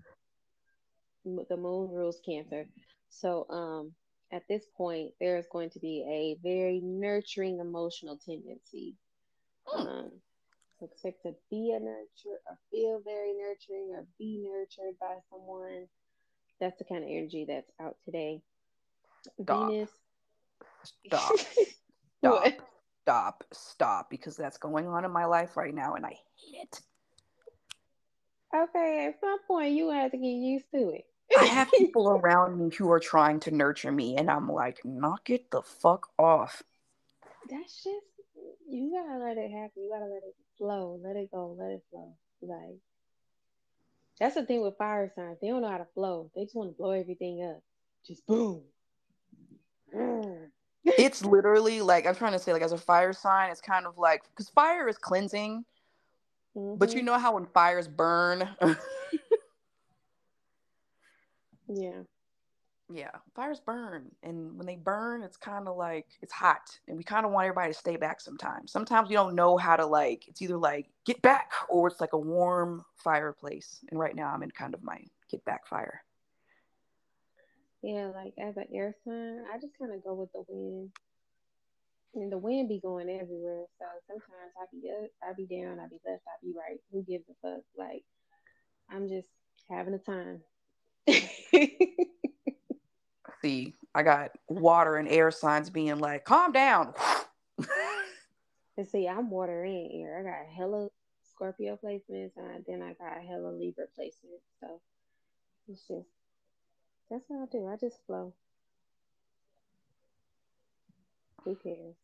The 1.25 1.57
moon 1.57 1.91
rules 1.91 2.21
Cancer. 2.25 2.67
So 3.11 3.47
um 3.51 3.93
at 4.33 4.43
this 4.49 4.65
point 4.77 5.13
there's 5.21 5.47
going 5.53 5.71
to 5.71 5.81
be 5.81 6.05
a 6.09 6.39
very 6.43 6.81
nurturing 6.83 7.61
emotional 7.61 8.19
tendency. 8.25 8.97
Hmm. 9.67 9.87
Um 9.87 10.11
expect 10.83 11.23
to 11.23 11.35
be 11.51 11.73
a 11.77 11.79
nurture 11.79 12.41
or 12.49 12.59
feel 12.71 13.01
very 13.05 13.35
nurturing 13.35 13.93
or 13.95 14.07
be 14.19 14.43
nurtured 14.43 14.99
by 14.99 15.17
someone. 15.31 15.87
That's 16.61 16.77
the 16.79 16.85
kind 16.85 17.03
of 17.03 17.11
energy 17.11 17.47
that's 17.49 17.71
out 17.81 17.97
today. 18.05 18.43
Stop. 19.43 19.69
Venus. 19.69 19.91
Stop. 21.07 21.33
What? 22.23 22.43
Stop. 22.43 22.65
Stop. 23.03 23.45
Stop. 23.51 24.11
Because 24.11 24.37
that's 24.37 24.59
going 24.59 24.87
on 24.87 25.07
in 25.07 25.11
my 25.11 25.25
life 25.25 25.57
right 25.57 25.75
now 25.75 25.95
and 25.95 26.05
I 26.05 26.11
hate 26.11 26.61
it. 26.63 26.81
Okay, 28.55 29.07
at 29.07 29.21
some 29.21 29.39
point 29.47 29.73
you 29.73 29.91
have 29.91 30.11
to 30.11 30.17
get 30.17 30.27
used 30.27 30.67
to 30.75 30.91
it. 30.91 31.05
I 31.39 31.45
have 31.45 31.71
people 31.71 32.11
around 32.23 32.59
me 32.59 32.75
who 32.75 32.91
are 32.91 33.01
trying 33.01 33.39
to 33.41 33.53
nurture 33.53 33.93
me, 33.93 34.17
and 34.17 34.29
I'm 34.29 34.51
like, 34.51 34.85
knock 34.85 35.31
it 35.31 35.51
the 35.51 35.63
fuck 35.63 36.09
off. 36.19 36.63
That's 37.49 37.85
just 37.85 38.07
you 38.69 38.93
gotta 38.93 39.19
let 39.19 39.37
it 39.37 39.51
happen. 39.51 39.83
You 39.83 39.91
gotta 39.93 40.13
let 40.13 40.23
it 40.25 40.35
flow. 40.59 41.01
Let 41.03 41.17
it 41.17 41.31
go. 41.31 41.57
Let 41.59 41.71
it 41.71 41.83
flow. 41.91 42.17
Like 42.43 42.79
that's 44.21 44.35
the 44.35 44.45
thing 44.45 44.63
with 44.63 44.77
fire 44.77 45.11
signs. 45.17 45.39
They 45.41 45.49
don't 45.49 45.63
know 45.63 45.71
how 45.71 45.79
to 45.79 45.87
flow. 45.95 46.31
They 46.37 46.45
just 46.45 46.55
want 46.55 46.71
to 46.71 46.77
blow 46.77 46.91
everything 46.91 47.43
up. 47.43 47.63
Just 48.07 48.25
boom. 48.27 48.63
Mm. 49.95 50.51
It's 50.85 51.25
literally 51.25 51.81
like 51.81 52.07
I'm 52.07 52.15
trying 52.15 52.33
to 52.33 52.39
say, 52.39 52.53
like 52.53 52.63
as 52.63 52.73
a 52.73 52.79
fire 52.79 53.13
sign, 53.13 53.51
it's 53.51 53.61
kind 53.61 53.87
of 53.87 53.99
like 53.99 54.23
because 54.31 54.49
fire 54.51 54.87
is 54.89 54.99
cleansing, 54.99 55.65
but 56.55 56.95
you 56.95 57.01
Mhm. 57.01 57.05
know 57.05 57.19
how 57.19 57.35
when 57.35 57.47
fires 57.47 57.89
burn, 57.89 58.49
Yeah. 61.69 62.03
Yeah, 62.93 63.11
fires 63.35 63.61
burn, 63.61 64.11
and 64.23 64.57
when 64.57 64.67
they 64.67 64.77
burn, 64.77 65.23
it's 65.23 65.37
kind 65.37 65.69
of 65.69 65.77
like 65.77 66.07
it's 66.23 66.33
hot, 66.33 66.79
and 66.89 66.97
we 66.97 67.05
kind 67.05 67.25
of 67.25 67.33
want 67.33 67.47
everybody 67.47 67.73
to 67.73 67.79
stay 67.79 67.97
back. 67.97 68.21
Sometimes, 68.21 68.73
sometimes 68.73 69.09
we 69.09 69.15
don't 69.15 69.35
know 69.35 69.57
how 69.57 69.77
to 69.77 69.87
like. 69.87 70.27
It's 70.27 70.43
either 70.43 70.57
like 70.57 70.87
get 71.05 71.23
back, 71.23 71.53
or 71.69 71.89
it's 71.89 72.01
like 72.01 72.13
a 72.13 72.19
warm 72.19 72.85
fireplace. 72.97 73.81
And 73.91 74.01
right 74.01 74.15
now, 74.15 74.33
I'm 74.33 74.43
in 74.43 74.51
kind 74.51 74.75
of 74.75 74.83
my 74.83 74.99
get 75.31 75.45
back 75.45 75.67
fire. 75.67 76.03
Yeah, 77.83 78.11
like 78.15 78.35
as 78.39 78.57
an 78.57 78.67
air 78.75 78.95
sign, 79.05 79.45
I 79.53 79.59
just 79.59 79.79
kind 79.79 79.93
of 79.93 80.03
go 80.03 80.15
with 80.15 80.33
the 80.33 80.45
wind. 80.49 80.91
And 82.15 82.33
the 82.33 82.39
wind 82.39 82.69
be 82.69 82.81
going 82.81 83.09
everywhere. 83.09 83.67
So 83.79 83.85
sometimes 84.09 84.53
I 84.61 84.65
be 84.73 84.91
up, 84.91 85.11
I 85.23 85.33
be 85.33 85.47
down, 85.47 85.79
I 85.79 85.87
be 85.87 86.01
left, 86.05 86.23
I 86.27 86.45
be 86.45 86.53
right. 86.57 86.81
Who 86.93 87.03
gives 87.03 87.25
a 87.31 87.35
fuck? 87.41 87.63
Like 87.79 88.03
I'm 88.91 89.09
just 89.09 89.29
having 89.71 89.95
a 89.95 89.99
time. 89.99 90.41
See, 93.43 93.75
I 93.95 94.03
got 94.03 94.33
water 94.49 94.97
and 94.97 95.09
air 95.09 95.31
signs 95.31 95.71
being 95.71 95.99
like, 95.99 96.25
calm 96.25 96.53
down. 96.53 96.95
and 98.77 98.89
see, 98.89 99.09
I'm 99.09 99.31
water 99.31 99.65
and 99.65 99.91
air. 99.93 100.19
I 100.19 100.23
got 100.23 100.55
hella 100.55 100.89
Scorpio 101.31 101.79
placements, 101.83 102.33
and 102.37 102.65
then 102.67 102.83
I 102.83 102.93
got 102.93 103.23
hella 103.27 103.49
Libra 103.49 103.85
placements. 103.99 104.45
So 104.61 104.81
it's 105.69 105.87
just 105.89 106.09
that's 107.11 107.25
what 107.29 107.43
I 107.43 107.47
do. 107.51 107.67
I 107.67 107.77
just 107.77 107.99
flow. 108.07 108.35
Who 111.45 111.57
cares? 111.57 111.97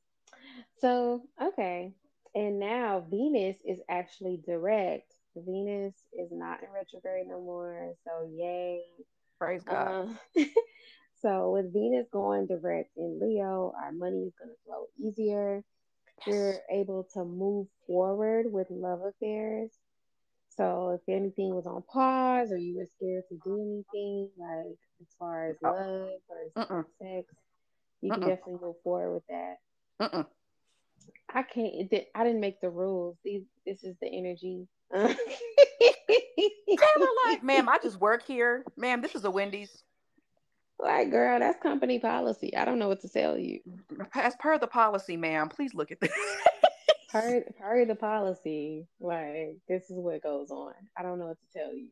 So, 0.80 1.22
okay. 1.40 1.92
And 2.34 2.58
now 2.58 3.04
Venus 3.08 3.56
is 3.64 3.78
actually 3.88 4.40
direct. 4.44 5.12
Venus 5.36 5.94
is 6.18 6.30
not 6.32 6.62
in 6.62 6.68
retrograde 6.74 7.28
no 7.28 7.40
more. 7.40 7.94
So, 8.04 8.28
yay. 8.34 8.80
Praise 9.38 9.62
God. 9.62 10.08
Uh, 10.36 10.44
so, 11.22 11.52
with 11.52 11.72
Venus 11.72 12.06
going 12.12 12.46
direct 12.46 12.90
in 12.96 13.18
Leo, 13.20 13.72
our 13.82 13.92
money 13.92 14.24
is 14.24 14.32
going 14.38 14.50
to 14.50 14.56
flow 14.64 14.86
easier. 14.98 15.62
You're 16.26 16.54
able 16.70 17.06
to 17.14 17.24
move 17.24 17.68
forward 17.86 18.46
with 18.50 18.66
love 18.70 19.00
affairs. 19.02 19.70
So, 20.56 20.90
if 21.00 21.08
anything 21.08 21.54
was 21.54 21.66
on 21.66 21.82
pause 21.82 22.50
or 22.52 22.58
you 22.58 22.76
were 22.78 22.86
scared 22.96 23.24
to 23.28 23.38
do 23.44 23.60
anything, 23.60 24.30
like 24.38 24.78
as 25.00 25.06
far 25.18 25.50
as 25.50 25.56
Oh. 25.64 25.70
love 25.70 26.20
or 26.28 26.86
sex, 27.00 27.26
you 28.00 28.12
can 28.12 28.22
definitely 28.22 28.58
move 28.60 28.76
forward 28.82 29.12
with 29.14 29.26
that. 29.28 30.26
I 31.34 31.42
can't. 31.42 31.90
Did, 31.90 32.06
I 32.14 32.24
didn't 32.24 32.40
make 32.40 32.60
the 32.60 32.70
rules. 32.70 33.16
These, 33.24 33.42
this 33.66 33.84
is 33.84 33.96
the 34.00 34.08
energy. 34.08 34.66
Taylor, 34.92 35.16
like, 37.26 37.42
ma'am, 37.42 37.68
I 37.68 37.78
just 37.82 38.00
work 38.00 38.26
here. 38.26 38.64
Ma'am, 38.76 39.00
this 39.00 39.14
is 39.14 39.24
a 39.24 39.30
Wendy's. 39.30 39.82
Like, 40.78 41.10
girl, 41.10 41.38
that's 41.38 41.62
company 41.62 41.98
policy. 41.98 42.54
I 42.54 42.64
don't 42.64 42.78
know 42.78 42.88
what 42.88 43.00
to 43.00 43.08
tell 43.08 43.38
you. 43.38 43.60
As 44.14 44.36
per 44.36 44.58
the 44.58 44.66
policy, 44.66 45.16
ma'am, 45.16 45.48
please 45.48 45.74
look 45.74 45.90
at 45.90 46.00
this. 46.00 46.12
part 47.58 47.80
of 47.80 47.88
the 47.88 47.94
policy. 47.94 48.86
Like, 49.00 49.56
this 49.68 49.84
is 49.84 49.96
what 49.96 50.22
goes 50.22 50.50
on. 50.50 50.74
I 50.96 51.02
don't 51.02 51.18
know 51.18 51.28
what 51.28 51.38
to 51.40 51.58
tell 51.58 51.72
you. 51.72 51.88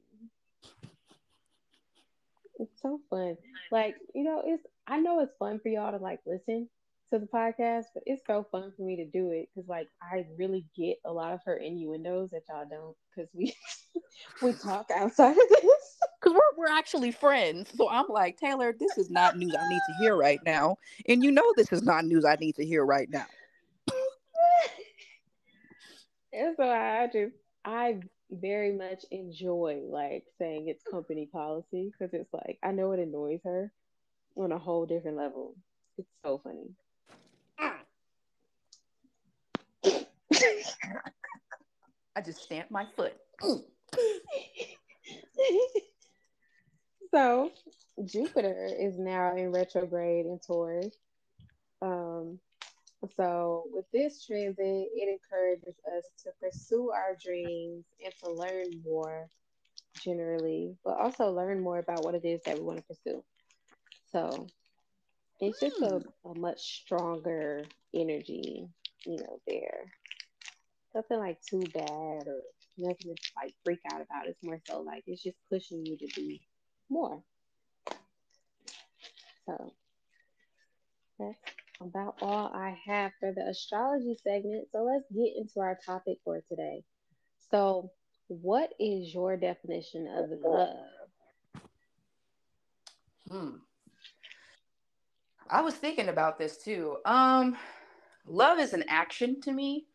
It's 2.58 2.82
so 2.82 3.00
fun. 3.10 3.36
Like, 3.70 3.96
you 4.14 4.24
know, 4.24 4.42
it's 4.44 4.64
I 4.86 5.00
know 5.00 5.20
it's 5.20 5.34
fun 5.38 5.60
for 5.60 5.70
y'all 5.70 5.90
to 5.90 6.02
like 6.02 6.20
listen 6.26 6.68
to 7.10 7.18
the 7.18 7.26
podcast, 7.26 7.84
but 7.94 8.02
it's 8.06 8.22
so 8.26 8.46
fun 8.50 8.72
for 8.76 8.82
me 8.82 8.96
to 8.96 9.06
do 9.06 9.30
it 9.30 9.48
because 9.54 9.68
like 9.68 9.88
I 10.02 10.26
really 10.38 10.64
get 10.76 10.98
a 11.04 11.12
lot 11.12 11.32
of 11.32 11.40
her 11.46 11.56
innuendos 11.56 12.30
that 12.30 12.42
y'all 12.48 12.66
don't 12.68 12.96
because 13.14 13.30
we 13.34 13.54
we 14.42 14.52
talk 14.52 14.90
outside 14.94 15.30
of 15.32 15.48
this. 15.62 15.83
Because 16.24 16.38
we're, 16.38 16.64
we're 16.64 16.72
actually 16.72 17.10
friends. 17.10 17.70
So 17.76 17.90
I'm 17.90 18.06
like, 18.08 18.38
Taylor, 18.38 18.74
this 18.78 18.96
is 18.96 19.10
not 19.10 19.36
news 19.36 19.54
I 19.54 19.68
need 19.68 19.82
to 19.86 19.92
hear 20.00 20.16
right 20.16 20.40
now. 20.46 20.78
And 21.06 21.22
you 21.22 21.30
know 21.30 21.44
this 21.56 21.70
is 21.70 21.82
not 21.82 22.06
news 22.06 22.24
I 22.24 22.36
need 22.36 22.56
to 22.56 22.64
hear 22.64 22.84
right 22.84 23.10
now. 23.10 23.26
and 26.32 26.56
so 26.56 26.64
I 26.64 27.08
just 27.12 27.34
I 27.64 28.00
very 28.30 28.72
much 28.72 29.04
enjoy 29.10 29.82
like 29.86 30.24
saying 30.38 30.68
it's 30.68 30.82
company 30.90 31.28
policy 31.30 31.92
because 31.92 32.14
it's 32.14 32.32
like 32.32 32.58
I 32.62 32.72
know 32.72 32.92
it 32.92 33.00
annoys 33.00 33.40
her 33.44 33.70
on 34.34 34.50
a 34.52 34.58
whole 34.58 34.86
different 34.86 35.18
level. 35.18 35.54
It's 35.98 36.08
so 36.24 36.40
funny. 36.42 36.70
I 42.16 42.20
just 42.24 42.42
stamped 42.42 42.70
my 42.70 42.86
foot. 42.96 43.14
so 47.14 47.52
Jupiter 48.04 48.68
is 48.76 48.98
now 48.98 49.36
in 49.36 49.52
retrograde 49.52 50.26
in 50.26 50.40
Taurus. 50.44 50.96
Um, 51.80 52.40
so 53.16 53.64
with 53.70 53.84
this 53.92 54.26
transit, 54.26 54.56
it 54.58 55.20
encourages 55.20 55.78
us 55.96 56.04
to 56.24 56.30
pursue 56.40 56.90
our 56.90 57.16
dreams 57.22 57.84
and 58.04 58.12
to 58.24 58.32
learn 58.32 58.66
more 58.84 59.28
generally, 60.02 60.74
but 60.84 60.98
also 60.98 61.30
learn 61.30 61.60
more 61.60 61.78
about 61.78 62.02
what 62.02 62.16
it 62.16 62.24
is 62.24 62.40
that 62.46 62.58
we 62.58 62.64
want 62.64 62.78
to 62.78 62.84
pursue. 62.84 63.22
So 64.10 64.48
it's 65.40 65.60
just 65.60 65.80
a, 65.82 66.00
hmm. 66.00 66.30
a 66.30 66.38
much 66.38 66.82
stronger 66.82 67.64
energy, 67.94 68.66
you 69.06 69.16
know, 69.18 69.40
there. 69.46 69.92
Nothing 70.96 71.18
like 71.18 71.40
too 71.42 71.62
bad 71.72 72.26
or 72.26 72.40
nothing 72.76 73.14
to 73.14 73.32
like 73.36 73.54
freak 73.64 73.80
out 73.92 74.00
about. 74.00 74.26
It's 74.26 74.42
more 74.42 74.60
so 74.66 74.80
like 74.80 75.04
it's 75.06 75.22
just 75.22 75.36
pushing 75.48 75.86
you 75.86 75.96
to 75.96 76.06
do 76.06 76.38
more. 76.88 77.22
So 79.46 79.72
that's 81.18 81.38
about 81.80 82.16
all 82.22 82.50
I 82.54 82.76
have 82.86 83.12
for 83.20 83.32
the 83.32 83.46
astrology 83.48 84.16
segment. 84.22 84.68
So 84.72 84.84
let's 84.84 85.04
get 85.12 85.36
into 85.36 85.60
our 85.60 85.78
topic 85.84 86.18
for 86.24 86.40
today. 86.48 86.82
So, 87.50 87.90
what 88.28 88.70
is 88.80 89.12
your 89.12 89.36
definition 89.36 90.08
of 90.08 90.30
love? 90.42 90.76
Hmm. 93.28 93.56
I 95.50 95.60
was 95.60 95.74
thinking 95.74 96.08
about 96.08 96.38
this 96.38 96.56
too. 96.56 96.96
Um, 97.04 97.56
love 98.26 98.58
is 98.58 98.72
an 98.72 98.84
action 98.88 99.40
to 99.42 99.52
me. 99.52 99.86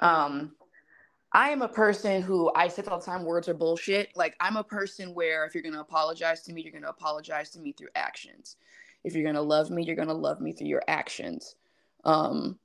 Um, 0.00 0.56
I 1.32 1.50
am 1.50 1.62
a 1.62 1.68
person 1.68 2.22
who 2.22 2.50
I 2.54 2.68
say 2.68 2.82
all 2.88 2.98
the 2.98 3.04
time 3.04 3.24
words 3.24 3.48
are 3.48 3.54
bullshit. 3.54 4.16
Like 4.16 4.34
I'm 4.40 4.56
a 4.56 4.64
person 4.64 5.14
where 5.14 5.44
if 5.44 5.54
you're 5.54 5.62
gonna 5.62 5.80
apologize 5.80 6.42
to 6.42 6.52
me, 6.52 6.62
you're 6.62 6.72
gonna 6.72 6.88
apologize 6.88 7.50
to 7.50 7.60
me 7.60 7.72
through 7.72 7.88
actions. 7.94 8.56
If 9.04 9.14
you're 9.14 9.24
gonna 9.24 9.42
love 9.42 9.70
me, 9.70 9.84
you're 9.84 9.96
gonna 9.96 10.14
love 10.14 10.40
me 10.40 10.52
through 10.52 10.68
your 10.68 10.82
actions. 10.88 11.56
Um, 12.04 12.58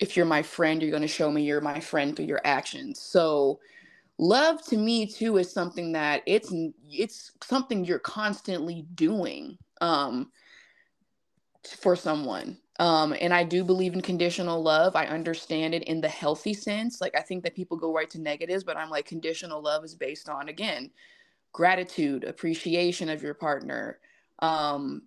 if 0.00 0.16
you're 0.16 0.26
my 0.26 0.42
friend, 0.42 0.82
you're 0.82 0.90
gonna 0.90 1.06
show 1.06 1.30
me 1.30 1.42
you're 1.42 1.60
my 1.60 1.78
friend 1.78 2.16
through 2.16 2.26
your 2.26 2.40
actions. 2.44 3.00
So 3.00 3.60
love 4.18 4.62
to 4.66 4.76
me 4.76 5.06
too 5.06 5.36
is 5.36 5.52
something 5.52 5.92
that 5.92 6.22
it's 6.26 6.52
it's 6.90 7.32
something 7.42 7.84
you're 7.84 7.98
constantly 8.00 8.86
doing. 8.94 9.56
Um, 9.80 10.32
for 11.68 11.96
someone. 11.96 12.58
Um, 12.80 13.14
and 13.20 13.34
I 13.34 13.44
do 13.44 13.62
believe 13.62 13.92
in 13.92 14.00
conditional 14.00 14.62
love. 14.62 14.96
I 14.96 15.04
understand 15.04 15.74
it 15.74 15.82
in 15.82 16.00
the 16.00 16.08
healthy 16.08 16.54
sense. 16.54 16.98
Like 16.98 17.14
I 17.14 17.20
think 17.20 17.44
that 17.44 17.54
people 17.54 17.76
go 17.76 17.92
right 17.92 18.08
to 18.08 18.18
negatives, 18.18 18.64
but 18.64 18.78
I'm 18.78 18.88
like 18.88 19.04
conditional 19.04 19.62
love 19.62 19.84
is 19.84 19.94
based 19.94 20.30
on 20.30 20.48
again 20.48 20.90
gratitude, 21.52 22.24
appreciation 22.24 23.10
of 23.10 23.22
your 23.22 23.34
partner, 23.34 23.98
um, 24.38 25.02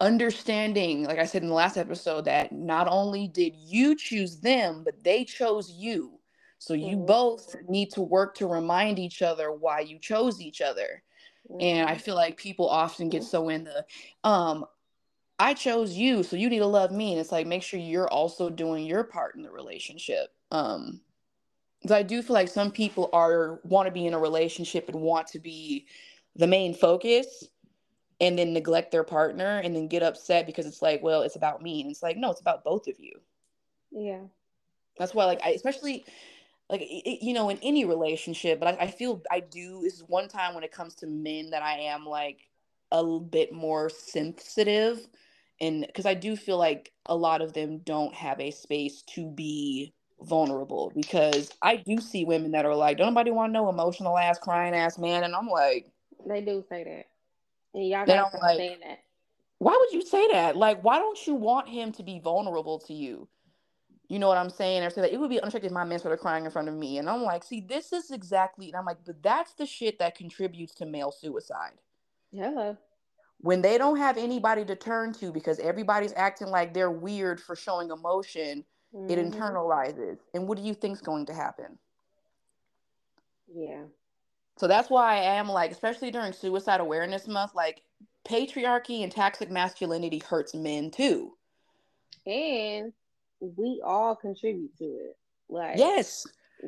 understanding. 0.00 1.02
Like 1.02 1.18
I 1.18 1.24
said 1.24 1.42
in 1.42 1.48
the 1.48 1.54
last 1.54 1.76
episode, 1.76 2.26
that 2.26 2.52
not 2.52 2.86
only 2.88 3.26
did 3.26 3.56
you 3.56 3.96
choose 3.96 4.38
them, 4.38 4.82
but 4.84 5.02
they 5.02 5.24
chose 5.24 5.72
you. 5.72 6.20
So 6.58 6.72
you 6.72 6.96
mm-hmm. 6.96 7.06
both 7.06 7.56
need 7.68 7.90
to 7.94 8.00
work 8.00 8.36
to 8.36 8.46
remind 8.46 9.00
each 9.00 9.22
other 9.22 9.50
why 9.50 9.80
you 9.80 9.98
chose 9.98 10.40
each 10.40 10.60
other. 10.60 11.02
And 11.58 11.88
I 11.88 11.94
mm-hmm. 11.94 12.00
feel 12.00 12.14
like 12.14 12.36
people 12.36 12.68
often 12.68 13.08
get 13.08 13.24
so 13.24 13.48
in 13.48 13.64
the 13.64 13.84
um 14.22 14.66
I 15.42 15.54
chose 15.54 15.96
you, 15.96 16.22
so 16.22 16.36
you 16.36 16.48
need 16.48 16.60
to 16.60 16.66
love 16.66 16.92
me. 16.92 17.10
And 17.10 17.20
it's 17.20 17.32
like 17.32 17.48
make 17.48 17.64
sure 17.64 17.80
you're 17.80 18.08
also 18.08 18.48
doing 18.48 18.86
your 18.86 19.02
part 19.02 19.34
in 19.34 19.42
the 19.42 19.50
relationship. 19.50 20.28
Um 20.52 21.00
because 21.80 21.96
I 21.96 22.04
do 22.04 22.22
feel 22.22 22.34
like 22.34 22.46
some 22.46 22.70
people 22.70 23.10
are 23.12 23.58
want 23.64 23.88
to 23.88 23.92
be 23.92 24.06
in 24.06 24.14
a 24.14 24.18
relationship 24.18 24.88
and 24.88 25.00
want 25.00 25.26
to 25.28 25.40
be 25.40 25.86
the 26.36 26.46
main 26.46 26.74
focus 26.74 27.44
and 28.20 28.38
then 28.38 28.52
neglect 28.52 28.92
their 28.92 29.02
partner 29.02 29.58
and 29.58 29.74
then 29.74 29.88
get 29.88 30.04
upset 30.04 30.46
because 30.46 30.64
it's 30.64 30.80
like, 30.80 31.02
well, 31.02 31.22
it's 31.22 31.34
about 31.34 31.60
me. 31.60 31.80
And 31.80 31.90
it's 31.90 32.04
like, 32.04 32.16
no, 32.16 32.30
it's 32.30 32.40
about 32.40 32.62
both 32.62 32.86
of 32.86 33.00
you. 33.00 33.10
Yeah. 33.90 34.20
That's 34.96 35.12
why, 35.12 35.24
like, 35.24 35.40
I 35.44 35.50
especially 35.50 36.04
like 36.70 36.82
it, 36.82 37.24
you 37.24 37.34
know 37.34 37.48
in 37.48 37.58
any 37.64 37.84
relationship, 37.84 38.60
but 38.60 38.78
I, 38.78 38.84
I 38.84 38.86
feel 38.92 39.20
I 39.28 39.40
do. 39.40 39.80
This 39.82 39.94
is 39.94 40.04
one 40.06 40.28
time 40.28 40.54
when 40.54 40.62
it 40.62 40.70
comes 40.70 40.94
to 40.96 41.08
men 41.08 41.50
that 41.50 41.64
I 41.64 41.80
am 41.80 42.06
like 42.06 42.48
a 42.92 43.18
bit 43.18 43.52
more 43.52 43.90
sensitive 43.90 45.08
and 45.60 45.86
because 45.86 46.06
I 46.06 46.14
do 46.14 46.36
feel 46.36 46.58
like 46.58 46.92
a 47.06 47.16
lot 47.16 47.40
of 47.40 47.52
them 47.52 47.78
don't 47.78 48.14
have 48.14 48.40
a 48.40 48.50
space 48.50 49.02
to 49.14 49.26
be 49.26 49.94
vulnerable 50.20 50.92
because 50.94 51.50
I 51.62 51.76
do 51.76 51.98
see 51.98 52.24
women 52.24 52.52
that 52.52 52.64
are 52.64 52.74
like, 52.74 52.98
don't 52.98 53.08
nobody 53.08 53.30
want 53.30 53.52
no 53.52 53.68
emotional 53.68 54.18
ass, 54.18 54.38
crying 54.38 54.74
ass 54.74 54.98
man, 54.98 55.24
and 55.24 55.34
I'm 55.34 55.48
like, 55.48 55.90
they 56.26 56.40
do 56.40 56.64
say 56.68 56.84
that, 56.84 57.04
and 57.74 57.88
y'all 57.88 58.06
gotta 58.06 58.36
like, 58.38 58.56
saying 58.56 58.78
that. 58.86 59.00
Why 59.58 59.76
would 59.78 59.92
you 59.92 60.04
say 60.04 60.28
that? 60.32 60.56
Like, 60.56 60.82
why 60.82 60.98
don't 60.98 61.26
you 61.26 61.34
want 61.34 61.68
him 61.68 61.92
to 61.92 62.02
be 62.02 62.18
vulnerable 62.18 62.80
to 62.80 62.92
you? 62.92 63.28
You 64.08 64.18
know 64.18 64.28
what 64.28 64.38
I'm 64.38 64.50
saying? 64.50 64.82
Or 64.82 64.90
say 64.90 65.00
that 65.02 65.12
it 65.12 65.20
would 65.20 65.30
be 65.30 65.40
unattractive 65.40 65.70
if 65.70 65.74
my 65.74 65.84
men 65.84 65.98
started 65.98 66.18
crying 66.18 66.44
in 66.44 66.50
front 66.50 66.68
of 66.68 66.74
me, 66.74 66.98
and 66.98 67.08
I'm 67.08 67.22
like, 67.22 67.44
see, 67.44 67.60
this 67.60 67.92
is 67.92 68.10
exactly, 68.10 68.66
and 68.66 68.76
I'm 68.76 68.84
like, 68.84 68.98
but 69.04 69.22
that's 69.22 69.54
the 69.54 69.66
shit 69.66 69.98
that 69.98 70.16
contributes 70.16 70.74
to 70.76 70.86
male 70.86 71.12
suicide. 71.12 71.78
Hello 72.32 72.76
when 73.42 73.60
they 73.60 73.76
don't 73.76 73.96
have 73.98 74.16
anybody 74.16 74.64
to 74.64 74.76
turn 74.76 75.12
to 75.14 75.32
because 75.32 75.58
everybody's 75.58 76.12
acting 76.16 76.48
like 76.48 76.72
they're 76.72 76.90
weird 76.90 77.40
for 77.40 77.54
showing 77.56 77.90
emotion, 77.90 78.64
mm-hmm. 78.94 79.10
it 79.10 79.18
internalizes. 79.18 80.18
And 80.32 80.46
what 80.48 80.56
do 80.56 80.64
you 80.64 80.74
think's 80.74 81.00
going 81.00 81.26
to 81.26 81.34
happen? 81.34 81.78
Yeah. 83.52 83.82
So 84.56 84.68
that's 84.68 84.88
why 84.88 85.16
I 85.16 85.34
am 85.34 85.48
like, 85.48 85.72
especially 85.72 86.12
during 86.12 86.32
Suicide 86.32 86.80
Awareness 86.80 87.26
Month, 87.26 87.54
like 87.54 87.82
patriarchy 88.24 89.02
and 89.02 89.10
toxic 89.10 89.50
masculinity 89.50 90.18
hurts 90.20 90.54
men 90.54 90.90
too. 90.92 91.32
And 92.24 92.92
we 93.40 93.82
all 93.84 94.14
contribute 94.14 94.76
to 94.78 94.84
it. 94.84 95.16
Like 95.48 95.78
yes, 95.78 96.24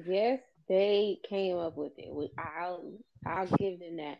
yes, 0.06 0.40
they 0.68 1.18
came 1.28 1.56
up 1.56 1.76
with 1.76 1.92
it. 1.96 2.30
I'll 2.36 2.92
I'll 3.24 3.46
give 3.46 3.78
them 3.78 3.96
that 3.98 4.18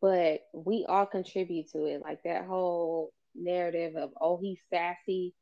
but 0.00 0.40
we 0.52 0.84
all 0.88 1.06
contribute 1.06 1.70
to 1.72 1.84
it. 1.86 2.02
Like 2.02 2.22
that 2.24 2.46
whole 2.46 3.12
narrative 3.34 3.96
of 3.96 4.10
oh 4.20 4.38
he's 4.40 4.60
sassy, 4.70 5.34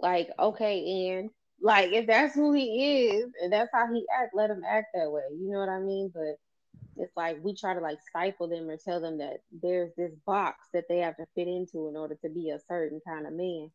like 0.00 0.30
okay, 0.38 1.10
and 1.10 1.30
like 1.60 1.92
if 1.92 2.06
that's 2.06 2.34
who 2.34 2.52
he 2.52 3.06
is 3.06 3.30
and 3.42 3.52
that's 3.52 3.70
how 3.72 3.92
he 3.92 4.04
act, 4.20 4.34
let 4.34 4.50
him 4.50 4.62
act 4.68 4.88
that 4.94 5.10
way. 5.10 5.22
You 5.32 5.50
know 5.50 5.58
what 5.58 5.68
I 5.68 5.80
mean? 5.80 6.10
But 6.14 6.38
it's 6.96 7.16
like 7.16 7.38
we 7.42 7.54
try 7.54 7.74
to 7.74 7.80
like 7.80 7.98
stifle 8.08 8.48
them 8.48 8.68
or 8.68 8.76
tell 8.76 9.00
them 9.00 9.18
that 9.18 9.38
there's 9.62 9.92
this 9.96 10.12
box 10.26 10.66
that 10.72 10.84
they 10.88 10.98
have 10.98 11.16
to 11.16 11.26
fit 11.34 11.48
into 11.48 11.88
in 11.88 11.96
order 11.96 12.16
to 12.22 12.28
be 12.28 12.50
a 12.50 12.60
certain 12.68 13.00
kind 13.06 13.26
of 13.26 13.32
man. 13.32 13.70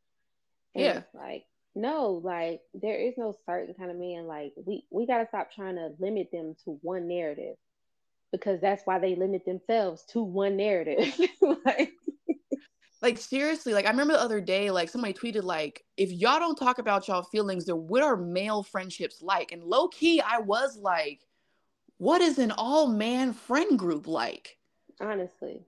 And 0.76 0.84
yeah. 0.84 1.02
like 1.14 1.46
no, 1.76 2.22
like 2.24 2.62
there 2.74 2.98
is 2.98 3.14
no 3.18 3.34
certain 3.46 3.74
kind 3.74 3.92
of 3.92 3.98
man. 3.98 4.28
Like 4.28 4.54
we 4.66 4.86
we 4.92 5.06
gotta 5.06 5.28
stop 5.28 5.52
trying 5.52 5.76
to 5.76 5.92
limit 6.00 6.32
them 6.32 6.56
to 6.66 6.78
one 6.82 7.08
narrative 7.08 7.56
because 8.34 8.60
that's 8.60 8.86
why 8.86 9.00
they 9.00 9.16
limit 9.16 9.46
themselves 9.46 10.04
to 10.08 10.22
one 10.22 10.58
narrative. 10.58 11.18
like, 11.66 11.94
like 13.02 13.18
seriously, 13.18 13.74
like 13.74 13.86
I 13.86 13.92
remember 13.92 14.14
the 14.14 14.22
other 14.22 14.42
day, 14.42 14.72
like 14.72 14.90
somebody 14.90 15.14
tweeted, 15.14 15.44
like, 15.44 15.86
if 15.96 16.12
y'all 16.12 16.40
don't 16.40 16.58
talk 16.58 16.80
about 16.80 17.08
y'all 17.08 17.22
feelings, 17.24 17.66
then 17.66 17.88
what 17.88 18.04
are 18.04 18.18
male 18.18 18.64
friendships 18.64 19.22
like? 19.22 19.52
And 19.54 19.64
low 19.64 19.88
key, 19.88 20.20
I 20.20 20.40
was 20.40 20.78
like, 20.78 21.22
what 21.98 22.22
is 22.22 22.40
an 22.40 22.52
all 22.52 22.88
man 22.88 23.34
friend 23.34 23.80
group 23.80 24.08
like? 24.08 24.58
Honestly. 25.00 25.66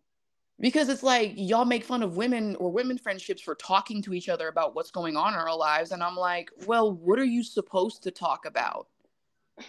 because 0.59 0.89
it's 0.89 1.03
like 1.03 1.33
y'all 1.35 1.65
make 1.65 1.83
fun 1.83 2.01
of 2.03 2.15
women 2.17 2.55
or 2.57 2.71
women 2.71 2.97
friendships 2.97 3.41
for 3.41 3.55
talking 3.55 4.01
to 4.01 4.13
each 4.13 4.29
other 4.29 4.47
about 4.47 4.75
what's 4.75 4.91
going 4.91 5.17
on 5.17 5.33
in 5.33 5.39
our 5.39 5.55
lives 5.55 5.91
and 5.91 6.01
i'm 6.03 6.15
like 6.15 6.49
well 6.65 6.91
what 6.93 7.19
are 7.19 7.25
you 7.25 7.43
supposed 7.43 8.03
to 8.03 8.11
talk 8.11 8.45
about 8.45 8.87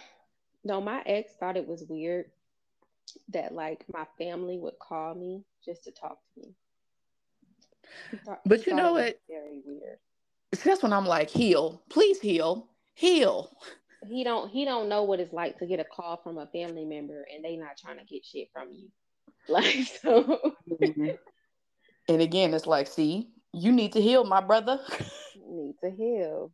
no 0.63 0.79
my 0.79 1.01
ex 1.05 1.33
thought 1.39 1.57
it 1.57 1.67
was 1.67 1.83
weird 1.89 2.27
that 3.29 3.53
like 3.53 3.85
my 3.91 4.05
family 4.17 4.57
would 4.57 4.77
call 4.79 5.15
me 5.15 5.43
just 5.63 5.83
to 5.83 5.91
talk 5.91 6.17
to 6.33 6.41
me 6.41 6.55
thought, 8.25 8.41
but 8.45 8.65
you 8.67 8.73
know 8.73 8.97
it, 8.97 9.21
very 9.29 9.61
weird 9.65 9.97
that's 10.63 10.83
when 10.83 10.93
i'm 10.93 11.05
like 11.05 11.29
heal 11.29 11.83
please 11.89 12.19
heal 12.19 12.69
heal 12.95 13.51
he 14.07 14.23
don't 14.23 14.49
he 14.49 14.65
don't 14.65 14.89
know 14.89 15.03
what 15.03 15.19
it's 15.19 15.33
like 15.33 15.57
to 15.57 15.65
get 15.65 15.79
a 15.79 15.83
call 15.85 16.17
from 16.17 16.37
a 16.37 16.47
family 16.47 16.85
member 16.85 17.25
and 17.33 17.43
they 17.43 17.55
not 17.55 17.77
trying 17.77 17.97
to 17.97 18.05
get 18.05 18.25
shit 18.25 18.47
from 18.53 18.69
you 18.71 18.89
Like 19.49 19.87
so. 20.01 20.53
mm-hmm. 20.69 21.09
And 22.09 22.21
again, 22.21 22.53
it's 22.53 22.67
like, 22.67 22.87
see, 22.87 23.29
you 23.53 23.71
need 23.71 23.93
to 23.93 24.01
heal, 24.01 24.25
my 24.25 24.41
brother. 24.41 24.79
need 25.49 25.75
to 25.83 25.89
heal. 25.89 26.51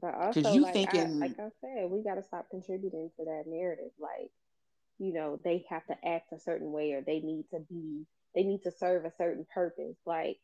But 0.00 0.14
also, 0.14 0.52
you 0.52 0.62
like, 0.62 0.72
thinking... 0.72 1.22
I, 1.22 1.26
like 1.26 1.38
I 1.38 1.48
said, 1.60 1.90
we 1.90 2.02
got 2.02 2.14
to 2.14 2.22
stop 2.22 2.46
contributing 2.50 3.10
to 3.18 3.24
that 3.24 3.44
narrative. 3.46 3.90
Like, 3.98 4.30
you 5.00 5.12
know, 5.12 5.40
they 5.42 5.64
have 5.68 5.84
to 5.86 5.96
act 6.06 6.32
a 6.32 6.38
certain 6.38 6.70
way, 6.70 6.92
or 6.92 7.00
they 7.00 7.18
need 7.18 7.46
to 7.50 7.58
be, 7.58 8.06
they 8.36 8.44
need 8.44 8.62
to 8.62 8.70
serve 8.70 9.04
a 9.04 9.12
certain 9.18 9.44
purpose. 9.52 9.96
Like, 10.06 10.38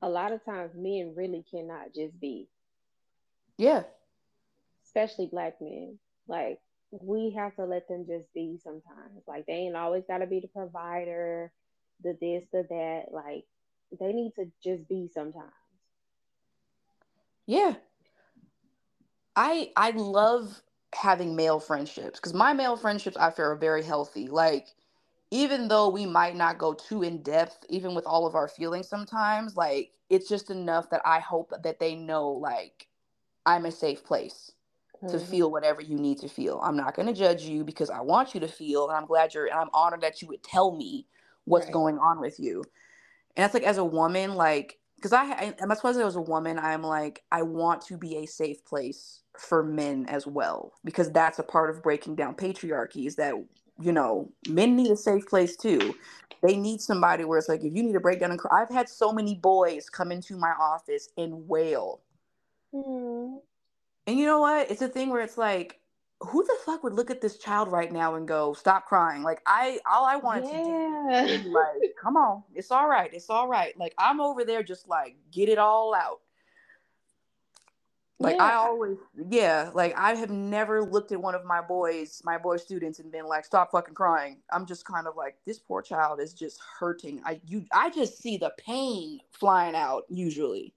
a 0.00 0.08
lot 0.08 0.32
of 0.32 0.42
times, 0.44 0.72
men 0.74 1.12
really 1.14 1.44
cannot 1.50 1.94
just 1.94 2.18
be. 2.18 2.48
Yeah. 3.58 3.82
Especially 4.86 5.26
black 5.26 5.60
men. 5.60 5.98
Like, 6.26 6.60
we 6.90 7.30
have 7.36 7.54
to 7.56 7.64
let 7.64 7.88
them 7.88 8.06
just 8.06 8.32
be 8.32 8.58
sometimes. 8.62 9.22
Like 9.26 9.46
they 9.46 9.54
ain't 9.54 9.76
always 9.76 10.04
gotta 10.08 10.26
be 10.26 10.40
the 10.40 10.48
provider, 10.48 11.52
the 12.02 12.16
this, 12.20 12.44
the 12.52 12.66
that. 12.68 13.12
Like 13.12 13.44
they 13.98 14.12
need 14.12 14.32
to 14.36 14.50
just 14.62 14.88
be 14.88 15.10
sometimes. 15.12 15.52
Yeah. 17.46 17.74
I 19.36 19.70
I 19.76 19.90
love 19.90 20.62
having 20.94 21.36
male 21.36 21.60
friendships 21.60 22.18
because 22.18 22.34
my 22.34 22.52
male 22.52 22.76
friendships 22.76 23.16
I 23.16 23.30
feel 23.30 23.46
are 23.46 23.56
very 23.56 23.82
healthy. 23.82 24.28
Like 24.28 24.68
even 25.30 25.68
though 25.68 25.88
we 25.88 26.06
might 26.06 26.36
not 26.36 26.58
go 26.58 26.72
too 26.72 27.02
in 27.02 27.22
depth, 27.22 27.64
even 27.68 27.94
with 27.94 28.06
all 28.06 28.26
of 28.26 28.34
our 28.34 28.48
feelings 28.48 28.88
sometimes, 28.88 29.56
like 29.56 29.92
it's 30.08 30.28
just 30.28 30.50
enough 30.50 30.90
that 30.90 31.02
I 31.04 31.20
hope 31.20 31.52
that 31.62 31.78
they 31.78 31.94
know 31.94 32.30
like 32.30 32.88
I'm 33.44 33.66
a 33.66 33.72
safe 33.72 34.04
place 34.04 34.52
to 35.08 35.16
mm-hmm. 35.16 35.30
feel 35.30 35.50
whatever 35.50 35.80
you 35.80 35.96
need 35.96 36.18
to 36.18 36.28
feel. 36.28 36.60
I'm 36.62 36.76
not 36.76 36.94
going 36.94 37.06
to 37.06 37.14
judge 37.14 37.42
you 37.42 37.64
because 37.64 37.88
I 37.90 38.00
want 38.00 38.34
you 38.34 38.40
to 38.40 38.48
feel, 38.48 38.88
and 38.88 38.96
I'm 38.96 39.06
glad 39.06 39.32
you're, 39.32 39.46
and 39.46 39.54
I'm 39.54 39.70
honored 39.72 40.00
that 40.00 40.20
you 40.20 40.28
would 40.28 40.42
tell 40.42 40.74
me 40.74 41.06
what's 41.44 41.66
right. 41.66 41.72
going 41.72 41.98
on 41.98 42.20
with 42.20 42.40
you. 42.40 42.64
And 43.36 43.44
that's 43.44 43.54
like 43.54 43.62
as 43.62 43.78
a 43.78 43.84
woman, 43.84 44.34
like, 44.34 44.78
because 44.96 45.12
I, 45.12 45.24
I, 45.24 45.54
that's 45.66 45.84
why 45.84 45.90
as 45.90 46.16
a 46.16 46.20
woman, 46.20 46.58
I'm 46.58 46.82
like, 46.82 47.22
I 47.30 47.42
want 47.42 47.82
to 47.82 47.96
be 47.96 48.16
a 48.16 48.26
safe 48.26 48.64
place 48.64 49.22
for 49.38 49.62
men 49.62 50.06
as 50.08 50.26
well, 50.26 50.72
because 50.84 51.10
that's 51.10 51.38
a 51.38 51.42
part 51.42 51.70
of 51.70 51.82
breaking 51.82 52.16
down 52.16 52.34
patriarchy 52.34 53.06
is 53.06 53.16
that, 53.16 53.34
you 53.80 53.92
know, 53.92 54.30
men 54.48 54.76
need 54.76 54.90
a 54.90 54.96
safe 54.96 55.26
place 55.26 55.56
too. 55.56 55.94
They 56.42 56.56
need 56.56 56.80
somebody 56.80 57.24
where 57.24 57.38
it's 57.38 57.48
like, 57.48 57.64
if 57.64 57.74
you 57.74 57.82
need 57.82 57.94
to 57.94 58.00
break 58.00 58.20
down 58.20 58.30
and 58.30 58.38
cry, 58.38 58.62
I've 58.62 58.70
had 58.70 58.88
so 58.88 59.12
many 59.12 59.34
boys 59.34 59.90
come 59.90 60.12
into 60.12 60.36
my 60.36 60.52
office 60.58 61.08
and 61.16 61.48
wail. 61.48 62.00
Mm 62.74 63.38
and 64.08 64.18
you 64.18 64.24
know 64.24 64.40
what? 64.40 64.70
It's 64.70 64.80
a 64.80 64.88
thing 64.88 65.10
where 65.10 65.20
it's 65.20 65.36
like, 65.36 65.80
who 66.20 66.42
the 66.42 66.56
fuck 66.64 66.82
would 66.82 66.94
look 66.94 67.10
at 67.10 67.20
this 67.20 67.36
child 67.36 67.70
right 67.70 67.92
now 67.92 68.14
and 68.14 68.26
go, 68.26 68.54
stop 68.54 68.86
crying? 68.86 69.22
Like 69.22 69.42
I 69.44 69.80
all 69.88 70.06
I 70.06 70.16
wanted 70.16 70.46
yeah. 70.46 71.26
to 71.26 71.26
do 71.26 71.34
is 71.34 71.46
like, 71.52 71.94
come 72.02 72.16
on, 72.16 72.42
it's 72.54 72.70
all 72.70 72.88
right, 72.88 73.12
it's 73.12 73.28
all 73.28 73.48
right. 73.48 73.78
Like 73.78 73.94
I'm 73.98 74.22
over 74.22 74.46
there 74.46 74.62
just 74.62 74.88
like 74.88 75.16
get 75.30 75.50
it 75.50 75.58
all 75.58 75.94
out. 75.94 76.20
Like 78.20 78.36
yeah. 78.36 78.44
I 78.44 78.54
always 78.54 78.98
yeah, 79.30 79.70
like 79.74 79.96
I 79.96 80.14
have 80.14 80.30
never 80.30 80.82
looked 80.82 81.12
at 81.12 81.20
one 81.20 81.36
of 81.36 81.44
my 81.44 81.60
boys, 81.60 82.20
my 82.24 82.36
boy 82.36 82.56
students 82.56 82.98
and 82.98 83.12
been 83.12 83.26
like, 83.26 83.44
stop 83.44 83.70
fucking 83.70 83.94
crying. 83.94 84.38
I'm 84.50 84.66
just 84.66 84.84
kind 84.84 85.06
of 85.06 85.14
like, 85.16 85.36
this 85.46 85.60
poor 85.60 85.82
child 85.82 86.20
is 86.20 86.34
just 86.34 86.60
hurting. 86.80 87.22
I 87.24 87.40
you 87.46 87.64
I 87.72 87.90
just 87.90 88.20
see 88.20 88.36
the 88.36 88.52
pain 88.58 89.20
flying 89.30 89.76
out 89.76 90.02
usually. 90.08 90.74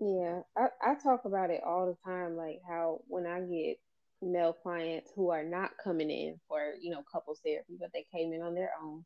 Yeah, 0.00 0.40
I, 0.56 0.66
I 0.82 0.94
talk 0.96 1.24
about 1.24 1.50
it 1.50 1.62
all 1.64 1.86
the 1.86 1.96
time, 2.10 2.36
like 2.36 2.60
how 2.68 3.00
when 3.06 3.26
I 3.26 3.40
get 3.40 3.78
male 4.20 4.52
clients 4.52 5.12
who 5.14 5.30
are 5.30 5.44
not 5.44 5.70
coming 5.82 6.10
in 6.10 6.40
for, 6.48 6.74
you 6.80 6.90
know, 6.90 7.04
couples 7.10 7.40
therapy, 7.44 7.76
but 7.78 7.90
they 7.94 8.04
came 8.12 8.32
in 8.32 8.42
on 8.42 8.54
their 8.54 8.70
own, 8.82 9.04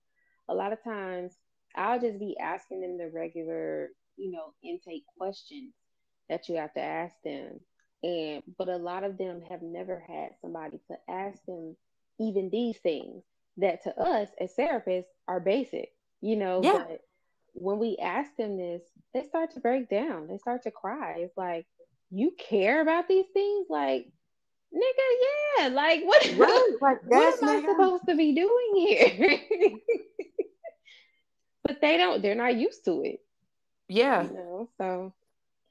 a 0.48 0.55
lot 0.55 0.72
of 0.72 0.82
times 0.82 1.36
I'll 1.76 2.00
just 2.00 2.18
be 2.18 2.38
asking 2.38 2.80
them 2.80 2.96
the 2.96 3.10
regular, 3.12 3.90
you 4.16 4.32
know, 4.32 4.55
intake 4.64 5.05
questions 5.18 5.74
that 6.28 6.48
you 6.48 6.56
have 6.56 6.72
to 6.74 6.80
ask 6.80 7.14
them. 7.24 7.60
And 8.02 8.42
but 8.56 8.68
a 8.68 8.76
lot 8.76 9.05
of 9.05 9.18
them 9.18 9.42
have 9.48 9.62
never 9.62 10.02
had 10.06 10.30
somebody 10.40 10.78
to 10.88 10.96
ask 11.09 11.38
them 11.46 11.76
even 12.20 12.50
these 12.50 12.78
things 12.78 13.24
that 13.56 13.82
to 13.84 14.00
us 14.00 14.28
as 14.40 14.55
therapists 14.55 15.05
are 15.26 15.40
basic, 15.40 15.90
you 16.20 16.36
know, 16.36 16.62
yeah. 16.62 16.84
but 16.88 17.00
when 17.55 17.78
we 17.78 17.96
ask 18.00 18.34
them 18.36 18.56
this, 18.56 18.82
they 19.14 19.24
start 19.24 19.52
to 19.52 19.60
break 19.60 19.88
down. 19.88 20.28
They 20.28 20.38
start 20.38 20.62
to 20.62 20.70
cry. 20.70 21.16
It's 21.18 21.36
like, 21.36 21.66
you 22.10 22.32
care 22.38 22.80
about 22.80 23.09
these 23.09 23.26
things? 23.32 23.66
Like, 23.68 24.09
nigga, 24.74 25.59
yeah. 25.59 25.68
Like, 25.68 26.05
what, 26.05 26.24
right, 26.36 26.68
like 26.80 26.98
what 27.05 27.42
am 27.42 27.48
I 27.48 27.60
supposed 27.60 28.06
to 28.09 28.14
be 28.14 28.34
doing 28.34 28.86
here? 28.86 29.38
but 31.64 31.80
they 31.80 31.96
don't, 31.96 32.22
they're 32.22 32.34
not 32.34 32.56
used 32.56 32.84
to 32.84 33.02
it. 33.02 33.20
Yeah. 33.88 34.22
You 34.24 34.32
know, 34.34 34.68
so. 34.78 35.14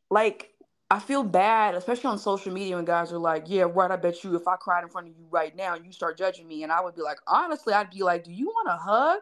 Like, 0.10 0.54
I 0.90 1.00
feel 1.00 1.24
bad, 1.24 1.76
especially 1.76 2.10
on 2.10 2.20
social 2.20 2.54
media 2.54 2.76
when 2.78 2.86
guys 2.86 3.12
are 3.12 3.18
like, 3.18 3.44
yeah, 3.48 3.64
right, 3.64 3.92
I 3.92 3.98
bet 3.98 4.24
you 4.24 4.36
if 4.36 4.48
I 4.48 4.56
cried 4.56 4.84
in 4.84 4.90
front 4.90 5.08
of 5.08 5.14
you 5.18 5.26
right 5.30 5.56
now, 5.56 5.76
you 5.76 5.92
start 5.92 6.18
judging 6.18 6.48
me. 6.48 6.64
And 6.64 6.72
I 6.72 6.82
would 6.82 6.96
be 6.96 7.02
like, 7.02 7.18
honestly, 7.28 7.74
I'd 7.74 7.90
be 7.90 8.04
like, 8.04 8.24
do 8.24 8.32
you 8.32 8.48
want 8.48 8.70
a 8.70 8.78
hug? 8.78 9.20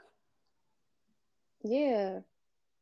Yeah. 1.63 2.19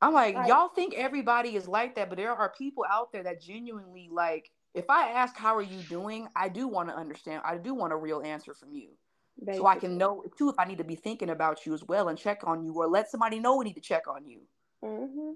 I'm 0.02 0.14
like, 0.14 0.36
like, 0.36 0.50
y'all 0.50 0.68
think 0.68 0.96
everybody 0.96 1.56
is 1.56 1.66
like 1.66 1.96
that, 1.96 2.10
but 2.10 2.18
there 2.18 2.34
are 2.34 2.50
people 2.50 2.84
out 2.90 3.14
there 3.14 3.24
that 3.24 3.42
genuinely 3.42 4.10
like. 4.12 4.52
If 4.74 4.90
I 4.90 5.12
ask 5.12 5.38
how 5.38 5.56
are 5.56 5.62
you 5.62 5.80
doing, 5.88 6.28
I 6.36 6.50
do 6.50 6.68
want 6.68 6.90
to 6.90 6.96
understand. 6.96 7.42
I 7.46 7.58
do 7.58 7.74
want 7.74 7.94
a 7.94 7.96
real 7.96 8.22
answer 8.22 8.54
from 8.54 8.74
you, 8.74 8.90
Basically. 9.40 9.60
so 9.60 9.68
I 9.68 9.76
can 9.76 9.98
know 9.98 10.26
too 10.38 10.50
if 10.50 10.56
I 10.58 10.66
need 10.66 10.80
to 10.80 10.84
be 10.84 10.96
thinking 10.96 11.30
about 11.30 11.66
you 11.66 11.74
as 11.74 11.84
well 11.84 12.10
and 12.10 12.18
check 12.18 12.42
on 12.44 12.66
you, 12.66 12.74
or 12.74 12.88
let 12.88 13.10
somebody 13.10 13.40
know 13.40 13.56
we 13.56 13.66
need 13.66 13.76
to 13.76 13.82
check 13.82 14.08
on 14.10 14.26
you. 14.26 14.42
Mm-hmm. 14.84 15.34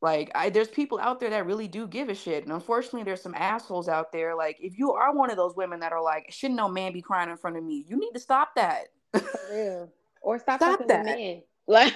Like, 0.00 0.30
I, 0.34 0.50
there's 0.50 0.68
people 0.68 0.98
out 1.00 1.18
there 1.18 1.30
that 1.30 1.46
really 1.46 1.66
do 1.66 1.86
give 1.86 2.08
a 2.08 2.14
shit, 2.14 2.44
and 2.44 2.52
unfortunately, 2.52 3.02
there's 3.02 3.22
some 3.22 3.34
assholes 3.34 3.88
out 3.88 4.12
there. 4.12 4.36
Like, 4.36 4.58
if 4.60 4.78
you 4.78 4.92
are 4.92 5.14
one 5.14 5.30
of 5.30 5.36
those 5.36 5.56
women 5.56 5.80
that 5.80 5.92
are 5.92 6.02
like, 6.02 6.30
"Shouldn't 6.30 6.56
no 6.56 6.68
man 6.68 6.92
be 6.92 7.02
crying 7.02 7.30
in 7.30 7.36
front 7.36 7.56
of 7.56 7.64
me?" 7.64 7.84
You 7.88 7.98
need 7.98 8.12
to 8.12 8.20
stop 8.20 8.54
that. 8.54 8.88
For 9.12 9.40
real. 9.50 9.92
Or 10.22 10.38
stop, 10.40 10.60
stop 10.60 10.86
that. 10.86 11.04
men. 11.04 11.42
Like. 11.70 11.92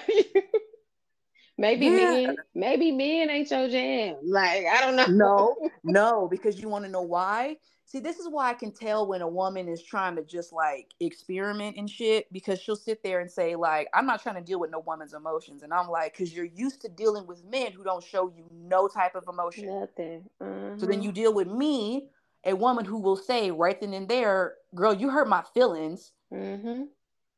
Maybe 1.59 1.87
yeah. 1.87 1.93
men, 1.93 2.37
maybe 2.55 2.93
men 2.93 3.31
ain't 3.31 3.51
your 3.51 3.69
jam. 3.69 4.17
Like 4.25 4.65
I 4.67 4.81
don't 4.81 4.97
know. 4.97 5.07
No, 5.07 5.71
no, 5.85 6.29
because 6.29 6.59
you 6.61 6.69
want 6.69 6.85
to 6.85 6.91
know 6.91 7.03
why. 7.03 7.57
See, 7.93 8.01
this 8.01 8.19
is 8.19 8.27
why 8.27 8.49
I 8.49 8.55
can 8.55 8.73
tell 8.73 9.07
when 9.07 9.21
a 9.21 9.29
woman 9.29 9.69
is 9.69 9.83
trying 9.83 10.17
to 10.17 10.25
just 10.25 10.51
like 10.51 10.95
experiment 11.01 11.77
and 11.77 11.91
shit 11.91 12.33
because 12.33 12.59
she'll 12.59 12.75
sit 12.75 13.03
there 13.03 13.21
and 13.21 13.31
say 13.31 13.55
like, 13.55 13.87
"I'm 13.93 14.07
not 14.07 14.23
trying 14.23 14.37
to 14.37 14.41
deal 14.41 14.59
with 14.59 14.71
no 14.71 14.79
woman's 14.79 15.13
emotions," 15.13 15.63
and 15.63 15.75
I'm 15.75 15.91
like, 15.91 16.17
"Cause 16.17 16.33
you're 16.33 16.47
used 16.47 16.81
to 16.81 16.89
dealing 16.89 17.27
with 17.27 17.45
men 17.45 17.71
who 17.73 17.85
don't 17.85 18.03
show 18.03 18.33
you 18.35 18.47
no 18.51 18.89
type 18.89 19.15
of 19.15 19.25
emotion." 19.29 19.79
Nothing. 19.79 20.25
Uh-huh. 20.41 20.79
So 20.79 20.87
then 20.87 21.03
you 21.03 21.13
deal 21.13 21.35
with 21.35 21.49
me, 21.49 22.09
a 22.45 22.57
woman 22.57 22.87
who 22.87 22.99
will 22.99 23.19
say 23.19 23.51
right 23.51 23.79
then 23.79 23.93
and 23.93 24.09
there, 24.09 24.55
"Girl, 24.75 24.95
you 24.95 25.11
hurt 25.11 25.29
my 25.29 25.43
feelings." 25.53 26.13
Mm-hmm. 26.33 26.85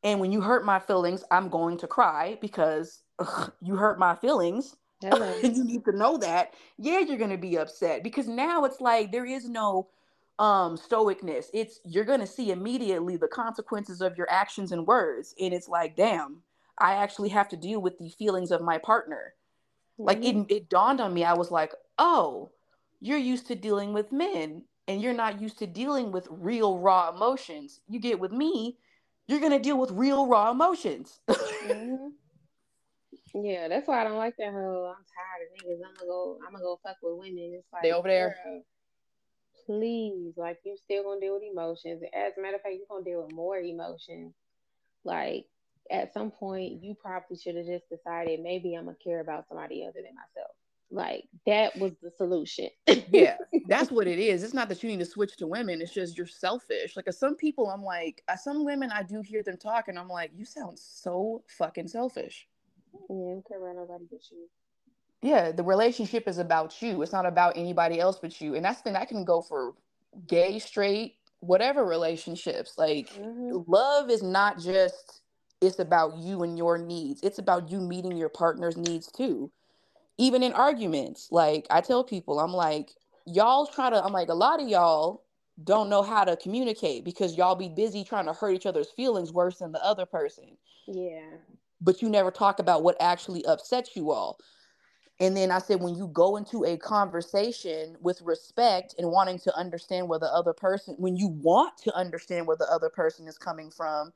And 0.04 0.20
when 0.20 0.30
you 0.30 0.40
hurt 0.40 0.64
my 0.64 0.78
feelings, 0.78 1.24
I'm 1.32 1.48
going 1.48 1.78
to 1.78 1.88
cry 1.88 2.38
because 2.40 3.02
ugh, 3.18 3.52
you 3.60 3.74
hurt 3.74 3.98
my 3.98 4.14
feelings. 4.14 4.76
and 5.02 5.56
you 5.56 5.64
need 5.64 5.84
to 5.84 5.92
know 5.92 6.16
that. 6.18 6.54
Yeah, 6.78 7.00
you're 7.00 7.18
going 7.18 7.30
to 7.30 7.36
be 7.36 7.56
upset 7.56 8.04
because 8.04 8.28
now 8.28 8.64
it's 8.64 8.80
like 8.80 9.10
there 9.10 9.26
is 9.26 9.48
no 9.48 9.88
um 10.38 10.76
stoicness. 10.76 11.46
It's 11.52 11.80
you're 11.84 12.04
going 12.04 12.20
to 12.20 12.26
see 12.26 12.50
immediately 12.50 13.16
the 13.16 13.28
consequences 13.28 14.00
of 14.00 14.16
your 14.16 14.30
actions 14.30 14.72
and 14.72 14.86
words 14.86 15.34
and 15.40 15.54
it's 15.54 15.68
like, 15.68 15.96
damn, 15.96 16.42
I 16.78 16.94
actually 16.94 17.28
have 17.30 17.48
to 17.50 17.56
deal 17.56 17.80
with 17.80 17.98
the 17.98 18.10
feelings 18.10 18.50
of 18.50 18.60
my 18.60 18.78
partner. 18.78 19.34
Mm-hmm. 19.98 20.04
Like 20.04 20.24
it 20.24 20.54
it 20.54 20.68
dawned 20.68 21.00
on 21.00 21.14
me. 21.14 21.24
I 21.24 21.34
was 21.34 21.50
like, 21.50 21.72
"Oh, 21.98 22.50
you're 23.00 23.18
used 23.18 23.46
to 23.48 23.54
dealing 23.54 23.92
with 23.92 24.12
men 24.12 24.64
and 24.88 25.00
you're 25.00 25.14
not 25.14 25.40
used 25.40 25.58
to 25.60 25.66
dealing 25.66 26.10
with 26.10 26.26
real 26.30 26.78
raw 26.78 27.10
emotions. 27.14 27.80
You 27.88 28.00
get 28.00 28.18
with 28.18 28.32
me, 28.32 28.78
you're 29.26 29.40
going 29.40 29.52
to 29.52 29.58
deal 29.58 29.78
with 29.78 29.92
real 29.92 30.26
raw 30.26 30.50
emotions." 30.50 31.20
mm-hmm. 31.28 32.08
Yeah, 33.34 33.66
that's 33.68 33.88
why 33.88 34.00
I 34.00 34.04
don't 34.04 34.16
like 34.16 34.34
that 34.38 34.52
whole. 34.52 34.94
I'm 34.96 35.04
tired 35.04 35.42
of 35.46 35.58
niggas. 35.58 35.84
I'm 35.84 35.94
gonna 35.94 36.06
go. 36.06 36.38
I'm 36.46 36.52
gonna 36.52 36.64
go 36.64 36.78
fuck 36.82 36.96
with 37.02 37.18
women. 37.18 37.54
It's 37.58 37.66
like 37.72 37.82
they 37.82 37.92
over 37.92 38.08
there. 38.08 38.36
Please, 39.66 40.34
like 40.36 40.58
you're 40.64 40.76
still 40.76 41.04
gonna 41.04 41.20
deal 41.20 41.34
with 41.34 41.42
emotions. 41.42 42.02
As 42.14 42.32
a 42.36 42.40
matter 42.40 42.56
of 42.56 42.62
fact, 42.62 42.74
you're 42.76 42.86
gonna 42.88 43.04
deal 43.04 43.22
with 43.22 43.32
more 43.32 43.58
emotions. 43.58 44.34
Like 45.04 45.46
at 45.90 46.12
some 46.14 46.30
point 46.30 46.82
you 46.82 46.94
probably 46.94 47.36
should 47.36 47.56
have 47.56 47.66
just 47.66 47.88
decided 47.88 48.40
maybe 48.40 48.74
I'm 48.74 48.86
gonna 48.86 48.96
care 49.02 49.20
about 49.20 49.48
somebody 49.48 49.84
other 49.84 50.00
than 50.02 50.14
myself. 50.14 50.54
Like 50.90 51.24
that 51.46 51.76
was 51.78 51.92
the 52.02 52.10
solution. 52.16 52.68
yeah, 53.10 53.36
that's 53.66 53.90
what 53.90 54.06
it 54.06 54.18
is. 54.20 54.42
It's 54.42 54.54
not 54.54 54.68
that 54.68 54.82
you 54.82 54.88
need 54.88 55.00
to 55.00 55.04
switch 55.04 55.36
to 55.38 55.46
women. 55.46 55.80
It's 55.82 55.92
just 55.92 56.16
you're 56.16 56.26
selfish. 56.26 56.94
Like, 56.96 57.08
uh, 57.08 57.12
some 57.12 57.34
people, 57.34 57.68
I'm 57.68 57.82
like, 57.82 58.22
uh, 58.28 58.36
some 58.36 58.64
women, 58.64 58.90
I 58.92 59.02
do 59.02 59.20
hear 59.20 59.42
them 59.42 59.56
talk, 59.56 59.88
and 59.88 59.98
I'm 59.98 60.08
like, 60.08 60.30
you 60.36 60.44
sound 60.44 60.78
so 60.78 61.42
fucking 61.58 61.88
selfish. 61.88 62.46
Yeah, 63.10 63.40
care 63.48 63.58
about 63.58 63.76
nobody 63.76 64.04
but 64.10 64.20
you. 64.30 64.48
Yeah, 65.24 65.52
the 65.52 65.62
relationship 65.62 66.28
is 66.28 66.36
about 66.36 66.82
you. 66.82 67.00
It's 67.00 67.12
not 67.12 67.24
about 67.24 67.56
anybody 67.56 67.98
else 67.98 68.18
but 68.20 68.42
you. 68.42 68.54
And 68.54 68.62
that's 68.62 68.80
the 68.80 68.84
thing 68.84 68.92
that 68.92 69.08
can 69.08 69.24
go 69.24 69.40
for 69.40 69.72
gay, 70.26 70.58
straight, 70.58 71.14
whatever 71.40 71.82
relationships. 71.82 72.74
Like, 72.76 73.08
mm-hmm. 73.14 73.62
love 73.66 74.10
is 74.10 74.22
not 74.22 74.58
just 74.58 75.22
it's 75.62 75.78
about 75.78 76.18
you 76.18 76.42
and 76.42 76.58
your 76.58 76.76
needs. 76.76 77.22
It's 77.22 77.38
about 77.38 77.70
you 77.70 77.80
meeting 77.80 78.18
your 78.18 78.28
partner's 78.28 78.76
needs 78.76 79.10
too. 79.10 79.50
Even 80.18 80.42
in 80.42 80.52
arguments, 80.52 81.28
like 81.30 81.66
I 81.70 81.80
tell 81.80 82.04
people, 82.04 82.38
I'm 82.38 82.52
like, 82.52 82.90
y'all 83.24 83.66
try 83.66 83.88
to, 83.88 84.04
I'm 84.04 84.12
like, 84.12 84.28
a 84.28 84.34
lot 84.34 84.60
of 84.60 84.68
y'all 84.68 85.22
don't 85.62 85.88
know 85.88 86.02
how 86.02 86.24
to 86.24 86.36
communicate 86.36 87.02
because 87.02 87.38
y'all 87.38 87.54
be 87.54 87.70
busy 87.70 88.04
trying 88.04 88.26
to 88.26 88.34
hurt 88.34 88.52
each 88.52 88.66
other's 88.66 88.90
feelings 88.90 89.32
worse 89.32 89.60
than 89.60 89.72
the 89.72 89.82
other 89.82 90.04
person. 90.04 90.58
Yeah. 90.86 91.30
But 91.80 92.02
you 92.02 92.10
never 92.10 92.30
talk 92.30 92.58
about 92.58 92.82
what 92.82 92.98
actually 93.00 93.42
upsets 93.46 93.96
you 93.96 94.10
all. 94.10 94.38
And 95.20 95.36
then 95.36 95.52
I 95.52 95.58
said, 95.58 95.80
when 95.80 95.94
you 95.94 96.08
go 96.08 96.36
into 96.36 96.64
a 96.64 96.76
conversation 96.76 97.96
with 98.00 98.20
respect 98.22 98.96
and 98.98 99.10
wanting 99.10 99.38
to 99.40 99.56
understand 99.56 100.08
where 100.08 100.18
the 100.18 100.32
other 100.32 100.52
person, 100.52 100.96
when 100.98 101.16
you 101.16 101.28
want 101.28 101.78
to 101.84 101.94
understand 101.94 102.46
where 102.46 102.56
the 102.56 102.70
other 102.70 102.88
person 102.88 103.28
is 103.28 103.38
coming 103.38 103.70
from, 103.70 104.12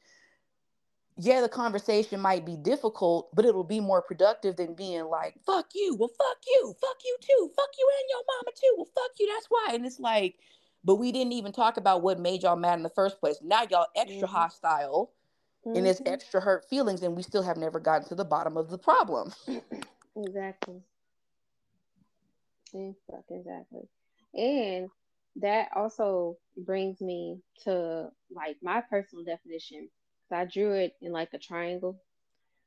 yeah, 1.16 1.40
the 1.40 1.48
conversation 1.48 2.20
might 2.20 2.44
be 2.44 2.56
difficult, 2.56 3.34
but 3.34 3.44
it'll 3.44 3.64
be 3.64 3.80
more 3.80 4.02
productive 4.02 4.56
than 4.56 4.74
being 4.74 5.04
like, 5.04 5.34
fuck 5.44 5.66
you, 5.74 5.94
well, 5.96 6.10
fuck 6.16 6.38
you, 6.46 6.74
fuck 6.80 6.96
you 7.04 7.16
too, 7.20 7.50
fuck 7.56 7.70
you 7.78 7.90
and 7.98 8.08
your 8.10 8.22
mama 8.26 8.50
too, 8.54 8.74
well, 8.76 8.88
fuck 8.94 9.10
you, 9.18 9.28
that's 9.32 9.46
why. 9.48 9.74
And 9.74 9.86
it's 9.86 10.00
like, 10.00 10.36
but 10.84 10.96
we 10.96 11.12
didn't 11.12 11.32
even 11.32 11.52
talk 11.52 11.76
about 11.76 12.02
what 12.02 12.20
made 12.20 12.42
y'all 12.42 12.56
mad 12.56 12.78
in 12.78 12.84
the 12.84 12.90
first 12.90 13.20
place. 13.20 13.38
Now 13.42 13.62
y'all 13.68 13.86
extra 13.96 14.28
mm-hmm. 14.28 14.36
hostile 14.36 15.12
mm-hmm. 15.66 15.76
and 15.76 15.86
it's 15.86 16.00
extra 16.06 16.40
hurt 16.40 16.68
feelings, 16.68 17.02
and 17.02 17.16
we 17.16 17.22
still 17.22 17.42
have 17.42 17.56
never 17.56 17.80
gotten 17.80 18.08
to 18.08 18.14
the 18.14 18.24
bottom 18.24 18.56
of 18.56 18.70
the 18.70 18.78
problem. 18.78 19.32
Exactly. 20.18 20.82
Exactly. 22.74 23.88
And 24.34 24.88
that 25.36 25.68
also 25.74 26.36
brings 26.56 27.00
me 27.00 27.38
to 27.64 28.10
like 28.30 28.56
my 28.62 28.82
personal 28.90 29.24
definition 29.24 29.88
so 30.28 30.36
I 30.36 30.44
drew 30.44 30.74
it 30.74 30.92
in 31.00 31.12
like 31.12 31.30
a 31.32 31.38
triangle. 31.38 32.02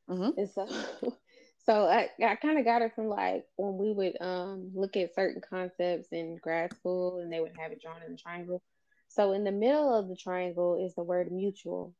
Mm-hmm. 0.09 0.39
And 0.39 0.49
so 0.49 0.67
so 1.65 1.85
I, 1.85 2.09
I 2.23 2.35
kind 2.35 2.57
of 2.59 2.65
got 2.65 2.81
it 2.81 2.93
from 2.95 3.07
like 3.07 3.45
when 3.57 3.77
we 3.77 3.93
would 3.93 4.21
um 4.21 4.71
look 4.75 4.97
at 4.97 5.15
certain 5.15 5.41
concepts 5.47 6.09
in 6.11 6.37
grad 6.41 6.73
school 6.75 7.19
and 7.19 7.31
they 7.31 7.39
would 7.39 7.53
have 7.57 7.71
it 7.71 7.81
drawn 7.81 8.01
in 8.07 8.13
a 8.13 8.17
triangle. 8.17 8.63
So 9.09 9.33
in 9.33 9.43
the 9.43 9.51
middle 9.51 9.93
of 9.93 10.07
the 10.09 10.15
triangle 10.15 10.83
is 10.83 10.95
the 10.95 11.03
word 11.03 11.31
mutual. 11.31 11.93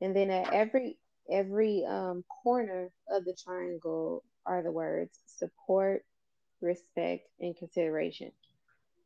And 0.00 0.14
then 0.16 0.30
at 0.30 0.52
every 0.52 0.98
every 1.30 1.84
um, 1.86 2.24
corner 2.42 2.90
of 3.10 3.24
the 3.24 3.36
triangle 3.42 4.24
are 4.48 4.62
the 4.62 4.72
words 4.72 5.18
support, 5.26 6.04
respect, 6.60 7.28
and 7.40 7.56
consideration. 7.56 8.32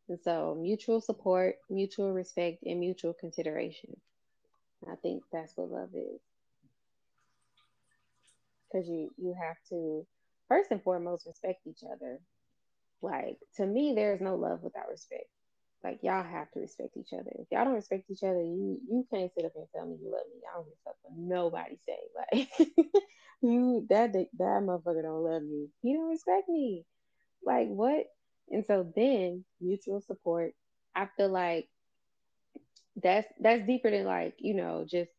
And 0.09 0.19
so 0.23 0.57
mutual 0.59 1.01
support, 1.01 1.57
mutual 1.69 2.13
respect, 2.13 2.63
and 2.65 2.81
mutual 2.81 3.13
consideration. 3.13 3.97
I 4.91 4.97
think 4.97 5.23
that's 5.33 5.57
what 5.57 5.71
love 5.71 5.91
is. 5.95 6.21
Because 8.73 8.89
you 8.89 9.11
you 9.19 9.35
have 9.41 9.57
to 9.69 10.07
first 10.49 10.71
and 10.71 10.83
foremost 10.83 11.27
respect 11.27 11.67
each 11.67 11.83
other. 11.85 12.19
Like 13.03 13.39
to 13.57 13.67
me, 13.67 13.93
there's 13.95 14.21
no 14.21 14.37
love 14.37 14.63
without 14.63 14.89
respect. 14.89 15.29
Like 15.85 16.01
y'all 16.03 16.23
have 16.23 16.51
to 16.53 16.61
respect 16.61 16.97
each 16.97 17.13
other. 17.13 17.31
If 17.35 17.49
y'all 17.51 17.65
don't 17.65 17.75
respect 17.75 18.11
each 18.11 18.23
other, 18.23 18.41
you 18.43 18.79
you 18.89 19.07
can't 19.13 19.33
sit 19.35 19.45
up 19.45 19.53
and 19.57 19.67
tell 19.75 19.87
me 19.87 19.97
you 20.01 20.11
love 20.13 20.27
me. 20.33 20.41
I 20.49 20.57
don't 20.57 20.67
give 20.67 20.75
a 20.75 20.91
fuck 20.91 20.97
what 21.03 21.17
nobody 21.17 21.77
say. 21.87 21.99
Like 23.43 23.51
you 23.51 23.87
that 23.91 24.13
that 24.13 24.63
motherfucker 24.63 25.03
don't 25.03 25.25
love 25.25 25.43
me. 25.43 25.69
He 25.83 25.95
don't 25.95 26.11
respect 26.11 26.49
me. 26.49 26.85
Like 27.45 27.69
what? 27.69 28.07
And 28.51 28.65
so 28.65 28.91
then 28.95 29.45
mutual 29.61 30.01
support. 30.01 30.53
I 30.95 31.09
feel 31.17 31.29
like 31.29 31.69
that's 32.97 33.27
that's 33.41 33.67
deeper 33.67 33.91
than 33.91 34.05
like 34.05 34.35
you 34.39 34.55
know 34.55 34.85
just 34.89 35.11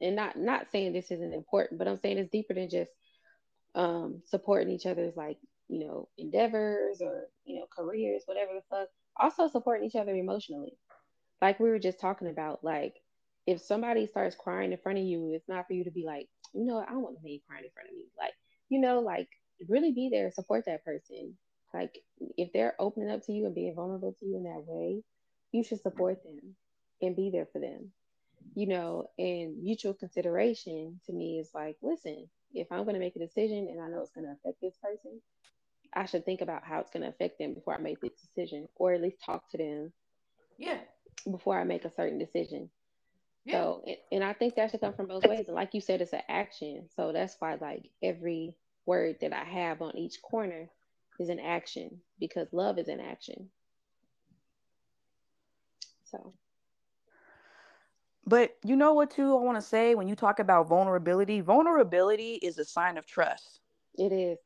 and 0.00 0.16
not 0.16 0.36
not 0.36 0.66
saying 0.72 0.92
this 0.92 1.10
isn't 1.10 1.34
important 1.34 1.78
but 1.78 1.88
i'm 1.88 1.98
saying 2.00 2.18
it's 2.18 2.30
deeper 2.30 2.54
than 2.54 2.70
just 2.70 2.90
um 3.74 4.22
supporting 4.24 4.70
each 4.70 4.86
other's 4.86 5.16
like 5.16 5.38
you 5.68 5.80
know 5.80 6.08
endeavors 6.16 7.00
or 7.02 7.24
you 7.44 7.58
know 7.58 7.66
careers 7.74 8.22
whatever 8.26 8.52
the 8.54 8.62
fuck 8.70 8.88
also 9.18 9.48
supporting 9.48 9.86
each 9.86 9.96
other 9.96 10.14
emotionally. 10.14 10.76
Like 11.40 11.60
we 11.60 11.68
were 11.70 11.78
just 11.78 12.00
talking 12.00 12.28
about 12.28 12.64
like 12.64 12.94
if 13.46 13.60
somebody 13.60 14.06
starts 14.06 14.36
crying 14.36 14.72
in 14.72 14.78
front 14.78 14.98
of 14.98 15.04
you 15.04 15.32
it's 15.32 15.48
not 15.48 15.66
for 15.66 15.74
you 15.74 15.84
to 15.84 15.90
be 15.90 16.04
like 16.04 16.28
you 16.52 16.64
know 16.64 16.78
i 16.78 16.90
don't 16.90 17.02
want 17.02 17.16
to 17.16 17.22
be 17.22 17.42
crying 17.46 17.64
in 17.64 17.70
front 17.70 17.88
of 17.88 17.94
me. 17.94 18.06
Like 18.18 18.32
you 18.68 18.80
know 18.80 19.00
like 19.00 19.28
really 19.68 19.92
be 19.92 20.08
there 20.10 20.30
support 20.32 20.64
that 20.66 20.84
person. 20.84 21.36
Like 21.74 21.98
if 22.36 22.52
they're 22.52 22.74
opening 22.78 23.10
up 23.10 23.24
to 23.26 23.32
you 23.32 23.46
and 23.46 23.54
being 23.54 23.74
vulnerable 23.74 24.14
to 24.18 24.26
you 24.26 24.36
in 24.36 24.44
that 24.44 24.64
way 24.66 25.02
you 25.52 25.62
should 25.62 25.80
support 25.80 26.22
them 26.24 26.56
and 27.02 27.16
be 27.16 27.30
there 27.30 27.46
for 27.52 27.60
them. 27.60 27.92
You 28.54 28.66
know 28.66 29.10
and 29.18 29.62
mutual 29.62 29.94
consideration 29.94 31.00
to 31.06 31.12
me 31.12 31.38
is 31.38 31.50
like 31.54 31.76
listen 31.82 32.28
if 32.54 32.70
i'm 32.70 32.84
going 32.84 32.94
to 32.94 33.00
make 33.00 33.16
a 33.16 33.20
decision 33.20 33.68
and 33.70 33.80
i 33.80 33.88
know 33.88 34.00
it's 34.00 34.12
going 34.12 34.24
to 34.26 34.32
affect 34.32 34.60
this 34.62 34.76
person 34.82 35.20
i 35.96 36.04
should 36.04 36.24
think 36.24 36.40
about 36.40 36.64
how 36.64 36.80
it's 36.80 36.90
going 36.90 37.02
to 37.02 37.08
affect 37.08 37.38
them 37.38 37.54
before 37.54 37.74
i 37.74 37.78
make 37.78 38.00
this 38.00 38.12
decision 38.12 38.68
or 38.76 38.92
at 38.92 39.02
least 39.02 39.20
talk 39.24 39.48
to 39.50 39.58
them 39.58 39.92
yeah 40.58 40.78
before 41.30 41.58
i 41.58 41.64
make 41.64 41.84
a 41.84 41.94
certain 41.94 42.18
decision 42.18 42.70
yeah. 43.44 43.52
so 43.52 43.82
and, 43.86 43.96
and 44.12 44.24
i 44.24 44.32
think 44.32 44.54
that 44.54 44.70
should 44.70 44.80
come 44.80 44.94
from 44.94 45.06
both 45.06 45.26
ways 45.26 45.46
and 45.48 45.56
like 45.56 45.74
you 45.74 45.80
said 45.80 46.00
it's 46.00 46.12
an 46.12 46.22
action 46.28 46.88
so 46.94 47.12
that's 47.12 47.36
why 47.38 47.56
like 47.60 47.90
every 48.02 48.54
word 48.86 49.16
that 49.20 49.32
i 49.32 49.44
have 49.44 49.82
on 49.82 49.96
each 49.96 50.22
corner 50.22 50.68
is 51.18 51.28
an 51.28 51.40
action 51.40 52.00
because 52.20 52.52
love 52.52 52.78
is 52.78 52.88
an 52.88 53.00
action 53.00 53.48
so 56.04 56.32
but 58.26 58.56
you 58.64 58.74
know 58.74 58.92
what, 58.92 59.10
too, 59.10 59.36
I 59.36 59.40
want 59.40 59.56
to 59.56 59.62
say 59.62 59.94
when 59.94 60.08
you 60.08 60.16
talk 60.16 60.40
about 60.40 60.68
vulnerability, 60.68 61.40
vulnerability 61.40 62.34
is 62.42 62.58
a 62.58 62.64
sign 62.64 62.98
of 62.98 63.06
trust. 63.06 63.60
It 63.94 64.12
is. 64.12 64.38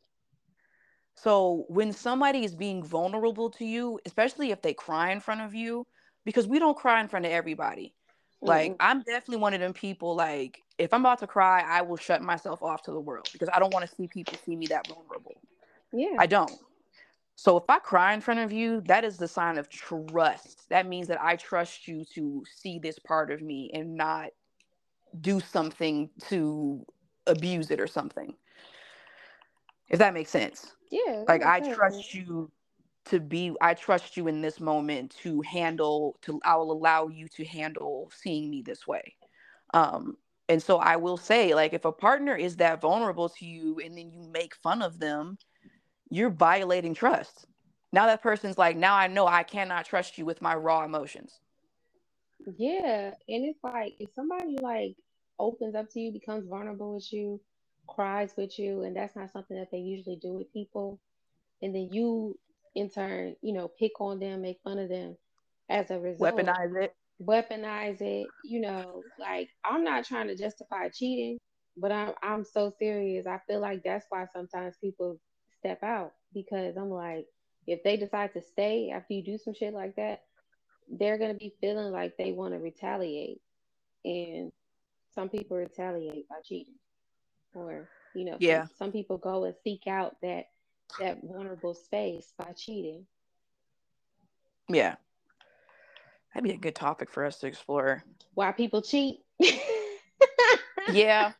So 1.22 1.66
when 1.68 1.92
somebody 1.92 2.44
is 2.44 2.54
being 2.54 2.82
vulnerable 2.82 3.50
to 3.50 3.64
you, 3.64 3.98
especially 4.06 4.52
if 4.52 4.62
they 4.62 4.72
cry 4.72 5.10
in 5.10 5.20
front 5.20 5.42
of 5.42 5.54
you, 5.54 5.86
because 6.24 6.46
we 6.46 6.58
don't 6.58 6.76
cry 6.76 7.00
in 7.00 7.08
front 7.08 7.26
of 7.26 7.32
everybody. 7.32 7.92
Mm-hmm. 8.36 8.48
Like 8.48 8.76
I'm 8.80 9.02
definitely 9.02 9.36
one 9.36 9.52
of 9.52 9.60
them 9.60 9.74
people. 9.74 10.14
Like 10.16 10.62
if 10.78 10.94
I'm 10.94 11.02
about 11.02 11.18
to 11.18 11.26
cry, 11.26 11.62
I 11.66 11.82
will 11.82 11.98
shut 11.98 12.22
myself 12.22 12.62
off 12.62 12.82
to 12.84 12.92
the 12.92 13.00
world 13.00 13.28
because 13.32 13.50
I 13.52 13.58
don't 13.58 13.72
want 13.72 13.88
to 13.88 13.94
see 13.94 14.08
people 14.08 14.38
see 14.44 14.56
me 14.56 14.66
that 14.68 14.86
vulnerable. 14.86 15.34
Yeah, 15.92 16.16
I 16.18 16.26
don't. 16.26 16.52
So 17.36 17.56
if 17.56 17.64
I 17.68 17.78
cry 17.78 18.14
in 18.14 18.20
front 18.20 18.40
of 18.40 18.52
you, 18.52 18.80
that 18.82 19.04
is 19.04 19.18
the 19.18 19.28
sign 19.28 19.58
of 19.58 19.68
trust. 19.68 20.68
That 20.70 20.86
means 20.86 21.08
that 21.08 21.22
I 21.22 21.36
trust 21.36 21.86
you 21.86 22.04
to 22.14 22.44
see 22.54 22.78
this 22.78 22.98
part 22.98 23.30
of 23.30 23.42
me 23.42 23.70
and 23.74 23.94
not 23.94 24.30
do 25.20 25.40
something 25.40 26.08
to 26.28 26.84
abuse 27.26 27.70
it 27.70 27.80
or 27.80 27.86
something. 27.86 28.34
If 29.88 29.98
that 29.98 30.14
makes 30.14 30.30
sense. 30.30 30.72
Yeah. 30.90 31.24
Like 31.26 31.44
I 31.44 31.60
trust 31.74 32.14
you 32.14 32.50
to 33.06 33.20
be 33.20 33.54
I 33.60 33.74
trust 33.74 34.16
you 34.16 34.28
in 34.28 34.40
this 34.42 34.60
moment 34.60 35.16
to 35.22 35.40
handle 35.42 36.16
to 36.22 36.40
I 36.44 36.56
will 36.56 36.72
allow 36.72 37.08
you 37.08 37.28
to 37.28 37.44
handle 37.44 38.10
seeing 38.14 38.50
me 38.50 38.62
this 38.62 38.86
way. 38.86 39.16
Um 39.72 40.16
and 40.48 40.62
so 40.62 40.78
I 40.78 40.96
will 40.96 41.16
say 41.16 41.54
like 41.54 41.72
if 41.72 41.84
a 41.84 41.92
partner 41.92 42.34
is 42.34 42.56
that 42.56 42.80
vulnerable 42.80 43.28
to 43.28 43.46
you 43.46 43.80
and 43.82 43.96
then 43.96 44.10
you 44.10 44.28
make 44.32 44.54
fun 44.54 44.82
of 44.82 44.98
them, 44.98 45.38
you're 46.10 46.30
violating 46.30 46.94
trust. 46.94 47.46
Now 47.92 48.06
that 48.06 48.22
person's 48.22 48.58
like, 48.58 48.76
now 48.76 48.96
I 48.96 49.06
know 49.06 49.26
I 49.26 49.42
cannot 49.42 49.84
trust 49.84 50.18
you 50.18 50.24
with 50.24 50.42
my 50.42 50.54
raw 50.54 50.84
emotions. 50.84 51.40
Yeah. 52.56 53.14
And 53.28 53.44
it's 53.44 53.62
like 53.62 53.94
if 53.98 54.10
somebody 54.14 54.58
like 54.60 54.96
opens 55.38 55.74
up 55.74 55.90
to 55.90 56.00
you, 56.00 56.12
becomes 56.12 56.48
vulnerable 56.48 56.94
with 56.94 57.12
you, 57.12 57.40
cries 57.94 58.32
with 58.36 58.58
you, 58.58 58.82
and 58.82 58.96
that's 58.96 59.16
not 59.16 59.32
something 59.32 59.56
that 59.56 59.70
they 59.70 59.78
usually 59.78 60.16
do 60.16 60.32
with 60.32 60.52
people, 60.52 60.98
and 61.62 61.74
then 61.74 61.88
you 61.92 62.38
in 62.74 62.88
turn, 62.88 63.34
you 63.42 63.52
know, 63.52 63.68
pick 63.68 64.00
on 64.00 64.20
them, 64.20 64.42
make 64.42 64.60
fun 64.62 64.78
of 64.78 64.88
them 64.88 65.16
as 65.68 65.90
a 65.90 65.98
result. 65.98 66.36
Weaponize 66.36 66.82
it. 66.82 66.94
Weaponize 67.22 68.00
it. 68.00 68.28
You 68.44 68.60
know, 68.60 69.02
like 69.18 69.48
I'm 69.64 69.84
not 69.84 70.04
trying 70.04 70.28
to 70.28 70.36
justify 70.36 70.88
cheating, 70.88 71.38
but 71.76 71.92
I'm 71.92 72.12
I'm 72.22 72.44
so 72.44 72.72
serious. 72.78 73.26
I 73.26 73.40
feel 73.46 73.60
like 73.60 73.82
that's 73.84 74.06
why 74.08 74.26
sometimes 74.32 74.76
people 74.80 75.18
step 75.58 75.82
out 75.82 76.12
because 76.32 76.76
I'm 76.76 76.90
like, 76.90 77.26
if 77.66 77.82
they 77.82 77.96
decide 77.96 78.32
to 78.34 78.40
stay 78.40 78.90
after 78.94 79.14
you 79.14 79.22
do 79.22 79.38
some 79.38 79.54
shit 79.54 79.74
like 79.74 79.96
that, 79.96 80.22
they're 80.88 81.18
gonna 81.18 81.34
be 81.34 81.52
feeling 81.60 81.92
like 81.92 82.16
they 82.16 82.32
want 82.32 82.54
to 82.54 82.58
retaliate, 82.58 83.40
and 84.04 84.50
some 85.14 85.28
people 85.28 85.56
retaliate 85.56 86.28
by 86.28 86.36
cheating, 86.44 86.74
or 87.54 87.88
you 88.14 88.24
know, 88.24 88.36
Yeah. 88.38 88.64
some, 88.64 88.70
some 88.76 88.92
people 88.92 89.18
go 89.18 89.44
and 89.44 89.54
seek 89.62 89.86
out 89.86 90.16
that 90.22 90.46
that 90.98 91.22
vulnerable 91.22 91.74
space 91.74 92.32
by 92.36 92.52
cheating. 92.52 93.06
Yeah. 94.68 94.96
That'd 96.34 96.48
be 96.48 96.54
a 96.54 96.58
good 96.58 96.74
topic 96.74 97.10
for 97.10 97.24
us 97.24 97.38
to 97.38 97.46
explore. 97.46 98.04
Why 98.34 98.52
people 98.52 98.82
cheat? 98.82 99.20
Yeah. 100.92 101.32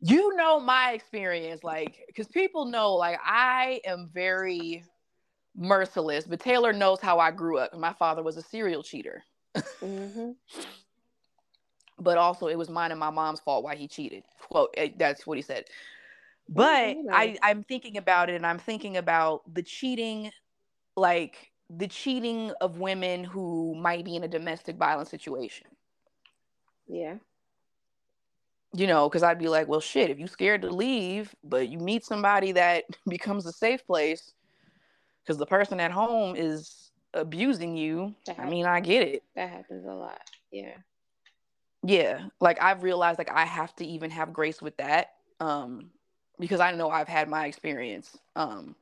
you 0.00 0.36
know 0.36 0.60
my 0.60 0.92
experience, 0.92 1.64
like, 1.64 2.04
because 2.06 2.28
people 2.28 2.66
know, 2.66 2.94
like, 2.94 3.18
I 3.24 3.80
am 3.84 4.08
very 4.12 4.84
merciless, 5.56 6.24
but 6.26 6.38
Taylor 6.38 6.72
knows 6.72 7.00
how 7.00 7.18
I 7.18 7.32
grew 7.32 7.58
up. 7.58 7.76
My 7.76 7.92
father 7.92 8.22
was 8.22 8.36
a 8.36 8.42
serial 8.42 8.82
cheater, 8.84 9.24
hmm 9.80 10.30
but 12.00 12.18
also 12.18 12.46
it 12.48 12.58
was 12.58 12.68
mine 12.70 12.90
and 12.90 13.00
my 13.00 13.10
mom's 13.10 13.40
fault 13.40 13.64
why 13.64 13.76
he 13.76 13.88
cheated. 13.88 14.22
Quote, 14.40 14.74
eh, 14.76 14.90
that's 14.96 15.26
what 15.26 15.36
he 15.38 15.42
said. 15.42 15.64
But. 16.48 16.96
I, 17.12 17.36
I'm 17.42 17.62
thinking 17.64 17.96
about 17.96 18.30
it 18.30 18.34
and 18.34 18.46
I'm 18.46 18.58
thinking 18.58 18.96
about 18.96 19.42
the 19.52 19.62
cheating, 19.62 20.30
like 20.96 21.52
the 21.70 21.88
cheating 21.88 22.52
of 22.60 22.78
women 22.78 23.24
who 23.24 23.74
might 23.74 24.04
be 24.04 24.16
in 24.16 24.24
a 24.24 24.28
domestic 24.28 24.76
violence 24.76 25.10
situation. 25.10 25.66
Yeah. 26.86 27.16
you 28.74 28.86
know, 28.86 29.08
because 29.08 29.22
I'd 29.22 29.38
be 29.38 29.48
like, 29.48 29.68
well, 29.68 29.80
shit, 29.80 30.10
if 30.10 30.18
you 30.18 30.26
scared 30.26 30.62
to 30.62 30.70
leave, 30.70 31.34
but 31.44 31.68
you 31.68 31.78
meet 31.78 32.04
somebody 32.04 32.52
that 32.52 32.84
becomes 33.08 33.46
a 33.46 33.52
safe 33.52 33.86
place 33.86 34.32
because 35.22 35.38
the 35.38 35.46
person 35.46 35.80
at 35.80 35.90
home 35.90 36.36
is 36.36 36.90
abusing 37.14 37.76
you, 37.76 38.14
I 38.38 38.48
mean, 38.48 38.66
I 38.66 38.80
get 38.80 39.06
it. 39.06 39.22
That 39.36 39.50
happens 39.50 39.84
a 39.84 39.92
lot. 39.92 40.20
Yeah. 40.50 40.76
Yeah, 41.88 42.26
like 42.38 42.60
I've 42.60 42.82
realized 42.82 43.16
like 43.16 43.30
I 43.30 43.46
have 43.46 43.74
to 43.76 43.86
even 43.86 44.10
have 44.10 44.30
grace 44.30 44.60
with 44.60 44.76
that, 44.76 45.12
um, 45.40 45.88
because 46.38 46.60
I 46.60 46.70
know 46.72 46.90
I've 46.90 47.08
had 47.08 47.30
my 47.30 47.46
experience. 47.46 48.18
Um, 48.36 48.76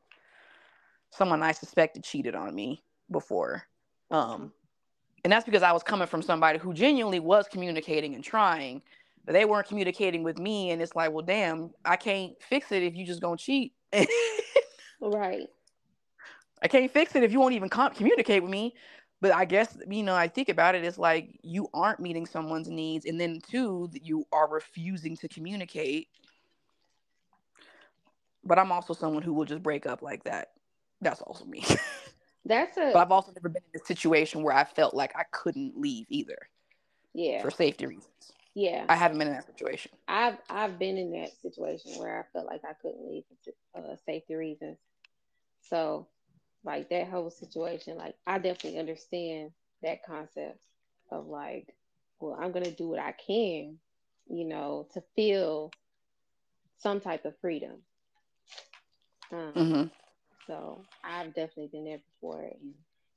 someone 1.10 1.40
I 1.40 1.52
suspected 1.52 2.02
cheated 2.02 2.34
on 2.34 2.52
me 2.52 2.82
before, 3.12 3.62
um, 4.10 4.52
and 5.22 5.32
that's 5.32 5.44
because 5.44 5.62
I 5.62 5.70
was 5.70 5.84
coming 5.84 6.08
from 6.08 6.20
somebody 6.20 6.58
who 6.58 6.74
genuinely 6.74 7.20
was 7.20 7.46
communicating 7.46 8.16
and 8.16 8.24
trying, 8.24 8.82
but 9.24 9.34
they 9.34 9.44
weren't 9.44 9.68
communicating 9.68 10.24
with 10.24 10.40
me, 10.40 10.72
and 10.72 10.82
it's 10.82 10.96
like, 10.96 11.12
well, 11.12 11.24
damn, 11.24 11.70
I 11.84 11.94
can't 11.94 12.32
fix 12.42 12.72
it 12.72 12.82
if 12.82 12.96
you 12.96 13.06
just 13.06 13.20
gonna 13.20 13.36
cheat. 13.36 13.72
Right. 15.00 15.46
I 16.62 16.68
can't 16.68 16.90
fix 16.90 17.14
it 17.14 17.22
if 17.22 17.30
you 17.30 17.38
won't 17.38 17.54
even 17.54 17.68
com- 17.68 17.94
communicate 17.94 18.42
with 18.42 18.50
me. 18.50 18.74
But 19.20 19.32
I 19.32 19.44
guess 19.46 19.76
you 19.88 20.02
know, 20.02 20.14
I 20.14 20.28
think 20.28 20.48
about 20.48 20.74
it, 20.74 20.84
it's 20.84 20.98
like 20.98 21.38
you 21.42 21.68
aren't 21.72 22.00
meeting 22.00 22.26
someone's 22.26 22.68
needs, 22.68 23.06
and 23.06 23.20
then 23.20 23.40
two, 23.40 23.88
that 23.92 24.04
you 24.04 24.26
are 24.32 24.48
refusing 24.48 25.16
to 25.18 25.28
communicate. 25.28 26.08
But 28.44 28.58
I'm 28.58 28.70
also 28.70 28.92
someone 28.92 29.22
who 29.22 29.32
will 29.32 29.46
just 29.46 29.62
break 29.62 29.86
up 29.86 30.02
like 30.02 30.24
that. 30.24 30.52
That's 31.00 31.20
also 31.22 31.44
me. 31.44 31.64
That's 32.44 32.76
a 32.76 32.90
but 32.92 33.00
I've 33.00 33.10
also 33.10 33.32
never 33.32 33.48
been 33.48 33.62
in 33.74 33.80
a 33.80 33.84
situation 33.84 34.42
where 34.42 34.54
I 34.54 34.64
felt 34.64 34.94
like 34.94 35.12
I 35.16 35.24
couldn't 35.32 35.76
leave 35.76 36.06
either 36.08 36.38
yeah. 37.12 37.42
for 37.42 37.50
safety 37.50 37.86
reasons. 37.86 38.32
Yeah. 38.54 38.86
I 38.88 38.94
haven't 38.94 39.18
been 39.18 39.28
in 39.28 39.34
that 39.34 39.46
situation. 39.46 39.90
I've 40.08 40.38
I've 40.48 40.78
been 40.78 40.96
in 40.96 41.12
that 41.12 41.30
situation 41.42 41.92
where 41.98 42.20
I 42.20 42.22
felt 42.32 42.46
like 42.46 42.62
I 42.64 42.72
couldn't 42.74 43.06
leave 43.06 43.24
for 43.44 43.80
uh, 43.80 43.96
safety 44.06 44.34
reasons. 44.34 44.78
So, 45.68 46.06
like 46.64 46.88
that 46.90 47.08
whole 47.08 47.30
situation, 47.30 47.96
like 47.98 48.16
I 48.26 48.38
definitely 48.38 48.78
understand 48.78 49.52
that 49.82 50.04
concept 50.04 50.60
of 51.10 51.26
like, 51.26 51.74
well, 52.20 52.36
I'm 52.40 52.52
gonna 52.52 52.70
do 52.70 52.88
what 52.88 53.00
I 53.00 53.12
can, 53.12 53.78
you 54.28 54.44
know, 54.44 54.88
to 54.94 55.02
feel 55.16 55.70
some 56.78 57.00
type 57.00 57.24
of 57.24 57.38
freedom. 57.40 57.82
Um, 59.32 59.52
hmm 59.54 59.84
So 60.46 60.84
I've 61.04 61.34
definitely 61.34 61.68
been 61.68 61.84
there 61.84 62.00
before, 62.14 62.50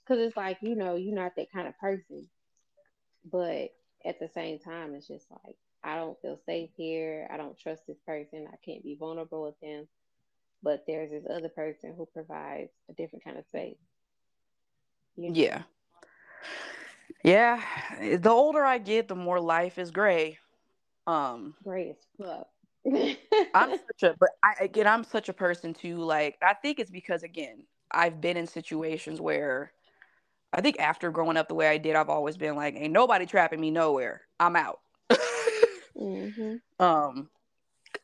because 0.03 0.21
it's 0.25 0.37
like 0.37 0.59
you 0.61 0.75
know 0.75 0.95
you're 0.95 1.15
not 1.15 1.35
that 1.37 1.51
kind 1.51 1.67
of 1.67 1.77
person, 1.79 2.27
but 3.31 3.69
at 4.05 4.19
the 4.19 4.29
same 4.29 4.59
time 4.59 4.95
it's 4.95 5.07
just 5.07 5.29
like 5.31 5.55
I 5.83 5.95
don't 5.95 6.19
feel 6.21 6.39
safe 6.45 6.71
here. 6.75 7.27
I 7.31 7.37
don't 7.37 7.57
trust 7.59 7.87
this 7.87 7.99
person. 8.05 8.47
I 8.51 8.57
can't 8.65 8.83
be 8.83 8.95
vulnerable 8.95 9.43
with 9.43 9.59
them. 9.61 9.87
But 10.61 10.83
there's 10.87 11.11
this 11.11 11.25
other 11.29 11.49
person 11.49 11.93
who 11.97 12.05
provides 12.05 12.71
a 12.89 12.93
different 12.93 13.23
kind 13.23 13.37
of 13.37 13.45
space. 13.45 13.77
You 15.15 15.29
know? 15.29 15.35
Yeah. 15.35 15.63
Yeah. 17.23 17.61
The 18.17 18.29
older 18.29 18.63
I 18.63 18.77
get, 18.77 19.07
the 19.07 19.15
more 19.15 19.39
life 19.39 19.77
is 19.77 19.91
gray. 19.91 20.39
Um, 21.07 21.55
great 21.63 21.89
as 21.89 21.97
fuck. 22.17 22.47
I'm 23.53 23.69
such 23.77 24.03
a, 24.03 24.15
but 24.19 24.29
I 24.43 24.53
again, 24.61 24.87
I'm 24.87 25.03
such 25.03 25.29
a 25.29 25.33
person 25.33 25.73
too. 25.73 25.97
Like, 25.97 26.37
I 26.41 26.53
think 26.53 26.79
it's 26.79 26.91
because 26.91 27.23
again, 27.23 27.63
I've 27.91 28.21
been 28.21 28.37
in 28.37 28.47
situations 28.47 29.19
where 29.19 29.71
I 30.53 30.61
think 30.61 30.79
after 30.79 31.11
growing 31.11 31.37
up 31.37 31.47
the 31.47 31.55
way 31.55 31.67
I 31.67 31.77
did, 31.77 31.95
I've 31.95 32.09
always 32.09 32.37
been 32.37 32.55
like, 32.55 32.75
ain't 32.75 32.93
nobody 32.93 33.25
trapping 33.25 33.59
me 33.59 33.71
nowhere. 33.71 34.21
I'm 34.39 34.55
out. 34.55 34.79
hmm 35.97 36.55
um, 36.79 37.29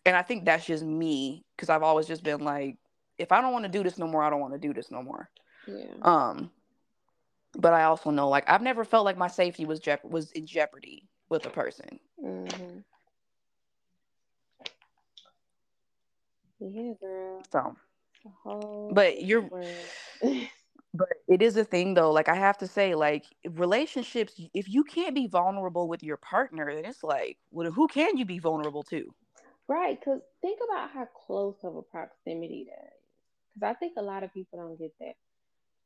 and 0.06 0.16
I 0.16 0.22
think 0.22 0.46
that's 0.46 0.66
just 0.66 0.84
me 0.84 1.44
because 1.56 1.70
I've 1.70 1.84
always 1.84 2.08
just 2.08 2.24
been 2.24 2.42
like, 2.42 2.78
if 3.18 3.32
I 3.32 3.42
don't 3.42 3.54
want 3.54 3.66
to 3.66 3.72
do 3.72 3.84
this 3.84 3.98
no 3.98 4.08
more, 4.08 4.24
I 4.24 4.30
don't 4.30 4.40
want 4.42 4.54
to 4.54 4.60
do 4.60 4.74
this 4.74 4.92
no 4.92 5.02
more. 5.02 5.30
Yeah. 5.68 5.86
Um, 6.02 6.52
but 7.58 7.74
I 7.74 7.84
also 7.84 8.12
know 8.12 8.30
like 8.30 8.50
I've 8.50 8.62
never 8.62 8.84
felt 8.84 9.06
like 9.06 9.18
my 9.18 9.28
safety 9.28 9.66
was 9.66 9.80
jeop- 9.80 10.04
was 10.04 10.32
in 10.32 10.46
jeopardy 10.46 11.08
with 11.30 11.46
a 11.46 11.50
person. 11.50 12.00
Mm-hmm. 12.24 12.80
Yeah, 16.60 16.94
girl. 17.00 17.44
So, 17.52 17.76
But 18.94 19.22
you're- 19.22 19.50
but 20.94 21.10
it 21.28 21.42
is 21.42 21.58
a 21.58 21.64
thing 21.64 21.94
though. 21.94 22.12
Like 22.12 22.30
I 22.30 22.36
have 22.36 22.58
to 22.60 22.68
say, 22.68 22.96
like 22.96 23.26
relationships, 23.50 24.40
if 24.54 24.70
you 24.70 24.84
can't 24.84 25.16
be 25.16 25.28
vulnerable 25.28 25.88
with 25.88 26.04
your 26.04 26.18
partner, 26.18 26.74
then 26.74 26.86
it's 26.86 27.04
like, 27.04 27.38
well, 27.52 27.72
who 27.72 27.88
can 27.88 28.18
you 28.18 28.26
be 28.26 28.40
vulnerable 28.40 28.84
to? 28.84 29.14
Right, 29.68 30.00
because 30.00 30.22
think 30.42 30.60
about 30.68 30.92
how 30.92 31.06
close 31.26 31.56
of 31.64 31.76
a 31.76 31.82
proximity 31.82 32.68
that 32.70 32.86
is. 32.88 32.94
Because 33.54 33.76
I 33.76 33.80
think 33.80 33.94
a 33.98 34.02
lot 34.04 34.24
of 34.24 34.34
people 34.34 34.60
don't 34.60 34.78
get 34.78 34.94
that. 35.00 35.16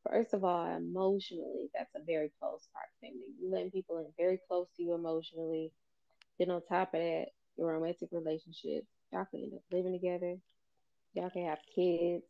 First 0.10 0.34
of 0.34 0.43
all, 0.43 0.65
emotionally, 0.76 1.69
that's 1.73 1.93
a 1.95 1.99
very 2.06 2.31
close 2.39 2.68
proximity. 2.73 3.34
You 3.39 3.51
letting 3.51 3.72
people 3.72 3.99
in 3.99 4.06
very 4.18 4.39
close 4.47 4.68
to 4.77 4.84
you 4.84 4.93
emotionally. 4.93 5.72
Then 6.39 6.51
on 6.51 6.61
top 6.68 6.93
of 6.93 6.99
that, 7.01 7.27
your 7.57 7.68
romantic 7.73 8.10
relationship, 8.11 8.85
y'all 9.11 9.26
can 9.30 9.43
end 9.43 9.53
up 9.53 9.61
living 9.72 9.91
together. 9.93 10.38
Y'all 11.14 11.30
can 11.30 11.45
have 11.45 11.60
kids. 11.76 12.23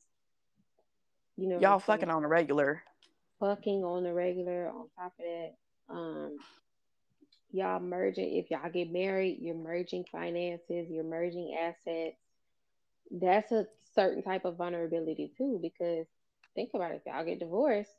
You 1.37 1.47
know, 1.47 1.59
Y'all 1.59 1.79
fucking 1.79 2.09
on 2.09 2.23
a 2.23 2.27
regular. 2.27 2.83
fucking 3.39 3.83
on 3.83 4.03
the 4.03 4.13
regular. 4.13 4.67
On 4.69 4.87
top 4.97 5.13
of 5.19 5.25
that, 5.25 5.53
um, 5.89 6.37
y'all 7.51 7.79
merging. 7.79 8.35
If 8.35 8.51
y'all 8.51 8.69
get 8.69 8.91
married, 8.91 9.39
you're 9.41 9.55
merging 9.55 10.05
finances, 10.11 10.89
you're 10.89 11.03
merging 11.03 11.55
assets. 11.59 12.17
That's 13.11 13.51
a 13.51 13.67
certain 13.95 14.23
type 14.23 14.45
of 14.45 14.57
vulnerability 14.57 15.31
too, 15.37 15.59
because 15.61 16.05
think 16.55 16.71
about 16.73 16.91
it. 16.91 17.01
If 17.05 17.11
y'all 17.11 17.25
get 17.25 17.39
divorced, 17.39 17.91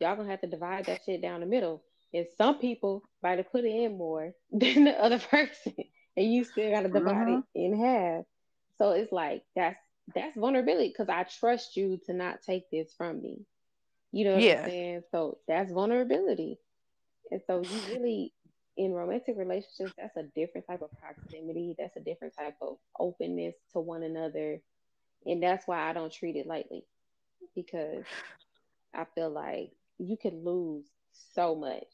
y'all 0.00 0.16
gonna 0.16 0.30
have 0.30 0.40
to 0.42 0.46
divide 0.46 0.86
that 0.86 1.00
shit 1.04 1.22
down 1.22 1.40
the 1.40 1.46
middle. 1.46 1.82
And 2.12 2.26
some 2.36 2.58
people 2.58 3.02
might 3.22 3.38
have 3.38 3.52
put 3.52 3.64
in 3.64 3.96
more 3.96 4.32
than 4.52 4.84
the 4.84 4.92
other 4.92 5.18
person, 5.18 5.74
and 6.16 6.32
you 6.32 6.44
still 6.44 6.70
gotta 6.70 6.88
divide 6.88 7.28
it 7.28 7.30
mm-hmm. 7.30 7.40
in 7.54 7.80
half. 7.80 8.24
So 8.76 8.92
it's 8.92 9.12
like 9.12 9.42
that's 9.56 9.78
that's 10.14 10.36
vulnerability 10.36 10.88
because 10.88 11.08
I 11.08 11.24
trust 11.24 11.76
you 11.76 12.00
to 12.06 12.12
not 12.14 12.42
take 12.42 12.70
this 12.70 12.92
from 12.96 13.20
me. 13.20 13.44
You 14.12 14.24
know 14.24 14.34
what 14.34 14.42
Yeah. 14.42 14.62
I'm 14.62 14.70
saying? 14.70 15.02
So 15.10 15.38
that's 15.46 15.70
vulnerability. 15.70 16.58
And 17.30 17.42
so 17.46 17.60
you 17.60 17.78
really 17.90 18.32
in 18.78 18.92
romantic 18.92 19.36
relationships, 19.36 19.92
that's 19.98 20.16
a 20.16 20.22
different 20.36 20.66
type 20.68 20.82
of 20.82 20.90
proximity. 21.00 21.74
That's 21.76 21.96
a 21.96 22.00
different 22.00 22.34
type 22.38 22.54
of 22.62 22.78
openness 22.98 23.56
to 23.72 23.80
one 23.80 24.04
another. 24.04 24.60
And 25.26 25.42
that's 25.42 25.66
why 25.66 25.90
I 25.90 25.92
don't 25.92 26.12
treat 26.12 26.36
it 26.36 26.46
lightly. 26.46 26.84
Because 27.56 28.04
I 28.94 29.04
feel 29.16 29.30
like 29.30 29.72
you 29.98 30.16
can 30.16 30.44
lose 30.44 30.86
so 31.34 31.56
much 31.56 31.88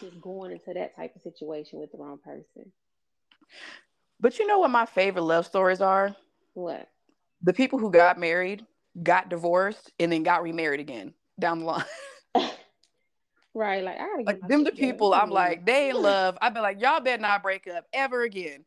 just 0.00 0.18
going 0.22 0.52
into 0.52 0.72
that 0.72 0.96
type 0.96 1.14
of 1.14 1.22
situation 1.22 1.78
with 1.78 1.92
the 1.92 1.98
wrong 1.98 2.18
person. 2.24 2.72
But 4.18 4.38
you 4.38 4.46
know 4.46 4.60
what 4.60 4.70
my 4.70 4.86
favorite 4.86 5.22
love 5.22 5.44
stories 5.44 5.82
are? 5.82 6.16
What? 6.54 6.88
The 7.42 7.52
people 7.52 7.78
who 7.78 7.90
got 7.90 8.18
married, 8.18 8.64
got 9.02 9.28
divorced, 9.28 9.92
and 10.00 10.10
then 10.10 10.22
got 10.22 10.42
remarried 10.42 10.80
again 10.80 11.12
down 11.38 11.58
the 11.58 11.66
line. 11.66 11.84
Right, 13.54 13.84
like 13.84 13.96
I 13.96 14.06
gotta 14.06 14.22
like 14.24 14.48
them 14.48 14.64
the 14.64 14.72
people 14.72 15.14
I'm 15.14 15.30
like, 15.30 15.64
they 15.64 15.90
in 15.90 15.96
love. 16.02 16.36
I've 16.42 16.54
been 16.54 16.62
like, 16.62 16.80
y'all 16.80 17.00
better 17.00 17.22
not 17.22 17.42
break 17.42 17.68
up 17.68 17.86
ever 17.92 18.22
again. 18.22 18.64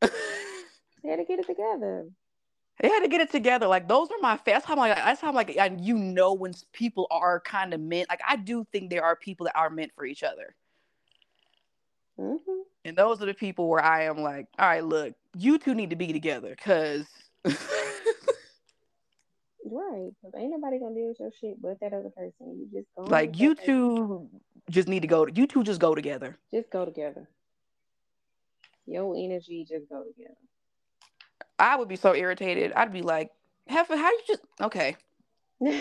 They 1.02 1.10
had 1.10 1.16
to 1.16 1.24
get 1.24 1.40
it 1.40 1.46
together. 1.46 2.06
They 2.80 2.88
had 2.88 3.00
to 3.00 3.08
get 3.08 3.20
it 3.20 3.30
together. 3.30 3.66
Like 3.66 3.88
those 3.88 4.08
are 4.10 4.18
my. 4.20 4.36
Fa- 4.36 4.42
that's 4.46 4.64
how 4.64 4.74
I'm 4.74 4.78
like. 4.78 4.96
That's 4.96 5.20
how 5.20 5.28
I'm 5.28 5.34
like. 5.34 5.56
I, 5.58 5.76
you 5.80 5.98
know 5.98 6.32
when 6.32 6.54
people 6.72 7.06
are 7.10 7.40
kind 7.40 7.74
of 7.74 7.80
meant. 7.80 8.08
Like 8.08 8.20
I 8.26 8.36
do 8.36 8.64
think 8.72 8.90
there 8.90 9.04
are 9.04 9.16
people 9.16 9.44
that 9.46 9.56
are 9.56 9.70
meant 9.70 9.92
for 9.94 10.04
each 10.04 10.22
other. 10.22 10.54
Mm-hmm. 12.18 12.60
And 12.84 12.96
those 12.96 13.22
are 13.22 13.26
the 13.26 13.34
people 13.34 13.68
where 13.68 13.82
I 13.82 14.04
am 14.04 14.18
like, 14.18 14.46
all 14.58 14.66
right, 14.66 14.84
look, 14.84 15.14
you 15.36 15.58
two 15.58 15.74
need 15.74 15.90
to 15.90 15.96
be 15.96 16.12
together 16.12 16.50
because. 16.50 17.06
right. 19.64 20.10
Because 20.20 20.40
ain't 20.40 20.50
nobody 20.50 20.78
to 20.78 20.94
deal 20.94 21.08
with 21.08 21.20
your 21.20 21.30
shit 21.40 21.60
but 21.60 21.78
that 21.80 21.92
other 21.92 22.10
person. 22.10 22.32
You 22.58 22.68
just 22.72 22.88
go. 22.96 23.04
Like, 23.04 23.38
you 23.38 23.54
two 23.54 24.28
just 24.70 24.88
need 24.88 25.00
to 25.00 25.08
go. 25.08 25.26
You 25.26 25.46
two 25.46 25.62
just 25.62 25.80
go 25.80 25.94
together. 25.94 26.38
Just 26.52 26.70
go 26.70 26.84
together. 26.84 27.28
Your 28.86 29.14
energy 29.16 29.66
just 29.68 29.88
go 29.88 30.02
together. 30.02 30.36
I 31.58 31.76
would 31.76 31.88
be 31.88 31.96
so 31.96 32.14
irritated. 32.14 32.72
I'd 32.72 32.92
be 32.92 33.02
like, 33.02 33.30
Heifer, 33.68 33.96
how 33.96 34.10
you 34.10 34.20
just 34.26 34.42
okay? 34.60 34.96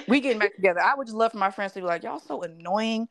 we 0.07 0.19
getting 0.19 0.39
back 0.39 0.55
together. 0.55 0.79
I 0.79 0.95
would 0.95 1.07
just 1.07 1.17
love 1.17 1.31
for 1.31 1.39
my 1.39 1.49
friends 1.49 1.73
to 1.73 1.79
be 1.79 1.85
like, 1.85 2.03
y'all 2.03 2.19
so 2.19 2.41
annoying. 2.41 3.07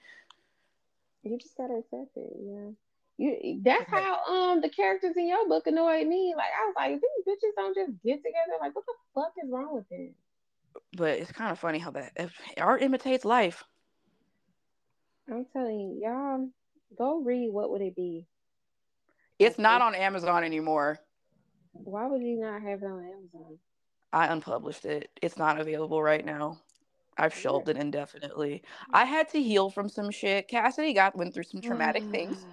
You 1.23 1.39
just 1.39 1.57
gotta 1.57 1.75
accept 1.75 2.17
it, 2.17 2.33
yeah. 2.41 2.71
You 3.19 3.61
that's 3.63 3.91
how 3.91 4.25
um 4.25 4.63
the 4.63 4.71
characters 4.71 5.15
in 5.17 5.29
your 5.29 5.47
book 5.47 5.67
annoyed 5.67 6.07
me. 6.07 6.33
Like 6.35 6.47
I 6.59 6.67
was 6.67 6.75
like, 6.77 6.93
these 6.93 7.27
bitches 7.29 7.55
don't 7.57 7.75
just 7.75 7.93
get 8.03 8.17
together. 8.19 8.57
Like, 8.61 8.75
what 8.75 8.87
the 8.87 8.95
fuck 9.15 9.33
is 9.45 9.51
wrong 9.51 9.75
with 9.75 9.89
them? 9.91 10.15
But 10.97 11.19
it's 11.19 11.33
kind 11.33 11.51
of 11.51 11.59
funny 11.59 11.79
how 11.79 11.91
that 11.93 12.13
art 12.59 12.83
imitates 12.83 13.25
life. 13.25 13.65
I'm 15.31 15.47
telling 15.53 15.79
you, 15.79 16.01
y'all 16.03 16.49
go 16.97 17.23
read 17.23 17.51
what 17.53 17.71
would 17.71 17.83
it 17.83 17.95
be? 17.95 18.27
It's 19.39 19.59
not 19.59 19.81
on 19.81 19.95
Amazon 19.95 20.45
anymore. 20.45 20.99
Why 21.73 22.07
would 22.07 22.23
you 22.23 22.39
not 22.39 22.63
have 22.63 22.83
it 22.83 22.87
on 22.87 23.05
Amazon? 23.05 23.59
I 24.13 24.27
unpublished 24.27 24.85
it. 24.85 25.09
It's 25.23 25.39
not 25.39 25.61
available 25.61 26.03
right 26.03 26.25
now. 26.25 26.59
I've 27.17 27.35
shelved 27.35 27.69
it 27.69 27.77
indefinitely. 27.77 28.63
I 28.93 29.05
had 29.05 29.29
to 29.31 29.43
heal 29.43 29.71
from 29.71 29.89
some 29.89 30.11
shit. 30.11 30.49
Cassidy 30.49 30.93
got 30.93 31.17
went 31.17 31.35
through 31.35 31.45
some 31.45 31.61
traumatic 31.61 32.05
oh 32.09 32.13
things. 32.13 32.47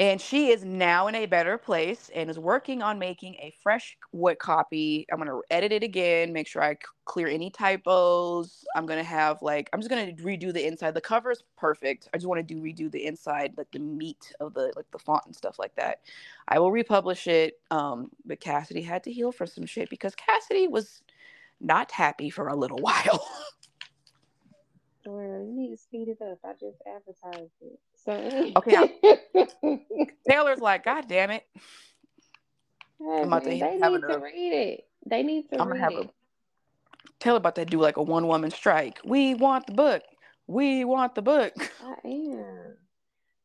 And 0.00 0.18
she 0.18 0.48
is 0.48 0.64
now 0.64 1.08
in 1.08 1.14
a 1.14 1.26
better 1.26 1.58
place 1.58 2.10
and 2.14 2.30
is 2.30 2.38
working 2.38 2.80
on 2.80 2.98
making 2.98 3.34
a 3.34 3.52
fresh 3.62 3.98
wood 4.12 4.38
copy. 4.38 5.04
I'm 5.12 5.18
going 5.18 5.28
to 5.28 5.42
edit 5.50 5.72
it 5.72 5.82
again, 5.82 6.32
make 6.32 6.46
sure 6.46 6.62
I 6.62 6.78
clear 7.04 7.26
any 7.26 7.50
typos. 7.50 8.64
I'm 8.74 8.86
going 8.86 8.98
to 8.98 9.04
have 9.04 9.42
like, 9.42 9.68
I'm 9.74 9.80
just 9.80 9.90
going 9.90 10.16
to 10.16 10.22
redo 10.22 10.54
the 10.54 10.66
inside. 10.66 10.94
The 10.94 11.02
cover 11.02 11.30
is 11.30 11.44
perfect. 11.58 12.08
I 12.14 12.16
just 12.16 12.26
want 12.26 12.38
to 12.38 12.54
do 12.54 12.62
redo 12.62 12.90
the 12.90 13.04
inside, 13.04 13.52
like 13.58 13.70
the 13.72 13.78
meat 13.78 14.32
of 14.40 14.54
the, 14.54 14.72
like 14.74 14.90
the 14.90 14.98
font 14.98 15.26
and 15.26 15.36
stuff 15.36 15.58
like 15.58 15.74
that. 15.76 16.00
I 16.48 16.58
will 16.60 16.72
republish 16.72 17.26
it. 17.26 17.60
Um, 17.70 18.10
but 18.24 18.40
Cassidy 18.40 18.80
had 18.80 19.04
to 19.04 19.12
heal 19.12 19.32
for 19.32 19.44
some 19.44 19.66
shit 19.66 19.90
because 19.90 20.14
Cassidy 20.14 20.66
was 20.66 21.02
not 21.60 21.92
happy 21.92 22.30
for 22.30 22.48
a 22.48 22.56
little 22.56 22.78
while. 22.80 23.28
Well, 25.04 25.44
you 25.44 25.52
need 25.54 25.70
to 25.72 25.76
speed 25.76 26.08
it 26.08 26.22
up. 26.22 26.38
I 26.42 26.52
just 26.52 26.80
advertised 26.86 27.52
it. 27.60 27.78
So 28.04 28.52
okay, 28.56 28.98
Taylor's 30.28 30.60
like, 30.60 30.84
God 30.84 31.06
damn 31.08 31.30
it! 31.30 31.44
I'm 33.00 33.24
about 33.24 33.44
to 33.44 33.50
they 33.50 33.58
need 33.58 34.00
to 34.00 34.18
read 34.18 34.52
it. 34.52 34.86
They 35.06 35.22
need 35.22 35.48
to 35.50 35.60
I'm 35.60 35.72
read 35.72 35.92
it. 35.92 36.06
A, 36.06 36.10
Taylor 37.18 37.38
about 37.38 37.56
to 37.56 37.64
do 37.64 37.80
like 37.80 37.96
a 37.96 38.02
one 38.02 38.26
woman 38.26 38.50
strike. 38.50 39.00
We 39.04 39.34
want 39.34 39.66
the 39.66 39.74
book. 39.74 40.02
We 40.46 40.84
want 40.84 41.14
the 41.14 41.22
book. 41.22 41.54
I 41.82 42.08
am. 42.08 42.76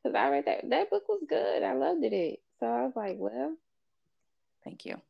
Cause 0.03 0.13
I 0.15 0.29
read 0.29 0.45
that 0.45 0.69
that 0.69 0.89
book 0.89 1.03
was 1.09 1.23
good. 1.27 1.63
I 1.63 1.73
loved 1.73 2.03
it. 2.03 2.39
So 2.59 2.65
I 2.65 2.83
was 2.83 2.93
like, 2.95 3.15
well, 3.17 3.55
thank 4.63 4.85
you. 4.85 5.01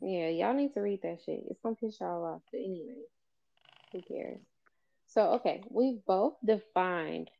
Yeah, 0.00 0.28
y'all 0.28 0.54
need 0.54 0.74
to 0.74 0.80
read 0.80 1.02
that 1.02 1.18
shit. 1.24 1.44
It's 1.50 1.60
gonna 1.62 1.74
piss 1.74 2.00
y'all 2.00 2.24
off. 2.24 2.42
But 2.52 2.58
anyway, 2.58 3.02
who 3.92 4.02
cares? 4.02 4.40
So 5.06 5.32
okay, 5.32 5.62
we've 5.70 6.04
both 6.06 6.34
defined 6.44 7.30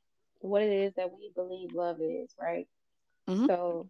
what 0.40 0.62
it 0.62 0.72
is 0.72 0.94
that 0.96 1.10
we 1.12 1.30
believe 1.34 1.72
love 1.72 1.98
is, 2.00 2.30
right? 2.40 2.66
Mm-hmm. 3.28 3.46
So, 3.46 3.88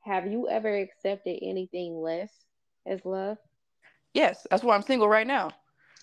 have 0.00 0.26
you 0.26 0.48
ever 0.48 0.74
accepted 0.74 1.38
anything 1.42 2.00
less 2.00 2.32
as 2.86 3.04
love? 3.04 3.38
Yes, 4.14 4.46
that's 4.50 4.62
why 4.62 4.74
I'm 4.74 4.82
single 4.82 5.08
right 5.08 5.26
now. 5.26 5.50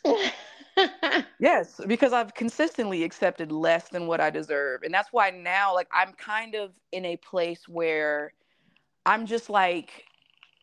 yes, 1.40 1.82
because 1.88 2.14
I've 2.14 2.34
consistently 2.34 3.04
accepted 3.04 3.52
less 3.52 3.90
than 3.90 4.08
what 4.08 4.22
I 4.22 4.30
deserve. 4.30 4.84
And 4.84 4.94
that's 4.94 5.12
why 5.12 5.32
now, 5.32 5.74
like, 5.74 5.88
I'm 5.92 6.14
kind 6.14 6.56
of 6.56 6.72
in 6.92 7.06
a 7.06 7.18
place 7.18 7.68
where 7.68 8.34
I'm 9.06 9.26
just 9.26 9.50
like, 9.50 10.06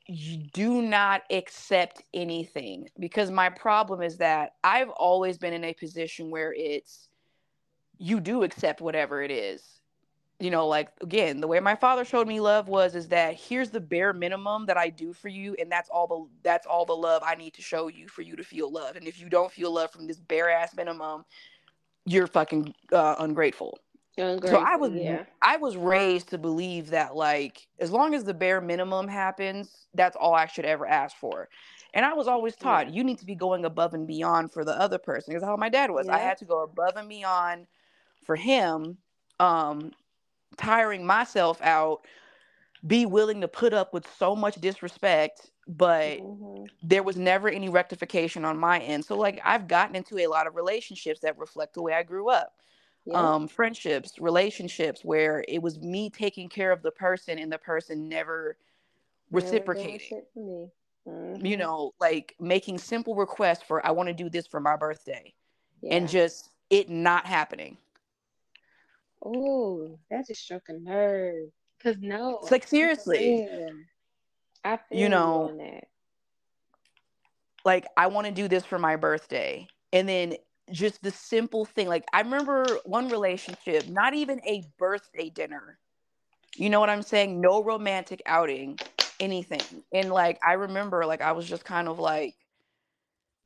you 0.06 0.38
do 0.52 0.82
not 0.82 1.22
accept 1.30 2.02
anything. 2.12 2.88
Because 2.98 3.30
my 3.30 3.50
problem 3.50 4.02
is 4.02 4.18
that 4.18 4.54
I've 4.62 4.90
always 4.90 5.38
been 5.38 5.52
in 5.52 5.64
a 5.64 5.74
position 5.74 6.30
where 6.30 6.52
it's, 6.54 7.08
you 7.98 8.20
do 8.20 8.42
accept 8.42 8.80
whatever 8.80 9.22
it 9.22 9.30
is 9.30 9.74
you 10.40 10.50
know 10.50 10.66
like 10.66 10.88
again 11.00 11.40
the 11.40 11.46
way 11.46 11.60
my 11.60 11.74
father 11.74 12.04
showed 12.04 12.26
me 12.26 12.40
love 12.40 12.68
was 12.68 12.94
is 12.94 13.08
that 13.08 13.34
here's 13.34 13.70
the 13.70 13.80
bare 13.80 14.12
minimum 14.12 14.66
that 14.66 14.76
i 14.76 14.88
do 14.88 15.12
for 15.12 15.28
you 15.28 15.54
and 15.58 15.70
that's 15.70 15.88
all 15.88 16.06
the 16.06 16.26
that's 16.42 16.66
all 16.66 16.84
the 16.84 16.92
love 16.92 17.22
i 17.24 17.34
need 17.34 17.54
to 17.54 17.62
show 17.62 17.88
you 17.88 18.08
for 18.08 18.22
you 18.22 18.34
to 18.36 18.44
feel 18.44 18.70
love 18.70 18.96
and 18.96 19.06
if 19.06 19.20
you 19.20 19.28
don't 19.28 19.52
feel 19.52 19.72
love 19.72 19.90
from 19.90 20.06
this 20.06 20.18
bare 20.18 20.50
ass 20.50 20.74
minimum 20.76 21.24
you're 22.04 22.26
fucking 22.26 22.74
uh, 22.92 23.14
ungrateful 23.18 23.78
so 24.16 24.56
i 24.56 24.76
was 24.76 24.92
yeah. 24.92 25.24
i 25.42 25.56
was 25.56 25.76
raised 25.76 26.28
to 26.28 26.38
believe 26.38 26.90
that 26.90 27.16
like 27.16 27.66
as 27.78 27.90
long 27.90 28.14
as 28.14 28.24
the 28.24 28.34
bare 28.34 28.60
minimum 28.60 29.08
happens 29.08 29.86
that's 29.94 30.16
all 30.16 30.34
i 30.34 30.46
should 30.46 30.64
ever 30.64 30.86
ask 30.86 31.16
for 31.16 31.48
and 31.94 32.04
i 32.04 32.12
was 32.12 32.28
always 32.28 32.54
taught 32.56 32.88
yeah. 32.88 32.94
you 32.94 33.04
need 33.04 33.18
to 33.18 33.26
be 33.26 33.34
going 33.34 33.64
above 33.64 33.94
and 33.94 34.06
beyond 34.06 34.52
for 34.52 34.64
the 34.64 34.78
other 34.80 34.98
person 34.98 35.32
because 35.32 35.44
how 35.44 35.56
my 35.56 35.68
dad 35.68 35.90
was 35.90 36.06
yeah. 36.06 36.14
i 36.14 36.18
had 36.18 36.36
to 36.36 36.44
go 36.44 36.62
above 36.62 36.96
and 36.96 37.08
beyond 37.08 37.66
for 38.24 38.36
him 38.36 38.96
um 39.40 39.92
tiring 40.56 41.04
myself 41.04 41.60
out 41.62 42.02
be 42.86 43.06
willing 43.06 43.40
to 43.40 43.48
put 43.48 43.72
up 43.72 43.94
with 43.94 44.06
so 44.18 44.36
much 44.36 44.56
disrespect 44.56 45.50
but 45.66 46.18
mm-hmm. 46.18 46.64
there 46.82 47.02
was 47.02 47.16
never 47.16 47.48
any 47.48 47.68
rectification 47.68 48.44
on 48.44 48.58
my 48.58 48.78
end 48.80 49.04
so 49.04 49.16
like 49.16 49.40
i've 49.44 49.66
gotten 49.66 49.96
into 49.96 50.18
a 50.18 50.26
lot 50.26 50.46
of 50.46 50.54
relationships 50.54 51.20
that 51.20 51.38
reflect 51.38 51.74
the 51.74 51.82
way 51.82 51.92
i 51.92 52.02
grew 52.02 52.28
up 52.28 52.54
yeah. 53.06 53.34
um 53.34 53.48
friendships 53.48 54.18
relationships 54.20 55.04
where 55.04 55.44
it 55.48 55.62
was 55.62 55.80
me 55.80 56.10
taking 56.10 56.48
care 56.48 56.70
of 56.70 56.82
the 56.82 56.90
person 56.90 57.38
and 57.38 57.50
the 57.50 57.58
person 57.58 58.08
never, 58.08 58.56
never 59.30 59.46
reciprocating 59.46 60.22
mm-hmm. 60.36 61.44
you 61.44 61.56
know 61.56 61.94
like 62.00 62.34
making 62.38 62.76
simple 62.76 63.14
requests 63.14 63.62
for 63.62 63.84
i 63.86 63.90
want 63.90 64.08
to 64.08 64.14
do 64.14 64.28
this 64.28 64.46
for 64.46 64.60
my 64.60 64.76
birthday 64.76 65.32
yeah. 65.80 65.94
and 65.94 66.08
just 66.08 66.50
it 66.70 66.90
not 66.90 67.26
happening 67.26 67.78
Oh, 69.24 69.98
that 70.10 70.26
just 70.26 70.42
struck 70.42 70.62
a 70.68 70.74
nerve. 70.74 71.50
Cause 71.82 71.96
no, 72.00 72.38
it's 72.42 72.50
like 72.50 72.66
seriously, 72.66 73.46
I 74.64 74.76
feel 74.76 74.98
you 74.98 75.08
know 75.08 75.50
you 75.50 75.58
that. 75.58 75.84
Like 77.64 77.86
I 77.96 78.06
want 78.06 78.26
to 78.26 78.32
do 78.32 78.48
this 78.48 78.64
for 78.64 78.78
my 78.78 78.96
birthday, 78.96 79.66
and 79.92 80.08
then 80.08 80.36
just 80.70 81.02
the 81.02 81.10
simple 81.10 81.64
thing. 81.64 81.88
Like 81.88 82.04
I 82.12 82.20
remember 82.20 82.64
one 82.84 83.08
relationship, 83.08 83.88
not 83.88 84.14
even 84.14 84.40
a 84.46 84.62
birthday 84.78 85.30
dinner. 85.30 85.78
You 86.56 86.70
know 86.70 86.80
what 86.80 86.90
I'm 86.90 87.02
saying? 87.02 87.40
No 87.40 87.62
romantic 87.62 88.22
outing, 88.26 88.78
anything. 89.20 89.82
And 89.92 90.10
like 90.10 90.38
I 90.46 90.54
remember, 90.54 91.04
like 91.04 91.20
I 91.20 91.32
was 91.32 91.48
just 91.48 91.64
kind 91.64 91.88
of 91.88 91.98
like, 91.98 92.34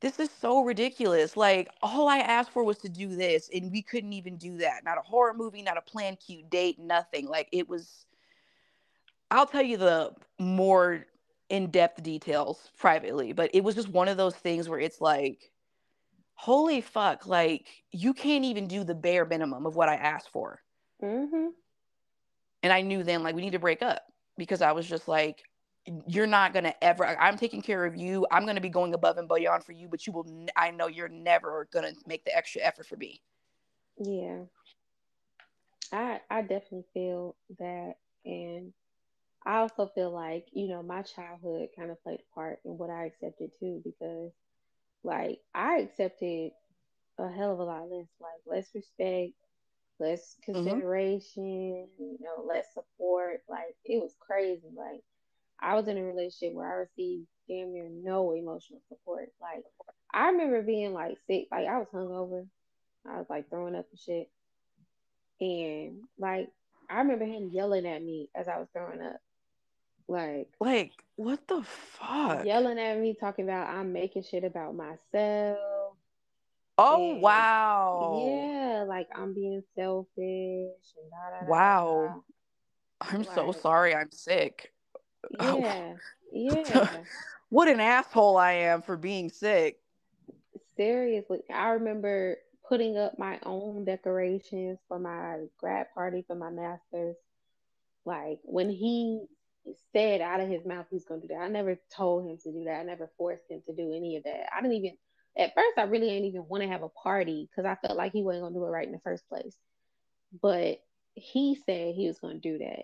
this 0.01 0.19
is 0.19 0.29
so 0.39 0.63
ridiculous. 0.63 1.35
Like, 1.35 1.69
all 1.81 2.07
I 2.07 2.19
asked 2.19 2.51
for 2.51 2.63
was 2.63 2.77
to 2.79 2.89
do 2.89 3.15
this, 3.15 3.49
and 3.53 3.71
we 3.71 3.81
couldn't 3.81 4.13
even 4.13 4.37
do 4.37 4.57
that. 4.57 4.83
Not 4.85 4.97
a 4.97 5.01
horror 5.01 5.33
movie, 5.33 5.61
not 5.61 5.77
a 5.77 5.81
planned 5.81 6.19
cute 6.19 6.49
date, 6.49 6.79
nothing. 6.79 7.27
Like, 7.27 7.49
it 7.51 7.67
was. 7.67 8.05
I'll 9.31 9.45
tell 9.45 9.61
you 9.61 9.77
the 9.77 10.13
more 10.39 11.05
in 11.49 11.69
depth 11.71 12.01
details 12.01 12.71
privately, 12.77 13.33
but 13.33 13.49
it 13.53 13.63
was 13.63 13.75
just 13.75 13.89
one 13.89 14.07
of 14.07 14.17
those 14.17 14.35
things 14.35 14.69
where 14.69 14.79
it's 14.79 15.01
like, 15.01 15.51
holy 16.35 16.79
fuck, 16.81 17.27
like, 17.27 17.67
you 17.91 18.13
can't 18.13 18.45
even 18.45 18.67
do 18.67 18.83
the 18.83 18.95
bare 18.95 19.25
minimum 19.25 19.65
of 19.65 19.75
what 19.75 19.89
I 19.89 19.95
asked 19.95 20.29
for. 20.31 20.61
Mm-hmm. 21.03 21.47
And 22.63 22.73
I 22.73 22.81
knew 22.81 23.03
then, 23.03 23.23
like, 23.23 23.35
we 23.35 23.41
need 23.41 23.51
to 23.51 23.59
break 23.59 23.81
up 23.81 24.01
because 24.37 24.61
I 24.61 24.71
was 24.71 24.87
just 24.87 25.07
like, 25.07 25.43
you're 26.07 26.27
not 26.27 26.53
going 26.53 26.63
to 26.63 26.83
ever 26.83 27.05
i'm 27.19 27.37
taking 27.37 27.61
care 27.61 27.85
of 27.85 27.95
you 27.95 28.25
i'm 28.31 28.43
going 28.43 28.55
to 28.55 28.61
be 28.61 28.69
going 28.69 28.93
above 28.93 29.17
and 29.17 29.27
beyond 29.27 29.63
for 29.63 29.71
you 29.71 29.87
but 29.87 30.05
you 30.05 30.13
will 30.13 30.25
i 30.55 30.71
know 30.71 30.87
you're 30.87 31.09
never 31.09 31.67
going 31.71 31.85
to 31.85 31.99
make 32.07 32.23
the 32.25 32.35
extra 32.35 32.61
effort 32.61 32.85
for 32.85 32.97
me 32.97 33.21
yeah 33.97 34.39
i 35.91 36.19
i 36.29 36.41
definitely 36.41 36.85
feel 36.93 37.35
that 37.57 37.93
and 38.25 38.73
i 39.45 39.57
also 39.57 39.89
feel 39.95 40.11
like 40.11 40.45
you 40.51 40.67
know 40.67 40.83
my 40.83 41.01
childhood 41.01 41.69
kind 41.77 41.91
of 41.91 42.01
played 42.03 42.19
a 42.19 42.35
part 42.35 42.59
in 42.65 42.77
what 42.77 42.89
i 42.89 43.05
accepted 43.05 43.49
too 43.59 43.81
because 43.83 44.31
like 45.03 45.39
i 45.55 45.77
accepted 45.79 46.51
a 47.17 47.29
hell 47.29 47.53
of 47.53 47.59
a 47.59 47.63
lot 47.63 47.89
less 47.89 48.07
like 48.19 48.41
less 48.45 48.67
respect 48.73 49.33
less 49.99 50.35
mm-hmm. 50.47 50.53
consideration 50.53 51.43
mm-hmm. 51.43 52.03
you 52.03 52.17
know 52.21 52.45
less 52.45 52.65
support 52.73 53.41
like 53.49 53.75
it 53.85 54.01
was 54.01 54.15
crazy 54.19 54.69
like 54.75 55.01
I 55.61 55.75
was 55.75 55.87
in 55.87 55.97
a 55.97 56.03
relationship 56.03 56.53
where 56.53 56.67
I 56.67 56.73
received 56.73 57.27
damn 57.47 57.73
near 57.73 57.89
no 57.89 58.33
emotional 58.33 58.81
support. 58.87 59.31
Like 59.41 59.63
I 60.13 60.29
remember 60.29 60.61
being 60.61 60.93
like 60.93 61.17
sick, 61.27 61.47
like 61.51 61.67
I 61.67 61.77
was 61.79 61.87
hungover. 61.93 62.45
I 63.09 63.17
was 63.17 63.27
like 63.29 63.49
throwing 63.49 63.75
up 63.75 63.87
and 63.91 63.99
shit. 63.99 64.29
And 65.41 66.03
like 66.17 66.49
I 66.89 66.99
remember 66.99 67.25
him 67.25 67.51
yelling 67.53 67.87
at 67.87 68.03
me 68.03 68.29
as 68.35 68.47
I 68.47 68.57
was 68.57 68.67
throwing 68.73 69.01
up. 69.01 69.17
Like, 70.07 70.47
like 70.59 70.91
what 71.15 71.47
the 71.47 71.63
fuck? 71.63 72.45
Yelling 72.45 72.79
at 72.79 72.97
me, 72.99 73.15
talking 73.19 73.45
about 73.45 73.69
I'm 73.69 73.93
making 73.93 74.23
shit 74.23 74.43
about 74.43 74.75
myself. 74.75 75.95
Oh 76.77 77.13
and, 77.13 77.21
wow. 77.21 78.23
Yeah, 78.25 78.85
like 78.87 79.07
I'm 79.13 79.33
being 79.33 79.61
selfish 79.75 80.07
and 80.17 81.11
da, 81.11 81.41
da, 81.41 81.49
Wow. 81.49 82.23
I'm 83.01 83.19
like, 83.19 83.35
so 83.35 83.51
sorry 83.51 83.93
I'm 83.93 84.11
sick. 84.11 84.71
Oh. 85.39 85.59
Yeah. 85.59 85.95
Yeah. 86.31 86.97
what 87.49 87.67
an 87.67 87.79
asshole 87.79 88.37
I 88.37 88.51
am 88.51 88.83
for 88.83 88.95
being 88.95 89.31
sick. 89.31 89.79
Seriously. 90.77 91.39
I 91.51 91.69
remember 91.69 92.37
putting 92.67 92.97
up 92.97 93.17
my 93.17 93.39
own 93.43 93.83
decorations 93.83 94.77
for 94.87 94.99
my 94.99 95.39
grad 95.57 95.87
party 95.95 96.23
for 96.27 96.35
my 96.35 96.51
master's. 96.51 97.15
Like 98.05 98.39
when 98.43 98.69
he 98.69 99.23
said 99.91 100.21
out 100.21 100.39
of 100.39 100.49
his 100.49 100.65
mouth 100.65 100.85
he's 100.91 101.05
going 101.05 101.21
to 101.21 101.27
do 101.27 101.33
that, 101.33 101.41
I 101.41 101.47
never 101.47 101.79
told 101.95 102.29
him 102.29 102.37
to 102.43 102.51
do 102.51 102.63
that. 102.65 102.79
I 102.79 102.83
never 102.83 103.09
forced 103.17 103.49
him 103.49 103.61
to 103.65 103.73
do 103.73 103.91
any 103.91 104.17
of 104.17 104.23
that. 104.25 104.55
I 104.55 104.61
didn't 104.61 104.77
even, 104.77 104.97
at 105.37 105.55
first, 105.55 105.77
I 105.77 105.83
really 105.83 106.09
didn't 106.09 106.25
even 106.25 106.47
want 106.47 106.61
to 106.63 106.69
have 106.69 106.83
a 106.83 106.89
party 106.89 107.49
because 107.49 107.65
I 107.65 107.75
felt 107.85 107.97
like 107.97 108.13
he 108.13 108.21
wasn't 108.21 108.43
going 108.43 108.53
to 108.53 108.59
do 108.59 108.65
it 108.65 108.69
right 108.69 108.87
in 108.87 108.93
the 108.93 108.99
first 108.99 109.27
place. 109.29 109.55
But 110.41 110.81
he 111.15 111.57
said 111.65 111.95
he 111.95 112.07
was 112.07 112.19
going 112.19 112.39
to 112.39 112.51
do 112.51 112.59
that. 112.59 112.83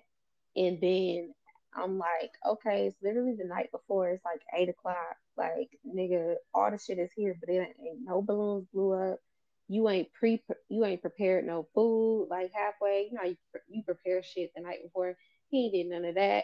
And 0.55 0.81
then 0.81 1.33
I'm 1.75 1.97
like, 1.97 2.31
okay, 2.47 2.87
it's 2.87 2.97
literally 3.03 3.35
the 3.37 3.45
night 3.45 3.71
before. 3.71 4.09
It's 4.09 4.23
like 4.25 4.41
eight 4.57 4.69
o'clock. 4.69 5.17
Like, 5.37 5.77
nigga, 5.85 6.35
all 6.53 6.71
the 6.71 6.77
shit 6.77 6.99
is 6.99 7.11
here, 7.15 7.35
but 7.39 7.49
it 7.49 7.75
ain't 7.79 7.99
no 8.05 8.21
balloons 8.21 8.67
blew 8.73 8.93
up 8.93 9.19
you 9.67 9.89
ain't 9.89 10.11
pre 10.13 10.41
you 10.69 10.85
ain't 10.85 11.01
prepared 11.01 11.45
no 11.45 11.67
food 11.73 12.27
like 12.29 12.51
halfway. 12.53 13.09
You 13.11 13.17
know 13.17 13.23
you, 13.29 13.37
you 13.67 13.83
prepare 13.83 14.21
shit 14.23 14.51
the 14.55 14.61
night 14.61 14.83
before. 14.83 15.15
He 15.49 15.71
did 15.71 15.87
none 15.87 16.05
of 16.05 16.15
that. 16.15 16.43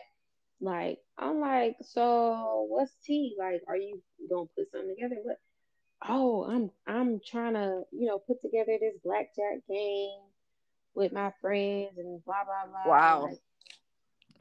Like 0.59 0.99
I'm 1.17 1.39
like, 1.39 1.77
so 1.81 2.65
what's 2.69 2.93
tea? 3.05 3.35
Like, 3.37 3.61
are 3.67 3.77
you 3.77 4.01
gonna 4.29 4.45
put 4.55 4.71
something 4.71 4.95
together? 4.95 5.17
What? 5.23 5.37
Oh, 6.07 6.45
I'm 6.45 6.71
I'm 6.87 7.19
trying 7.25 7.53
to 7.53 7.83
you 7.91 8.07
know 8.07 8.19
put 8.19 8.41
together 8.41 8.77
this 8.79 8.95
blackjack 9.03 9.67
game 9.69 10.19
with 10.95 11.13
my 11.13 11.31
friends 11.41 11.97
and 11.97 12.23
blah 12.25 12.43
blah 12.43 12.71
blah. 12.71 12.91
Wow. 12.91 13.23
Like, 13.29 13.39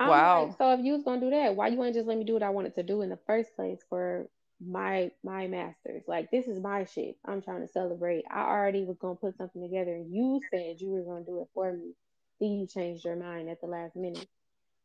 wow. 0.09 0.47
Like, 0.47 0.59
so 0.59 0.72
if 0.72 0.85
you 0.85 0.93
was 0.94 1.02
gonna 1.02 1.20
do 1.20 1.31
that, 1.31 1.55
why 1.56 1.68
you 1.68 1.82
ain't 1.85 1.94
just 1.94 2.09
let 2.09 2.18
me 2.18 2.24
do 2.24 2.35
what 2.35 2.43
I 2.43 2.51
wanted 2.51 2.74
to 2.77 2.82
do 2.82 3.02
in 3.02 3.10
the 3.10 3.18
first 3.27 3.55
place 3.55 3.81
for 3.89 4.28
my 4.64 5.10
my 5.24 5.47
masters. 5.47 6.02
Like 6.06 6.31
this 6.31 6.47
is 6.47 6.60
my 6.60 6.85
shit. 6.85 7.16
I'm 7.24 7.43
trying 7.43 7.66
to 7.66 7.72
celebrate. 7.72 8.24
I 8.31 8.43
already 8.43 8.85
was 8.85 8.98
gonna 8.98 9.14
put 9.14 9.36
something 9.36 9.62
together 9.62 9.93
and 9.93 10.14
you 10.14 10.40
said 10.51 10.81
you 10.81 10.90
were 10.90 11.02
gonna 11.02 11.24
do 11.24 11.40
it 11.43 11.48
for 11.55 11.72
me. 11.72 11.93
Then 12.40 12.51
you 12.51 12.66
changed 12.66 13.05
your 13.05 13.16
mind 13.16 13.48
at 13.48 13.60
the 13.60 13.66
last 13.66 13.97
minute. 13.97 14.28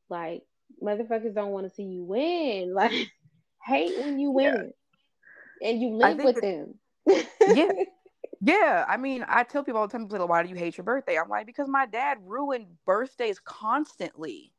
Like 0.10 0.44
motherfuckers 0.82 1.36
don't 1.36 1.52
want 1.52 1.68
to 1.68 1.76
see 1.76 1.84
you 1.84 2.04
win. 2.04 2.74
Like 2.74 3.12
hate 3.66 3.98
when 3.98 4.20
you 4.20 4.32
win. 4.32 4.74
Yeah. 5.62 5.70
And 5.70 5.82
you 5.82 5.96
live 5.96 6.18
with 6.18 6.42
them. 6.42 6.76
yeah. 7.56 7.72
Yeah, 8.42 8.86
I 8.88 8.98
mean, 8.98 9.26
I 9.28 9.44
tell 9.44 9.64
people 9.64 9.82
all 9.82 9.88
the 9.88 9.98
time, 9.98 10.08
why 10.28 10.44
do 10.44 10.50
you 10.50 10.56
hate 10.56 10.78
your 10.78 10.84
birthday? 10.84 11.18
I'm 11.18 11.30
like, 11.30 11.48
because 11.48 11.68
my 11.68 11.88
dad 11.88 12.20
ruined 12.24 12.68
birthdays 12.86 13.40
constantly. 13.40 14.52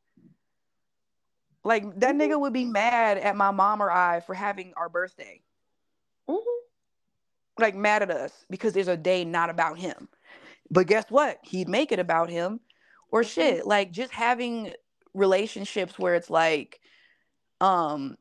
Like 1.67 1.99
that 1.99 2.15
mm-hmm. 2.15 2.21
nigga 2.21 2.39
would 2.39 2.53
be 2.53 2.63
mad 2.63 3.17
at 3.17 3.35
my 3.35 3.51
mom 3.51 3.83
or 3.83 3.91
I 3.91 4.21
for 4.21 4.33
having 4.33 4.71
our 4.77 4.87
birthday. 4.87 5.41
Mm-hmm. 6.29 7.61
Like 7.61 7.75
mad 7.75 8.03
at 8.03 8.09
us 8.09 8.31
because 8.49 8.71
there's 8.71 8.87
a 8.87 8.95
day 8.95 9.25
not 9.25 9.49
about 9.49 9.77
him. 9.77 10.07
But 10.71 10.87
guess 10.87 11.03
what? 11.09 11.39
He'd 11.43 11.67
make 11.67 11.91
it 11.91 11.99
about 11.99 12.29
him 12.29 12.61
or 13.11 13.21
mm-hmm. 13.21 13.29
shit. 13.29 13.67
Like 13.67 13.91
just 13.91 14.13
having 14.13 14.71
relationships 15.13 15.99
where 15.99 16.15
it's 16.15 16.29
like, 16.29 16.79
um, 17.59 18.17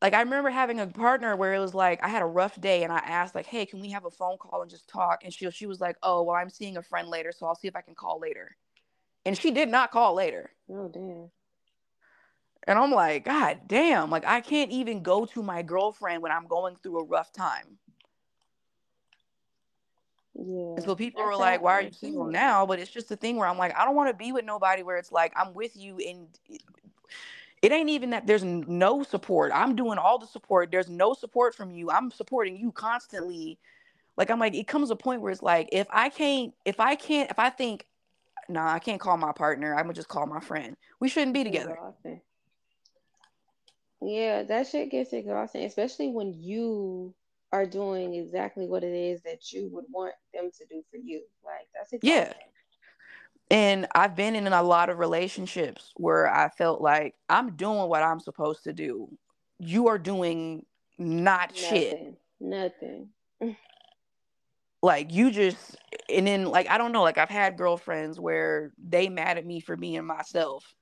like 0.00 0.14
I 0.14 0.22
remember 0.22 0.48
having 0.48 0.80
a 0.80 0.86
partner 0.86 1.36
where 1.36 1.52
it 1.52 1.58
was 1.58 1.74
like 1.74 2.02
I 2.02 2.08
had 2.08 2.22
a 2.22 2.26
rough 2.26 2.58
day 2.58 2.84
and 2.84 2.92
I 2.92 3.00
asked 3.00 3.34
like, 3.34 3.46
"Hey, 3.46 3.66
can 3.66 3.80
we 3.80 3.90
have 3.90 4.06
a 4.06 4.10
phone 4.10 4.38
call 4.38 4.62
and 4.62 4.70
just 4.70 4.88
talk?" 4.88 5.24
And 5.24 5.32
she 5.32 5.48
she 5.50 5.66
was 5.66 5.78
like, 5.78 5.96
"Oh, 6.02 6.22
well, 6.22 6.36
I'm 6.36 6.50
seeing 6.50 6.78
a 6.78 6.82
friend 6.82 7.06
later, 7.08 7.32
so 7.36 7.46
I'll 7.46 7.54
see 7.54 7.68
if 7.68 7.76
I 7.76 7.82
can 7.82 7.94
call 7.94 8.18
later." 8.18 8.56
And 9.26 9.36
she 9.36 9.50
did 9.50 9.68
not 9.68 9.92
call 9.92 10.14
later. 10.14 10.50
Oh 10.70 10.88
damn. 10.88 11.30
And 12.66 12.78
I'm 12.78 12.92
like, 12.92 13.24
God 13.24 13.60
damn, 13.66 14.10
like 14.10 14.24
I 14.24 14.40
can't 14.40 14.70
even 14.70 15.02
go 15.02 15.26
to 15.26 15.42
my 15.42 15.62
girlfriend 15.62 16.22
when 16.22 16.32
I'm 16.32 16.46
going 16.46 16.76
through 16.76 17.00
a 17.00 17.04
rough 17.04 17.32
time. 17.32 17.78
Yeah. 20.34 20.76
And 20.76 20.84
so 20.84 20.94
people 20.94 21.22
are 21.22 21.36
like, 21.36 21.60
why 21.60 21.72
are 21.72 21.82
you 21.82 21.92
single 21.92 22.24
now? 22.24 22.64
But 22.64 22.78
it's 22.78 22.90
just 22.90 23.10
a 23.10 23.16
thing 23.16 23.36
where 23.36 23.48
I'm 23.48 23.58
like, 23.58 23.76
I 23.76 23.84
don't 23.84 23.96
want 23.96 24.10
to 24.10 24.16
be 24.16 24.32
with 24.32 24.44
nobody 24.44 24.82
where 24.82 24.96
it's 24.96 25.12
like 25.12 25.32
I'm 25.36 25.52
with 25.54 25.76
you 25.76 25.98
and 25.98 26.28
it 27.62 27.70
ain't 27.70 27.90
even 27.90 28.10
that 28.10 28.26
there's 28.26 28.42
no 28.42 29.02
support. 29.02 29.52
I'm 29.54 29.76
doing 29.76 29.98
all 29.98 30.18
the 30.18 30.26
support. 30.26 30.70
There's 30.70 30.88
no 30.88 31.14
support 31.14 31.54
from 31.54 31.70
you. 31.70 31.90
I'm 31.90 32.10
supporting 32.10 32.56
you 32.56 32.72
constantly. 32.72 33.58
Like 34.16 34.30
I'm 34.30 34.40
like, 34.40 34.54
it 34.54 34.66
comes 34.66 34.90
a 34.90 34.96
point 34.96 35.20
where 35.20 35.32
it's 35.32 35.42
like, 35.42 35.68
if 35.72 35.86
I 35.90 36.08
can't, 36.08 36.54
if 36.64 36.80
I 36.80 36.96
can't, 36.96 37.30
if 37.30 37.38
I 37.38 37.50
think, 37.50 37.86
nah, 38.48 38.72
I 38.72 38.78
can't 38.78 39.00
call 39.00 39.16
my 39.16 39.32
partner, 39.32 39.74
I'm 39.74 39.84
gonna 39.84 39.94
just 39.94 40.08
call 40.08 40.26
my 40.26 40.40
friend. 40.40 40.76
We 40.98 41.08
shouldn't 41.08 41.34
be 41.34 41.44
together. 41.44 41.78
Yeah, 42.04 42.12
that 44.48 44.66
shit 44.66 44.90
gets 44.90 45.12
exhausting, 45.12 45.64
especially 45.64 46.08
when 46.08 46.34
you 46.34 47.14
are 47.52 47.66
doing 47.66 48.14
exactly 48.14 48.66
what 48.66 48.82
it 48.82 48.94
is 48.94 49.22
that 49.22 49.52
you 49.52 49.68
would 49.72 49.84
want 49.90 50.14
them 50.32 50.50
to 50.58 50.66
do 50.66 50.82
for 50.90 50.96
you. 50.96 51.22
Like 51.44 51.68
that's 51.74 51.92
exhausting. 51.92 52.24
Yeah. 52.24 52.32
And 53.50 53.86
I've 53.94 54.16
been 54.16 54.34
in 54.34 54.46
a 54.46 54.62
lot 54.62 54.88
of 54.88 54.98
relationships 54.98 55.92
where 55.96 56.32
I 56.32 56.48
felt 56.48 56.80
like 56.80 57.14
I'm 57.28 57.54
doing 57.54 57.88
what 57.88 58.02
I'm 58.02 58.20
supposed 58.20 58.64
to 58.64 58.72
do. 58.72 59.10
You 59.58 59.88
are 59.88 59.98
doing 59.98 60.64
not 60.98 61.50
Nothing. 61.50 61.68
shit. 61.68 62.14
Nothing. 62.40 63.08
like 64.82 65.12
you 65.12 65.30
just 65.30 65.76
and 66.08 66.26
then 66.26 66.46
like 66.46 66.68
I 66.70 66.78
don't 66.78 66.92
know, 66.92 67.02
like 67.02 67.18
I've 67.18 67.28
had 67.28 67.58
girlfriends 67.58 68.18
where 68.18 68.72
they 68.82 69.08
mad 69.08 69.36
at 69.36 69.46
me 69.46 69.60
for 69.60 69.76
being 69.76 70.04
myself, 70.06 70.74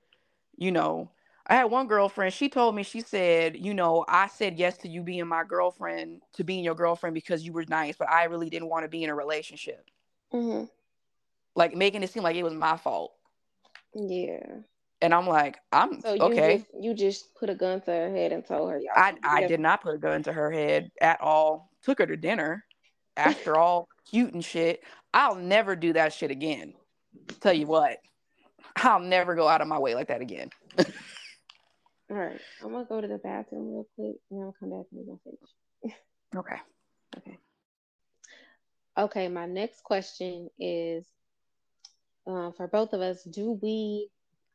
you 0.56 0.70
know, 0.70 1.10
I 1.50 1.54
had 1.54 1.64
one 1.64 1.88
girlfriend, 1.88 2.32
she 2.32 2.48
told 2.48 2.76
me, 2.76 2.84
she 2.84 3.00
said, 3.00 3.56
you 3.56 3.74
know, 3.74 4.04
I 4.06 4.28
said 4.28 4.56
yes 4.56 4.78
to 4.78 4.88
you 4.88 5.02
being 5.02 5.26
my 5.26 5.42
girlfriend, 5.42 6.22
to 6.34 6.44
being 6.44 6.62
your 6.62 6.76
girlfriend 6.76 7.12
because 7.12 7.44
you 7.44 7.52
were 7.52 7.64
nice, 7.68 7.96
but 7.98 8.08
I 8.08 8.24
really 8.24 8.48
didn't 8.48 8.68
want 8.68 8.84
to 8.84 8.88
be 8.88 9.02
in 9.02 9.10
a 9.10 9.14
relationship. 9.16 9.84
Mm-hmm. 10.32 10.66
Like 11.56 11.74
making 11.74 12.04
it 12.04 12.10
seem 12.10 12.22
like 12.22 12.36
it 12.36 12.44
was 12.44 12.54
my 12.54 12.76
fault. 12.76 13.14
Yeah. 13.96 14.46
And 15.02 15.12
I'm 15.12 15.26
like, 15.26 15.58
I'm 15.72 16.00
so 16.00 16.14
you 16.14 16.22
okay. 16.22 16.58
Just, 16.58 16.84
you 16.84 16.94
just 16.94 17.34
put 17.34 17.50
a 17.50 17.54
gun 17.56 17.80
to 17.80 17.90
her 17.90 18.10
head 18.10 18.30
and 18.30 18.46
told 18.46 18.70
her, 18.70 18.78
y'all. 18.78 18.92
I, 18.94 19.16
I 19.24 19.46
did 19.48 19.58
not 19.58 19.82
put 19.82 19.96
a 19.96 19.98
gun 19.98 20.22
to 20.22 20.32
her 20.32 20.52
head 20.52 20.92
at 21.00 21.20
all. 21.20 21.72
Took 21.82 21.98
her 21.98 22.06
to 22.06 22.16
dinner 22.16 22.64
after 23.16 23.56
all 23.56 23.88
cute 24.08 24.34
and 24.34 24.44
shit. 24.44 24.84
I'll 25.12 25.34
never 25.34 25.74
do 25.74 25.94
that 25.94 26.12
shit 26.12 26.30
again. 26.30 26.74
Tell 27.40 27.52
you 27.52 27.66
what, 27.66 27.98
I'll 28.76 29.00
never 29.00 29.34
go 29.34 29.48
out 29.48 29.62
of 29.62 29.66
my 29.66 29.80
way 29.80 29.96
like 29.96 30.08
that 30.08 30.20
again. 30.20 30.50
All 32.10 32.16
right, 32.16 32.40
I'm 32.62 32.72
gonna 32.72 32.84
go 32.84 33.00
to 33.00 33.06
the 33.06 33.18
bathroom 33.18 33.72
real 33.72 33.86
quick, 33.94 34.16
and 34.30 34.42
I'll 34.42 34.54
come 34.58 34.70
back 34.70 34.86
and 34.90 35.00
we're 35.00 35.04
gonna 35.04 35.18
finish. 35.24 35.96
okay. 36.36 36.60
Okay. 37.16 37.38
Okay. 38.98 39.28
My 39.28 39.46
next 39.46 39.84
question 39.84 40.48
is, 40.58 41.06
uh, 42.26 42.50
for 42.52 42.66
both 42.66 42.92
of 42.92 43.00
us, 43.00 43.22
do 43.22 43.58
we 43.62 44.08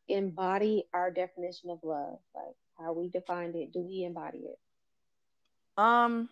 embody 0.07 0.83
our 0.93 1.11
definition 1.11 1.69
of 1.69 1.79
love? 1.83 2.19
Like 2.33 2.55
how 2.77 2.93
we 2.93 3.09
defined 3.09 3.55
it, 3.55 3.71
do 3.71 3.81
we 3.81 4.03
embody 4.03 4.39
it? 4.39 4.59
Um, 5.77 6.29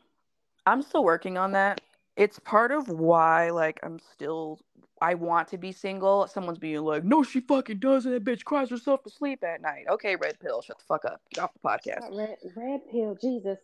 I'm 0.65 0.81
still 0.81 1.03
working 1.03 1.37
on 1.37 1.53
that. 1.53 1.81
It's 2.15 2.39
part 2.39 2.71
of 2.71 2.89
why, 2.89 3.49
like, 3.49 3.79
I'm 3.83 3.99
still 3.99 4.59
I 5.03 5.15
want 5.15 5.49
to 5.49 5.57
be 5.57 5.73
single, 5.73 6.27
someone's 6.27 6.59
being 6.59 6.79
like, 6.79 7.03
no, 7.03 7.23
she 7.23 7.41
fucking 7.41 7.79
doesn't. 7.79 8.09
That 8.09 8.23
bitch 8.23 8.45
cries 8.45 8.69
herself 8.69 9.03
to 9.03 9.09
sleep 9.09 9.43
at 9.43 9.61
night. 9.61 9.83
Okay, 9.89 10.15
red 10.15 10.39
pill, 10.39 10.61
shut 10.61 10.77
the 10.79 10.85
fuck 10.85 11.03
up. 11.03 11.19
Get 11.33 11.43
off 11.43 11.51
the 11.53 11.59
podcast. 11.59 12.17
Red, 12.17 12.37
red 12.55 12.79
pill, 12.89 13.17
Jesus. 13.19 13.57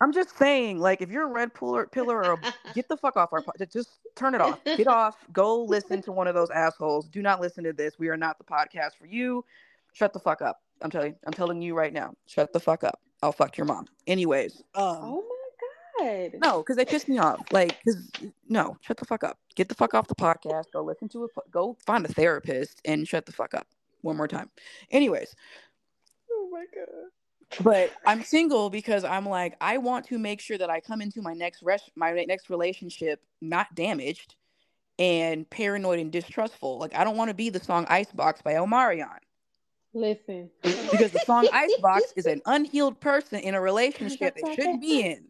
I'm 0.00 0.12
just 0.12 0.36
saying, 0.36 0.80
like, 0.80 1.02
if 1.02 1.10
you're 1.10 1.28
a 1.28 1.32
red 1.32 1.54
pillar, 1.54 1.86
pillar 1.86 2.24
or 2.24 2.40
get 2.74 2.88
the 2.88 2.96
fuck 2.96 3.16
off 3.16 3.32
our 3.32 3.42
podcast. 3.42 3.72
Just 3.72 3.90
turn 4.16 4.34
it 4.34 4.40
off. 4.40 4.58
Get 4.64 4.88
off. 4.88 5.16
Go 5.32 5.62
listen 5.62 6.02
to 6.02 6.10
one 6.10 6.26
of 6.26 6.34
those 6.34 6.50
assholes. 6.50 7.06
Do 7.08 7.22
not 7.22 7.40
listen 7.40 7.62
to 7.62 7.72
this. 7.72 7.96
We 7.96 8.08
are 8.08 8.16
not 8.16 8.38
the 8.38 8.44
podcast 8.44 8.96
for 8.98 9.06
you. 9.06 9.44
Shut 9.92 10.12
the 10.12 10.20
fuck 10.20 10.42
up. 10.42 10.62
I'm 10.82 10.90
telling. 10.90 11.14
I'm 11.26 11.32
telling 11.32 11.62
you 11.62 11.76
right 11.76 11.92
now. 11.92 12.14
Shut 12.26 12.52
the 12.52 12.60
fuck 12.60 12.82
up. 12.82 13.00
I'll 13.22 13.32
fuck 13.32 13.56
your 13.56 13.66
mom. 13.66 13.86
Anyways. 14.08 14.62
Um, 14.74 14.98
oh 15.00 15.24
my 15.28 15.37
god. 15.98 16.30
No, 16.40 16.58
because 16.58 16.76
they 16.76 16.84
pissed 16.84 17.08
me 17.08 17.18
off. 17.18 17.40
Like, 17.52 17.78
because 17.84 18.02
no, 18.48 18.76
shut 18.80 18.96
the 18.96 19.04
fuck 19.04 19.24
up. 19.24 19.38
Get 19.54 19.68
the 19.68 19.74
fuck 19.74 19.94
off 19.94 20.08
the 20.08 20.14
podcast. 20.14 20.64
Go 20.72 20.82
listen 20.82 21.08
to 21.10 21.24
it. 21.24 21.30
Go 21.50 21.76
find 21.86 22.04
a 22.04 22.08
therapist 22.08 22.80
and 22.84 23.06
shut 23.06 23.26
the 23.26 23.32
fuck 23.32 23.54
up 23.54 23.66
one 24.02 24.16
more 24.16 24.28
time. 24.28 24.50
Anyways. 24.90 25.34
Oh 26.30 26.48
my 26.50 26.64
god. 26.74 27.10
But 27.62 27.92
I'm 28.06 28.22
single 28.22 28.68
because 28.68 29.04
I'm 29.04 29.26
like 29.26 29.56
I 29.60 29.78
want 29.78 30.06
to 30.08 30.18
make 30.18 30.40
sure 30.40 30.58
that 30.58 30.68
I 30.68 30.80
come 30.80 31.00
into 31.00 31.22
my 31.22 31.32
next 31.32 31.62
res- 31.62 31.90
my 31.96 32.12
next 32.12 32.50
relationship 32.50 33.22
not 33.40 33.74
damaged 33.74 34.36
and 34.98 35.48
paranoid 35.48 35.98
and 35.98 36.12
distrustful. 36.12 36.78
Like 36.78 36.94
I 36.94 37.04
don't 37.04 37.16
want 37.16 37.28
to 37.28 37.34
be 37.34 37.48
the 37.48 37.60
song 37.60 37.86
Icebox 37.88 38.42
by 38.42 38.54
Omarion. 38.54 39.18
Listen. 39.94 40.50
Because 40.62 41.12
the 41.12 41.22
song 41.24 41.48
Icebox 41.52 42.12
is 42.16 42.26
an 42.26 42.42
unhealed 42.44 43.00
person 43.00 43.40
in 43.40 43.54
a 43.54 43.60
relationship 43.60 44.36
they 44.36 44.54
shouldn't 44.54 44.82
be 44.82 45.02
in. 45.02 45.24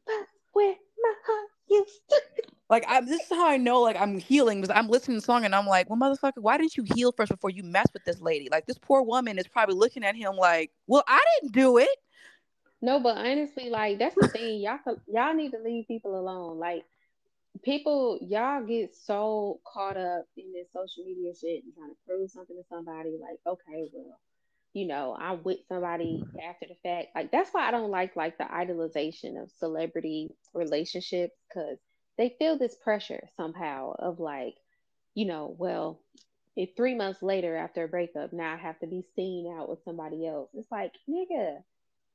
Where 0.58 0.74
my 1.00 1.14
heart 1.24 1.48
used 1.70 2.00
to 2.10 2.20
Like 2.68 2.84
I, 2.88 3.00
this 3.00 3.20
is 3.20 3.28
how 3.30 3.48
I 3.48 3.56
know 3.58 3.80
like 3.80 3.94
I'm 3.96 4.18
healing 4.18 4.60
because 4.60 4.76
I'm 4.76 4.88
listening 4.88 5.18
to 5.18 5.20
the 5.20 5.24
song 5.24 5.44
and 5.44 5.54
I'm 5.54 5.66
like, 5.66 5.88
well, 5.88 5.98
motherfucker, 5.98 6.38
why 6.42 6.58
didn't 6.58 6.76
you 6.76 6.82
heal 6.82 7.12
first 7.12 7.30
before 7.30 7.50
you 7.50 7.62
mess 7.62 7.86
with 7.92 8.04
this 8.04 8.20
lady? 8.20 8.48
Like 8.50 8.66
this 8.66 8.78
poor 8.78 9.02
woman 9.02 9.38
is 9.38 9.46
probably 9.46 9.76
looking 9.76 10.02
at 10.04 10.16
him 10.16 10.34
like, 10.34 10.72
well, 10.88 11.04
I 11.06 11.22
didn't 11.40 11.52
do 11.52 11.78
it. 11.78 11.96
No, 12.82 12.98
but 12.98 13.18
honestly, 13.18 13.70
like 13.70 14.00
that's 14.00 14.16
the 14.16 14.26
thing. 14.26 14.60
Y'all 14.60 14.80
y'all 15.06 15.34
need 15.34 15.52
to 15.52 15.62
leave 15.62 15.86
people 15.86 16.18
alone. 16.18 16.58
Like 16.58 16.84
people, 17.62 18.18
y'all 18.20 18.64
get 18.64 18.96
so 18.96 19.60
caught 19.64 19.96
up 19.96 20.26
in 20.36 20.52
this 20.52 20.72
social 20.72 21.04
media 21.04 21.32
shit 21.40 21.62
and 21.62 21.72
trying 21.74 21.90
to 21.90 21.96
prove 22.04 22.30
something 22.32 22.56
to 22.56 22.64
somebody. 22.68 23.16
Like, 23.20 23.38
okay, 23.46 23.88
well, 23.92 24.18
you 24.74 24.86
know, 24.86 25.16
I'm 25.18 25.42
with 25.42 25.58
somebody 25.68 26.22
after 26.48 26.66
the 26.68 26.76
fact. 26.82 27.08
Like 27.14 27.32
that's 27.32 27.50
why 27.52 27.66
I 27.68 27.70
don't 27.70 27.90
like 27.90 28.16
like 28.16 28.38
the 28.38 28.44
idolization 28.44 29.42
of 29.42 29.50
celebrity 29.58 30.30
relationships 30.54 31.34
because 31.48 31.78
they 32.18 32.34
feel 32.38 32.58
this 32.58 32.76
pressure 32.76 33.28
somehow 33.36 33.94
of 33.98 34.20
like, 34.20 34.54
you 35.14 35.26
know, 35.26 35.54
well, 35.58 36.00
if 36.56 36.70
three 36.76 36.94
months 36.94 37.22
later 37.22 37.56
after 37.56 37.84
a 37.84 37.88
breakup, 37.88 38.32
now 38.32 38.54
I 38.54 38.56
have 38.56 38.78
to 38.80 38.86
be 38.86 39.04
seen 39.14 39.54
out 39.58 39.68
with 39.68 39.82
somebody 39.84 40.26
else. 40.26 40.50
It's 40.54 40.70
like, 40.70 40.92
nigga, 41.08 41.58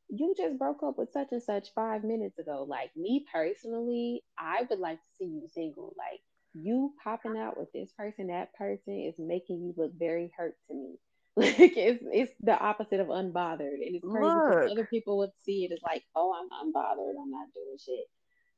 you 0.09 0.33
just 0.37 0.59
broke 0.59 0.83
up 0.83 0.97
with 0.97 1.11
such 1.11 1.29
and 1.31 1.41
such 1.41 1.73
five 1.73 2.03
minutes 2.03 2.37
ago. 2.37 2.65
Like 2.67 2.95
me 2.95 3.25
personally, 3.31 4.23
I 4.37 4.65
would 4.69 4.79
like 4.79 4.97
to 4.97 5.15
see 5.17 5.25
you 5.25 5.47
single. 5.53 5.95
Like 5.97 6.19
you 6.53 6.93
popping 7.03 7.37
out 7.37 7.57
with 7.57 7.71
this 7.73 7.91
person, 7.97 8.27
that 8.27 8.53
person 8.53 8.99
is 8.99 9.15
making 9.17 9.61
you 9.61 9.73
look 9.77 9.91
very 9.97 10.31
hurt 10.37 10.55
to 10.67 10.73
me. 10.75 10.95
Like 11.37 11.57
it's 11.57 12.03
it's 12.11 12.31
the 12.41 12.55
opposite 12.55 12.99
of 12.99 13.07
unbothered, 13.07 13.81
and 13.81 13.95
it's 13.95 14.05
crazy 14.07 14.35
because 14.35 14.71
other 14.71 14.85
people 14.85 15.17
would 15.17 15.31
see 15.43 15.65
it 15.65 15.71
as 15.71 15.79
like, 15.81 16.03
oh, 16.15 16.31
I'm 16.31 16.47
unbothered, 16.67 17.19
I'm 17.19 17.31
not 17.31 17.47
doing 17.55 17.77
shit. 17.83 18.05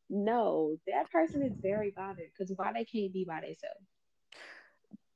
No, 0.09 0.75
that 0.85 1.09
person 1.09 1.41
is 1.41 1.53
very 1.61 1.93
bothered 1.95 2.31
because 2.37 2.53
why 2.57 2.73
they 2.73 2.83
can't 2.83 3.13
be 3.13 3.23
by 3.23 3.39
themselves. 3.39 3.79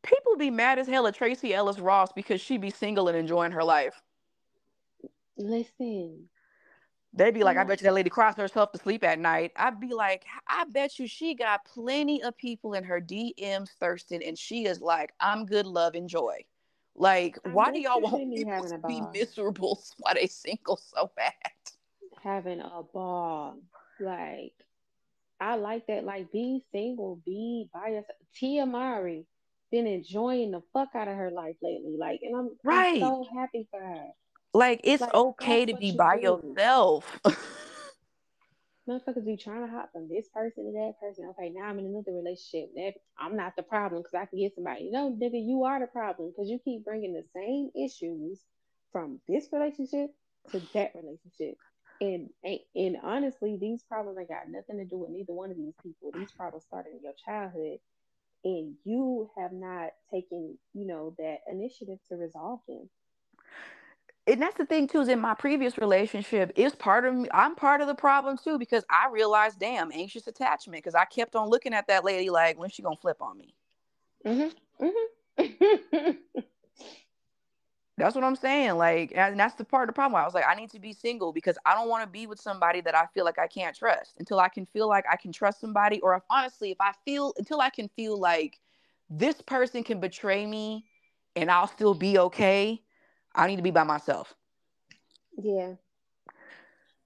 People 0.04 0.38
be 0.38 0.50
mad 0.50 0.80
as 0.80 0.88
hell 0.88 1.06
at 1.06 1.16
Tracee 1.16 1.54
Ellis 1.54 1.80
Ross 1.80 2.14
because 2.14 2.40
she 2.40 2.58
be 2.58 2.70
single 2.70 3.10
and 3.10 3.18
enjoying 3.18 3.52
her 3.52 3.64
life. 3.64 4.02
Listen. 5.38 6.30
They'd 7.12 7.34
be 7.34 7.44
like, 7.44 7.58
I 7.58 7.64
bet 7.64 7.82
you 7.82 7.86
that 7.86 7.94
lady 7.94 8.10
crossed 8.10 8.38
herself 8.38 8.72
to 8.72 8.78
sleep 8.78 9.04
at 9.04 9.20
night. 9.20 9.52
I'd 9.56 9.80
be 9.80 9.94
like, 9.94 10.26
I 10.48 10.64
bet 10.72 11.00
you 11.00 11.08
she 11.08 11.34
got 11.34 11.66
plenty 11.66 12.24
of 12.24 12.38
people 12.38 12.74
in 12.74 12.84
her 12.84 13.02
DMs 13.02 13.70
thirsting, 13.80 14.24
and 14.24 14.38
she 14.38 14.66
is 14.66 14.80
like, 14.80 15.12
I'm 15.20 15.46
good, 15.46 15.66
love, 15.66 15.96
enjoy. 15.96 16.46
Like, 17.00 17.40
I 17.46 17.50
why 17.50 17.72
do 17.72 17.80
y'all 17.80 18.02
want 18.02 18.36
people 18.36 18.68
to 18.68 18.80
be 18.86 19.02
miserable 19.14 19.82
why 19.98 20.14
they 20.14 20.28
single 20.28 20.78
so 20.78 21.10
bad? 21.16 21.34
Having 22.22 22.60
a 22.60 22.84
ball. 22.94 23.58
Like, 24.02 24.54
I 25.40 25.56
like 25.56 25.88
that. 25.88 26.04
Like, 26.04 26.32
be 26.32 26.62
single, 26.74 27.22
be 27.26 27.70
by 27.74 27.88
yourself. 27.88 28.18
Tia 28.36 28.66
Mowry 28.66 29.26
been 29.72 29.88
enjoying 29.88 30.52
the 30.52 30.62
fuck 30.74 30.90
out 30.94 31.08
of 31.08 31.16
her 31.16 31.32
life 31.32 31.56
lately. 31.62 31.96
Like, 31.98 32.20
and 32.22 32.36
I'm, 32.36 32.50
right. 32.66 33.02
I'm 33.02 33.10
so 33.10 33.26
happy 33.34 33.68
for 33.72 33.80
her. 33.80 34.08
Like 34.54 34.82
it's 34.84 35.02
like, 35.02 35.14
okay 35.14 35.66
to 35.66 35.76
be 35.76 35.92
by 35.92 36.18
do. 36.18 36.24
yourself. 36.24 37.20
Motherfuckers 38.90 39.26
be 39.26 39.38
trying 39.38 39.66
to 39.66 39.72
hop 39.72 39.92
from 39.94 40.10
this 40.10 40.28
person 40.30 40.66
to 40.66 40.72
that 40.72 41.00
person. 41.00 41.32
Okay, 41.32 41.50
now 41.50 41.66
I'm 41.66 41.78
in 41.78 41.86
another 41.86 42.12
relationship. 42.14 42.74
That 42.76 42.94
I'm 43.20 43.36
not 43.36 43.56
the 43.56 43.62
problem 43.64 44.02
because 44.02 44.16
I 44.16 44.26
can 44.26 44.40
get 44.40 44.56
somebody. 44.56 44.90
No, 44.92 45.12
nigga, 45.12 45.46
you 45.46 45.64
are 45.66 45.80
the 45.80 45.88
problem 45.88 46.32
because 46.32 46.50
you 46.50 46.60
keep 46.60 46.86
bringing 46.86 47.14
the 47.14 47.24
same 47.36 47.70
issues 47.76 48.40
from 48.92 49.20
this 49.28 49.48
relationship 49.52 50.10
to 50.52 50.62
that 50.74 50.94
relationship. 50.96 51.58
And, 52.02 52.30
and 52.44 52.60
and 52.76 52.98
honestly, 53.04 53.58
these 53.60 53.84
problems 53.84 54.18
ain't 54.18 54.30
got 54.30 54.50
nothing 54.50 54.78
to 54.78 54.86
do 54.86 54.98
with 54.98 55.12
neither 55.12 55.34
one 55.34 55.52
of 55.52 55.58
these 55.58 55.76
people. 55.84 56.12
These 56.14 56.32
problems 56.32 56.64
started 56.66 56.94
in 56.94 57.04
your 57.04 57.14
childhood, 57.26 57.80
and 58.44 58.74
you 58.86 59.30
have 59.38 59.52
not 59.52 59.92
taken, 60.12 60.58
you 60.74 60.88
know, 60.88 61.14
that 61.20 61.40
initiative 61.52 62.00
to 62.10 62.16
resolve 62.16 62.62
them 62.68 62.90
and 64.30 64.42
that's 64.42 64.58
the 64.58 64.66
thing 64.66 64.88
too 64.88 65.02
is 65.02 65.08
in 65.08 65.20
my 65.20 65.34
previous 65.34 65.78
relationship 65.78 66.52
is 66.56 66.76
part 66.76 67.06
of 67.06 67.14
me 67.14 67.28
i'm 67.34 67.56
part 67.56 67.82
of 67.82 67.88
the 67.88 67.96
problem 67.96 68.38
too 68.38 68.58
because 68.58 68.84
i 68.90 69.08
realized 69.12 69.60
damn 69.60 69.92
anxious 69.92 70.28
attachment 70.28 70.84
because 70.84 70.96
i 70.96 71.06
kept 71.06 71.36
on 71.36 71.50
looking 71.50 71.74
at 71.74 71.88
that 71.88 72.06
lady 72.06 72.30
like 72.30 72.58
when's 72.58 72.74
she 72.74 72.82
gonna 72.82 72.96
flip 72.96 73.22
on 73.22 73.38
me 73.38 73.54
mm-hmm. 74.26 74.86
Mm-hmm. 74.86 76.12
that's 77.98 78.16
what 78.16 78.24
i'm 78.24 78.36
saying 78.36 78.78
like 78.78 79.12
and 79.16 79.40
that's 79.40 79.56
the 79.56 79.66
part 79.66 79.90
of 79.90 79.94
the 79.94 79.98
problem 79.98 80.22
i 80.22 80.26
was 80.26 80.34
like 80.34 80.46
i 80.48 80.56
need 80.56 80.70
to 80.70 80.80
be 80.80 80.94
single 80.94 81.34
because 81.34 81.58
i 81.66 81.74
don't 81.74 81.90
want 81.90 82.04
to 82.04 82.10
be 82.10 82.28
with 82.28 82.40
somebody 82.40 82.82
that 82.82 82.96
i 82.96 83.06
feel 83.14 83.26
like 83.26 83.40
i 83.40 83.48
can't 83.48 83.76
trust 83.76 84.14
until 84.20 84.40
i 84.40 84.48
can 84.48 84.66
feel 84.68 84.88
like 84.88 85.06
i 85.12 85.16
can 85.16 85.32
trust 85.32 85.60
somebody 85.60 86.00
or 86.02 86.16
if 86.16 86.24
honestly 86.30 86.72
if 86.72 86.78
i 86.80 86.92
feel 87.06 87.34
until 87.38 87.62
i 87.62 87.70
can 87.70 87.90
feel 87.96 88.18
like 88.20 88.60
this 89.10 89.42
person 89.42 89.84
can 89.84 90.00
betray 90.00 90.46
me 90.46 90.86
and 91.36 91.50
i'll 91.50 91.68
still 91.68 91.94
be 91.94 92.18
okay 92.18 92.82
I 93.40 93.48
need 93.48 93.56
to 93.56 93.64
be 93.64 93.72
by 93.72 93.84
myself. 93.84 94.36
Yeah. 95.38 95.76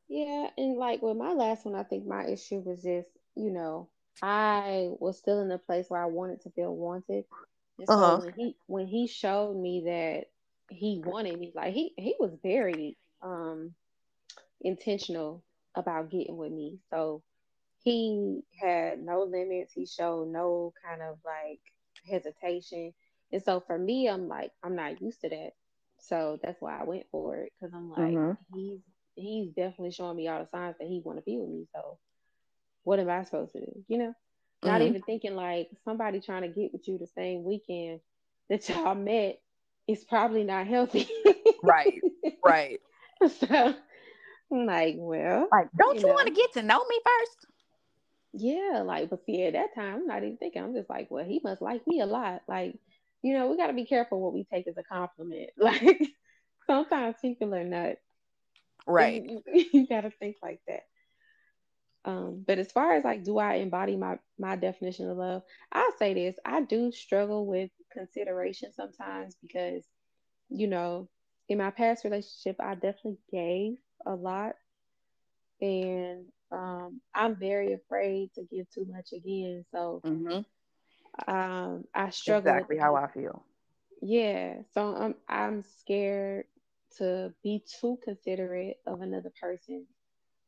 Yeah, 0.09 0.49
and 0.57 0.77
like 0.77 1.01
with 1.01 1.17
my 1.17 1.33
last 1.33 1.65
one, 1.65 1.75
I 1.75 1.83
think 1.83 2.05
my 2.05 2.25
issue 2.25 2.59
was 2.59 2.81
just, 2.83 3.07
you 3.35 3.51
know, 3.51 3.89
I 4.21 4.89
was 4.99 5.17
still 5.17 5.41
in 5.41 5.51
a 5.51 5.57
place 5.57 5.85
where 5.89 6.01
I 6.01 6.07
wanted 6.07 6.41
to 6.41 6.49
feel 6.51 6.75
wanted. 6.75 7.25
And 7.79 7.87
so 7.87 7.93
uh-huh. 7.93 8.21
when 8.21 8.33
he 8.33 8.55
when 8.67 8.87
he 8.87 9.07
showed 9.07 9.55
me 9.55 9.83
that 9.85 10.25
he 10.69 11.01
wanted 11.03 11.39
me, 11.39 11.51
like 11.55 11.73
he 11.73 11.93
he 11.97 12.15
was 12.19 12.35
very 12.43 12.97
um 13.21 13.73
intentional 14.61 15.43
about 15.75 16.11
getting 16.11 16.37
with 16.37 16.51
me. 16.51 16.79
So 16.89 17.23
he 17.83 18.41
had 18.61 18.99
no 18.99 19.23
limits. 19.23 19.73
He 19.73 19.85
showed 19.85 20.29
no 20.29 20.73
kind 20.83 21.01
of 21.01 21.17
like 21.25 21.59
hesitation. 22.09 22.93
And 23.31 23.43
so 23.43 23.59
for 23.59 23.77
me, 23.77 24.09
I'm 24.09 24.27
like, 24.27 24.51
I'm 24.63 24.75
not 24.75 25.01
used 25.01 25.21
to 25.21 25.29
that. 25.29 25.51
So 26.07 26.39
that's 26.43 26.61
why 26.61 26.79
I 26.79 26.83
went 26.83 27.05
for 27.11 27.37
it 27.37 27.51
because 27.59 27.73
I'm 27.73 27.89
like, 27.89 28.13
mm-hmm. 28.13 28.57
he's 28.57 28.79
he's 29.15 29.49
definitely 29.49 29.91
showing 29.91 30.17
me 30.17 30.27
all 30.27 30.39
the 30.39 30.49
signs 30.49 30.75
that 30.79 30.87
he 30.87 31.01
want 31.03 31.17
to 31.17 31.23
be 31.23 31.37
with 31.37 31.49
me. 31.49 31.65
So 31.73 31.97
what 32.83 32.99
am 32.99 33.09
I 33.09 33.23
supposed 33.23 33.53
to 33.53 33.61
do? 33.61 33.85
You 33.87 33.97
know, 33.97 34.09
mm-hmm. 34.09 34.67
not 34.67 34.81
even 34.81 35.01
thinking 35.01 35.35
like 35.35 35.69
somebody 35.85 36.19
trying 36.19 36.41
to 36.41 36.47
get 36.49 36.73
with 36.73 36.87
you 36.87 36.97
the 36.97 37.07
same 37.07 37.43
weekend 37.43 38.01
that 38.49 38.67
y'all 38.67 38.95
met 38.95 39.39
is 39.87 40.03
probably 40.03 40.43
not 40.43 40.67
healthy. 40.67 41.07
right, 41.63 42.01
right. 42.45 42.79
So 43.39 43.73
I'm 44.51 44.65
like, 44.65 44.95
well, 44.97 45.47
like, 45.49 45.69
don't 45.77 45.95
you, 45.95 46.01
you 46.01 46.07
know, 46.07 46.13
want 46.13 46.27
to 46.27 46.33
get 46.33 46.51
to 46.53 46.61
know 46.61 46.83
me 46.83 46.99
first? 47.05 47.47
Yeah, 48.33 48.83
like, 48.85 49.09
but 49.09 49.23
see, 49.25 49.45
at 49.45 49.53
that 49.53 49.73
time, 49.73 49.95
I'm 49.95 50.07
not 50.07 50.23
even 50.23 50.35
thinking. 50.35 50.61
I'm 50.61 50.73
just 50.73 50.89
like, 50.89 51.09
well, 51.09 51.23
he 51.23 51.39
must 51.41 51.61
like 51.61 51.87
me 51.87 52.01
a 52.01 52.05
lot. 52.05 52.41
Like, 52.49 52.75
you 53.23 53.33
know, 53.33 53.47
we 53.49 53.57
got 53.57 53.67
to 53.67 53.73
be 53.73 53.85
careful 53.85 54.21
what 54.21 54.33
we 54.33 54.45
take 54.45 54.67
as 54.67 54.77
a 54.77 54.83
compliment. 54.83 55.51
Like 55.57 56.01
sometimes 56.67 57.17
people 57.21 57.53
are 57.55 57.65
nuts. 57.65 58.01
Right. 58.87 59.23
You, 59.53 59.65
you 59.73 59.87
got 59.87 60.01
to 60.01 60.11
think 60.11 60.37
like 60.43 60.61
that. 60.67 60.83
Um, 62.05 62.43
but 62.47 62.59
as 62.59 62.71
far 62.71 62.93
as 62.95 63.05
like, 63.05 63.23
do 63.23 63.39
I 63.39 63.55
embody 63.55 63.95
my 63.97 64.19
my 64.37 64.55
definition 64.57 65.09
of 65.09 65.17
love? 65.17 65.43
I'll 65.71 65.97
say 65.97 66.13
this: 66.13 66.35
I 66.45 66.61
do 66.61 66.91
struggle 66.91 67.45
with 67.47 67.71
consideration 67.93 68.73
sometimes 68.73 69.35
because, 69.41 69.85
you 70.49 70.67
know, 70.67 71.09
in 71.49 71.59
my 71.59 71.71
past 71.71 72.03
relationship, 72.03 72.57
I 72.59 72.75
definitely 72.75 73.19
gave 73.31 73.77
a 74.05 74.15
lot, 74.15 74.55
and 75.61 76.25
um, 76.51 77.01
I'm 77.15 77.35
very 77.35 77.73
afraid 77.73 78.31
to 78.35 78.43
give 78.51 78.69
too 78.71 78.85
much 78.89 79.13
again. 79.13 79.65
So 79.71 80.03
mm-hmm 80.05 80.41
um, 81.27 81.85
I 81.93 82.09
struggle 82.09 82.51
exactly 82.51 82.77
how 82.77 82.95
I 82.95 83.07
feel. 83.07 83.43
Yeah, 84.01 84.55
so 84.73 84.95
I'm 84.95 85.15
I'm 85.27 85.63
scared 85.63 86.45
to 86.97 87.33
be 87.43 87.63
too 87.79 87.99
considerate 88.03 88.77
of 88.85 89.01
another 89.01 89.31
person 89.41 89.85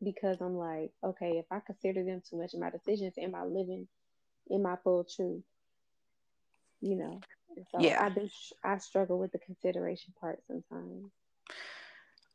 because 0.03 0.41
I'm 0.41 0.57
like, 0.57 0.91
okay, 1.03 1.37
if 1.37 1.45
I 1.51 1.59
consider 1.59 2.03
them 2.03 2.21
too 2.29 2.37
much 2.37 2.53
in 2.53 2.59
my 2.59 2.69
decisions, 2.69 3.15
am 3.17 3.35
I 3.35 3.43
living 3.45 3.87
in 4.49 4.61
my 4.61 4.75
full 4.83 5.03
truth? 5.05 5.43
You 6.81 6.95
know, 6.95 7.21
so 7.71 7.79
yeah. 7.79 7.97
I 7.99 8.09
do. 8.09 8.29
I 8.63 8.77
struggle 8.77 9.19
with 9.19 9.31
the 9.31 9.39
consideration 9.39 10.13
part 10.19 10.41
sometimes. 10.47 11.11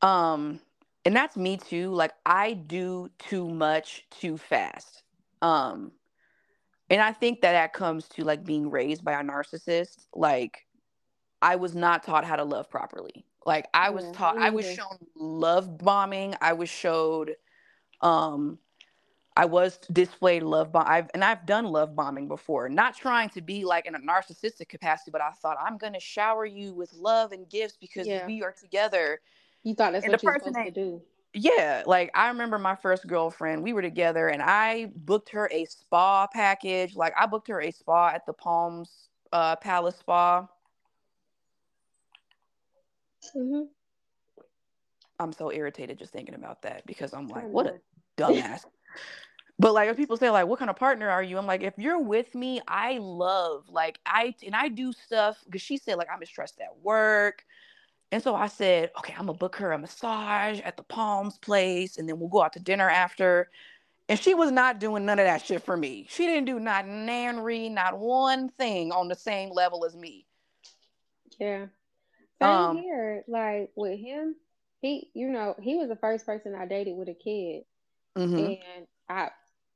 Um, 0.02 0.60
and 1.04 1.14
that's 1.14 1.36
me 1.36 1.56
too. 1.58 1.92
Like 1.92 2.12
I 2.24 2.54
do 2.54 3.10
too 3.18 3.48
much 3.48 4.06
too 4.10 4.38
fast. 4.38 5.02
Um, 5.42 5.92
and 6.90 7.00
I 7.00 7.12
think 7.12 7.40
that 7.42 7.52
that 7.52 7.72
comes 7.72 8.08
to 8.10 8.24
like 8.24 8.44
being 8.44 8.70
raised 8.70 9.04
by 9.04 9.12
a 9.12 9.22
narcissist. 9.22 10.06
Like, 10.14 10.66
I 11.40 11.56
was 11.56 11.74
not 11.74 12.02
taught 12.02 12.24
how 12.24 12.36
to 12.36 12.44
love 12.44 12.68
properly. 12.68 13.24
Like, 13.46 13.68
I 13.72 13.90
was 13.90 14.04
yeah, 14.04 14.12
taught, 14.12 14.36
I 14.38 14.50
was 14.50 14.66
shown 14.66 14.98
love 15.14 15.78
bombing. 15.78 16.34
I 16.40 16.52
was 16.52 16.68
showed, 16.68 17.36
um, 18.02 18.58
I 19.36 19.46
was 19.46 19.78
displayed 19.92 20.42
love 20.42 20.72
bomb. 20.72 20.84
I've 20.86 21.08
and 21.14 21.24
I've 21.24 21.46
done 21.46 21.64
love 21.66 21.94
bombing 21.94 22.28
before, 22.28 22.68
not 22.68 22.96
trying 22.96 23.30
to 23.30 23.40
be 23.40 23.64
like 23.64 23.86
in 23.86 23.94
a 23.94 23.98
narcissistic 23.98 24.68
capacity, 24.68 25.12
but 25.12 25.22
I 25.22 25.30
thought 25.30 25.56
I'm 25.64 25.78
gonna 25.78 26.00
shower 26.00 26.44
you 26.44 26.74
with 26.74 26.92
love 26.92 27.32
and 27.32 27.48
gifts 27.48 27.76
because 27.80 28.06
Yeah. 28.06 28.26
we 28.26 28.42
are 28.42 28.52
together. 28.52 29.20
You 29.62 29.74
thought 29.74 29.92
that's 29.92 30.04
And 30.04 30.12
what 30.12 30.22
you're 30.22 30.38
supposed 30.38 30.56
to 30.56 30.70
do. 30.70 31.02
Yeah, 31.32 31.84
like 31.86 32.10
I 32.14 32.28
remember 32.28 32.58
my 32.58 32.74
first 32.74 33.06
girlfriend. 33.06 33.62
We 33.62 33.72
were 33.72 33.82
together, 33.82 34.28
and 34.28 34.42
I 34.42 34.90
booked 34.96 35.30
her 35.30 35.48
a 35.52 35.64
spa 35.66 36.26
package. 36.26 36.96
Like 36.96 37.14
I 37.18 37.26
booked 37.26 37.48
her 37.48 37.60
a 37.60 37.70
spa 37.70 38.08
at 38.08 38.26
the 38.26 38.32
Palms 38.32 39.08
uh, 39.32 39.56
Palace 39.56 39.96
Spa. 39.96 40.48
hmm 43.32 43.62
I'm 45.20 45.32
so 45.32 45.52
irritated 45.52 45.98
just 45.98 46.12
thinking 46.12 46.34
about 46.34 46.62
that 46.62 46.86
because 46.86 47.12
I'm 47.12 47.28
like, 47.28 47.48
what 47.52 47.66
a 47.66 47.74
dumbass. 48.16 48.64
but 49.58 49.74
like 49.74 49.88
if 49.90 49.96
people 49.96 50.16
say 50.16 50.30
like 50.30 50.46
what 50.46 50.58
kind 50.58 50.70
of 50.70 50.76
partner 50.76 51.08
are 51.08 51.22
you 51.22 51.38
i'm 51.38 51.46
like 51.46 51.62
if 51.62 51.74
you're 51.78 52.00
with 52.00 52.34
me 52.34 52.60
i 52.66 52.98
love 52.98 53.64
like 53.68 53.98
i 54.06 54.34
and 54.44 54.56
i 54.56 54.68
do 54.68 54.92
stuff 54.92 55.38
because 55.44 55.62
she 55.62 55.76
said 55.76 55.96
like 55.96 56.08
i'm 56.12 56.24
stressed 56.24 56.60
at 56.60 56.76
work 56.82 57.44
and 58.12 58.22
so 58.22 58.34
i 58.34 58.46
said 58.46 58.90
okay 58.98 59.14
i'm 59.18 59.26
gonna 59.26 59.38
book 59.38 59.56
her 59.56 59.72
a 59.72 59.78
massage 59.78 60.60
at 60.60 60.76
the 60.76 60.82
palms 60.82 61.38
place 61.38 61.98
and 61.98 62.08
then 62.08 62.18
we'll 62.18 62.28
go 62.28 62.42
out 62.42 62.52
to 62.52 62.60
dinner 62.60 62.88
after 62.88 63.50
and 64.08 64.18
she 64.18 64.34
was 64.34 64.50
not 64.50 64.80
doing 64.80 65.04
none 65.06 65.18
of 65.18 65.26
that 65.26 65.44
shit 65.44 65.62
for 65.62 65.76
me 65.76 66.06
she 66.08 66.26
didn't 66.26 66.46
do 66.46 66.58
not 66.58 66.86
nanry 66.86 67.68
not 67.68 67.98
one 67.98 68.48
thing 68.50 68.92
on 68.92 69.08
the 69.08 69.14
same 69.14 69.50
level 69.50 69.84
as 69.84 69.94
me 69.96 70.26
Yeah. 71.38 71.66
Same 72.40 72.50
Um, 72.50 72.76
here. 72.78 73.24
Like 73.28 73.70
with 73.76 73.98
him, 73.98 74.34
he, 74.80 75.10
you 75.14 75.28
know, 75.28 75.54
he 75.60 75.76
was 75.76 75.88
the 75.88 75.96
first 75.96 76.24
person 76.26 76.54
I 76.54 76.66
dated 76.66 76.96
with 76.96 77.08
a 77.08 77.14
kid, 77.14 77.64
mhm. 78.16 78.58
and 78.62 78.86
I, 79.08 79.30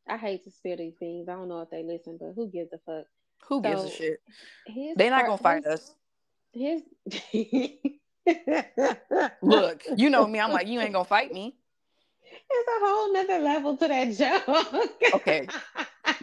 I 0.08 0.16
hate 0.16 0.44
to 0.44 0.50
spill 0.50 0.76
these 0.76 0.94
things. 0.98 1.28
I 1.28 1.32
don't 1.32 1.48
know 1.48 1.60
if 1.60 1.70
they 1.70 1.82
listen, 1.82 2.16
but 2.18 2.32
who 2.34 2.48
gives 2.48 2.72
a 2.72 2.78
fuck? 2.78 3.06
who 3.48 3.60
gives 3.60 3.84
a 3.84 3.90
shit 3.90 4.20
They're 4.96 5.10
not 5.10 5.26
gonna 5.26 5.36
fight 5.36 5.66
us 5.66 5.94
his. 6.52 6.82
look 9.42 9.82
you 9.96 10.08
know 10.10 10.26
me 10.26 10.40
i'm 10.40 10.52
like 10.52 10.66
you 10.66 10.80
ain't 10.80 10.92
gonna 10.92 11.04
fight 11.04 11.32
me 11.32 11.56
It's 12.50 12.68
a 12.68 12.86
whole 12.86 13.12
nother 13.12 13.38
level 13.40 13.76
to 13.76 13.88
that 13.88 14.16
joke. 14.16 14.90
Okay. 15.14 15.46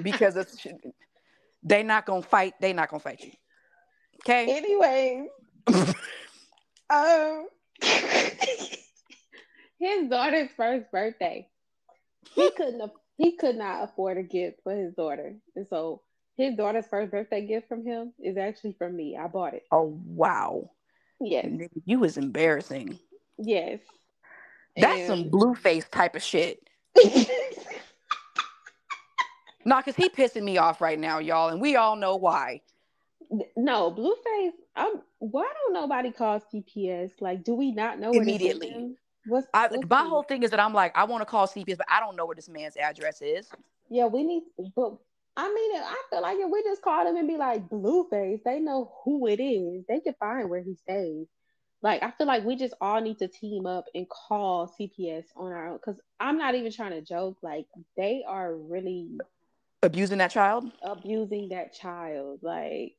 because 0.02 0.36
it's 0.36 0.66
they 1.64 1.84
not 1.84 2.06
gonna 2.06 2.22
fight 2.22 2.54
they 2.60 2.74
not 2.74 2.90
gonna 2.90 3.00
fight 3.00 3.22
you 3.22 3.32
okay 4.24 4.58
Anyway, 4.58 5.28
um, 6.90 7.48
his 9.80 10.10
daughter's 10.10 10.50
first 10.58 10.92
birthday, 10.92 11.48
he 12.36 12.52
couldn't. 12.52 12.92
He 13.18 13.36
could 13.38 13.56
not 13.56 13.84
afford 13.84 14.18
a 14.18 14.24
gift 14.24 14.62
for 14.64 14.74
his 14.76 14.94
daughter, 14.96 15.36
and 15.56 15.68
so 15.68 16.02
his 16.38 16.56
daughter's 16.56 16.88
first 16.88 17.12
birthday 17.12 17.46
gift 17.46 17.68
from 17.68 17.86
him 17.86 18.14
is 18.20 18.38
actually 18.38 18.74
from 18.74 18.96
me. 18.96 19.18
I 19.18 19.28
bought 19.28 19.54
it. 19.54 19.64
oh 19.72 20.00
wow 20.06 20.70
Yes, 21.22 21.48
you 21.86 22.00
was 22.00 22.18
embarrassing 22.18 22.98
yes. 23.38 23.80
that's 24.78 25.08
some 25.08 25.22
And- 25.22 25.32
Blueface 25.32 25.90
type 25.90 26.16
of 26.16 26.24
shit 26.24 26.68
nah 29.66 29.78
because 29.82 29.96
he 29.96 30.10
pissing 30.10 30.44
me 30.44 30.58
off 30.58 30.82
right 30.82 31.00
now 31.00 31.20
y'all 31.20 31.50
and 31.50 31.62
we 31.62 31.76
all 31.76 31.96
know 31.96 32.16
why 32.16 32.62
no, 33.56 33.92
Blueface. 33.92 34.52
I'm. 34.76 35.02
Why 35.20 35.44
don't 35.44 35.74
nobody 35.74 36.12
call 36.12 36.42
CPS? 36.42 37.22
Like, 37.22 37.44
do 37.44 37.56
we 37.56 37.72
not 37.72 38.00
know 38.00 38.12
Immediately. 38.12 38.96
What's, 39.28 39.48
I, 39.54 39.68
what's 39.68 39.88
my 39.88 40.04
whole 40.04 40.24
thing 40.24 40.42
is 40.42 40.50
that 40.50 40.60
i'm 40.60 40.74
like 40.74 40.98
i 40.98 41.04
want 41.04 41.22
to 41.22 41.28
call 41.28 41.46
cps 41.46 41.78
but 41.78 41.86
i 41.88 42.00
don't 42.00 42.16
know 42.16 42.26
where 42.26 42.36
this 42.36 42.50
man's 42.50 42.76
address 42.76 43.22
is 43.22 43.48
Yeah, 43.88 44.08
we 44.08 44.24
need, 44.24 44.42
but 44.76 44.98
I 45.38 45.48
mean, 45.48 45.82
I 45.82 46.02
feel 46.10 46.22
like 46.22 46.38
if 46.40 46.50
we 46.52 46.64
just 46.64 46.82
call 46.82 47.06
them 47.06 47.16
and 47.16 47.28
be 47.28 47.38
like 47.38 47.70
Blueface, 47.70 48.44
they 48.44 48.60
know 48.60 48.92
who 49.04 49.28
it 49.28 49.42
is. 49.42 49.86
They 49.88 50.00
can 50.02 50.14
find 50.20 50.50
where 50.50 50.62
he 50.62 50.76
stays. 50.76 51.28
Like, 51.82 52.04
I 52.04 52.12
feel 52.12 52.28
like 52.28 52.44
we 52.46 52.56
just 52.56 52.76
all 52.80 53.02
need 53.02 53.18
to 53.20 53.28
team 53.28 53.66
up 53.66 53.86
and 53.96 54.08
call 54.08 54.74
CPS 54.80 55.26
on 55.36 55.52
our 55.52 55.70
own. 55.70 55.78
Because 55.78 56.00
I'm 56.20 56.38
not 56.38 56.56
even 56.56 56.72
trying 56.72 56.92
to 56.92 57.02
joke. 57.02 57.38
Like, 57.42 57.66
they 57.98 58.24
are 58.28 58.54
really 58.56 59.18
abusing 59.82 60.20
that 60.20 60.32
child 60.32 60.72
abusing 60.84 61.50
that 61.50 61.74
child. 61.74 62.40
Like, 62.44 62.94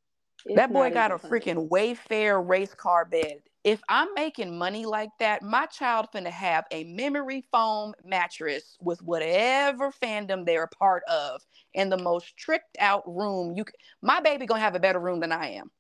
that 0.56 0.72
boy 0.72 0.90
got 0.90 1.12
a 1.12 1.18
funny. 1.18 1.40
freaking 1.40 1.68
Wayfair 1.68 2.46
race 2.46 2.74
car 2.74 3.04
bed. 3.04 3.42
If 3.64 3.80
I'm 3.88 4.12
making 4.14 4.58
money 4.58 4.86
like 4.86 5.10
that, 5.20 5.42
my 5.42 5.66
child 5.66 6.08
finna 6.12 6.30
have 6.30 6.64
a 6.72 6.82
memory 6.84 7.44
foam 7.52 7.94
mattress 8.04 8.76
with 8.80 9.00
whatever 9.02 9.92
fandom 9.92 10.44
they're 10.44 10.64
a 10.64 10.68
part 10.68 11.04
of 11.04 11.42
in 11.74 11.88
the 11.88 11.96
most 11.96 12.36
tricked 12.36 12.76
out 12.80 13.02
room. 13.06 13.54
You, 13.56 13.64
c- 13.68 13.74
my 14.02 14.20
baby 14.20 14.46
gonna 14.46 14.60
have 14.60 14.74
a 14.74 14.80
better 14.80 14.98
room 14.98 15.20
than 15.20 15.30
I 15.30 15.50
am. 15.52 15.70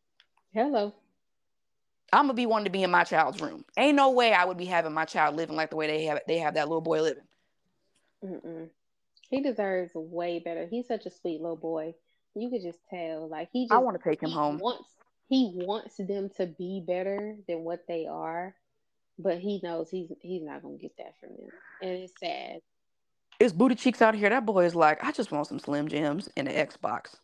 Hello. 0.54 0.94
I'm 2.12 2.24
gonna 2.24 2.34
be 2.34 2.46
wanting 2.46 2.66
to 2.66 2.70
be 2.70 2.84
in 2.84 2.90
my 2.90 3.04
child's 3.04 3.40
room. 3.40 3.64
Ain't 3.76 3.96
no 3.96 4.10
way 4.10 4.32
I 4.32 4.44
would 4.44 4.58
be 4.58 4.66
having 4.66 4.92
my 4.92 5.04
child 5.04 5.34
living 5.34 5.56
like 5.56 5.70
the 5.70 5.76
way 5.76 5.86
they 5.88 6.04
have 6.04 6.20
they 6.28 6.38
have 6.38 6.54
that 6.54 6.68
little 6.68 6.82
boy 6.82 7.02
living. 7.02 7.24
Mm-mm. 8.24 8.68
He 9.30 9.40
deserves 9.40 9.92
way 9.94 10.38
better. 10.38 10.66
He's 10.66 10.86
such 10.86 11.06
a 11.06 11.10
sweet 11.10 11.40
little 11.40 11.56
boy. 11.56 11.94
You 12.34 12.50
could 12.50 12.62
just 12.62 12.78
tell. 12.90 13.28
Like, 13.28 13.48
he 13.52 13.64
just 13.64 13.72
I 13.72 13.78
want 13.78 14.00
to 14.00 14.08
take 14.08 14.22
him 14.22 14.30
home. 14.30 14.58
wants 14.58 14.88
he 15.32 15.50
wants 15.54 15.96
them 15.96 16.28
to 16.36 16.44
be 16.44 16.84
better 16.86 17.36
than 17.48 17.64
what 17.64 17.86
they 17.88 18.06
are, 18.06 18.54
but 19.18 19.38
he 19.38 19.60
knows 19.62 19.88
he's 19.90 20.12
he's 20.20 20.42
not 20.42 20.62
gonna 20.62 20.76
get 20.76 20.94
that 20.98 21.14
from 21.18 21.30
them, 21.30 21.48
and 21.80 21.90
it's 21.90 22.12
sad. 22.20 22.60
It's 23.40 23.54
booty 23.54 23.74
cheeks 23.74 24.02
out 24.02 24.14
here. 24.14 24.28
That 24.28 24.44
boy 24.44 24.66
is 24.66 24.74
like, 24.74 25.02
I 25.02 25.10
just 25.10 25.32
want 25.32 25.46
some 25.46 25.58
Slim 25.58 25.88
Jims 25.88 26.28
and 26.36 26.48
an 26.48 26.66
Xbox. 26.66 27.16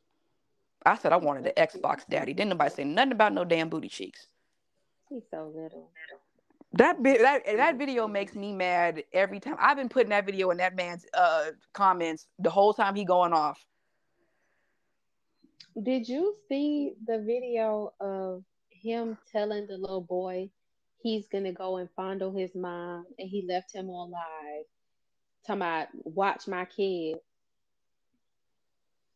I 0.86 0.96
said 0.96 1.12
I 1.12 1.18
wanted 1.18 1.44
the 1.44 1.52
Xbox, 1.52 2.08
Daddy. 2.08 2.32
Didn't 2.32 2.48
nobody 2.48 2.70
say 2.70 2.84
nothing 2.84 3.12
about 3.12 3.34
no 3.34 3.44
damn 3.44 3.68
booty 3.68 3.90
cheeks. 3.90 4.26
He's 5.10 5.24
so 5.30 5.52
little. 5.54 5.90
That 6.72 7.02
bit 7.02 7.20
that 7.20 7.44
that 7.44 7.76
video 7.76 8.08
makes 8.08 8.34
me 8.34 8.54
mad 8.54 9.04
every 9.12 9.38
time. 9.38 9.56
I've 9.58 9.76
been 9.76 9.90
putting 9.90 10.10
that 10.10 10.24
video 10.24 10.48
in 10.48 10.56
that 10.56 10.74
man's 10.74 11.04
uh 11.12 11.50
comments 11.74 12.26
the 12.38 12.48
whole 12.48 12.72
time 12.72 12.94
he 12.94 13.04
going 13.04 13.34
off. 13.34 13.62
Did 15.82 16.08
you 16.08 16.34
see 16.48 16.94
the 17.06 17.20
video 17.20 17.92
of 18.00 18.42
him 18.70 19.16
telling 19.30 19.66
the 19.66 19.76
little 19.76 20.00
boy 20.00 20.50
he's 21.02 21.28
gonna 21.28 21.52
go 21.52 21.76
and 21.76 21.88
fondle 21.94 22.32
his 22.32 22.54
mom, 22.54 23.06
and 23.18 23.28
he 23.28 23.46
left 23.48 23.72
him 23.72 23.88
on 23.88 24.10
live, 24.10 24.64
talking 25.46 25.62
about 25.62 25.88
watch 26.04 26.48
my 26.48 26.64
kid, 26.64 27.18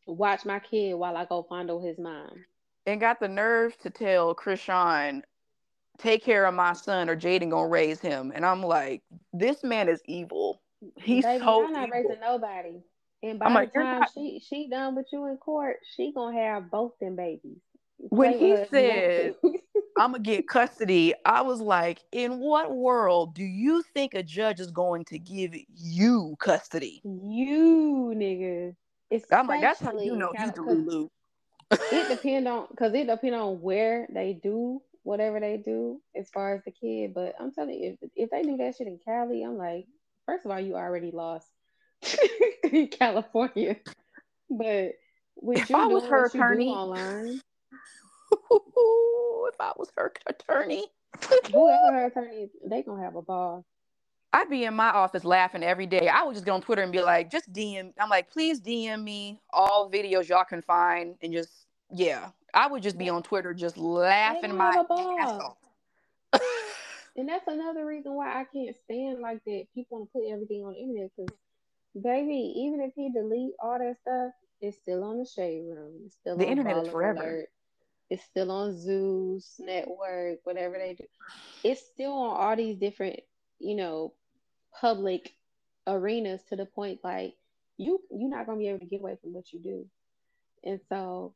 watch 0.05 0.45
my 0.45 0.59
kid 0.59 0.93
while 0.93 1.17
I 1.17 1.25
go 1.25 1.43
fondle 1.43 1.81
his 1.81 1.97
mom. 1.99 2.45
And 2.85 2.99
got 2.99 3.19
the 3.19 3.27
nerve 3.27 3.77
to 3.79 3.89
tell 3.89 4.33
Chrisean, 4.35 5.23
take 5.97 6.23
care 6.23 6.45
of 6.45 6.53
my 6.53 6.73
son 6.73 7.09
or 7.09 7.15
Jaidyn 7.15 7.49
gonna 7.49 7.67
raise 7.67 7.99
him. 7.99 8.31
And 8.33 8.45
I'm 8.45 8.61
like, 8.61 9.03
this 9.33 9.63
man 9.63 9.89
is 9.89 10.01
evil. 10.05 10.61
He's 10.97 11.23
Baby, 11.23 11.39
so 11.39 11.61
y'all 11.61 11.71
not 11.71 11.87
evil. 11.87 11.99
raising 11.99 12.19
nobody. 12.21 12.81
And 13.23 13.39
by 13.39 13.45
I'm 13.47 13.53
the 13.53 13.71
you're 13.73 13.83
time 13.83 14.01
not- 14.01 14.11
she 14.13 14.39
she 14.45 14.67
done 14.67 14.95
with 14.95 15.07
you 15.13 15.25
in 15.27 15.37
court, 15.37 15.77
she 15.95 16.11
gonna 16.13 16.37
have 16.37 16.69
both 16.69 16.91
them 16.99 17.15
babies. 17.15 17.57
When 18.09 18.33
he 18.37 18.51
with 18.51 18.69
her 18.69 18.77
if 18.77 18.83
you 18.83 18.89
want 18.89 19.43
to. 19.43 19.59
I'm 19.97 20.11
gonna 20.11 20.23
get 20.23 20.47
custody. 20.47 21.13
I 21.23 21.41
was 21.41 21.61
like, 21.61 21.99
in 22.11 22.39
what 22.39 22.71
world 22.75 23.33
do 23.35 23.43
you 23.43 23.81
think 23.93 24.13
a 24.13 24.23
judge 24.23 24.59
is 24.59 24.71
going 24.71 25.05
to 25.05 25.19
give 25.19 25.55
you 25.73 26.35
custody? 26.39 27.01
you 27.03 28.11
niggas. 28.15 28.75
I'm 29.31 29.47
like, 29.47 29.61
that's 29.61 29.79
how 29.79 29.97
you 29.97 30.15
know 30.17 30.31
he's 30.31 30.51
Cali- 30.51 30.51
the 30.51 30.61
'cause 30.63 30.85
Lulu. 30.85 31.09
it 31.71 32.07
depend 32.17 32.47
on 32.47 32.67
because 32.71 32.93
it 32.93 33.07
depend 33.07 33.35
on 33.35 33.61
where 33.61 34.07
they 34.11 34.33
do 34.33 34.81
whatever 35.03 35.39
they 35.39 35.57
do 35.57 36.01
as 36.15 36.29
far 36.29 36.55
as 36.55 36.63
the 36.65 36.71
kid. 36.71 37.13
But 37.13 37.35
I'm 37.39 37.51
telling 37.53 37.75
you, 37.81 37.97
if 38.01 38.09
if 38.15 38.29
they 38.31 38.41
do 38.43 38.57
that 38.57 38.75
shit 38.75 38.87
in 38.87 38.99
Cali, 39.05 39.43
I'm 39.43 39.57
like, 39.57 39.85
first 40.25 40.45
of 40.45 40.51
all, 40.51 40.59
you 40.59 40.75
already 40.75 41.11
lost 41.11 41.47
in 42.71 42.87
California. 42.87 43.77
But 44.49 44.93
If 45.41 45.69
you 45.69 45.75
I 45.75 45.87
was 45.87 46.05
her 46.05 46.25
attorney- 46.25 46.69
online, 46.69 47.41
if 48.51 49.59
I 49.59 49.71
was 49.77 49.89
her 49.97 50.11
attorney, 50.27 50.87
whoever 51.51 51.91
her 51.93 52.05
attorney 52.07 52.35
is, 52.43 52.49
they 52.65 52.81
gonna 52.81 53.03
have 53.03 53.15
a 53.15 53.21
ball. 53.21 53.65
I'd 54.35 54.49
be 54.49 54.63
in 54.65 54.73
my 54.73 54.89
office 54.89 55.23
laughing 55.23 55.61
every 55.63 55.85
day. 55.85 56.07
I 56.07 56.23
would 56.23 56.33
just 56.33 56.43
get 56.45 56.51
on 56.51 56.61
Twitter 56.61 56.81
and 56.81 56.91
be 56.91 57.01
like, 57.03 57.29
just 57.29 57.53
DM. 57.53 57.93
I'm 57.99 58.09
like, 58.09 58.31
please 58.31 58.59
DM 58.59 59.03
me 59.03 59.39
all 59.51 59.91
videos 59.91 60.27
y'all 60.27 60.43
can 60.43 60.63
find, 60.63 61.15
and 61.21 61.31
just 61.31 61.51
yeah, 61.91 62.29
I 62.53 62.65
would 62.67 62.81
just 62.81 62.97
be 62.97 63.09
on 63.09 63.21
Twitter 63.21 63.53
just 63.53 63.77
laughing 63.77 64.55
my 64.57 64.83
ass 65.19 65.39
off. 65.39 65.57
And 67.15 67.29
that's 67.29 67.47
another 67.47 67.85
reason 67.85 68.13
why 68.15 68.41
I 68.41 68.43
can't 68.45 68.75
stand 68.85 69.19
like 69.19 69.43
that. 69.45 69.65
People 69.75 69.99
want 69.99 70.09
to 70.11 70.19
put 70.19 70.27
everything 70.31 70.63
on 70.65 70.73
the 70.73 70.79
internet 70.79 71.11
because, 71.15 71.35
baby, 71.95 72.53
even 72.57 72.81
if 72.81 72.93
he 72.95 73.11
delete 73.11 73.53
all 73.59 73.79
that 73.79 73.97
stuff, 74.01 74.33
it's 74.61 74.77
still 74.77 75.03
on 75.03 75.19
the 75.19 75.25
shade 75.25 75.63
room. 75.65 76.01
It's 76.05 76.15
still 76.15 76.37
The 76.37 76.45
on 76.45 76.51
internet 76.51 76.85
is 76.85 76.89
forever. 76.89 77.21
Alert. 77.23 77.49
It's 78.09 78.23
still 78.23 78.51
on 78.51 78.79
Zeus 78.79 79.55
Network, 79.59 80.39
whatever 80.43 80.77
they 80.77 80.93
do. 80.93 81.05
It's 81.63 81.81
still 81.81 82.13
on 82.13 82.37
all 82.37 82.55
these 82.55 82.77
different, 82.77 83.19
you 83.59 83.75
know, 83.75 84.13
public 84.79 85.33
arenas 85.87 86.41
to 86.49 86.55
the 86.55 86.65
point 86.65 86.99
like 87.03 87.33
you 87.77 87.99
you're 88.11 88.29
not 88.29 88.45
gonna 88.45 88.57
be 88.57 88.69
able 88.69 88.79
to 88.79 88.85
get 88.85 89.01
away 89.01 89.17
from 89.21 89.33
what 89.33 89.51
you 89.51 89.59
do. 89.59 89.85
And 90.63 90.79
so 90.89 91.33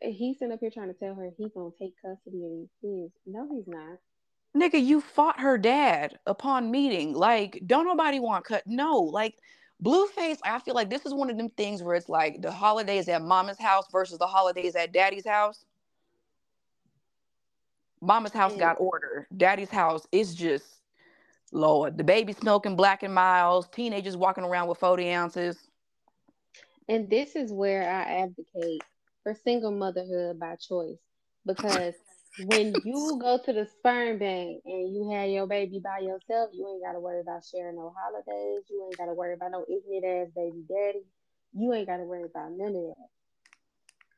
he's 0.00 0.38
sitting 0.38 0.52
up 0.52 0.60
here 0.60 0.70
trying 0.70 0.92
to 0.92 0.98
tell 0.98 1.14
her 1.14 1.30
he's 1.36 1.52
gonna 1.52 1.70
take 1.78 1.94
custody 2.00 2.44
of 2.44 2.50
these 2.50 2.68
kids. 2.80 3.12
No, 3.26 3.48
he's 3.50 3.66
not. 3.66 3.98
Nigga, 4.56 4.84
you 4.84 5.00
fought 5.00 5.40
her 5.40 5.56
dad 5.56 6.18
upon 6.26 6.70
meeting. 6.70 7.14
Like, 7.14 7.62
don't 7.66 7.86
nobody 7.86 8.20
want 8.20 8.44
cut. 8.44 8.62
No, 8.66 8.98
like 8.98 9.34
Blueface, 9.82 10.38
I 10.44 10.60
feel 10.60 10.74
like 10.74 10.90
this 10.90 11.04
is 11.04 11.12
one 11.12 11.28
of 11.28 11.36
them 11.36 11.48
things 11.50 11.82
where 11.82 11.96
it's 11.96 12.08
like 12.08 12.40
the 12.40 12.52
holidays 12.52 13.08
at 13.08 13.20
mama's 13.20 13.58
house 13.58 13.86
versus 13.90 14.18
the 14.18 14.26
holidays 14.26 14.76
at 14.76 14.92
daddy's 14.92 15.26
house. 15.26 15.64
Mama's 18.00 18.32
house 18.32 18.52
mm. 18.52 18.58
got 18.58 18.76
order. 18.78 19.26
Daddy's 19.36 19.70
house 19.70 20.06
is 20.12 20.34
just 20.34 20.64
Lord. 21.52 21.98
The 21.98 22.04
baby 22.04 22.32
smoking 22.32 22.76
Black 22.76 23.02
and 23.02 23.14
Milds, 23.14 23.68
teenagers 23.68 24.16
walking 24.16 24.44
around 24.44 24.68
with 24.68 24.78
40 24.78 25.10
ounces. 25.12 25.58
And 26.88 27.10
this 27.10 27.36
is 27.36 27.52
where 27.52 27.82
I 27.82 28.22
advocate 28.22 28.82
for 29.22 29.34
single 29.34 29.72
motherhood 29.72 30.38
by 30.38 30.56
choice. 30.56 30.98
Because 31.44 31.94
when 32.36 32.80
you 32.84 33.18
go 33.20 33.38
to 33.44 33.52
the 33.52 33.66
sperm 33.66 34.18
bank 34.18 34.62
and 34.64 34.94
you 34.94 35.10
have 35.10 35.28
your 35.28 35.46
baby 35.46 35.80
by 35.82 35.98
yourself, 35.98 36.50
you 36.52 36.68
ain't 36.68 36.82
gotta 36.84 37.00
worry 37.00 37.20
about 37.20 37.44
sharing 37.44 37.76
no 37.76 37.94
holidays. 37.96 38.64
You 38.70 38.84
ain't 38.86 38.98
gotta 38.98 39.14
worry 39.14 39.34
about 39.34 39.52
no 39.52 39.64
ignorant 39.68 40.28
ass 40.28 40.32
baby 40.34 40.64
daddy. 40.68 41.04
You 41.54 41.72
ain't 41.72 41.88
gotta 41.88 42.04
worry 42.04 42.24
about 42.24 42.52
none 42.52 42.68
of 42.68 42.74
that. 42.74 43.08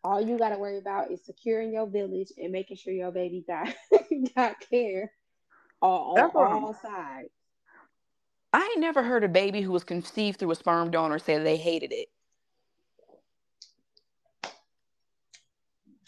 All 0.03 0.21
you 0.21 0.39
gotta 0.39 0.59
worry 0.59 0.79
about 0.79 1.11
is 1.11 1.25
securing 1.25 1.73
your 1.73 1.87
village 1.87 2.33
and 2.37 2.53
making 2.53 2.77
sure 2.77 2.93
your 2.93 3.11
baby 3.11 3.45
got 3.47 3.69
got 4.37 4.57
care 4.61 5.11
on, 5.81 6.31
on 6.35 6.63
all 6.63 6.75
sides. 6.75 7.29
I 8.53 8.71
ain't 8.73 8.81
never 8.81 9.03
heard 9.03 9.25
a 9.25 9.29
baby 9.29 9.63
who 9.63 9.73
was 9.73 9.83
conceived 9.83 10.39
through 10.39 10.53
a 10.53 10.55
sperm 10.55 10.93
donor 10.93 11.19
say 11.19 11.39
they 11.39 11.57
hated 11.57 11.93
it. 11.93 12.09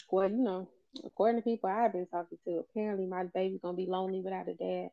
Well, 0.09 0.29
you 0.29 0.37
know, 0.37 0.69
according 1.05 1.41
to 1.41 1.43
people 1.43 1.69
I've 1.69 1.93
been 1.93 2.07
talking 2.07 2.37
to, 2.45 2.59
apparently 2.59 3.05
my 3.05 3.23
baby's 3.23 3.59
gonna 3.61 3.77
be 3.77 3.85
lonely 3.85 4.21
without 4.21 4.47
a 4.47 4.53
dad. 4.53 4.89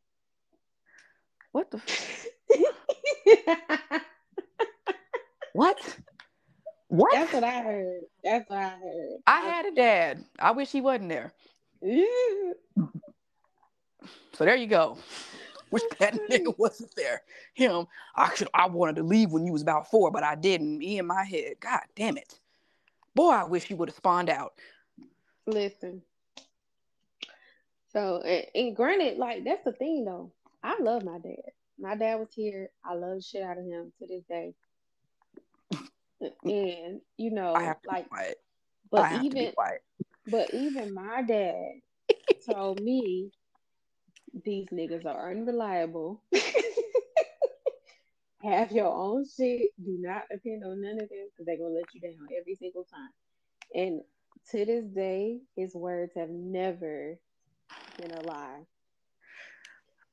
What 1.52 1.70
the? 1.70 1.78
F- 1.78 2.26
what? 5.52 5.98
What? 6.88 7.12
That's 7.12 7.32
what 7.32 7.44
I 7.44 7.62
heard. 7.62 8.00
That's 8.22 8.48
what 8.48 8.58
I 8.58 8.68
heard. 8.70 9.18
I 9.26 9.40
had 9.40 9.66
a 9.66 9.74
dad. 9.74 10.24
I 10.38 10.50
wish 10.52 10.70
he 10.70 10.80
wasn't 10.80 11.08
there. 11.08 11.32
so 14.32 14.44
there 14.44 14.56
you 14.56 14.66
go. 14.66 14.98
Wish 15.70 15.82
that 15.98 16.14
nigga 16.30 16.54
wasn't 16.58 16.94
there. 16.94 17.22
Him. 17.54 17.86
I 18.14 18.32
should. 18.36 18.46
I 18.54 18.68
wanted 18.68 18.94
to 18.96 19.02
leave 19.02 19.32
when 19.32 19.44
you 19.44 19.52
was 19.52 19.62
about 19.62 19.90
four, 19.90 20.12
but 20.12 20.22
I 20.22 20.36
didn't. 20.36 20.78
Me 20.78 20.98
in 20.98 21.06
my 21.06 21.24
head. 21.24 21.54
God 21.58 21.80
damn 21.96 22.16
it. 22.16 22.38
Boy, 23.16 23.30
I 23.30 23.44
wish 23.44 23.70
you 23.70 23.76
would 23.76 23.88
have 23.88 23.96
spawned 23.96 24.30
out. 24.30 24.54
Listen. 25.46 26.02
So, 27.92 28.20
and, 28.22 28.44
and 28.54 28.76
granted, 28.76 29.18
like 29.18 29.44
that's 29.44 29.64
the 29.64 29.72
thing 29.72 30.04
though. 30.04 30.32
I 30.62 30.78
love 30.80 31.04
my 31.04 31.18
dad. 31.18 31.52
My 31.78 31.94
dad 31.94 32.16
was 32.16 32.32
here. 32.34 32.70
I 32.84 32.94
love 32.94 33.16
the 33.16 33.22
shit 33.22 33.42
out 33.42 33.58
of 33.58 33.64
him 33.64 33.92
to 33.98 34.06
this 34.06 34.24
day. 34.28 34.54
And 36.44 37.00
you 37.16 37.30
know, 37.30 37.54
I 37.54 37.64
have 37.64 37.82
to 37.82 37.88
like, 37.88 38.06
but 38.90 39.12
even, 39.22 39.52
but 40.26 40.52
even 40.54 40.94
my 40.94 41.22
dad 41.22 41.80
told 42.50 42.80
me 42.80 43.30
these 44.44 44.68
niggas 44.68 45.06
are 45.06 45.30
unreliable. 45.30 46.22
Have 48.42 48.72
your 48.72 48.92
own 48.92 49.24
shit. 49.24 49.70
Do 49.82 49.96
not 50.00 50.24
depend 50.30 50.64
on 50.64 50.82
none 50.82 51.00
of 51.00 51.08
them 51.08 51.28
because 51.30 51.46
they're 51.46 51.56
gonna 51.56 51.70
let 51.70 51.94
you 51.94 52.00
down 52.00 52.28
every 52.38 52.54
single 52.56 52.84
time. 52.84 53.10
And 53.74 54.02
to 54.50 54.64
this 54.64 54.84
day, 54.84 55.38
his 55.56 55.74
words 55.74 56.12
have 56.16 56.30
never 56.30 57.18
been 57.98 58.10
a 58.12 58.20
lie. 58.20 58.60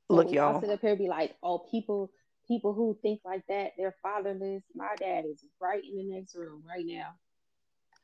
So 0.10 0.16
Look, 0.18 0.32
y'all. 0.32 0.58
I 0.58 0.62
sit 0.62 0.70
up 0.70 0.82
here 0.82 0.96
be 0.96 1.08
like, 1.08 1.36
oh, 1.42 1.60
people, 1.72 2.12
people 2.48 2.74
who 2.74 2.98
think 3.02 3.22
like 3.24 3.44
that, 3.48 3.72
they're 3.78 3.96
fatherless. 4.04 4.64
My 4.76 4.96
dad 4.98 5.26
is 5.26 5.44
right 5.62 5.82
in 5.84 6.10
the 6.10 6.16
next 6.16 6.36
room 6.36 6.64
right 6.68 6.86
now, 6.86 7.14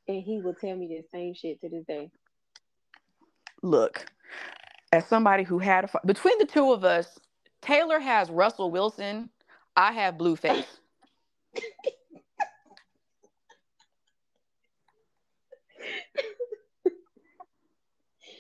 and 0.08 0.22
he 0.22 0.42
will 0.42 0.56
tell 0.56 0.76
me 0.76 0.88
the 0.88 1.04
same 1.12 1.34
shit 1.34 1.60
to 1.62 1.70
this 1.70 1.86
day. 1.86 2.12
Look, 3.64 4.06
as 4.92 5.06
somebody 5.08 5.44
who 5.44 5.60
had 5.60 5.86
a 5.86 6.08
between 6.08 6.38
the 6.40 6.46
two 6.46 6.72
of 6.72 6.84
us, 6.84 7.20
Taylor 7.62 8.00
has 8.00 8.30
Russell 8.30 8.72
Wilson. 8.72 9.30
I 9.76 9.92
have 9.92 10.16
Blueface. 10.16 10.66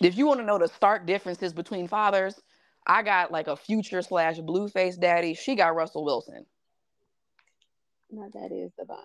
if 0.02 0.18
you 0.18 0.28
want 0.28 0.40
to 0.40 0.46
know 0.46 0.58
the 0.58 0.68
stark 0.68 1.06
differences 1.06 1.54
between 1.54 1.88
fathers, 1.88 2.40
I 2.86 3.04
got 3.04 3.32
like 3.32 3.48
a 3.48 3.56
future 3.56 4.02
slash 4.02 4.38
Blueface 4.38 5.00
daddy. 5.00 5.34
She 5.34 5.56
got 5.56 5.76
Russell 5.76 6.06
Wilson. 6.06 6.46
My 8.12 8.30
daddy 8.30 8.62
is 8.62 8.72
the 8.78 8.86
bomb. 8.86 9.00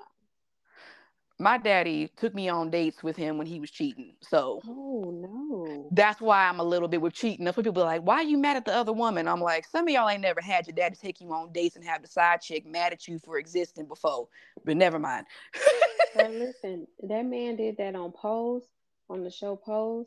My 1.39 1.59
daddy 1.59 2.09
took 2.17 2.35
me 2.35 2.49
on 2.49 2.71
dates 2.71 3.03
with 3.03 3.17
him 3.17 3.37
when 3.37 3.49
he 3.49 3.59
was 3.59 3.71
cheating. 3.71 4.15
So 4.21 4.61
Oh 4.65 5.11
no. 5.11 5.89
That's 5.91 6.21
why 6.21 6.49
I'm 6.49 6.61
a 6.61 6.65
little 6.65 6.87
bit 6.87 7.01
with 7.01 7.15
cheating. 7.15 7.45
That's 7.45 7.57
why 7.57 7.65
people 7.65 7.83
are 7.83 7.87
like, 7.87 8.03
why 8.03 8.17
are 8.17 8.23
you 8.23 8.39
mad 8.39 8.57
at 8.57 8.65
the 8.65 8.75
other 8.75 8.93
woman? 8.93 9.27
I'm 9.27 9.41
like, 9.41 9.67
some 9.67 9.89
of 9.89 9.93
y'all 9.93 10.09
ain't 10.09 10.23
never 10.23 10.41
had 10.41 10.67
your 10.67 10.75
daddy 10.75 10.95
take 10.95 11.21
you 11.21 11.33
on 11.33 11.53
dates 11.53 11.75
and 11.75 11.85
have 11.85 12.03
the 12.03 12.09
side 12.09 12.41
chick 12.41 12.65
mad 12.65 12.93
at 12.93 13.09
you 13.09 13.19
for 13.19 13.39
existing 13.39 13.87
before. 13.89 14.29
But 14.65 14.77
never 14.77 15.01
mind. 15.01 15.27
but 16.15 16.31
listen, 16.31 16.87
that 17.03 17.27
man 17.27 17.57
did 17.57 17.77
that 17.79 17.97
on 17.97 18.13
Pose, 18.13 18.69
on 19.11 19.25
the 19.25 19.31
show 19.31 19.57
Pose 19.57 20.07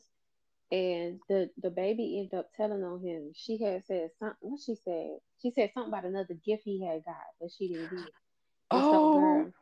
and 0.76 1.20
the 1.30 1.50
the 1.62 1.70
baby 1.70 2.20
ended 2.20 2.38
up 2.38 2.50
telling 2.56 2.84
on 2.84 3.02
him. 3.02 3.32
She 3.34 3.58
had 3.64 3.86
said 3.86 4.10
something. 4.20 4.38
What 4.42 4.60
she 4.60 4.76
said? 4.84 5.18
She 5.42 5.52
said 5.52 5.72
something 5.74 5.94
about 5.94 6.06
another 6.06 6.36
gift 6.46 6.64
he 6.66 6.86
had 6.86 7.06
got, 7.06 7.16
but 7.40 7.50
she 7.58 7.70
didn't 7.70 7.92
get. 7.92 8.10
Oh. 8.72 8.92
so, 8.92 9.20
girl, 9.20 9.54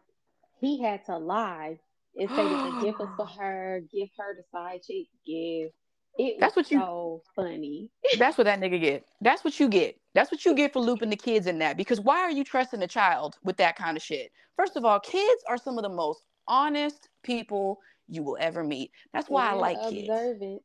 he 0.60 0.82
had 0.82 1.06
to 1.06 1.18
lie 1.18 1.78
and 2.16 2.30
say 2.30 2.36
that 2.36 2.72
the 2.72 2.82
gift 2.86 3.00
was 3.00 3.10
for 3.16 3.28
her. 3.28 3.82
Give 3.94 4.10
her 4.18 4.36
the 4.36 4.44
side 4.52 4.82
chick 4.82 5.08
gift. 5.26 5.76
It 6.18 6.40
that's 6.40 6.56
what 6.56 6.72
you 6.72 6.80
so 6.80 7.22
funny. 7.36 7.90
that's 8.18 8.38
what 8.38 8.46
that 8.46 8.60
nigga 8.60 8.80
get. 8.80 9.06
That's 9.22 9.44
what 9.44 9.60
you 9.60 9.68
get. 9.68 10.00
That's 10.16 10.32
what 10.32 10.46
you 10.46 10.56
get 10.56 10.74
for 10.74 10.80
looping 10.80 11.10
the 11.10 11.16
kids 11.16 11.48
in 11.48 11.60
that. 11.60 11.78
Because 11.78 12.00
why 12.00 12.20
are 12.20 12.32
you 12.32 12.44
trusting 12.44 12.82
a 12.82 12.88
child 12.88 13.36
with 13.44 13.58
that 13.58 13.76
kind 13.76 13.98
of 13.98 14.04
shit? 14.04 14.32
First 14.56 14.78
of 14.78 14.86
all, 14.86 15.00
kids 15.00 15.44
are 15.48 15.58
some 15.58 15.78
of 15.78 15.84
the 15.84 15.90
most 15.90 16.22
honest 16.48 17.10
people 17.24 17.80
you 18.08 18.24
will 18.24 18.38
ever 18.40 18.64
meet. 18.64 18.92
That's 19.14 19.30
why 19.30 19.50
I 19.50 19.54
like 19.54 19.78
observant. 19.78 20.40
kids 20.40 20.64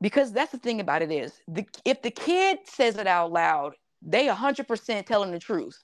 because 0.00 0.32
that's 0.32 0.52
the 0.52 0.58
thing 0.58 0.80
about 0.80 1.02
it 1.02 1.10
is 1.10 1.40
the 1.48 1.66
if 1.84 2.02
the 2.02 2.10
kid 2.10 2.58
says 2.64 2.96
it 2.96 3.06
out 3.06 3.32
loud 3.32 3.74
they 4.02 4.28
100% 4.28 5.06
telling 5.06 5.30
the 5.30 5.38
truth. 5.38 5.82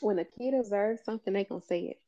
When 0.00 0.18
a 0.18 0.24
kid 0.24 0.54
observes 0.54 1.04
something 1.04 1.32
they 1.32 1.44
gonna 1.44 1.60
say 1.60 1.80
it. 1.82 2.00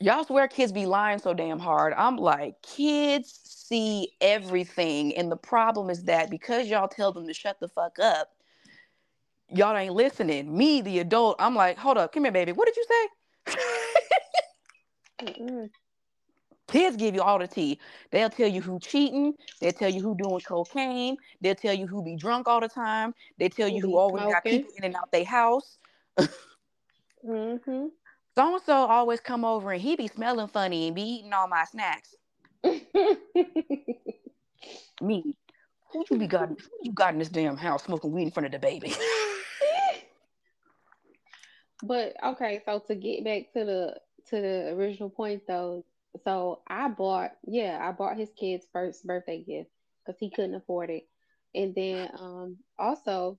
Y'all 0.00 0.24
swear 0.24 0.48
kids 0.48 0.72
be 0.72 0.86
lying 0.86 1.18
so 1.18 1.34
damn 1.34 1.58
hard. 1.58 1.92
I'm 1.96 2.16
like 2.16 2.60
kids 2.62 3.40
see 3.44 4.12
everything 4.20 5.16
and 5.16 5.30
the 5.30 5.36
problem 5.36 5.90
is 5.90 6.04
that 6.04 6.30
because 6.30 6.68
y'all 6.68 6.88
tell 6.88 7.12
them 7.12 7.26
to 7.26 7.34
shut 7.34 7.60
the 7.60 7.68
fuck 7.68 7.98
up 7.98 8.30
y'all 9.48 9.76
ain't 9.76 9.94
listening. 9.94 10.56
Me 10.56 10.80
the 10.80 10.98
adult 10.98 11.36
i'm 11.38 11.54
like 11.54 11.78
hold 11.78 11.98
up 11.98 12.12
come 12.12 12.24
here 12.24 12.32
baby. 12.32 12.52
What 12.52 12.66
did 12.66 12.76
you 12.76 12.86
say 12.88 13.08
Kids 16.72 16.96
give 16.96 17.14
you 17.14 17.20
all 17.20 17.38
the 17.38 17.46
tea. 17.46 17.78
They'll 18.10 18.30
tell 18.30 18.48
you 18.48 18.62
who 18.62 18.80
cheating. 18.80 19.34
They'll 19.60 19.72
tell 19.72 19.90
you 19.90 20.00
who 20.00 20.16
doing 20.16 20.40
cocaine. 20.40 21.18
They'll 21.42 21.54
tell 21.54 21.74
you 21.74 21.86
who 21.86 22.02
be 22.02 22.16
drunk 22.16 22.48
all 22.48 22.60
the 22.60 22.68
time. 22.68 23.14
They 23.38 23.50
tell 23.50 23.68
you 23.68 23.82
who 23.82 23.98
always 23.98 24.24
got 24.24 24.42
people 24.42 24.70
in 24.78 24.84
and 24.84 24.96
out 24.96 25.12
their 25.12 25.26
house. 25.26 25.76
mm-hmm. 26.18 27.86
So 28.34 28.54
and 28.54 28.62
so 28.64 28.72
always 28.72 29.20
come 29.20 29.44
over 29.44 29.72
and 29.72 29.82
he 29.82 29.96
be 29.96 30.08
smelling 30.08 30.48
funny 30.48 30.86
and 30.86 30.96
be 30.96 31.02
eating 31.02 31.34
all 31.34 31.46
my 31.46 31.64
snacks. 31.64 32.14
Me, 35.02 35.36
who 35.92 36.04
you 36.10 36.16
be 36.16 36.26
got? 36.26 36.48
Who 36.48 36.56
you 36.84 36.92
got 36.92 37.12
in 37.12 37.18
this 37.18 37.28
damn 37.28 37.58
house 37.58 37.84
smoking 37.84 38.12
weed 38.12 38.22
in 38.22 38.30
front 38.30 38.46
of 38.46 38.52
the 38.52 38.58
baby? 38.58 38.94
but 41.82 42.14
okay, 42.24 42.62
so 42.64 42.78
to 42.86 42.94
get 42.94 43.24
back 43.24 43.52
to 43.52 43.64
the 43.66 44.00
to 44.30 44.40
the 44.40 44.72
original 44.74 45.10
point 45.10 45.42
though, 45.46 45.84
so 46.24 46.60
I 46.66 46.88
bought, 46.88 47.32
yeah, 47.44 47.78
I 47.80 47.92
bought 47.92 48.16
his 48.16 48.30
kid's 48.36 48.66
first 48.72 49.06
birthday 49.06 49.42
gift 49.42 49.70
because 50.04 50.18
he 50.18 50.30
couldn't 50.30 50.54
afford 50.54 50.90
it. 50.90 51.04
And 51.54 51.74
then 51.74 52.10
um 52.18 52.56
also, 52.78 53.38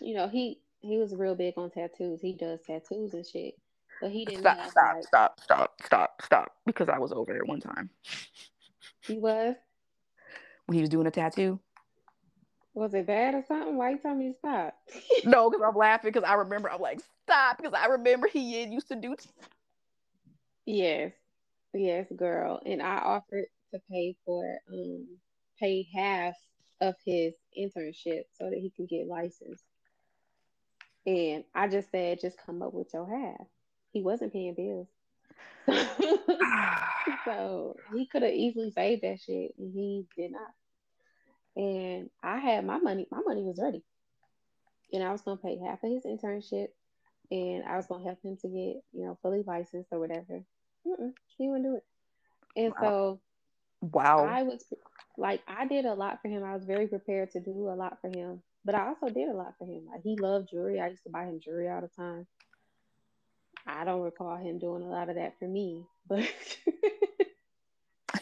you 0.00 0.14
know, 0.14 0.28
he 0.28 0.60
he 0.80 0.98
was 0.98 1.14
real 1.14 1.34
big 1.34 1.54
on 1.56 1.70
tattoos. 1.70 2.20
He 2.20 2.34
does 2.34 2.60
tattoos 2.66 3.14
and 3.14 3.26
shit. 3.26 3.54
But 4.00 4.10
he 4.10 4.24
didn't 4.24 4.40
stop, 4.40 4.56
have, 4.58 4.70
stop, 4.70 4.94
like, 4.96 5.04
stop, 5.04 5.40
stop, 5.40 5.82
stop, 5.84 6.22
stop. 6.22 6.52
Because 6.66 6.88
I 6.88 6.98
was 6.98 7.12
over 7.12 7.32
there 7.32 7.44
one 7.44 7.60
time. 7.60 7.90
He 9.06 9.18
was? 9.18 9.54
When 10.66 10.74
he 10.74 10.80
was 10.80 10.90
doing 10.90 11.06
a 11.06 11.10
tattoo. 11.10 11.60
Was 12.74 12.92
it 12.92 13.06
bad 13.06 13.34
or 13.34 13.44
something? 13.46 13.76
Why 13.76 13.90
you 13.90 13.98
telling 13.98 14.18
me 14.18 14.32
to 14.32 14.38
stop? 14.38 14.74
no, 15.24 15.48
because 15.48 15.64
I'm 15.66 15.76
laughing 15.76 16.10
because 16.10 16.28
I 16.28 16.34
remember 16.34 16.70
I'm 16.70 16.80
like, 16.80 17.00
stop, 17.24 17.56
because 17.56 17.72
I 17.72 17.86
remember 17.86 18.26
he 18.26 18.64
used 18.64 18.88
to 18.88 18.96
do 18.96 19.14
Yes. 20.66 21.12
Yes, 21.74 22.06
girl. 22.14 22.60
And 22.64 22.80
I 22.80 22.98
offered 22.98 23.46
to 23.72 23.80
pay 23.90 24.16
for 24.24 24.58
um 24.72 25.06
pay 25.58 25.86
half 25.94 26.34
of 26.80 26.94
his 27.04 27.34
internship 27.58 28.22
so 28.38 28.50
that 28.50 28.58
he 28.58 28.70
can 28.74 28.86
get 28.86 29.08
licensed. 29.08 29.64
And 31.06 31.44
I 31.54 31.68
just 31.68 31.90
said, 31.90 32.20
just 32.20 32.38
come 32.44 32.62
up 32.62 32.72
with 32.72 32.88
your 32.94 33.06
half. 33.08 33.46
He 33.92 34.02
wasn't 34.02 34.32
paying 34.32 34.54
bills. 34.54 34.88
so 37.24 37.76
he 37.94 38.06
could 38.06 38.22
have 38.22 38.32
easily 38.32 38.70
saved 38.70 39.02
that 39.02 39.20
shit 39.20 39.54
and 39.58 39.72
he 39.72 40.06
did 40.16 40.32
not. 40.32 40.50
And 41.56 42.10
I 42.22 42.38
had 42.38 42.64
my 42.64 42.78
money, 42.78 43.06
my 43.10 43.20
money 43.24 43.42
was 43.42 43.60
ready. 43.62 43.82
And 44.92 45.02
I 45.02 45.12
was 45.12 45.22
gonna 45.22 45.36
pay 45.36 45.58
half 45.58 45.82
of 45.82 45.90
his 45.90 46.04
internship 46.04 46.68
and 47.30 47.64
I 47.64 47.76
was 47.76 47.86
gonna 47.86 48.04
help 48.04 48.22
him 48.22 48.36
to 48.38 48.48
get, 48.48 48.82
you 48.92 49.06
know, 49.06 49.18
fully 49.22 49.42
licensed 49.46 49.88
or 49.92 49.98
whatever. 49.98 50.42
Mm-mm, 50.86 51.12
he 51.38 51.48
wouldn't 51.48 51.64
do 51.64 51.76
it. 51.76 51.84
And 52.56 52.74
Wow. 52.80 52.80
so 52.80 53.20
wow. 53.80 54.26
I 54.28 54.42
was 54.42 54.64
like, 55.18 55.40
I 55.48 55.66
did 55.66 55.84
a 55.86 55.94
lot 55.94 56.20
for 56.22 56.28
him. 56.28 56.44
I 56.44 56.54
was 56.54 56.64
very 56.64 56.86
prepared 56.86 57.30
to 57.32 57.40
do 57.40 57.68
a 57.68 57.74
lot 57.76 57.98
for 58.00 58.08
him, 58.08 58.42
but 58.64 58.74
I 58.74 58.88
also 58.88 59.12
did 59.12 59.28
a 59.28 59.34
lot 59.36 59.54
for 59.58 59.66
him. 59.66 59.86
Like 59.90 60.02
he 60.02 60.16
loved 60.16 60.50
jewelry. 60.50 60.80
I 60.80 60.88
used 60.88 61.04
to 61.04 61.10
buy 61.10 61.24
him 61.24 61.40
jewelry 61.42 61.68
all 61.68 61.80
the 61.80 61.88
time. 61.88 62.26
I 63.66 63.84
don't 63.84 64.02
recall 64.02 64.36
him 64.36 64.58
doing 64.58 64.82
a 64.82 64.90
lot 64.90 65.08
of 65.08 65.16
that 65.16 65.38
for 65.38 65.48
me, 65.48 65.84
but 66.06 66.20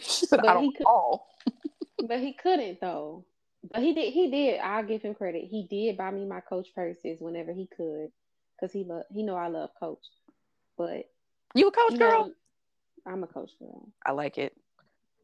she 0.00 0.26
said, 0.26 0.40
but 0.40 0.48
I 0.48 0.54
don't 0.54 0.64
he 0.64 0.72
could, 0.72 0.80
recall. 0.86 1.28
but 2.08 2.20
he 2.20 2.32
couldn't 2.32 2.80
though. 2.80 3.24
But 3.72 3.82
he 3.82 3.94
did. 3.94 4.12
He 4.12 4.30
did. 4.30 4.60
I'll 4.60 4.84
give 4.84 5.02
him 5.02 5.14
credit. 5.14 5.44
He 5.50 5.66
did 5.68 5.96
buy 5.96 6.10
me 6.10 6.24
my 6.26 6.40
Coach 6.40 6.68
purses 6.74 7.18
whenever 7.20 7.52
he 7.52 7.68
could, 7.76 8.08
because 8.56 8.72
he 8.72 8.84
love. 8.84 9.04
He 9.12 9.22
know 9.22 9.36
I 9.36 9.48
love 9.48 9.70
Coach. 9.78 10.04
But 10.76 11.04
You 11.54 11.68
a 11.68 11.72
coach 11.72 11.92
you 11.92 11.98
girl? 11.98 12.26
know, 12.26 12.32
I'm 13.06 13.24
a 13.24 13.26
Coach 13.26 13.50
girl. 13.58 13.88
I 14.04 14.12
like 14.12 14.38
it. 14.38 14.54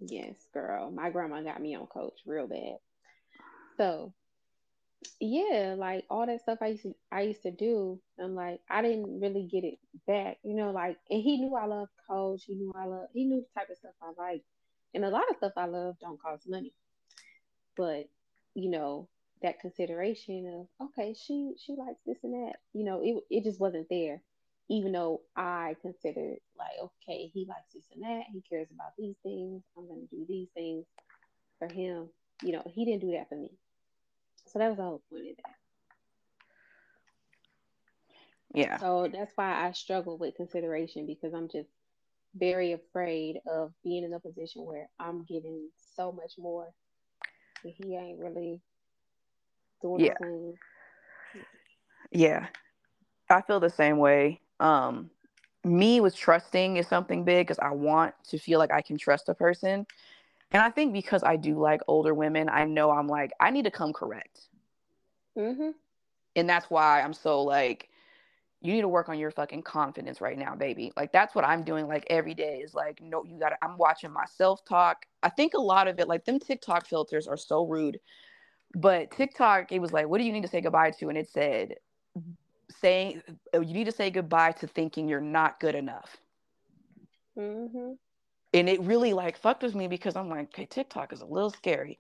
Yes, 0.01 0.37
girl. 0.53 0.91
My 0.91 1.11
grandma 1.11 1.43
got 1.43 1.61
me 1.61 1.75
on 1.75 1.87
Coach 1.87 2.21
real 2.27 2.47
bad. 2.47 2.79
So 3.77 4.13
yeah, 5.21 5.75
like 5.79 6.05
all 6.11 6.27
that 6.27 6.41
stuff 6.41 6.59
I 6.61 6.69
used 6.69 6.83
to 6.83 6.95
I 7.13 7.23
used 7.23 7.43
to 7.43 7.51
do, 7.51 8.01
I'm 8.21 8.35
like 8.35 8.61
I 8.69 8.83
didn't 8.83 9.21
really 9.21 9.45
get 9.45 9.65
it 9.65 9.79
back, 10.07 10.39
you 10.43 10.55
know, 10.55 10.71
like 10.71 10.99
and 11.11 11.23
he 11.23 11.39
knew 11.39 11.55
I 11.55 11.67
loved 11.67 11.91
coach, 12.09 12.45
he 12.47 12.55
knew 12.55 12.73
I 12.77 12.87
love 12.87 13.09
he 13.13 13.25
knew 13.25 13.41
the 13.41 13.61
type 13.61 13.71
of 13.71 13.77
stuff 13.79 13.93
I 14.03 14.13
like. 14.21 14.43
And 14.95 15.05
a 15.05 15.11
lot 15.11 15.29
of 15.31 15.37
stuff 15.37 15.53
I 15.57 15.67
love 15.67 15.97
don't 16.01 16.21
cost 16.21 16.49
money. 16.49 16.73
But, 17.77 18.09
you 18.55 18.71
know, 18.71 19.09
that 19.43 19.61
consideration 19.61 20.67
of 20.81 20.89
okay, 20.89 21.15
she 21.15 21.55
she 21.59 21.73
likes 21.73 22.01
this 22.07 22.19
and 22.25 22.35
that, 22.35 22.57
you 22.73 22.85
know, 22.85 23.01
it 23.03 23.23
it 23.31 23.45
just 23.45 23.61
wasn't 23.61 23.89
there. 23.91 24.21
Even 24.71 24.93
though 24.93 25.23
I 25.37 25.77
considered 25.81 26.39
like, 26.59 26.73
okay, 26.81 27.31
he 27.33 27.47
likes 27.49 27.73
this 27.75 27.85
and 27.95 28.03
that, 28.03 28.25
he 28.33 28.43
cares 28.49 28.69
about 28.73 28.93
these 28.99 29.17
things, 29.23 29.63
I'm 29.77 29.89
gonna 29.89 30.03
do 30.11 30.27
these 30.29 30.49
things 30.55 30.87
for 31.59 31.69
him. 31.69 32.09
You 32.43 32.53
know, 32.53 32.63
he 32.67 32.85
didn't 32.85 33.03
do 33.03 33.13
that 33.13 33.29
for 33.29 33.37
me. 33.37 33.51
So 34.47 34.59
that 34.59 34.69
was 34.69 34.77
the 34.77 34.85
whole 34.85 35.03
point 35.11 35.31
of 35.31 35.37
that. 35.37 35.55
Yeah. 38.55 38.79
So 38.79 39.09
that's 39.13 39.33
why 39.35 39.67
I 39.67 39.73
struggle 39.73 40.19
with 40.19 40.37
consideration 40.37 41.07
because 41.07 41.35
I'm 41.35 41.49
just 41.49 41.71
very 42.35 42.73
afraid 42.73 43.39
of 43.47 43.73
being 43.83 44.05
in 44.05 44.13
a 44.13 44.21
position 44.21 44.65
where 44.65 44.89
I'm 45.01 45.25
giving 45.25 45.69
so 45.97 46.13
much 46.13 46.35
more 46.39 46.69
and 47.65 47.73
he 47.77 47.97
ain't 47.97 48.21
really 48.21 48.61
doing 49.83 50.03
Yeah. 50.03 50.15
the 50.19 50.25
same. 50.25 50.55
Yeah. 52.11 52.47
I 53.31 53.43
feel 53.43 53.61
the 53.61 53.71
same 53.71 53.99
way. 53.99 54.41
Um, 54.61 55.11
me 55.65 56.01
with 56.01 56.17
trusting 56.17 56.77
is 56.77 56.87
something 56.87 57.25
big 57.25 57.47
because 57.47 57.59
I 57.59 57.71
want 57.71 58.15
to 58.29 58.39
feel 58.39 58.59
like 58.59 58.73
I 58.73 58.83
can 58.83 58.97
trust 58.99 59.29
a 59.29 59.35
person. 59.35 59.87
And 60.53 60.63
I 60.63 60.71
think 60.71 60.93
because 60.93 61.23
I 61.23 61.37
do 61.37 61.59
like 61.59 61.81
older 61.89 62.15
women, 62.15 62.49
I 62.49 62.65
know 62.65 62.91
I'm 62.91 63.07
like, 63.09 63.33
I 63.41 63.51
need 63.51 63.65
to 63.65 63.71
come 63.71 63.93
correct. 63.93 64.49
Mhm. 65.37 65.75
And 66.37 66.49
that's 66.49 66.71
why 66.71 67.03
I'm 67.03 67.13
so 67.15 67.43
like, 67.43 67.91
you 68.61 68.73
need 68.73 68.81
to 68.83 68.89
work 68.89 69.09
on 69.09 69.19
your 69.19 69.31
fucking 69.31 69.63
confidence 69.63 70.21
right 70.21 70.39
now, 70.39 70.55
baby. 70.57 70.93
Like 70.97 71.13
that's 71.13 71.35
what 71.35 71.45
I'm 71.45 71.63
doing 71.63 71.87
like 71.87 72.07
every 72.11 72.35
day 72.35 72.59
is 72.59 72.75
like, 72.75 73.01
no, 73.01 73.25
you 73.25 73.39
gotta 73.39 73.57
I'm 73.63 73.77
watching 73.79 74.11
myself 74.13 74.65
talk. 74.65 75.07
I 75.23 75.29
think 75.29 75.55
a 75.55 75.61
lot 75.61 75.89
of 75.89 75.99
it, 76.01 76.09
like 76.09 76.25
them 76.25 76.41
TikTok 76.41 76.87
filters 76.87 77.29
are 77.29 77.37
so 77.37 77.67
rude. 77.67 78.01
But 78.75 79.11
TikTok, 79.13 79.73
it 79.73 79.81
was 79.81 79.93
like, 79.93 80.09
what 80.09 80.19
do 80.19 80.25
you 80.25 80.33
need 80.33 80.43
to 80.43 80.49
say 80.49 80.61
goodbye 80.61 80.93
to? 80.93 81.09
And 81.09 81.19
it 81.19 81.29
said, 81.29 81.77
saying 82.71 83.23
you 83.55 83.61
need 83.61 83.85
to 83.87 83.93
say 83.93 84.11
goodbye 84.11 84.53
to 84.53 84.67
thinking 84.67 85.09
you're 85.09 85.21
not 85.21 85.61
good 85.61 85.75
enough. 85.75 86.19
Mhm. 87.37 87.99
And 88.55 88.69
it 88.69 88.81
really 88.83 89.13
like 89.13 89.37
fucked 89.37 89.63
with 89.63 89.75
me 89.75 89.89
because 89.89 90.17
I'm 90.17 90.29
like, 90.29 90.49
okay, 90.49 90.67
TikTok 90.67 91.13
is 91.13 91.21
a 91.21 91.27
little 91.27 91.51
scary. 91.51 91.99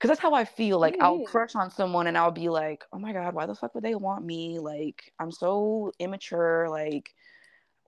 Cause 0.00 0.08
that's 0.08 0.20
how 0.20 0.34
I 0.34 0.44
feel. 0.44 0.78
Like 0.78 0.94
It 0.94 1.00
I'll 1.02 1.20
crush 1.20 1.54
on 1.56 1.70
someone 1.70 2.06
and 2.06 2.16
I'll 2.16 2.30
be 2.30 2.48
like, 2.48 2.84
oh 2.92 2.98
my 2.98 3.12
God, 3.12 3.34
why 3.34 3.46
the 3.46 3.54
fuck 3.54 3.74
would 3.74 3.84
they 3.84 3.94
want 3.94 4.24
me? 4.24 4.58
Like, 4.58 5.12
I'm 5.18 5.32
so 5.32 5.92
immature. 5.98 6.68
Like, 6.68 7.14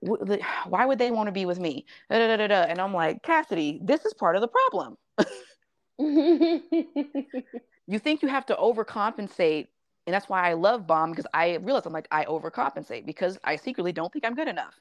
wh- 0.06 0.22
why 0.68 0.86
would 0.86 0.98
they 0.98 1.10
want 1.10 1.28
to 1.28 1.32
be 1.32 1.46
with 1.46 1.60
me? 1.60 1.86
Da, 2.10 2.18
da, 2.18 2.36
da, 2.36 2.46
da. 2.48 2.62
And 2.62 2.80
I'm 2.80 2.94
like, 2.94 3.22
Cassidy, 3.22 3.80
this 3.82 4.04
is 4.04 4.14
part 4.14 4.36
of 4.36 4.42
the 4.42 4.48
problem. 4.48 4.96
You 7.86 7.98
think 7.98 8.22
you 8.22 8.28
have 8.28 8.46
to 8.46 8.54
overcompensate. 8.54 9.66
And 10.06 10.14
that's 10.14 10.28
why 10.28 10.48
I 10.48 10.54
love 10.54 10.86
Bomb 10.86 11.10
because 11.10 11.26
I 11.34 11.56
realize 11.56 11.86
I'm 11.86 11.92
like, 11.92 12.08
I 12.10 12.24
overcompensate 12.24 13.06
because 13.06 13.38
I 13.44 13.56
secretly 13.56 13.92
don't 13.92 14.12
think 14.12 14.24
I'm 14.24 14.34
good 14.34 14.48
enough 14.48 14.80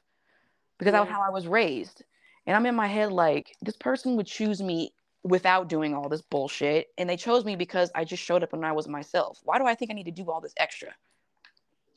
because 0.78 0.92
that 0.92 1.00
was 1.00 1.08
how 1.10 1.22
I 1.22 1.30
was 1.30 1.46
raised. 1.46 2.02
And 2.46 2.56
I'm 2.56 2.66
in 2.66 2.74
my 2.74 2.86
head 2.86 3.12
like, 3.12 3.54
this 3.62 3.76
person 3.76 4.16
would 4.16 4.26
choose 4.26 4.62
me 4.62 4.92
without 5.22 5.68
doing 5.68 5.94
all 5.94 6.08
this 6.08 6.22
bullshit. 6.22 6.88
And 6.96 7.08
they 7.08 7.16
chose 7.16 7.44
me 7.44 7.54
because 7.54 7.90
I 7.94 8.04
just 8.04 8.22
showed 8.22 8.42
up 8.42 8.54
and 8.54 8.64
I 8.64 8.72
was 8.72 8.88
myself. 8.88 9.40
Why 9.44 9.58
do 9.58 9.66
I 9.66 9.74
think 9.74 9.90
I 9.90 9.94
need 9.94 10.04
to 10.04 10.10
do 10.10 10.30
all 10.30 10.40
this 10.40 10.54
extra? 10.56 10.94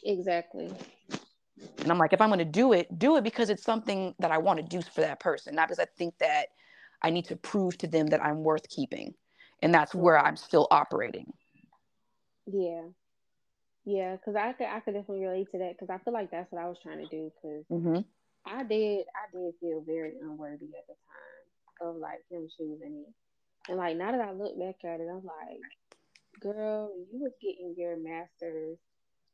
exactly. 0.05 0.69
And 1.79 1.91
I'm 1.91 1.97
like, 1.97 2.13
if 2.13 2.21
I'm 2.21 2.29
going 2.29 2.39
to 2.39 2.45
do 2.45 2.73
it, 2.73 2.99
do 2.99 3.15
it 3.15 3.23
because 3.23 3.49
it's 3.49 3.63
something 3.63 4.13
that 4.19 4.31
I 4.31 4.37
want 4.37 4.57
to 4.57 4.63
do 4.63 4.81
for 4.81 5.01
that 5.01 5.19
person, 5.19 5.55
not 5.55 5.67
because 5.67 5.79
I 5.79 5.85
think 5.85 6.17
that 6.17 6.47
I 7.01 7.09
need 7.09 7.25
to 7.25 7.35
prove 7.35 7.77
to 7.79 7.87
them 7.87 8.07
that 8.07 8.23
I'm 8.23 8.43
worth 8.43 8.67
keeping. 8.69 9.13
And 9.61 9.73
that's 9.73 9.95
where 9.95 10.19
I'm 10.19 10.35
still 10.35 10.67
operating. 10.71 11.31
Yeah. 12.45 12.81
Yeah, 13.85 14.15
because 14.15 14.35
I 14.35 14.53
could 14.53 14.67
I 14.67 14.79
could 14.79 14.93
definitely 14.93 15.25
relate 15.25 15.51
to 15.51 15.57
that 15.59 15.73
because 15.77 15.89
I 15.89 15.97
feel 16.03 16.13
like 16.13 16.31
that's 16.31 16.51
what 16.51 16.61
I 16.61 16.69
was 16.69 16.77
trying 16.81 16.99
to 16.99 17.07
do 17.07 17.31
because 17.35 17.65
hmm 17.69 17.99
I 18.45 18.63
did 18.63 19.05
I 19.15 19.31
did 19.35 19.53
feel 19.59 19.83
very 19.85 20.13
unworthy 20.21 20.65
at 20.77 20.87
the 20.87 20.95
time 20.95 21.89
of 21.89 21.95
like 21.97 22.23
him 22.29 22.47
choosing 22.57 22.95
me. 22.95 23.05
And 23.69 23.77
like 23.77 23.97
now 23.97 24.11
that 24.11 24.21
I 24.21 24.31
look 24.31 24.57
back 24.59 24.75
at 24.85 24.99
it, 24.99 25.07
I'm 25.09 25.23
like, 25.23 25.61
girl, 26.41 26.91
you 27.11 27.19
was 27.19 27.33
getting 27.41 27.75
your 27.77 27.97
masters. 27.97 28.77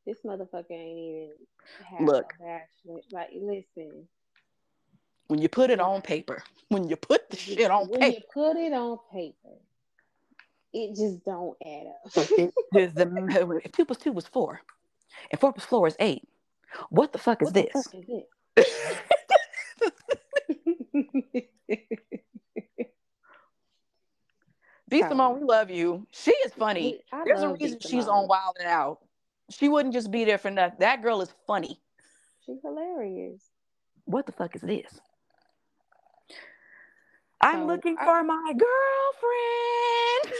This 0.05 0.17
motherfucker 0.25 0.71
ain't 0.71 0.99
even 0.99 2.05
Look. 2.05 2.33
Like, 3.11 3.29
listen, 3.33 4.07
When 5.27 5.41
you 5.41 5.49
put 5.49 5.69
it 5.69 5.79
on 5.79 6.01
paper, 6.01 6.43
when 6.69 6.87
you 6.89 6.95
put 6.95 7.29
the 7.29 7.37
shit 7.37 7.69
on 7.69 7.87
when 7.87 8.01
paper, 8.01 8.15
you 8.17 8.21
put 8.33 8.57
it 8.57 8.73
on 8.73 8.97
paper, 9.11 9.57
it 10.73 10.95
just 10.95 11.23
don't 11.25 11.57
add 11.65 11.87
up. 11.87 11.95
it, 12.15 12.53
the, 12.71 13.61
if 13.63 13.71
two 13.71 13.85
plus 13.85 13.97
two 13.97 14.11
was 14.11 14.27
four, 14.27 14.61
and 15.31 15.39
four 15.39 15.53
plus 15.53 15.65
four 15.65 15.87
is 15.87 15.95
eight. 15.99 16.27
What 16.89 17.11
the 17.11 17.17
fuck 17.19 17.41
is 17.41 17.47
what 17.47 17.53
the 17.55 17.69
this? 17.73 17.83
fuck 17.83 17.95
is? 18.57 18.65
B 24.89 25.01
Simone, 25.01 25.39
we 25.39 25.45
love 25.45 25.69
you. 25.69 26.07
She 26.11 26.31
is 26.31 26.51
funny. 26.53 26.99
I 27.11 27.23
There's 27.23 27.43
a 27.43 27.49
reason 27.49 27.79
she's 27.79 28.07
on 28.07 28.27
Wild 28.27 28.57
'N 28.59 28.67
Out. 28.67 28.99
She 29.51 29.69
wouldn't 29.69 29.93
just 29.93 30.11
be 30.11 30.25
there 30.25 30.39
for 30.39 30.49
nothing. 30.49 30.79
That 30.79 31.03
girl 31.03 31.21
is 31.21 31.31
funny. 31.45 31.79
She's 32.45 32.57
hilarious. 32.63 33.41
What 34.05 34.25
the 34.25 34.31
fuck 34.31 34.55
is 34.55 34.61
this? 34.61 34.99
I'm 37.41 37.61
So, 37.61 37.65
looking 37.67 37.97
I- 37.99 38.05
for 38.05 38.23
my 38.23 38.53
girlfriend. 38.53 40.35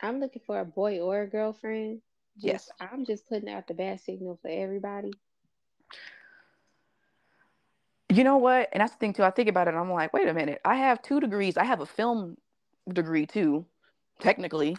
I'm 0.00 0.20
looking 0.20 0.42
for 0.46 0.60
a 0.60 0.64
boy 0.64 1.00
or 1.00 1.22
a 1.22 1.26
girlfriend. 1.26 2.02
Just, 2.36 2.44
Yes. 2.44 2.70
I'm 2.80 3.04
just 3.04 3.26
putting 3.28 3.48
out 3.48 3.66
the 3.66 3.74
bad 3.74 4.00
signal 4.00 4.38
for 4.40 4.48
everybody. 4.48 5.12
You 8.08 8.24
know 8.24 8.36
what? 8.38 8.68
And 8.72 8.80
that's 8.80 8.92
the 8.92 8.98
thing 8.98 9.12
too. 9.12 9.24
I 9.24 9.30
think 9.30 9.48
about 9.48 9.68
it. 9.68 9.74
I'm 9.74 9.90
like, 9.90 10.12
wait 10.12 10.28
a 10.28 10.34
minute. 10.34 10.60
I 10.64 10.76
have 10.76 11.02
two 11.02 11.20
degrees. 11.20 11.56
I 11.56 11.64
have 11.64 11.80
a 11.80 11.86
film 11.86 12.36
degree 12.88 13.26
too, 13.26 13.66
technically. 14.20 14.76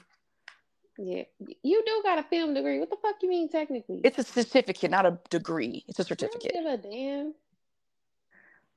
Yeah. 0.97 1.23
You 1.63 1.83
do 1.85 2.01
got 2.03 2.17
a 2.17 2.23
film 2.23 2.53
degree. 2.53 2.79
What 2.79 2.89
the 2.89 2.97
fuck 3.01 3.15
you 3.21 3.29
mean 3.29 3.49
technically? 3.49 4.01
It's 4.03 4.17
a 4.17 4.23
certificate, 4.23 4.89
not 4.89 5.05
a 5.05 5.19
degree. 5.29 5.83
It's 5.87 5.99
a 5.99 6.03
certificate. 6.03 6.53
give 6.53 6.65
a 6.65 6.77
damn. 6.77 7.33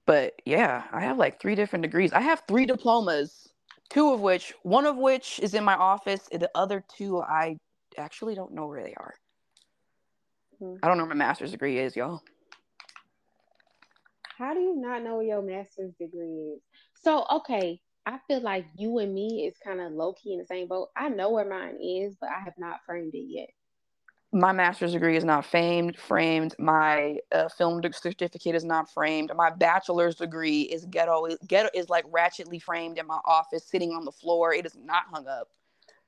But 0.06 0.34
yeah, 0.44 0.84
I 0.92 1.00
have 1.00 1.18
like 1.18 1.40
three 1.40 1.54
different 1.54 1.82
degrees. 1.82 2.12
I 2.12 2.20
have 2.20 2.42
three 2.48 2.66
diplomas, 2.66 3.52
two 3.88 4.12
of 4.12 4.20
which, 4.20 4.52
one 4.62 4.86
of 4.86 4.96
which 4.96 5.38
is 5.40 5.54
in 5.54 5.64
my 5.64 5.74
office, 5.74 6.28
and 6.32 6.42
the 6.42 6.50
other 6.54 6.84
two 6.96 7.20
I 7.20 7.58
actually 7.96 8.34
don't 8.34 8.52
know 8.52 8.66
where 8.66 8.82
they 8.82 8.94
are. 8.94 9.14
Hmm. 10.58 10.74
I 10.82 10.88
don't 10.88 10.98
know 10.98 11.04
where 11.04 11.14
my 11.14 11.26
master's 11.26 11.52
degree 11.52 11.78
is, 11.78 11.94
y'all. 11.94 12.22
How 14.38 14.54
do 14.54 14.60
you 14.60 14.74
not 14.76 15.04
know 15.04 15.16
what 15.16 15.26
your 15.26 15.42
master's 15.42 15.92
degree 16.00 16.54
is? 16.56 16.62
So, 16.94 17.24
okay, 17.30 17.80
I 18.06 18.18
feel 18.26 18.40
like 18.40 18.66
you 18.76 18.98
and 18.98 19.14
me 19.14 19.46
is 19.46 19.54
kind 19.62 19.80
of 19.80 19.92
low 19.92 20.14
key 20.14 20.32
in 20.32 20.40
the 20.40 20.46
same 20.46 20.66
boat. 20.66 20.88
I 20.96 21.08
know 21.08 21.30
where 21.30 21.48
mine 21.48 21.78
is, 21.80 22.16
but 22.20 22.30
I 22.30 22.40
have 22.44 22.54
not 22.58 22.80
framed 22.84 23.14
it 23.14 23.26
yet. 23.28 23.50
My 24.34 24.52
master's 24.52 24.92
degree 24.92 25.16
is 25.16 25.24
not 25.24 25.44
framed. 25.44 25.98
Framed. 25.98 26.54
My 26.58 27.18
uh, 27.32 27.48
film 27.50 27.82
certificate 27.92 28.54
is 28.54 28.64
not 28.64 28.90
framed. 28.90 29.30
My 29.36 29.50
bachelor's 29.50 30.14
degree 30.14 30.62
is 30.62 30.86
ghetto. 30.86 31.28
Ghetto 31.46 31.68
is 31.74 31.90
like 31.90 32.10
ratchetly 32.10 32.60
framed 32.60 32.96
in 32.96 33.06
my 33.06 33.18
office, 33.26 33.64
sitting 33.64 33.92
on 33.92 34.06
the 34.06 34.12
floor. 34.12 34.54
It 34.54 34.64
is 34.64 34.74
not 34.82 35.04
hung 35.12 35.28
up. 35.28 35.48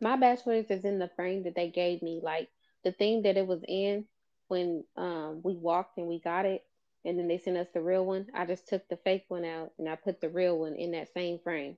My 0.01 0.17
bachelor's 0.17 0.71
is 0.71 0.87
in 0.87 0.99
the 0.99 1.11
frame 1.15 1.43
that 1.43 1.55
they 1.55 1.69
gave 1.69 2.01
me. 2.01 2.21
Like 2.23 2.49
the 2.83 2.93
thing 2.93 3.23
that 3.23 3.37
it 3.37 3.47
was 3.47 3.63
in 3.69 4.07
when 4.49 4.85
um, 4.97 5.41
we 5.43 5.55
walked 5.57 5.99
and 5.99 6.07
we 6.07 6.19
got 6.19 6.47
it, 6.47 6.65
and 7.05 7.19
then 7.19 7.29
they 7.29 7.37
sent 7.37 7.59
us 7.59 7.69
the 7.75 7.83
real 7.83 8.07
one. 8.07 8.27
I 8.35 8.47
just 8.47 8.67
took 8.67 8.89
the 8.89 8.97
fake 8.97 9.27
one 9.29 9.45
out 9.45 9.73
and 9.79 9.87
I 9.87 9.97
put 9.97 10.23
the 10.23 10.31
real 10.31 10.59
one 10.59 10.77
in 10.77 10.93
that 10.93 11.13
same 11.13 11.39
frame. 11.39 11.77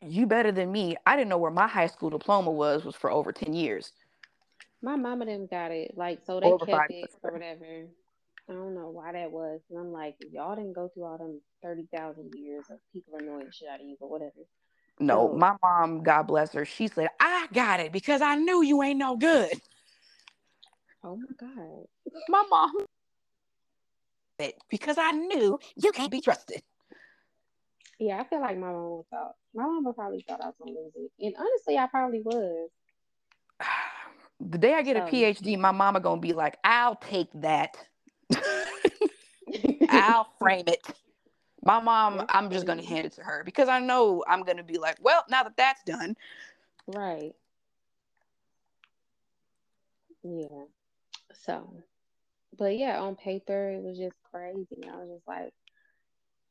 You 0.00 0.26
better 0.26 0.52
than 0.52 0.72
me. 0.72 0.96
I 1.06 1.16
didn't 1.16 1.28
know 1.28 1.38
where 1.38 1.50
my 1.50 1.66
high 1.66 1.86
school 1.86 2.10
diploma 2.10 2.50
was 2.50 2.84
was 2.84 2.94
for 2.94 3.10
over 3.10 3.30
ten 3.30 3.52
years. 3.52 3.92
My 4.84 4.96
mama 4.96 5.24
them 5.24 5.46
got 5.46 5.70
it 5.70 5.92
like 5.96 6.20
so 6.26 6.40
they 6.40 6.46
over 6.46 6.66
kept 6.66 6.90
it 6.90 7.10
or 7.22 7.32
whatever. 7.32 7.86
I 8.50 8.52
don't 8.52 8.74
know 8.74 8.90
why 8.90 9.12
that 9.12 9.32
was. 9.32 9.60
And 9.70 9.78
I'm 9.78 9.92
like, 9.92 10.16
y'all 10.30 10.54
didn't 10.54 10.74
go 10.74 10.90
through 10.92 11.04
all 11.04 11.16
them 11.16 11.40
thirty 11.62 11.88
thousand 11.94 12.34
years 12.36 12.66
of 12.70 12.76
people 12.92 13.14
annoying 13.18 13.48
shit 13.50 13.68
out 13.68 13.80
of 13.80 13.86
you 13.86 13.96
but 13.98 14.10
whatever. 14.10 14.32
No, 15.00 15.30
so, 15.32 15.38
my 15.38 15.56
mom, 15.62 16.02
God 16.02 16.24
bless 16.24 16.52
her, 16.52 16.66
she 16.66 16.88
said, 16.88 17.08
I 17.18 17.48
got 17.54 17.80
it 17.80 17.92
because 17.92 18.20
I 18.20 18.36
knew 18.36 18.62
you 18.62 18.82
ain't 18.82 18.98
no 18.98 19.16
good. 19.16 19.52
Oh 21.02 21.16
my 21.16 21.34
God. 21.38 21.86
My 22.28 22.44
mom 22.50 22.72
it 24.38 24.54
because 24.68 24.98
I 24.98 25.12
knew 25.12 25.58
you 25.76 25.92
can't 25.92 26.10
be 26.10 26.20
trusted. 26.20 26.60
Yeah, 27.98 28.20
I 28.20 28.24
feel 28.24 28.40
like 28.40 28.58
my 28.58 28.70
mom 28.70 29.02
thought 29.10 29.32
my 29.54 29.64
mom 29.64 29.94
probably 29.94 30.24
thought 30.28 30.42
I 30.42 30.46
was 30.46 30.54
gonna 30.58 30.72
lose 30.72 30.92
it. 30.96 31.10
And 31.24 31.34
honestly 31.38 31.78
I 31.78 31.86
probably 31.86 32.20
was. 32.20 32.68
The 34.40 34.58
day 34.58 34.74
I 34.74 34.82
get 34.82 34.96
a 34.96 35.00
PhD, 35.02 35.58
my 35.58 35.70
mama 35.70 36.00
gonna 36.00 36.20
be 36.20 36.32
like, 36.32 36.58
I'll 36.64 36.96
take 36.96 37.28
that. 37.34 37.76
I'll 39.88 40.28
frame 40.38 40.64
it. 40.66 40.82
My 41.64 41.80
mom, 41.80 42.26
I'm 42.28 42.50
just 42.50 42.66
gonna 42.66 42.84
hand 42.84 43.06
it 43.06 43.12
to 43.12 43.22
her 43.22 43.42
because 43.44 43.68
I 43.68 43.80
know 43.80 44.22
I'm 44.28 44.42
gonna 44.42 44.64
be 44.64 44.78
like, 44.78 44.96
well, 45.00 45.24
now 45.30 45.44
that 45.44 45.56
that's 45.56 45.82
done. 45.84 46.16
Right. 46.86 47.32
Yeah. 50.22 50.64
So, 51.32 51.82
but 52.58 52.76
yeah, 52.76 53.00
on 53.00 53.16
paper, 53.16 53.70
it 53.70 53.82
was 53.82 53.98
just 53.98 54.16
crazy. 54.30 54.86
I 54.86 54.96
was 54.96 55.08
just 55.16 55.28
like, 55.28 55.52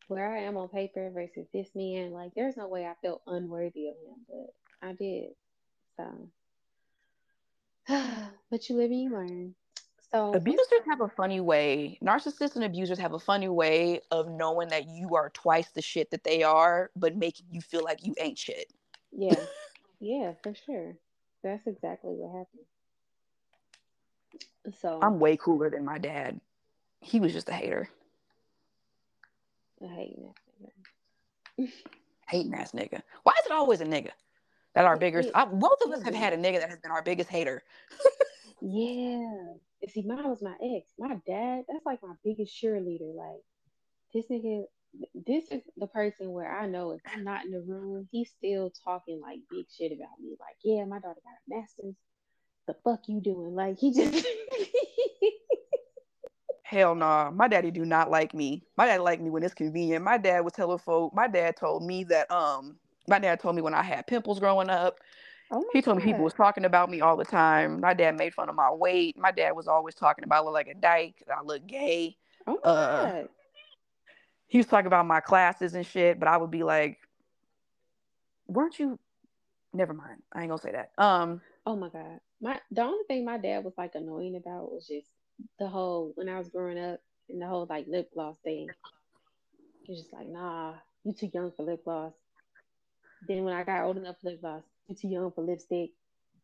where 0.07 0.35
I 0.35 0.41
am 0.43 0.57
on 0.57 0.69
paper 0.69 1.09
versus 1.13 1.47
this 1.53 1.69
man, 1.75 2.11
like, 2.11 2.31
there's 2.35 2.57
no 2.57 2.67
way 2.67 2.85
I 2.85 2.93
felt 3.01 3.21
unworthy 3.27 3.87
of 3.87 3.95
him, 3.95 4.25
but 4.27 4.53
I 4.87 4.93
did. 4.93 5.29
So, 5.97 6.29
but 8.49 8.69
you 8.69 8.75
live 8.75 8.91
and 8.91 9.01
you 9.01 9.11
learn. 9.11 9.55
So, 10.11 10.31
abusers 10.33 10.67
have 10.87 11.01
a 11.01 11.07
funny 11.07 11.39
way, 11.39 11.97
narcissists 12.03 12.55
and 12.55 12.63
abusers 12.63 12.99
have 12.99 13.13
a 13.13 13.19
funny 13.19 13.49
way 13.49 14.01
of 14.11 14.29
knowing 14.29 14.69
that 14.69 14.87
you 14.87 15.15
are 15.15 15.29
twice 15.31 15.69
the 15.71 15.81
shit 15.81 16.11
that 16.11 16.23
they 16.23 16.43
are, 16.43 16.91
but 16.95 17.15
making 17.15 17.47
you 17.51 17.61
feel 17.61 17.83
like 17.83 18.05
you 18.05 18.13
ain't 18.19 18.37
shit. 18.37 18.71
Yeah. 19.11 19.39
yeah, 19.99 20.33
for 20.43 20.53
sure. 20.53 20.95
That's 21.43 21.65
exactly 21.67 22.13
what 22.13 22.37
happened. 22.37 22.65
So 24.79 24.99
I'm 25.01 25.19
way 25.19 25.35
cooler 25.35 25.69
than 25.69 25.83
my 25.83 25.97
dad. 25.97 26.39
He 27.01 27.19
was 27.19 27.33
just 27.33 27.49
a 27.49 27.53
hater. 27.53 27.89
A 29.81 29.87
hating 29.87 30.29
ass 30.29 30.35
nigga. 31.59 31.71
hating 32.27 32.53
ass 32.53 32.71
nigga. 32.71 33.01
Why 33.23 33.33
is 33.39 33.45
it 33.47 33.51
always 33.51 33.81
a 33.81 33.85
nigga? 33.85 34.11
That 34.75 34.85
our 34.85 34.97
biggest 34.97 35.29
I, 35.35 35.45
both 35.45 35.81
of 35.85 35.91
us 35.91 36.01
have 36.03 36.15
had 36.15 36.33
a 36.33 36.37
nigga 36.37 36.59
that 36.59 36.69
has 36.69 36.79
been 36.79 36.91
our 36.91 37.03
biggest 37.03 37.29
hater. 37.29 37.61
yeah. 38.61 39.53
See, 39.89 40.01
mine 40.01 40.29
was 40.29 40.41
my 40.41 40.55
ex. 40.63 40.89
My 40.97 41.15
dad, 41.27 41.65
that's 41.67 41.85
like 41.85 42.01
my 42.01 42.13
biggest 42.23 42.55
cheerleader. 42.55 43.13
Like 43.13 43.41
this 44.13 44.25
nigga 44.31 44.63
this 45.25 45.45
is 45.51 45.61
the 45.77 45.87
person 45.87 46.31
where 46.31 46.51
I 46.51 46.67
know 46.67 46.91
if 46.91 47.01
I'm 47.11 47.23
not 47.23 47.45
in 47.45 47.51
the 47.51 47.61
room, 47.61 48.07
he's 48.11 48.29
still 48.29 48.71
talking 48.83 49.19
like 49.21 49.39
big 49.49 49.65
shit 49.75 49.91
about 49.91 50.19
me. 50.21 50.35
Like, 50.39 50.57
yeah, 50.63 50.85
my 50.85 50.99
daughter 50.99 51.19
got 51.23 51.55
a 51.55 51.59
master's 51.59 51.95
the 52.67 52.75
fuck 52.83 53.01
you 53.07 53.19
doing? 53.21 53.55
Like 53.55 53.77
he 53.79 53.93
just 53.93 54.25
Hell 56.63 56.95
no, 56.95 57.05
nah. 57.05 57.31
my 57.31 57.47
daddy 57.47 57.71
do 57.71 57.85
not 57.85 58.09
like 58.09 58.33
me. 58.33 58.65
My 58.77 58.85
dad 58.85 59.01
like 59.01 59.21
me 59.21 59.29
when 59.29 59.43
it's 59.43 59.53
convenient. 59.53 60.03
My 60.03 60.17
dad 60.17 60.39
was 60.41 60.53
tell 60.53 60.75
folk. 60.77 61.13
My 61.13 61.27
dad 61.27 61.55
told 61.55 61.85
me 61.85 62.03
that 62.05 62.31
um, 62.31 62.77
my 63.07 63.19
dad 63.19 63.39
told 63.39 63.55
me 63.55 63.61
when 63.61 63.73
I 63.73 63.83
had 63.83 64.07
pimples 64.07 64.39
growing 64.39 64.69
up. 64.69 64.99
Oh 65.51 65.63
he 65.73 65.81
told 65.81 65.97
God. 65.97 66.05
me 66.05 66.11
people 66.11 66.23
was 66.23 66.33
talking 66.33 66.65
about 66.65 66.89
me 66.89 67.01
all 67.01 67.17
the 67.17 67.25
time. 67.25 67.79
My 67.79 67.93
dad 67.93 68.17
made 68.17 68.33
fun 68.33 68.49
of 68.49 68.55
my 68.55 68.71
weight. 68.71 69.17
My 69.17 69.31
dad 69.31 69.51
was 69.51 69.67
always 69.67 69.95
talking 69.95 70.23
about 70.23 70.41
I 70.41 70.45
look 70.45 70.53
like 70.53 70.67
a 70.67 70.75
dyke. 70.75 71.23
I 71.29 71.43
look 71.43 71.65
gay. 71.67 72.17
Oh 72.47 72.57
uh, 72.63 73.05
God. 73.05 73.29
He 74.47 74.57
was 74.57 74.67
talking 74.67 74.87
about 74.87 75.05
my 75.05 75.19
classes 75.19 75.73
and 75.73 75.85
shit, 75.85 76.19
but 76.19 76.27
I 76.27 76.37
would 76.37 76.51
be 76.51 76.63
like, 76.63 76.97
"Weren't 78.47 78.79
you?" 78.79 78.99
Never 79.73 79.93
mind. 79.93 80.21
I 80.31 80.41
ain't 80.41 80.49
gonna 80.49 80.61
say 80.61 80.71
that. 80.71 80.91
Um. 80.97 81.41
Oh 81.65 81.75
my 81.75 81.89
God 81.89 82.19
my 82.43 82.59
the 82.71 82.81
only 82.81 83.03
thing 83.07 83.23
my 83.23 83.37
dad 83.37 83.63
was 83.63 83.73
like 83.77 83.95
annoying 83.95 84.35
about 84.35 84.71
was 84.71 84.85
just 84.85 85.07
the 85.59 85.67
whole 85.67 86.11
when 86.15 86.27
I 86.27 86.37
was 86.37 86.49
growing 86.49 86.77
up 86.77 86.99
and 87.29 87.41
the 87.41 87.47
whole 87.47 87.65
like 87.69 87.85
lip 87.87 88.11
gloss 88.13 88.35
thing. 88.43 88.67
He's 89.83 90.01
just 90.01 90.13
like, 90.13 90.27
nah, 90.27 90.73
you 91.05 91.13
too 91.13 91.31
young 91.33 91.51
for 91.55 91.63
lip 91.63 91.85
gloss. 91.85 92.13
Then 93.27 93.43
when 93.43 93.53
I 93.53 93.63
got 93.63 93.83
old 93.83 93.97
enough 93.97 94.17
for 94.21 94.29
lip 94.29 94.41
gloss, 94.41 94.63
you 94.87 94.95
too 94.95 95.07
young 95.07 95.31
for 95.31 95.43
lipstick. 95.43 95.91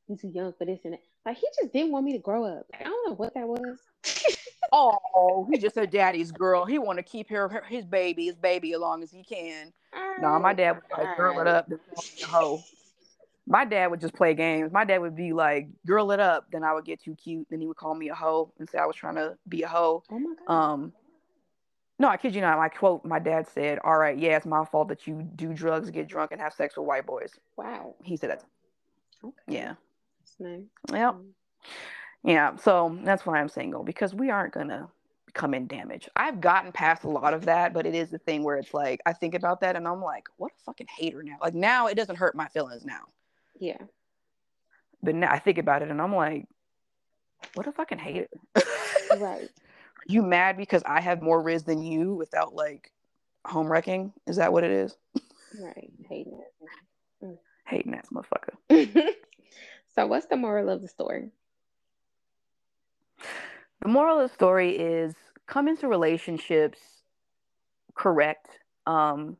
You 0.07 0.17
too 0.17 0.29
young 0.29 0.53
for 0.53 0.65
this 0.65 0.79
and 0.85 0.93
that. 0.93 1.01
Like 1.25 1.37
he 1.37 1.47
just 1.59 1.73
didn't 1.73 1.91
want 1.91 2.05
me 2.05 2.13
to 2.13 2.19
grow 2.19 2.45
up. 2.45 2.65
Like, 2.71 2.81
I 2.81 2.85
don't 2.85 3.09
know 3.09 3.15
what 3.15 3.33
that 3.33 3.47
was. 3.47 3.77
oh, 4.71 5.47
he 5.51 5.57
just 5.57 5.77
a 5.77 5.85
daddy's 5.85 6.31
girl. 6.31 6.65
He 6.65 6.79
want 6.79 6.97
to 6.97 7.03
keep 7.03 7.29
her, 7.29 7.47
her, 7.49 7.63
his 7.67 7.85
baby, 7.85 8.25
his 8.25 8.35
baby, 8.35 8.73
as 8.73 8.79
long 8.79 9.03
as 9.03 9.11
he 9.11 9.23
can. 9.23 9.73
No, 10.19 10.29
nah, 10.29 10.39
my 10.39 10.53
dad 10.53 10.73
was 10.73 10.83
like, 10.97 11.17
"Girl 11.17 11.37
right. 11.37 11.41
it 11.41 11.47
up, 11.47 11.69
hoe." 12.25 12.63
my 13.49 13.65
dad 13.65 13.87
would 13.87 13.99
just 13.99 14.13
play 14.13 14.35
games. 14.35 14.71
My 14.71 14.85
dad 14.85 14.99
would 14.99 15.15
be 15.15 15.33
like, 15.33 15.67
"Girl 15.85 16.11
it 16.11 16.19
up," 16.19 16.45
then 16.51 16.63
I 16.63 16.71
would 16.73 16.85
get 16.85 17.01
too 17.01 17.15
cute. 17.15 17.47
Then 17.49 17.59
he 17.59 17.67
would 17.67 17.77
call 17.77 17.95
me 17.95 18.09
a 18.09 18.15
hoe 18.15 18.53
and 18.59 18.69
say 18.69 18.77
I 18.77 18.85
was 18.85 18.95
trying 18.95 19.15
to 19.15 19.37
be 19.49 19.63
a 19.63 19.67
hoe. 19.67 20.03
Oh 20.11 20.19
my 20.19 20.35
god. 20.47 20.53
Um, 20.53 20.93
no, 21.99 22.07
I 22.07 22.15
kid 22.15 22.33
you 22.33 22.41
not. 22.41 22.57
My 22.57 22.69
quote, 22.69 23.03
my 23.03 23.19
dad 23.19 23.47
said, 23.47 23.79
"All 23.83 23.97
right, 23.97 24.17
yeah, 24.17 24.37
it's 24.37 24.45
my 24.45 24.63
fault 24.65 24.87
that 24.87 25.05
you 25.05 25.21
do 25.35 25.53
drugs, 25.53 25.89
get 25.91 26.07
drunk, 26.07 26.31
and 26.31 26.39
have 26.39 26.53
sex 26.53 26.77
with 26.77 26.87
white 26.87 27.05
boys." 27.05 27.33
Wow. 27.57 27.95
He 28.03 28.15
said 28.15 28.31
that. 28.31 28.43
Okay. 29.23 29.35
Yeah. 29.47 29.73
That's 30.19 30.39
nice. 30.39 30.61
Yep. 30.93 31.15
Yeah. 32.23 32.55
So 32.55 32.97
that's 33.03 33.25
why 33.25 33.39
I'm 33.39 33.49
single 33.49 33.83
because 33.83 34.13
we 34.13 34.29
aren't 34.29 34.53
gonna 34.53 34.89
come 35.33 35.53
in 35.53 35.67
damage. 35.67 36.09
I've 36.15 36.39
gotten 36.39 36.71
past 36.71 37.03
a 37.03 37.09
lot 37.09 37.33
of 37.33 37.45
that, 37.45 37.73
but 37.73 37.85
it 37.85 37.93
is 37.93 38.09
the 38.09 38.17
thing 38.17 38.43
where 38.43 38.57
it's 38.57 38.73
like 38.73 39.01
I 39.05 39.11
think 39.11 39.35
about 39.35 39.59
that 39.61 39.75
and 39.75 39.87
I'm 39.87 40.01
like, 40.01 40.23
what 40.37 40.53
a 40.57 40.63
fucking 40.63 40.87
hater 40.87 41.21
now. 41.21 41.35
Like 41.41 41.53
now 41.53 41.87
it 41.87 41.95
doesn't 41.95 42.15
hurt 42.15 42.33
my 42.33 42.47
feelings 42.47 42.85
now. 42.85 43.01
Yeah. 43.59 43.81
But 45.03 45.15
now 45.15 45.31
I 45.31 45.39
think 45.39 45.57
about 45.57 45.81
it 45.81 45.89
and 45.91 46.01
I'm 46.01 46.15
like, 46.15 46.45
what 47.55 47.67
a 47.67 47.71
fucking 47.73 47.99
hater. 47.99 48.27
right. 49.17 49.49
You 50.07 50.21
mad 50.21 50.57
because 50.57 50.83
I 50.85 51.01
have 51.01 51.21
more 51.21 51.41
riz 51.41 51.63
than 51.63 51.81
you 51.81 52.13
without 52.15 52.53
like 52.53 52.91
home 53.45 53.71
wrecking? 53.71 54.13
Is 54.27 54.37
that 54.37 54.53
what 54.53 54.63
it 54.63 54.71
is? 54.71 54.95
Right. 55.59 55.91
Hating 56.07 56.39
it. 56.39 57.25
Mm. 57.25 57.37
Hating 57.65 57.93
ass 57.93 58.09
motherfucker. 58.13 59.13
so 59.95 60.07
what's 60.07 60.27
the 60.27 60.37
moral 60.37 60.69
of 60.69 60.81
the 60.81 60.87
story? 60.87 61.29
The 63.81 63.87
moral 63.87 64.19
of 64.19 64.29
the 64.29 64.33
story 64.33 64.77
is 64.77 65.15
come 65.47 65.67
into 65.67 65.87
relationships 65.87 66.79
correct. 67.95 68.47
Um, 68.85 69.37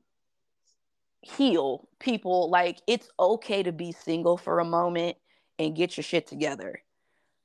heal 1.22 1.88
people 1.99 2.49
like 2.49 2.80
it's 2.88 3.10
okay 3.19 3.61
to 3.64 3.72
be 3.72 3.91
single 3.91 4.38
for 4.38 4.60
a 4.60 4.65
moment 4.65 5.18
and 5.57 5.76
get 5.76 5.98
your 5.98 6.03
shit 6.03 6.27
together 6.27 6.81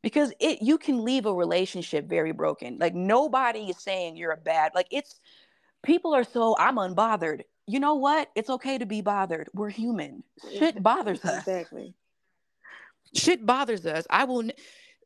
because 0.05 0.33
it 0.39 0.63
you 0.63 0.79
can 0.79 1.03
leave 1.05 1.27
a 1.27 1.35
relationship 1.35 2.07
very 2.07 2.31
broken 2.31 2.77
like 2.79 2.95
nobody 2.95 3.71
is 3.71 3.79
saying 3.79 4.17
you're 4.17 4.33
a 4.33 4.37
bad 4.37 4.71
like 4.75 4.87
it's 4.91 5.19
people 5.83 6.15
are 6.15 6.25
so 6.25 6.55
i'm 6.59 6.77
unbothered 6.77 7.41
you 7.67 7.81
know 7.81 7.95
what 7.95 8.31
it's 8.37 8.51
okay 8.51 8.79
to 8.79 8.87
be 8.87 9.01
bothered 9.01 9.49
we're 9.55 9.71
human 9.71 10.23
shit 10.53 10.81
bothers 10.83 11.25
us 11.25 11.39
exactly 11.39 11.95
shit 13.15 13.45
bothers 13.45 13.87
us 13.87 14.07
i 14.11 14.25
will 14.25 14.45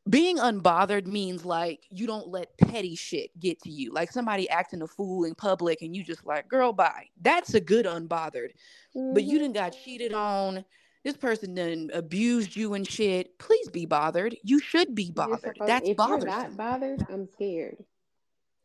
being 0.09 0.37
unbothered 0.37 1.05
means 1.05 1.45
like 1.45 1.85
you 1.89 2.07
don't 2.07 2.27
let 2.29 2.57
petty 2.57 2.95
shit 2.95 3.37
get 3.39 3.61
to 3.61 3.69
you. 3.69 3.91
Like 3.93 4.11
somebody 4.11 4.49
acting 4.49 4.81
a 4.81 4.87
fool 4.87 5.25
in 5.25 5.35
public 5.35 5.81
and 5.81 5.95
you 5.95 6.03
just 6.03 6.25
like, 6.25 6.47
girl, 6.47 6.73
bye. 6.73 7.05
That's 7.21 7.53
a 7.53 7.59
good 7.59 7.85
unbothered. 7.85 8.51
Mm-hmm. 8.95 9.13
But 9.13 9.23
you 9.23 9.33
mm-hmm. 9.33 9.39
didn't 9.39 9.55
got 9.55 9.77
cheated 9.83 10.13
on. 10.13 10.65
This 11.03 11.15
person 11.15 11.55
then 11.55 11.89
abused 11.93 12.55
you 12.55 12.73
and 12.73 12.87
shit. 12.87 13.37
Please 13.39 13.69
be 13.69 13.85
bothered. 13.85 14.35
You 14.43 14.59
should 14.59 14.93
be 14.93 15.11
bothered. 15.11 15.39
Supposed, 15.55 15.67
That's 15.67 15.89
if 15.89 15.97
bothersome. 15.97 16.27
You're 16.27 16.37
not 16.37 16.57
bothered, 16.57 17.05
I'm 17.09 17.25
scared. 17.25 17.77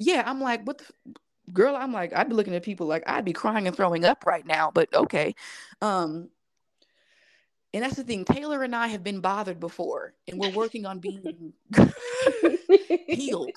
Yeah, 0.00 0.24
I'm 0.26 0.40
like, 0.40 0.66
what 0.66 0.78
the 0.78 1.14
girl, 1.52 1.76
I'm 1.76 1.92
like, 1.92 2.16
I'd 2.16 2.28
be 2.28 2.34
looking 2.34 2.54
at 2.54 2.64
people 2.64 2.86
like 2.86 3.04
I'd 3.06 3.24
be 3.24 3.32
crying 3.32 3.68
and 3.68 3.76
throwing 3.76 4.04
up 4.04 4.26
right 4.26 4.44
now, 4.44 4.72
but 4.74 4.92
okay. 4.92 5.34
Um, 5.80 6.28
and 7.72 7.84
that's 7.84 7.96
the 7.96 8.04
thing. 8.04 8.24
Taylor 8.24 8.62
and 8.62 8.74
I 8.74 8.88
have 8.88 9.04
been 9.04 9.20
bothered 9.20 9.60
before, 9.60 10.14
and 10.28 10.38
we're 10.38 10.50
working 10.50 10.86
on 10.86 10.98
being 10.98 11.52
healed. 13.08 13.50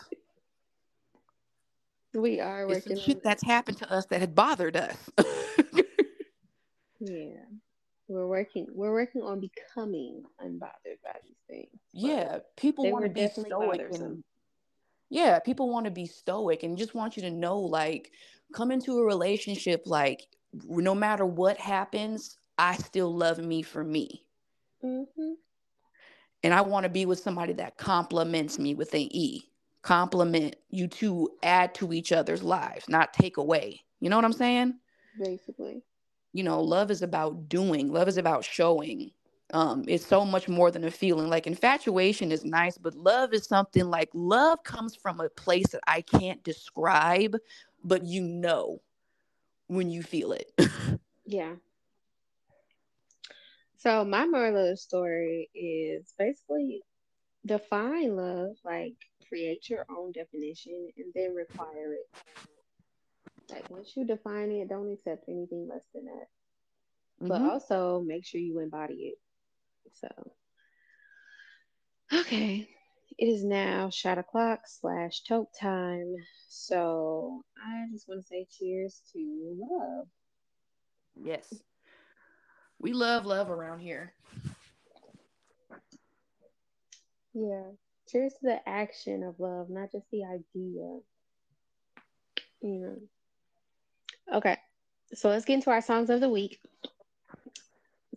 We 2.14 2.40
are 2.40 2.62
It's 2.62 2.86
working 2.86 2.98
some 2.98 3.06
shit 3.06 3.24
that's 3.24 3.44
happened 3.44 3.78
to 3.80 3.92
us 3.92 4.06
that 4.08 4.20
had 4.22 4.36
bothered 4.36 4.76
us. 4.76 4.98
Yeah. 7.00 7.46
We're 8.08 8.28
working 8.28 8.68
we're 8.74 8.94
working 8.94 9.22
on 9.22 9.40
becoming 9.40 10.24
unbothered 10.42 11.02
by 11.04 11.16
these 11.24 11.36
things. 11.50 11.80
yeah, 11.92 12.40
people 12.56 12.90
want 12.92 13.04
to 13.04 13.10
be 13.10 13.28
stoic 13.28 13.80
bothersome. 13.80 14.06
and 14.06 14.24
yeah, 15.10 15.40
people 15.40 15.70
want 15.70 15.86
to 15.86 15.92
be 15.92 16.06
stoic 16.06 16.64
and 16.64 16.78
just 16.78 16.94
want 16.96 17.16
you 17.18 17.24
to 17.24 17.32
know 17.32 17.60
like 17.60 18.12
come 18.54 18.72
into 18.72 19.00
a 19.00 19.04
relationship 19.06 19.84
like 19.86 20.28
no 20.54 20.96
matter 20.96 21.26
what 21.26 21.58
happens, 21.58 22.38
I 22.58 22.78
still 22.78 23.14
love 23.14 23.40
me 23.40 23.62
for 23.62 23.84
me. 23.84 24.24
Mhm. 24.84 25.36
and 26.44 26.54
I 26.54 26.62
want 26.62 26.84
to 26.84 26.90
be 26.90 27.06
with 27.06 27.20
somebody 27.20 27.54
that 27.54 27.78
compliments 27.78 28.60
me 28.60 28.74
with 28.76 28.94
an 28.94 29.08
E. 29.12 29.50
Compliment 29.82 30.56
you 30.70 30.88
two 30.88 31.30
add 31.44 31.74
to 31.76 31.94
each 31.94 32.12
other's 32.12 32.44
lives, 32.44 32.88
not 32.88 33.14
take 33.14 33.38
away. 33.38 33.82
You 34.00 34.10
know 34.10 34.16
what 34.18 34.26
I'm 34.26 34.34
saying? 34.34 34.76
Basically. 35.20 35.82
You 36.38 36.44
know, 36.44 36.62
love 36.62 36.92
is 36.92 37.02
about 37.02 37.50
doing. 37.50 37.92
Love 37.92 38.08
is 38.08 38.18
about 38.18 38.46
showing. 38.46 39.12
Um, 39.54 39.86
it's 39.88 40.06
so 40.06 40.24
much 40.24 40.48
more 40.48 40.70
than 40.70 40.84
a 40.84 40.92
feeling. 40.92 41.30
Like 41.30 41.48
infatuation 41.48 42.32
is 42.32 42.46
nice, 42.46 42.78
but 42.78 42.94
love 42.94 43.34
is 43.34 43.48
something 43.48 43.90
like 43.90 44.10
love 44.14 44.64
comes 44.64 44.96
from 44.96 45.20
a 45.20 45.30
place 45.30 45.70
that 45.70 45.82
I 45.88 46.02
can't 46.02 46.44
describe, 46.44 47.38
but 47.84 48.04
you 48.06 48.22
know 48.22 48.82
when 49.68 49.90
you 49.90 50.04
feel 50.04 50.32
it. 50.32 50.52
Yeah. 51.26 51.56
So 53.78 54.06
my 54.06 54.26
moral 54.26 54.58
of 54.58 54.70
the 54.70 54.78
story 54.78 55.50
is 55.56 56.14
basically 56.18 56.84
define 57.46 58.16
love, 58.16 58.58
like 58.64 58.94
create 59.28 59.70
your 59.70 59.86
own 59.90 60.12
definition 60.12 60.90
and 60.98 61.14
then 61.16 61.34
require 61.34 61.94
it. 61.94 62.08
Like 63.50 63.70
once 63.70 63.96
you 63.96 64.06
define 64.06 64.52
it, 64.52 64.70
don't 64.70 64.92
accept 64.92 65.30
anything 65.30 65.68
less 65.68 65.84
than 65.94 66.06
that. 66.06 66.28
But 67.28 67.42
Mhm. 67.42 67.50
also 67.50 68.02
make 68.02 68.26
sure 68.26 68.42
you 68.42 68.60
embody 68.60 69.14
it. 69.14 69.20
So 69.94 70.32
okay. 72.14 72.68
It 73.18 73.26
is 73.28 73.44
now 73.44 73.90
shot 73.90 74.18
o'clock 74.18 74.62
slash 74.68 75.24
toke 75.24 75.52
time. 75.60 76.16
So 76.50 77.44
I 77.58 77.88
just 77.92 78.08
want 78.08 78.22
to 78.22 78.28
say 78.28 78.46
cheers 78.50 79.02
to 79.14 79.58
love. 79.60 80.08
Yes. 81.16 81.64
We 82.80 82.94
love 82.94 83.26
love 83.26 83.50
around 83.50 83.80
here. 83.80 84.14
Yeah. 87.34 87.72
Cheers 88.08 88.34
to 88.36 88.40
the 88.44 88.68
action 88.68 89.24
of 89.24 89.40
love, 89.40 89.70
not 89.70 89.92
just 89.92 90.10
the 90.12 90.24
idea. 90.26 91.00
You 92.62 92.80
know. 92.80 92.98
Okay. 94.34 94.58
So 95.14 95.30
let's 95.30 95.46
get 95.46 95.56
into 95.56 95.70
our 95.70 95.82
songs 95.82 96.10
of 96.10 96.20
the 96.20 96.30
week. 96.30 96.60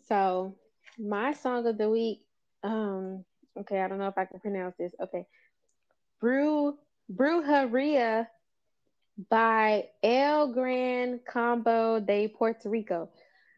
So 0.09 0.57
my 0.99 1.33
song 1.35 1.67
of 1.67 1.79
the 1.79 1.89
week, 1.89 2.23
um, 2.63 3.25
okay, 3.61 3.81
I 3.81 3.89
don't 3.89 3.99
know 3.99 4.09
if 4.09 4.19
I 4.19 4.25
can 4.25 4.41
pronounce 4.41 4.75
this. 4.77 4.93
Okay. 5.01 5.27
Brew 6.21 6.77
Brujeria 7.13 8.27
by 9.29 9.89
El 10.03 10.53
Gran 10.53 11.21
Combo 11.27 12.01
de 12.01 12.29
Puerto 12.29 12.69
Rico. 12.69 13.11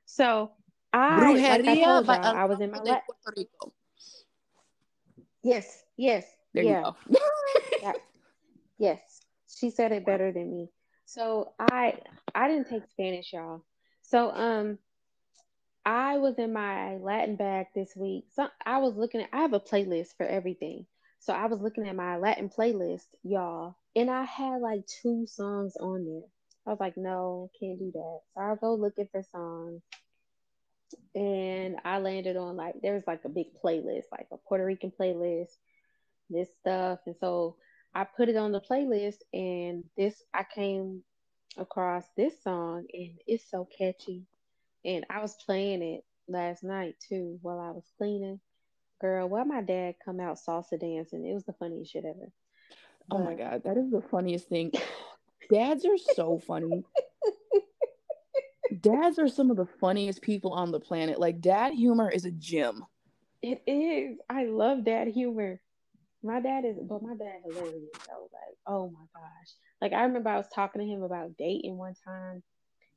So 0.04 0.52
I 0.92 1.32
like 1.32 1.66
I 1.66 2.02
by 2.02 2.18
El 2.18 2.36
I 2.36 2.44
was 2.44 2.60
in 2.60 2.70
my 2.70 2.78
de 2.78 3.00
Puerto 3.06 3.32
Rico. 3.36 3.72
yes, 5.42 5.84
yes, 5.96 6.26
There 6.52 6.64
yeah. 6.64 6.78
you 6.78 6.84
go. 6.84 6.96
Yeah. 7.82 7.92
Yes, 8.78 9.00
she 9.48 9.70
said 9.70 9.92
it 9.92 10.06
better 10.06 10.32
than 10.32 10.50
me. 10.50 10.68
So 11.12 11.52
I 11.60 11.98
I 12.34 12.48
didn't 12.48 12.70
take 12.70 12.88
Spanish, 12.90 13.34
y'all. 13.34 13.62
So 14.00 14.30
um 14.30 14.78
I 15.84 16.16
was 16.16 16.38
in 16.38 16.54
my 16.54 16.96
Latin 16.96 17.36
bag 17.36 17.66
this 17.74 17.94
week. 17.94 18.24
So 18.32 18.48
I 18.64 18.78
was 18.78 18.94
looking 18.96 19.20
at 19.20 19.28
I 19.30 19.42
have 19.42 19.52
a 19.52 19.60
playlist 19.60 20.16
for 20.16 20.24
everything. 20.24 20.86
So 21.18 21.34
I 21.34 21.46
was 21.46 21.60
looking 21.60 21.86
at 21.86 21.94
my 21.94 22.16
Latin 22.16 22.48
playlist, 22.48 23.04
y'all, 23.22 23.76
and 23.94 24.10
I 24.10 24.24
had 24.24 24.62
like 24.62 24.86
two 24.86 25.26
songs 25.26 25.76
on 25.76 26.06
there. 26.06 26.28
I 26.66 26.70
was 26.70 26.80
like, 26.80 26.96
no, 26.96 27.50
can't 27.60 27.78
do 27.78 27.92
that. 27.92 28.20
So 28.34 28.40
I'll 28.40 28.56
go 28.56 28.74
looking 28.74 29.08
for 29.12 29.22
songs. 29.22 29.82
And 31.14 31.76
I 31.84 31.98
landed 31.98 32.38
on 32.38 32.56
like 32.56 32.76
there 32.80 32.94
was 32.94 33.04
like 33.06 33.26
a 33.26 33.28
big 33.28 33.48
playlist, 33.62 34.04
like 34.10 34.28
a 34.32 34.38
Puerto 34.38 34.64
Rican 34.64 34.92
playlist, 34.98 35.50
this 36.30 36.48
stuff. 36.60 37.00
And 37.04 37.16
so 37.20 37.56
I 37.94 38.04
put 38.04 38.28
it 38.28 38.36
on 38.36 38.52
the 38.52 38.60
playlist 38.60 39.18
and 39.32 39.84
this 39.96 40.22
I 40.32 40.44
came 40.44 41.02
across 41.56 42.04
this 42.16 42.42
song 42.42 42.86
and 42.92 43.18
it's 43.26 43.50
so 43.50 43.68
catchy. 43.76 44.24
And 44.84 45.04
I 45.10 45.20
was 45.20 45.36
playing 45.46 45.82
it 45.82 46.04
last 46.28 46.64
night 46.64 46.96
too 47.08 47.38
while 47.42 47.60
I 47.60 47.70
was 47.70 47.84
cleaning. 47.98 48.40
Girl, 49.00 49.28
why 49.28 49.42
my 49.44 49.60
dad 49.62 49.96
come 50.04 50.20
out 50.20 50.38
salsa 50.38 50.80
dancing? 50.80 51.26
It 51.26 51.34
was 51.34 51.44
the 51.44 51.52
funniest 51.54 51.92
shit 51.92 52.04
ever. 52.04 52.30
Oh 53.10 53.18
my 53.18 53.34
god, 53.34 53.62
that 53.64 53.76
is 53.76 53.90
the 53.90 54.00
funniest 54.00 54.48
thing. 54.48 54.72
Dads 55.50 55.84
are 55.84 55.98
so 55.98 56.38
funny. 56.38 56.84
Dads 58.80 59.18
are 59.18 59.28
some 59.28 59.50
of 59.50 59.56
the 59.56 59.66
funniest 59.66 60.22
people 60.22 60.52
on 60.52 60.70
the 60.70 60.80
planet. 60.80 61.20
Like 61.20 61.40
dad 61.40 61.74
humor 61.74 62.08
is 62.08 62.24
a 62.24 62.30
gem. 62.30 62.86
it 63.42 63.62
is. 63.66 64.18
I 64.30 64.44
love 64.44 64.84
dad 64.84 65.08
humor. 65.08 65.60
My 66.22 66.40
dad 66.40 66.64
is, 66.64 66.76
but 66.80 67.02
my 67.02 67.14
dad 67.14 67.40
hilarious. 67.44 67.90
Was 68.08 68.30
like, 68.32 68.56
oh 68.66 68.90
my 68.90 69.04
gosh. 69.14 69.50
Like 69.80 69.92
I 69.92 70.04
remember 70.04 70.30
I 70.30 70.36
was 70.36 70.48
talking 70.54 70.80
to 70.80 70.86
him 70.86 71.02
about 71.02 71.36
dating 71.36 71.76
one 71.76 71.94
time, 72.04 72.42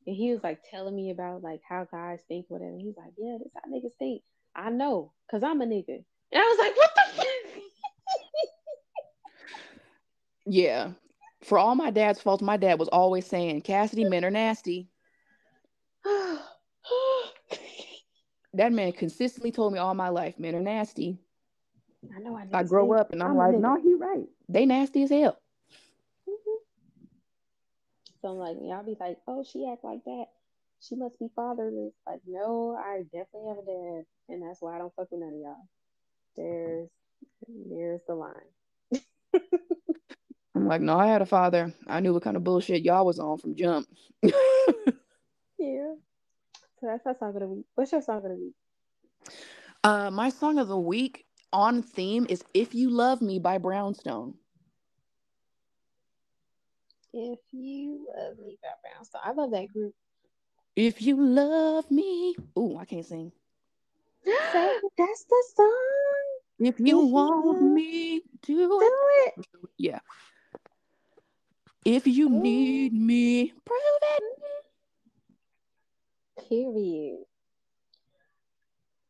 and 0.06 0.16
he 0.16 0.32
was 0.32 0.44
like 0.44 0.60
telling 0.70 0.96
me 0.96 1.12
about 1.12 1.42
like 1.42 1.62
how 1.68 1.88
guys 1.92 2.20
think, 2.28 2.46
whatever. 2.50 2.78
He's 2.78 2.98
like, 2.98 3.14
yeah, 3.18 3.38
this 3.40 3.52
how 3.56 3.72
niggas 3.72 3.96
think. 3.98 4.22
I 4.56 4.70
know, 4.70 5.12
cause 5.30 5.44
I'm 5.44 5.62
a 5.62 5.66
nigga. 5.66 6.04
And 6.32 6.42
I 6.42 6.42
was 6.42 6.60
like, 6.60 6.78
what 6.78 6.92
the 6.96 7.02
fuck? 7.16 7.26
Yeah. 10.46 10.92
For 11.44 11.58
all 11.58 11.76
my 11.76 11.92
dad's 11.92 12.22
faults, 12.22 12.42
my 12.42 12.58
dad 12.58 12.80
was 12.80 12.88
always 12.90 13.26
saying, 13.26 13.62
Cassidy, 13.62 14.06
men 14.06 14.26
are 14.26 14.32
nasty. 14.32 14.88
That 18.56 18.72
man 18.72 18.94
consistently 18.94 19.52
told 19.52 19.74
me 19.74 19.80
all 19.80 19.94
my 19.96 20.08
life, 20.08 20.40
men 20.40 20.56
are 20.56 20.62
nasty. 20.62 21.20
I 22.16 22.20
know 22.20 22.36
I. 22.36 22.46
I 22.54 22.64
grow 22.64 22.92
up 22.94 23.12
and 23.12 23.24
I'm, 23.24 23.32
I'm 23.32 23.38
like, 23.38 23.58
no, 23.58 23.80
he 23.82 23.94
right. 23.94 24.26
They 24.50 24.66
nasty 24.66 25.04
as 25.04 25.10
hell. 25.10 25.40
Mhm. 26.28 26.58
So 28.22 28.30
I'm 28.30 28.38
like, 28.38 28.58
y'all 28.62 28.84
be 28.84 28.98
like, 29.00 29.18
oh, 29.28 29.44
she 29.44 29.70
act 29.72 29.84
like 29.84 30.04
that. 30.06 30.26
She 30.82 30.96
must 30.96 31.20
be 31.20 31.28
fatherless. 31.36 31.94
Like, 32.06 32.22
no, 32.28 32.76
I 32.78 33.04
definitely 33.04 33.50
have 33.50 33.58
a 33.58 33.66
dad, 33.66 34.06
and 34.30 34.44
that's 34.44 34.62
why 34.62 34.76
I 34.76 34.80
don't 34.80 34.94
fuck 34.96 35.12
with 35.12 35.22
none 35.22 35.34
of 35.34 35.40
y'all. 35.40 35.68
There's, 36.36 36.90
there's 37.48 38.02
the 38.08 38.16
line. 38.16 38.34
I'm 40.56 40.68
like, 40.68 40.82
no, 40.82 40.98
I 40.98 41.08
had 41.08 41.22
a 41.22 41.26
father. 41.26 41.74
I 41.88 42.00
knew 42.00 42.14
what 42.14 42.24
kind 42.24 42.38
of 42.38 42.44
bullshit 42.44 42.84
y'all 42.84 43.06
was 43.06 43.20
on 43.20 43.38
from 43.38 43.56
jump. 43.56 43.88
Yeah. 45.58 45.94
So 46.80 46.88
that's 46.88 47.06
my 47.06 47.14
song 47.14 47.34
of 47.36 47.40
the 47.42 47.48
week. 47.48 47.66
What's 47.76 47.92
your 47.92 48.02
song 48.02 48.18
of 48.18 48.24
the 48.24 48.30
week? 48.36 48.54
uh, 49.84 50.12
my 50.12 50.30
song 50.30 50.58
of 50.60 50.68
the 50.68 50.78
week 50.78 51.25
on 51.56 51.82
theme 51.82 52.26
is 52.30 52.44
If 52.54 52.76
You 52.76 52.90
Love 52.90 53.22
Me 53.22 53.40
by 53.40 53.58
Brownstone. 53.58 54.34
If 57.14 57.40
you 57.54 58.06
love 58.14 58.38
me, 58.40 58.58
by 58.62 58.70
Brownstone. 58.84 59.22
I 59.24 59.32
love 59.32 59.52
that 59.52 59.68
group. 59.70 59.96
If 60.76 61.02
you 61.02 61.16
love 61.16 61.90
me. 61.90 62.36
Ooh, 62.60 62.78
I 62.78 62.84
can't 62.84 63.06
sing. 63.06 63.32
that's 64.26 65.24
the 65.24 65.44
song. 65.56 65.72
If 66.60 66.80
you 66.80 67.06
If 67.06 67.12
want 67.12 67.46
love- 67.46 67.62
me, 67.62 68.22
do 68.42 68.68
Do 68.68 68.80
it. 68.82 69.34
it. 69.38 69.46
Yeah. 69.78 70.00
If 71.86 72.06
you 72.06 72.28
Ooh. 72.28 72.42
need 72.42 72.92
me, 72.94 73.54
prove 73.64 73.80
it. 74.02 74.24
Period. 76.50 77.24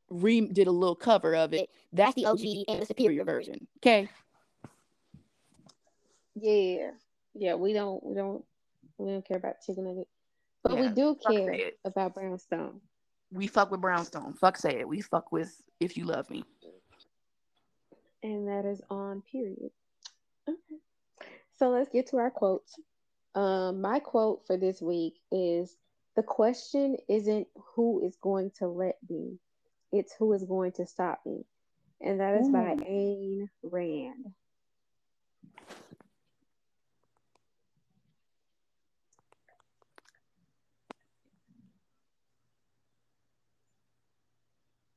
Reem 0.10 0.53
did 0.53 0.68
a 0.68 0.72
little 0.72 0.95
cover 0.95 1.36
of 1.36 1.53
it. 1.53 1.69
That's 1.91 2.15
the 2.15 2.26
OG 2.26 2.40
and 2.68 2.82
the 2.82 2.86
superior 2.86 3.23
version. 3.23 3.68
Okay. 3.80 4.10
Yeah. 6.36 6.91
Yeah, 7.34 7.56
we 7.56 7.73
don't 7.73 8.03
we 8.03 8.15
don't 8.15 8.44
we 8.98 9.11
don't 9.11 9.26
care 9.27 9.38
about 9.38 9.56
chicken 9.65 9.86
nugget. 9.86 10.07
But 10.64 10.80
we 10.80 10.90
do 10.90 11.15
care 11.27 11.72
about 11.84 12.15
Brownstone. 12.15 12.82
We 13.32 13.48
fuck 13.48 13.69
with 13.72 13.82
Brownstone. 13.82 14.34
Fuck 14.34 14.57
say 14.57 14.80
it. 14.80 14.88
We 14.88 15.02
fuck 15.02 15.32
with 15.32 15.61
If 15.80 15.98
You 15.98 16.06
Love 16.06 16.30
Me. 16.30 16.44
And 18.23 18.48
that 18.48 18.65
is 18.65 18.82
on 18.90 19.22
period. 19.32 19.72
Okay. 20.49 20.80
So 21.57 21.69
let's 21.69 21.90
get 21.90 22.07
to 22.07 22.18
our 22.18 22.32
quotes. 22.32 22.76
Um, 23.36 23.82
my 23.82 23.99
quote 23.99 24.48
for 24.48 24.57
this 24.57 24.82
week 24.82 25.19
is 25.32 25.77
the 26.15 26.23
question 26.23 26.98
isn't 27.10 27.48
who 27.76 28.02
is 28.03 28.15
going 28.15 28.52
to 28.60 28.68
let 28.68 28.98
me, 29.10 29.38
it's 30.00 30.14
who 30.18 30.34
is 30.34 30.44
going 30.44 30.72
to 30.74 30.86
stop 30.86 31.22
me. 31.26 31.46
And 32.02 32.20
that 32.20 32.36
is 32.36 32.50
by 32.50 32.76
Ayn 32.76 33.48
Rand. 33.64 34.34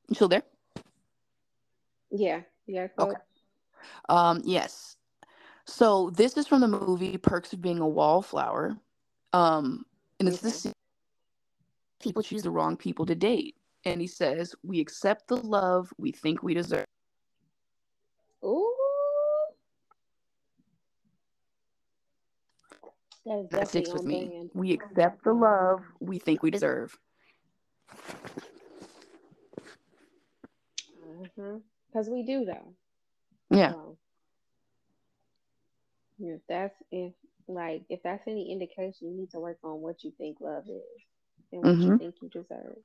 You 0.07 0.15
still 0.15 0.27
there? 0.27 0.43
Yeah. 2.11 2.41
Yeah. 2.65 2.87
Okay. 2.97 3.15
Um, 4.09 4.41
yes. 4.43 4.97
So 5.65 6.09
this 6.09 6.35
is 6.35 6.47
from 6.47 6.61
the 6.61 6.67
movie 6.67 7.17
Perks 7.17 7.53
of 7.53 7.61
Being 7.61 7.79
a 7.79 7.87
Wallflower. 7.87 8.75
Um, 9.33 9.85
and 10.19 10.27
it's 10.27 10.39
Okay. 10.39 10.47
this 10.47 10.67
people 12.01 12.23
choose 12.23 12.43
the 12.43 12.49
wrong 12.49 12.75
people 12.75 13.05
to 13.05 13.15
date. 13.15 13.55
And 13.85 14.01
he 14.01 14.07
says, 14.07 14.55
We 14.63 14.79
accept 14.79 15.27
the 15.27 15.37
love 15.37 15.93
we 15.97 16.11
think 16.11 16.43
we 16.43 16.53
deserve. 16.53 16.85
Ooh. 18.43 18.73
That 23.25 23.39
is 23.39 23.49
That 23.49 23.67
sticks 23.67 23.93
with 23.93 24.05
me. 24.05 24.49
We 24.53 24.73
accept 24.73 25.23
the 25.23 25.33
love 25.33 25.83
we 25.99 26.19
think 26.19 26.43
we 26.43 26.51
deserve. 26.51 26.97
Because 31.35 32.09
we 32.09 32.23
do, 32.23 32.45
though. 32.45 32.73
Yeah. 33.49 33.71
So, 33.71 33.97
if 36.19 36.41
that's 36.47 36.75
if 36.91 37.13
like 37.47 37.83
if 37.89 38.03
that's 38.03 38.27
any 38.27 38.51
indication, 38.51 39.09
you 39.09 39.17
need 39.17 39.31
to 39.31 39.39
work 39.39 39.57
on 39.63 39.81
what 39.81 40.03
you 40.03 40.11
think 40.17 40.37
love 40.41 40.65
is 40.67 41.01
and 41.51 41.61
what 41.61 41.77
you 41.79 41.91
Mhm. 41.91 41.97
think 41.97 42.15
you 42.21 42.29
deserve. 42.29 42.77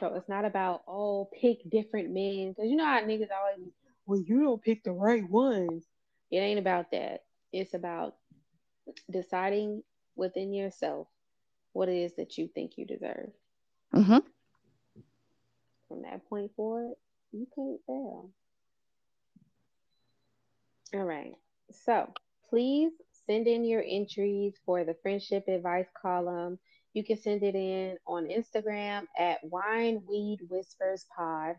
So 0.00 0.14
it's 0.14 0.28
not 0.28 0.44
about 0.44 0.82
oh 0.86 1.28
pick 1.40 1.68
different 1.68 2.10
men 2.10 2.50
because 2.50 2.70
you 2.70 2.76
know 2.76 2.84
how 2.84 3.00
niggas 3.00 3.28
always 3.36 3.70
well 4.06 4.20
you 4.20 4.42
don't 4.42 4.62
pick 4.62 4.84
the 4.84 4.92
right 4.92 5.28
ones. 5.28 5.84
It 6.30 6.38
ain't 6.38 6.58
about 6.60 6.90
that. 6.92 7.24
It's 7.52 7.74
about 7.74 8.14
deciding 9.10 9.82
within 10.16 10.52
yourself 10.52 11.08
what 11.72 11.88
it 11.88 11.96
is 11.96 12.16
that 12.16 12.38
you 12.38 12.48
think 12.48 12.72
you 12.76 12.86
deserve. 12.86 13.30
Mm-hmm. 13.94 14.18
From 15.88 16.02
that 16.02 16.28
point 16.28 16.50
forward, 16.54 16.94
you 17.32 17.46
can't 17.54 17.80
fail. 17.86 18.30
All 20.94 21.04
right. 21.04 21.34
So 21.70 22.12
please 22.50 22.92
send 23.26 23.46
in 23.46 23.64
your 23.64 23.84
entries 23.86 24.54
for 24.64 24.84
the 24.84 24.96
friendship 25.02 25.48
advice 25.48 25.88
column. 26.00 26.58
You 26.98 27.04
can 27.04 27.16
send 27.16 27.44
it 27.44 27.54
in 27.54 27.96
on 28.08 28.26
Instagram 28.26 29.06
at 29.16 29.38
Wine 29.44 30.02
Weed 30.08 30.40
Whispers 30.48 31.06
Pod 31.16 31.54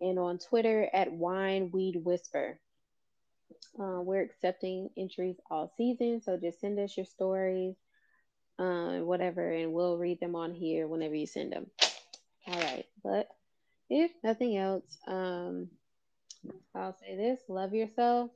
and 0.00 0.18
on 0.18 0.38
Twitter 0.38 0.90
at 0.92 1.12
Wine 1.12 1.70
Weed 1.72 2.02
Whisper. 2.04 2.58
Uh, 3.78 4.00
we're 4.00 4.22
accepting 4.22 4.90
entries 4.98 5.36
all 5.48 5.72
season, 5.76 6.20
so 6.20 6.36
just 6.36 6.60
send 6.60 6.80
us 6.80 6.96
your 6.96 7.06
stories, 7.06 7.76
uh, 8.58 8.98
whatever, 8.98 9.48
and 9.48 9.72
we'll 9.72 9.96
read 9.96 10.18
them 10.18 10.34
on 10.34 10.52
here 10.52 10.88
whenever 10.88 11.14
you 11.14 11.28
send 11.28 11.52
them. 11.52 11.70
All 12.48 12.58
right, 12.58 12.86
but 13.04 13.28
if 13.88 14.10
nothing 14.24 14.56
else, 14.56 14.98
um, 15.06 15.68
I'll 16.74 16.96
say 16.98 17.14
this: 17.14 17.38
love 17.48 17.74
yourself 17.74 18.32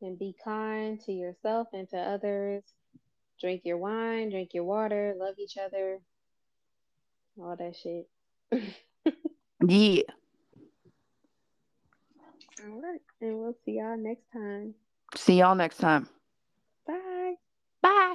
and 0.00 0.18
be 0.18 0.34
kind 0.44 1.00
to 1.02 1.12
yourself 1.12 1.68
and 1.72 1.88
to 1.90 1.98
others. 1.98 2.64
Drink 3.42 3.62
your 3.64 3.76
wine, 3.76 4.30
drink 4.30 4.54
your 4.54 4.64
water, 4.64 5.14
love 5.18 5.34
each 5.38 5.58
other, 5.58 5.98
all 7.38 7.56
that 7.56 7.76
shit. 7.76 8.08
Yeah. 9.68 10.02
All 12.64 12.80
right, 12.80 13.00
and 13.20 13.38
we'll 13.38 13.56
see 13.64 13.78
y'all 13.78 13.96
next 13.96 14.24
time. 14.32 14.74
See 15.14 15.38
y'all 15.38 15.54
next 15.54 15.78
time. 15.78 16.08
Bye. 16.86 17.34
Bye. 17.80 18.14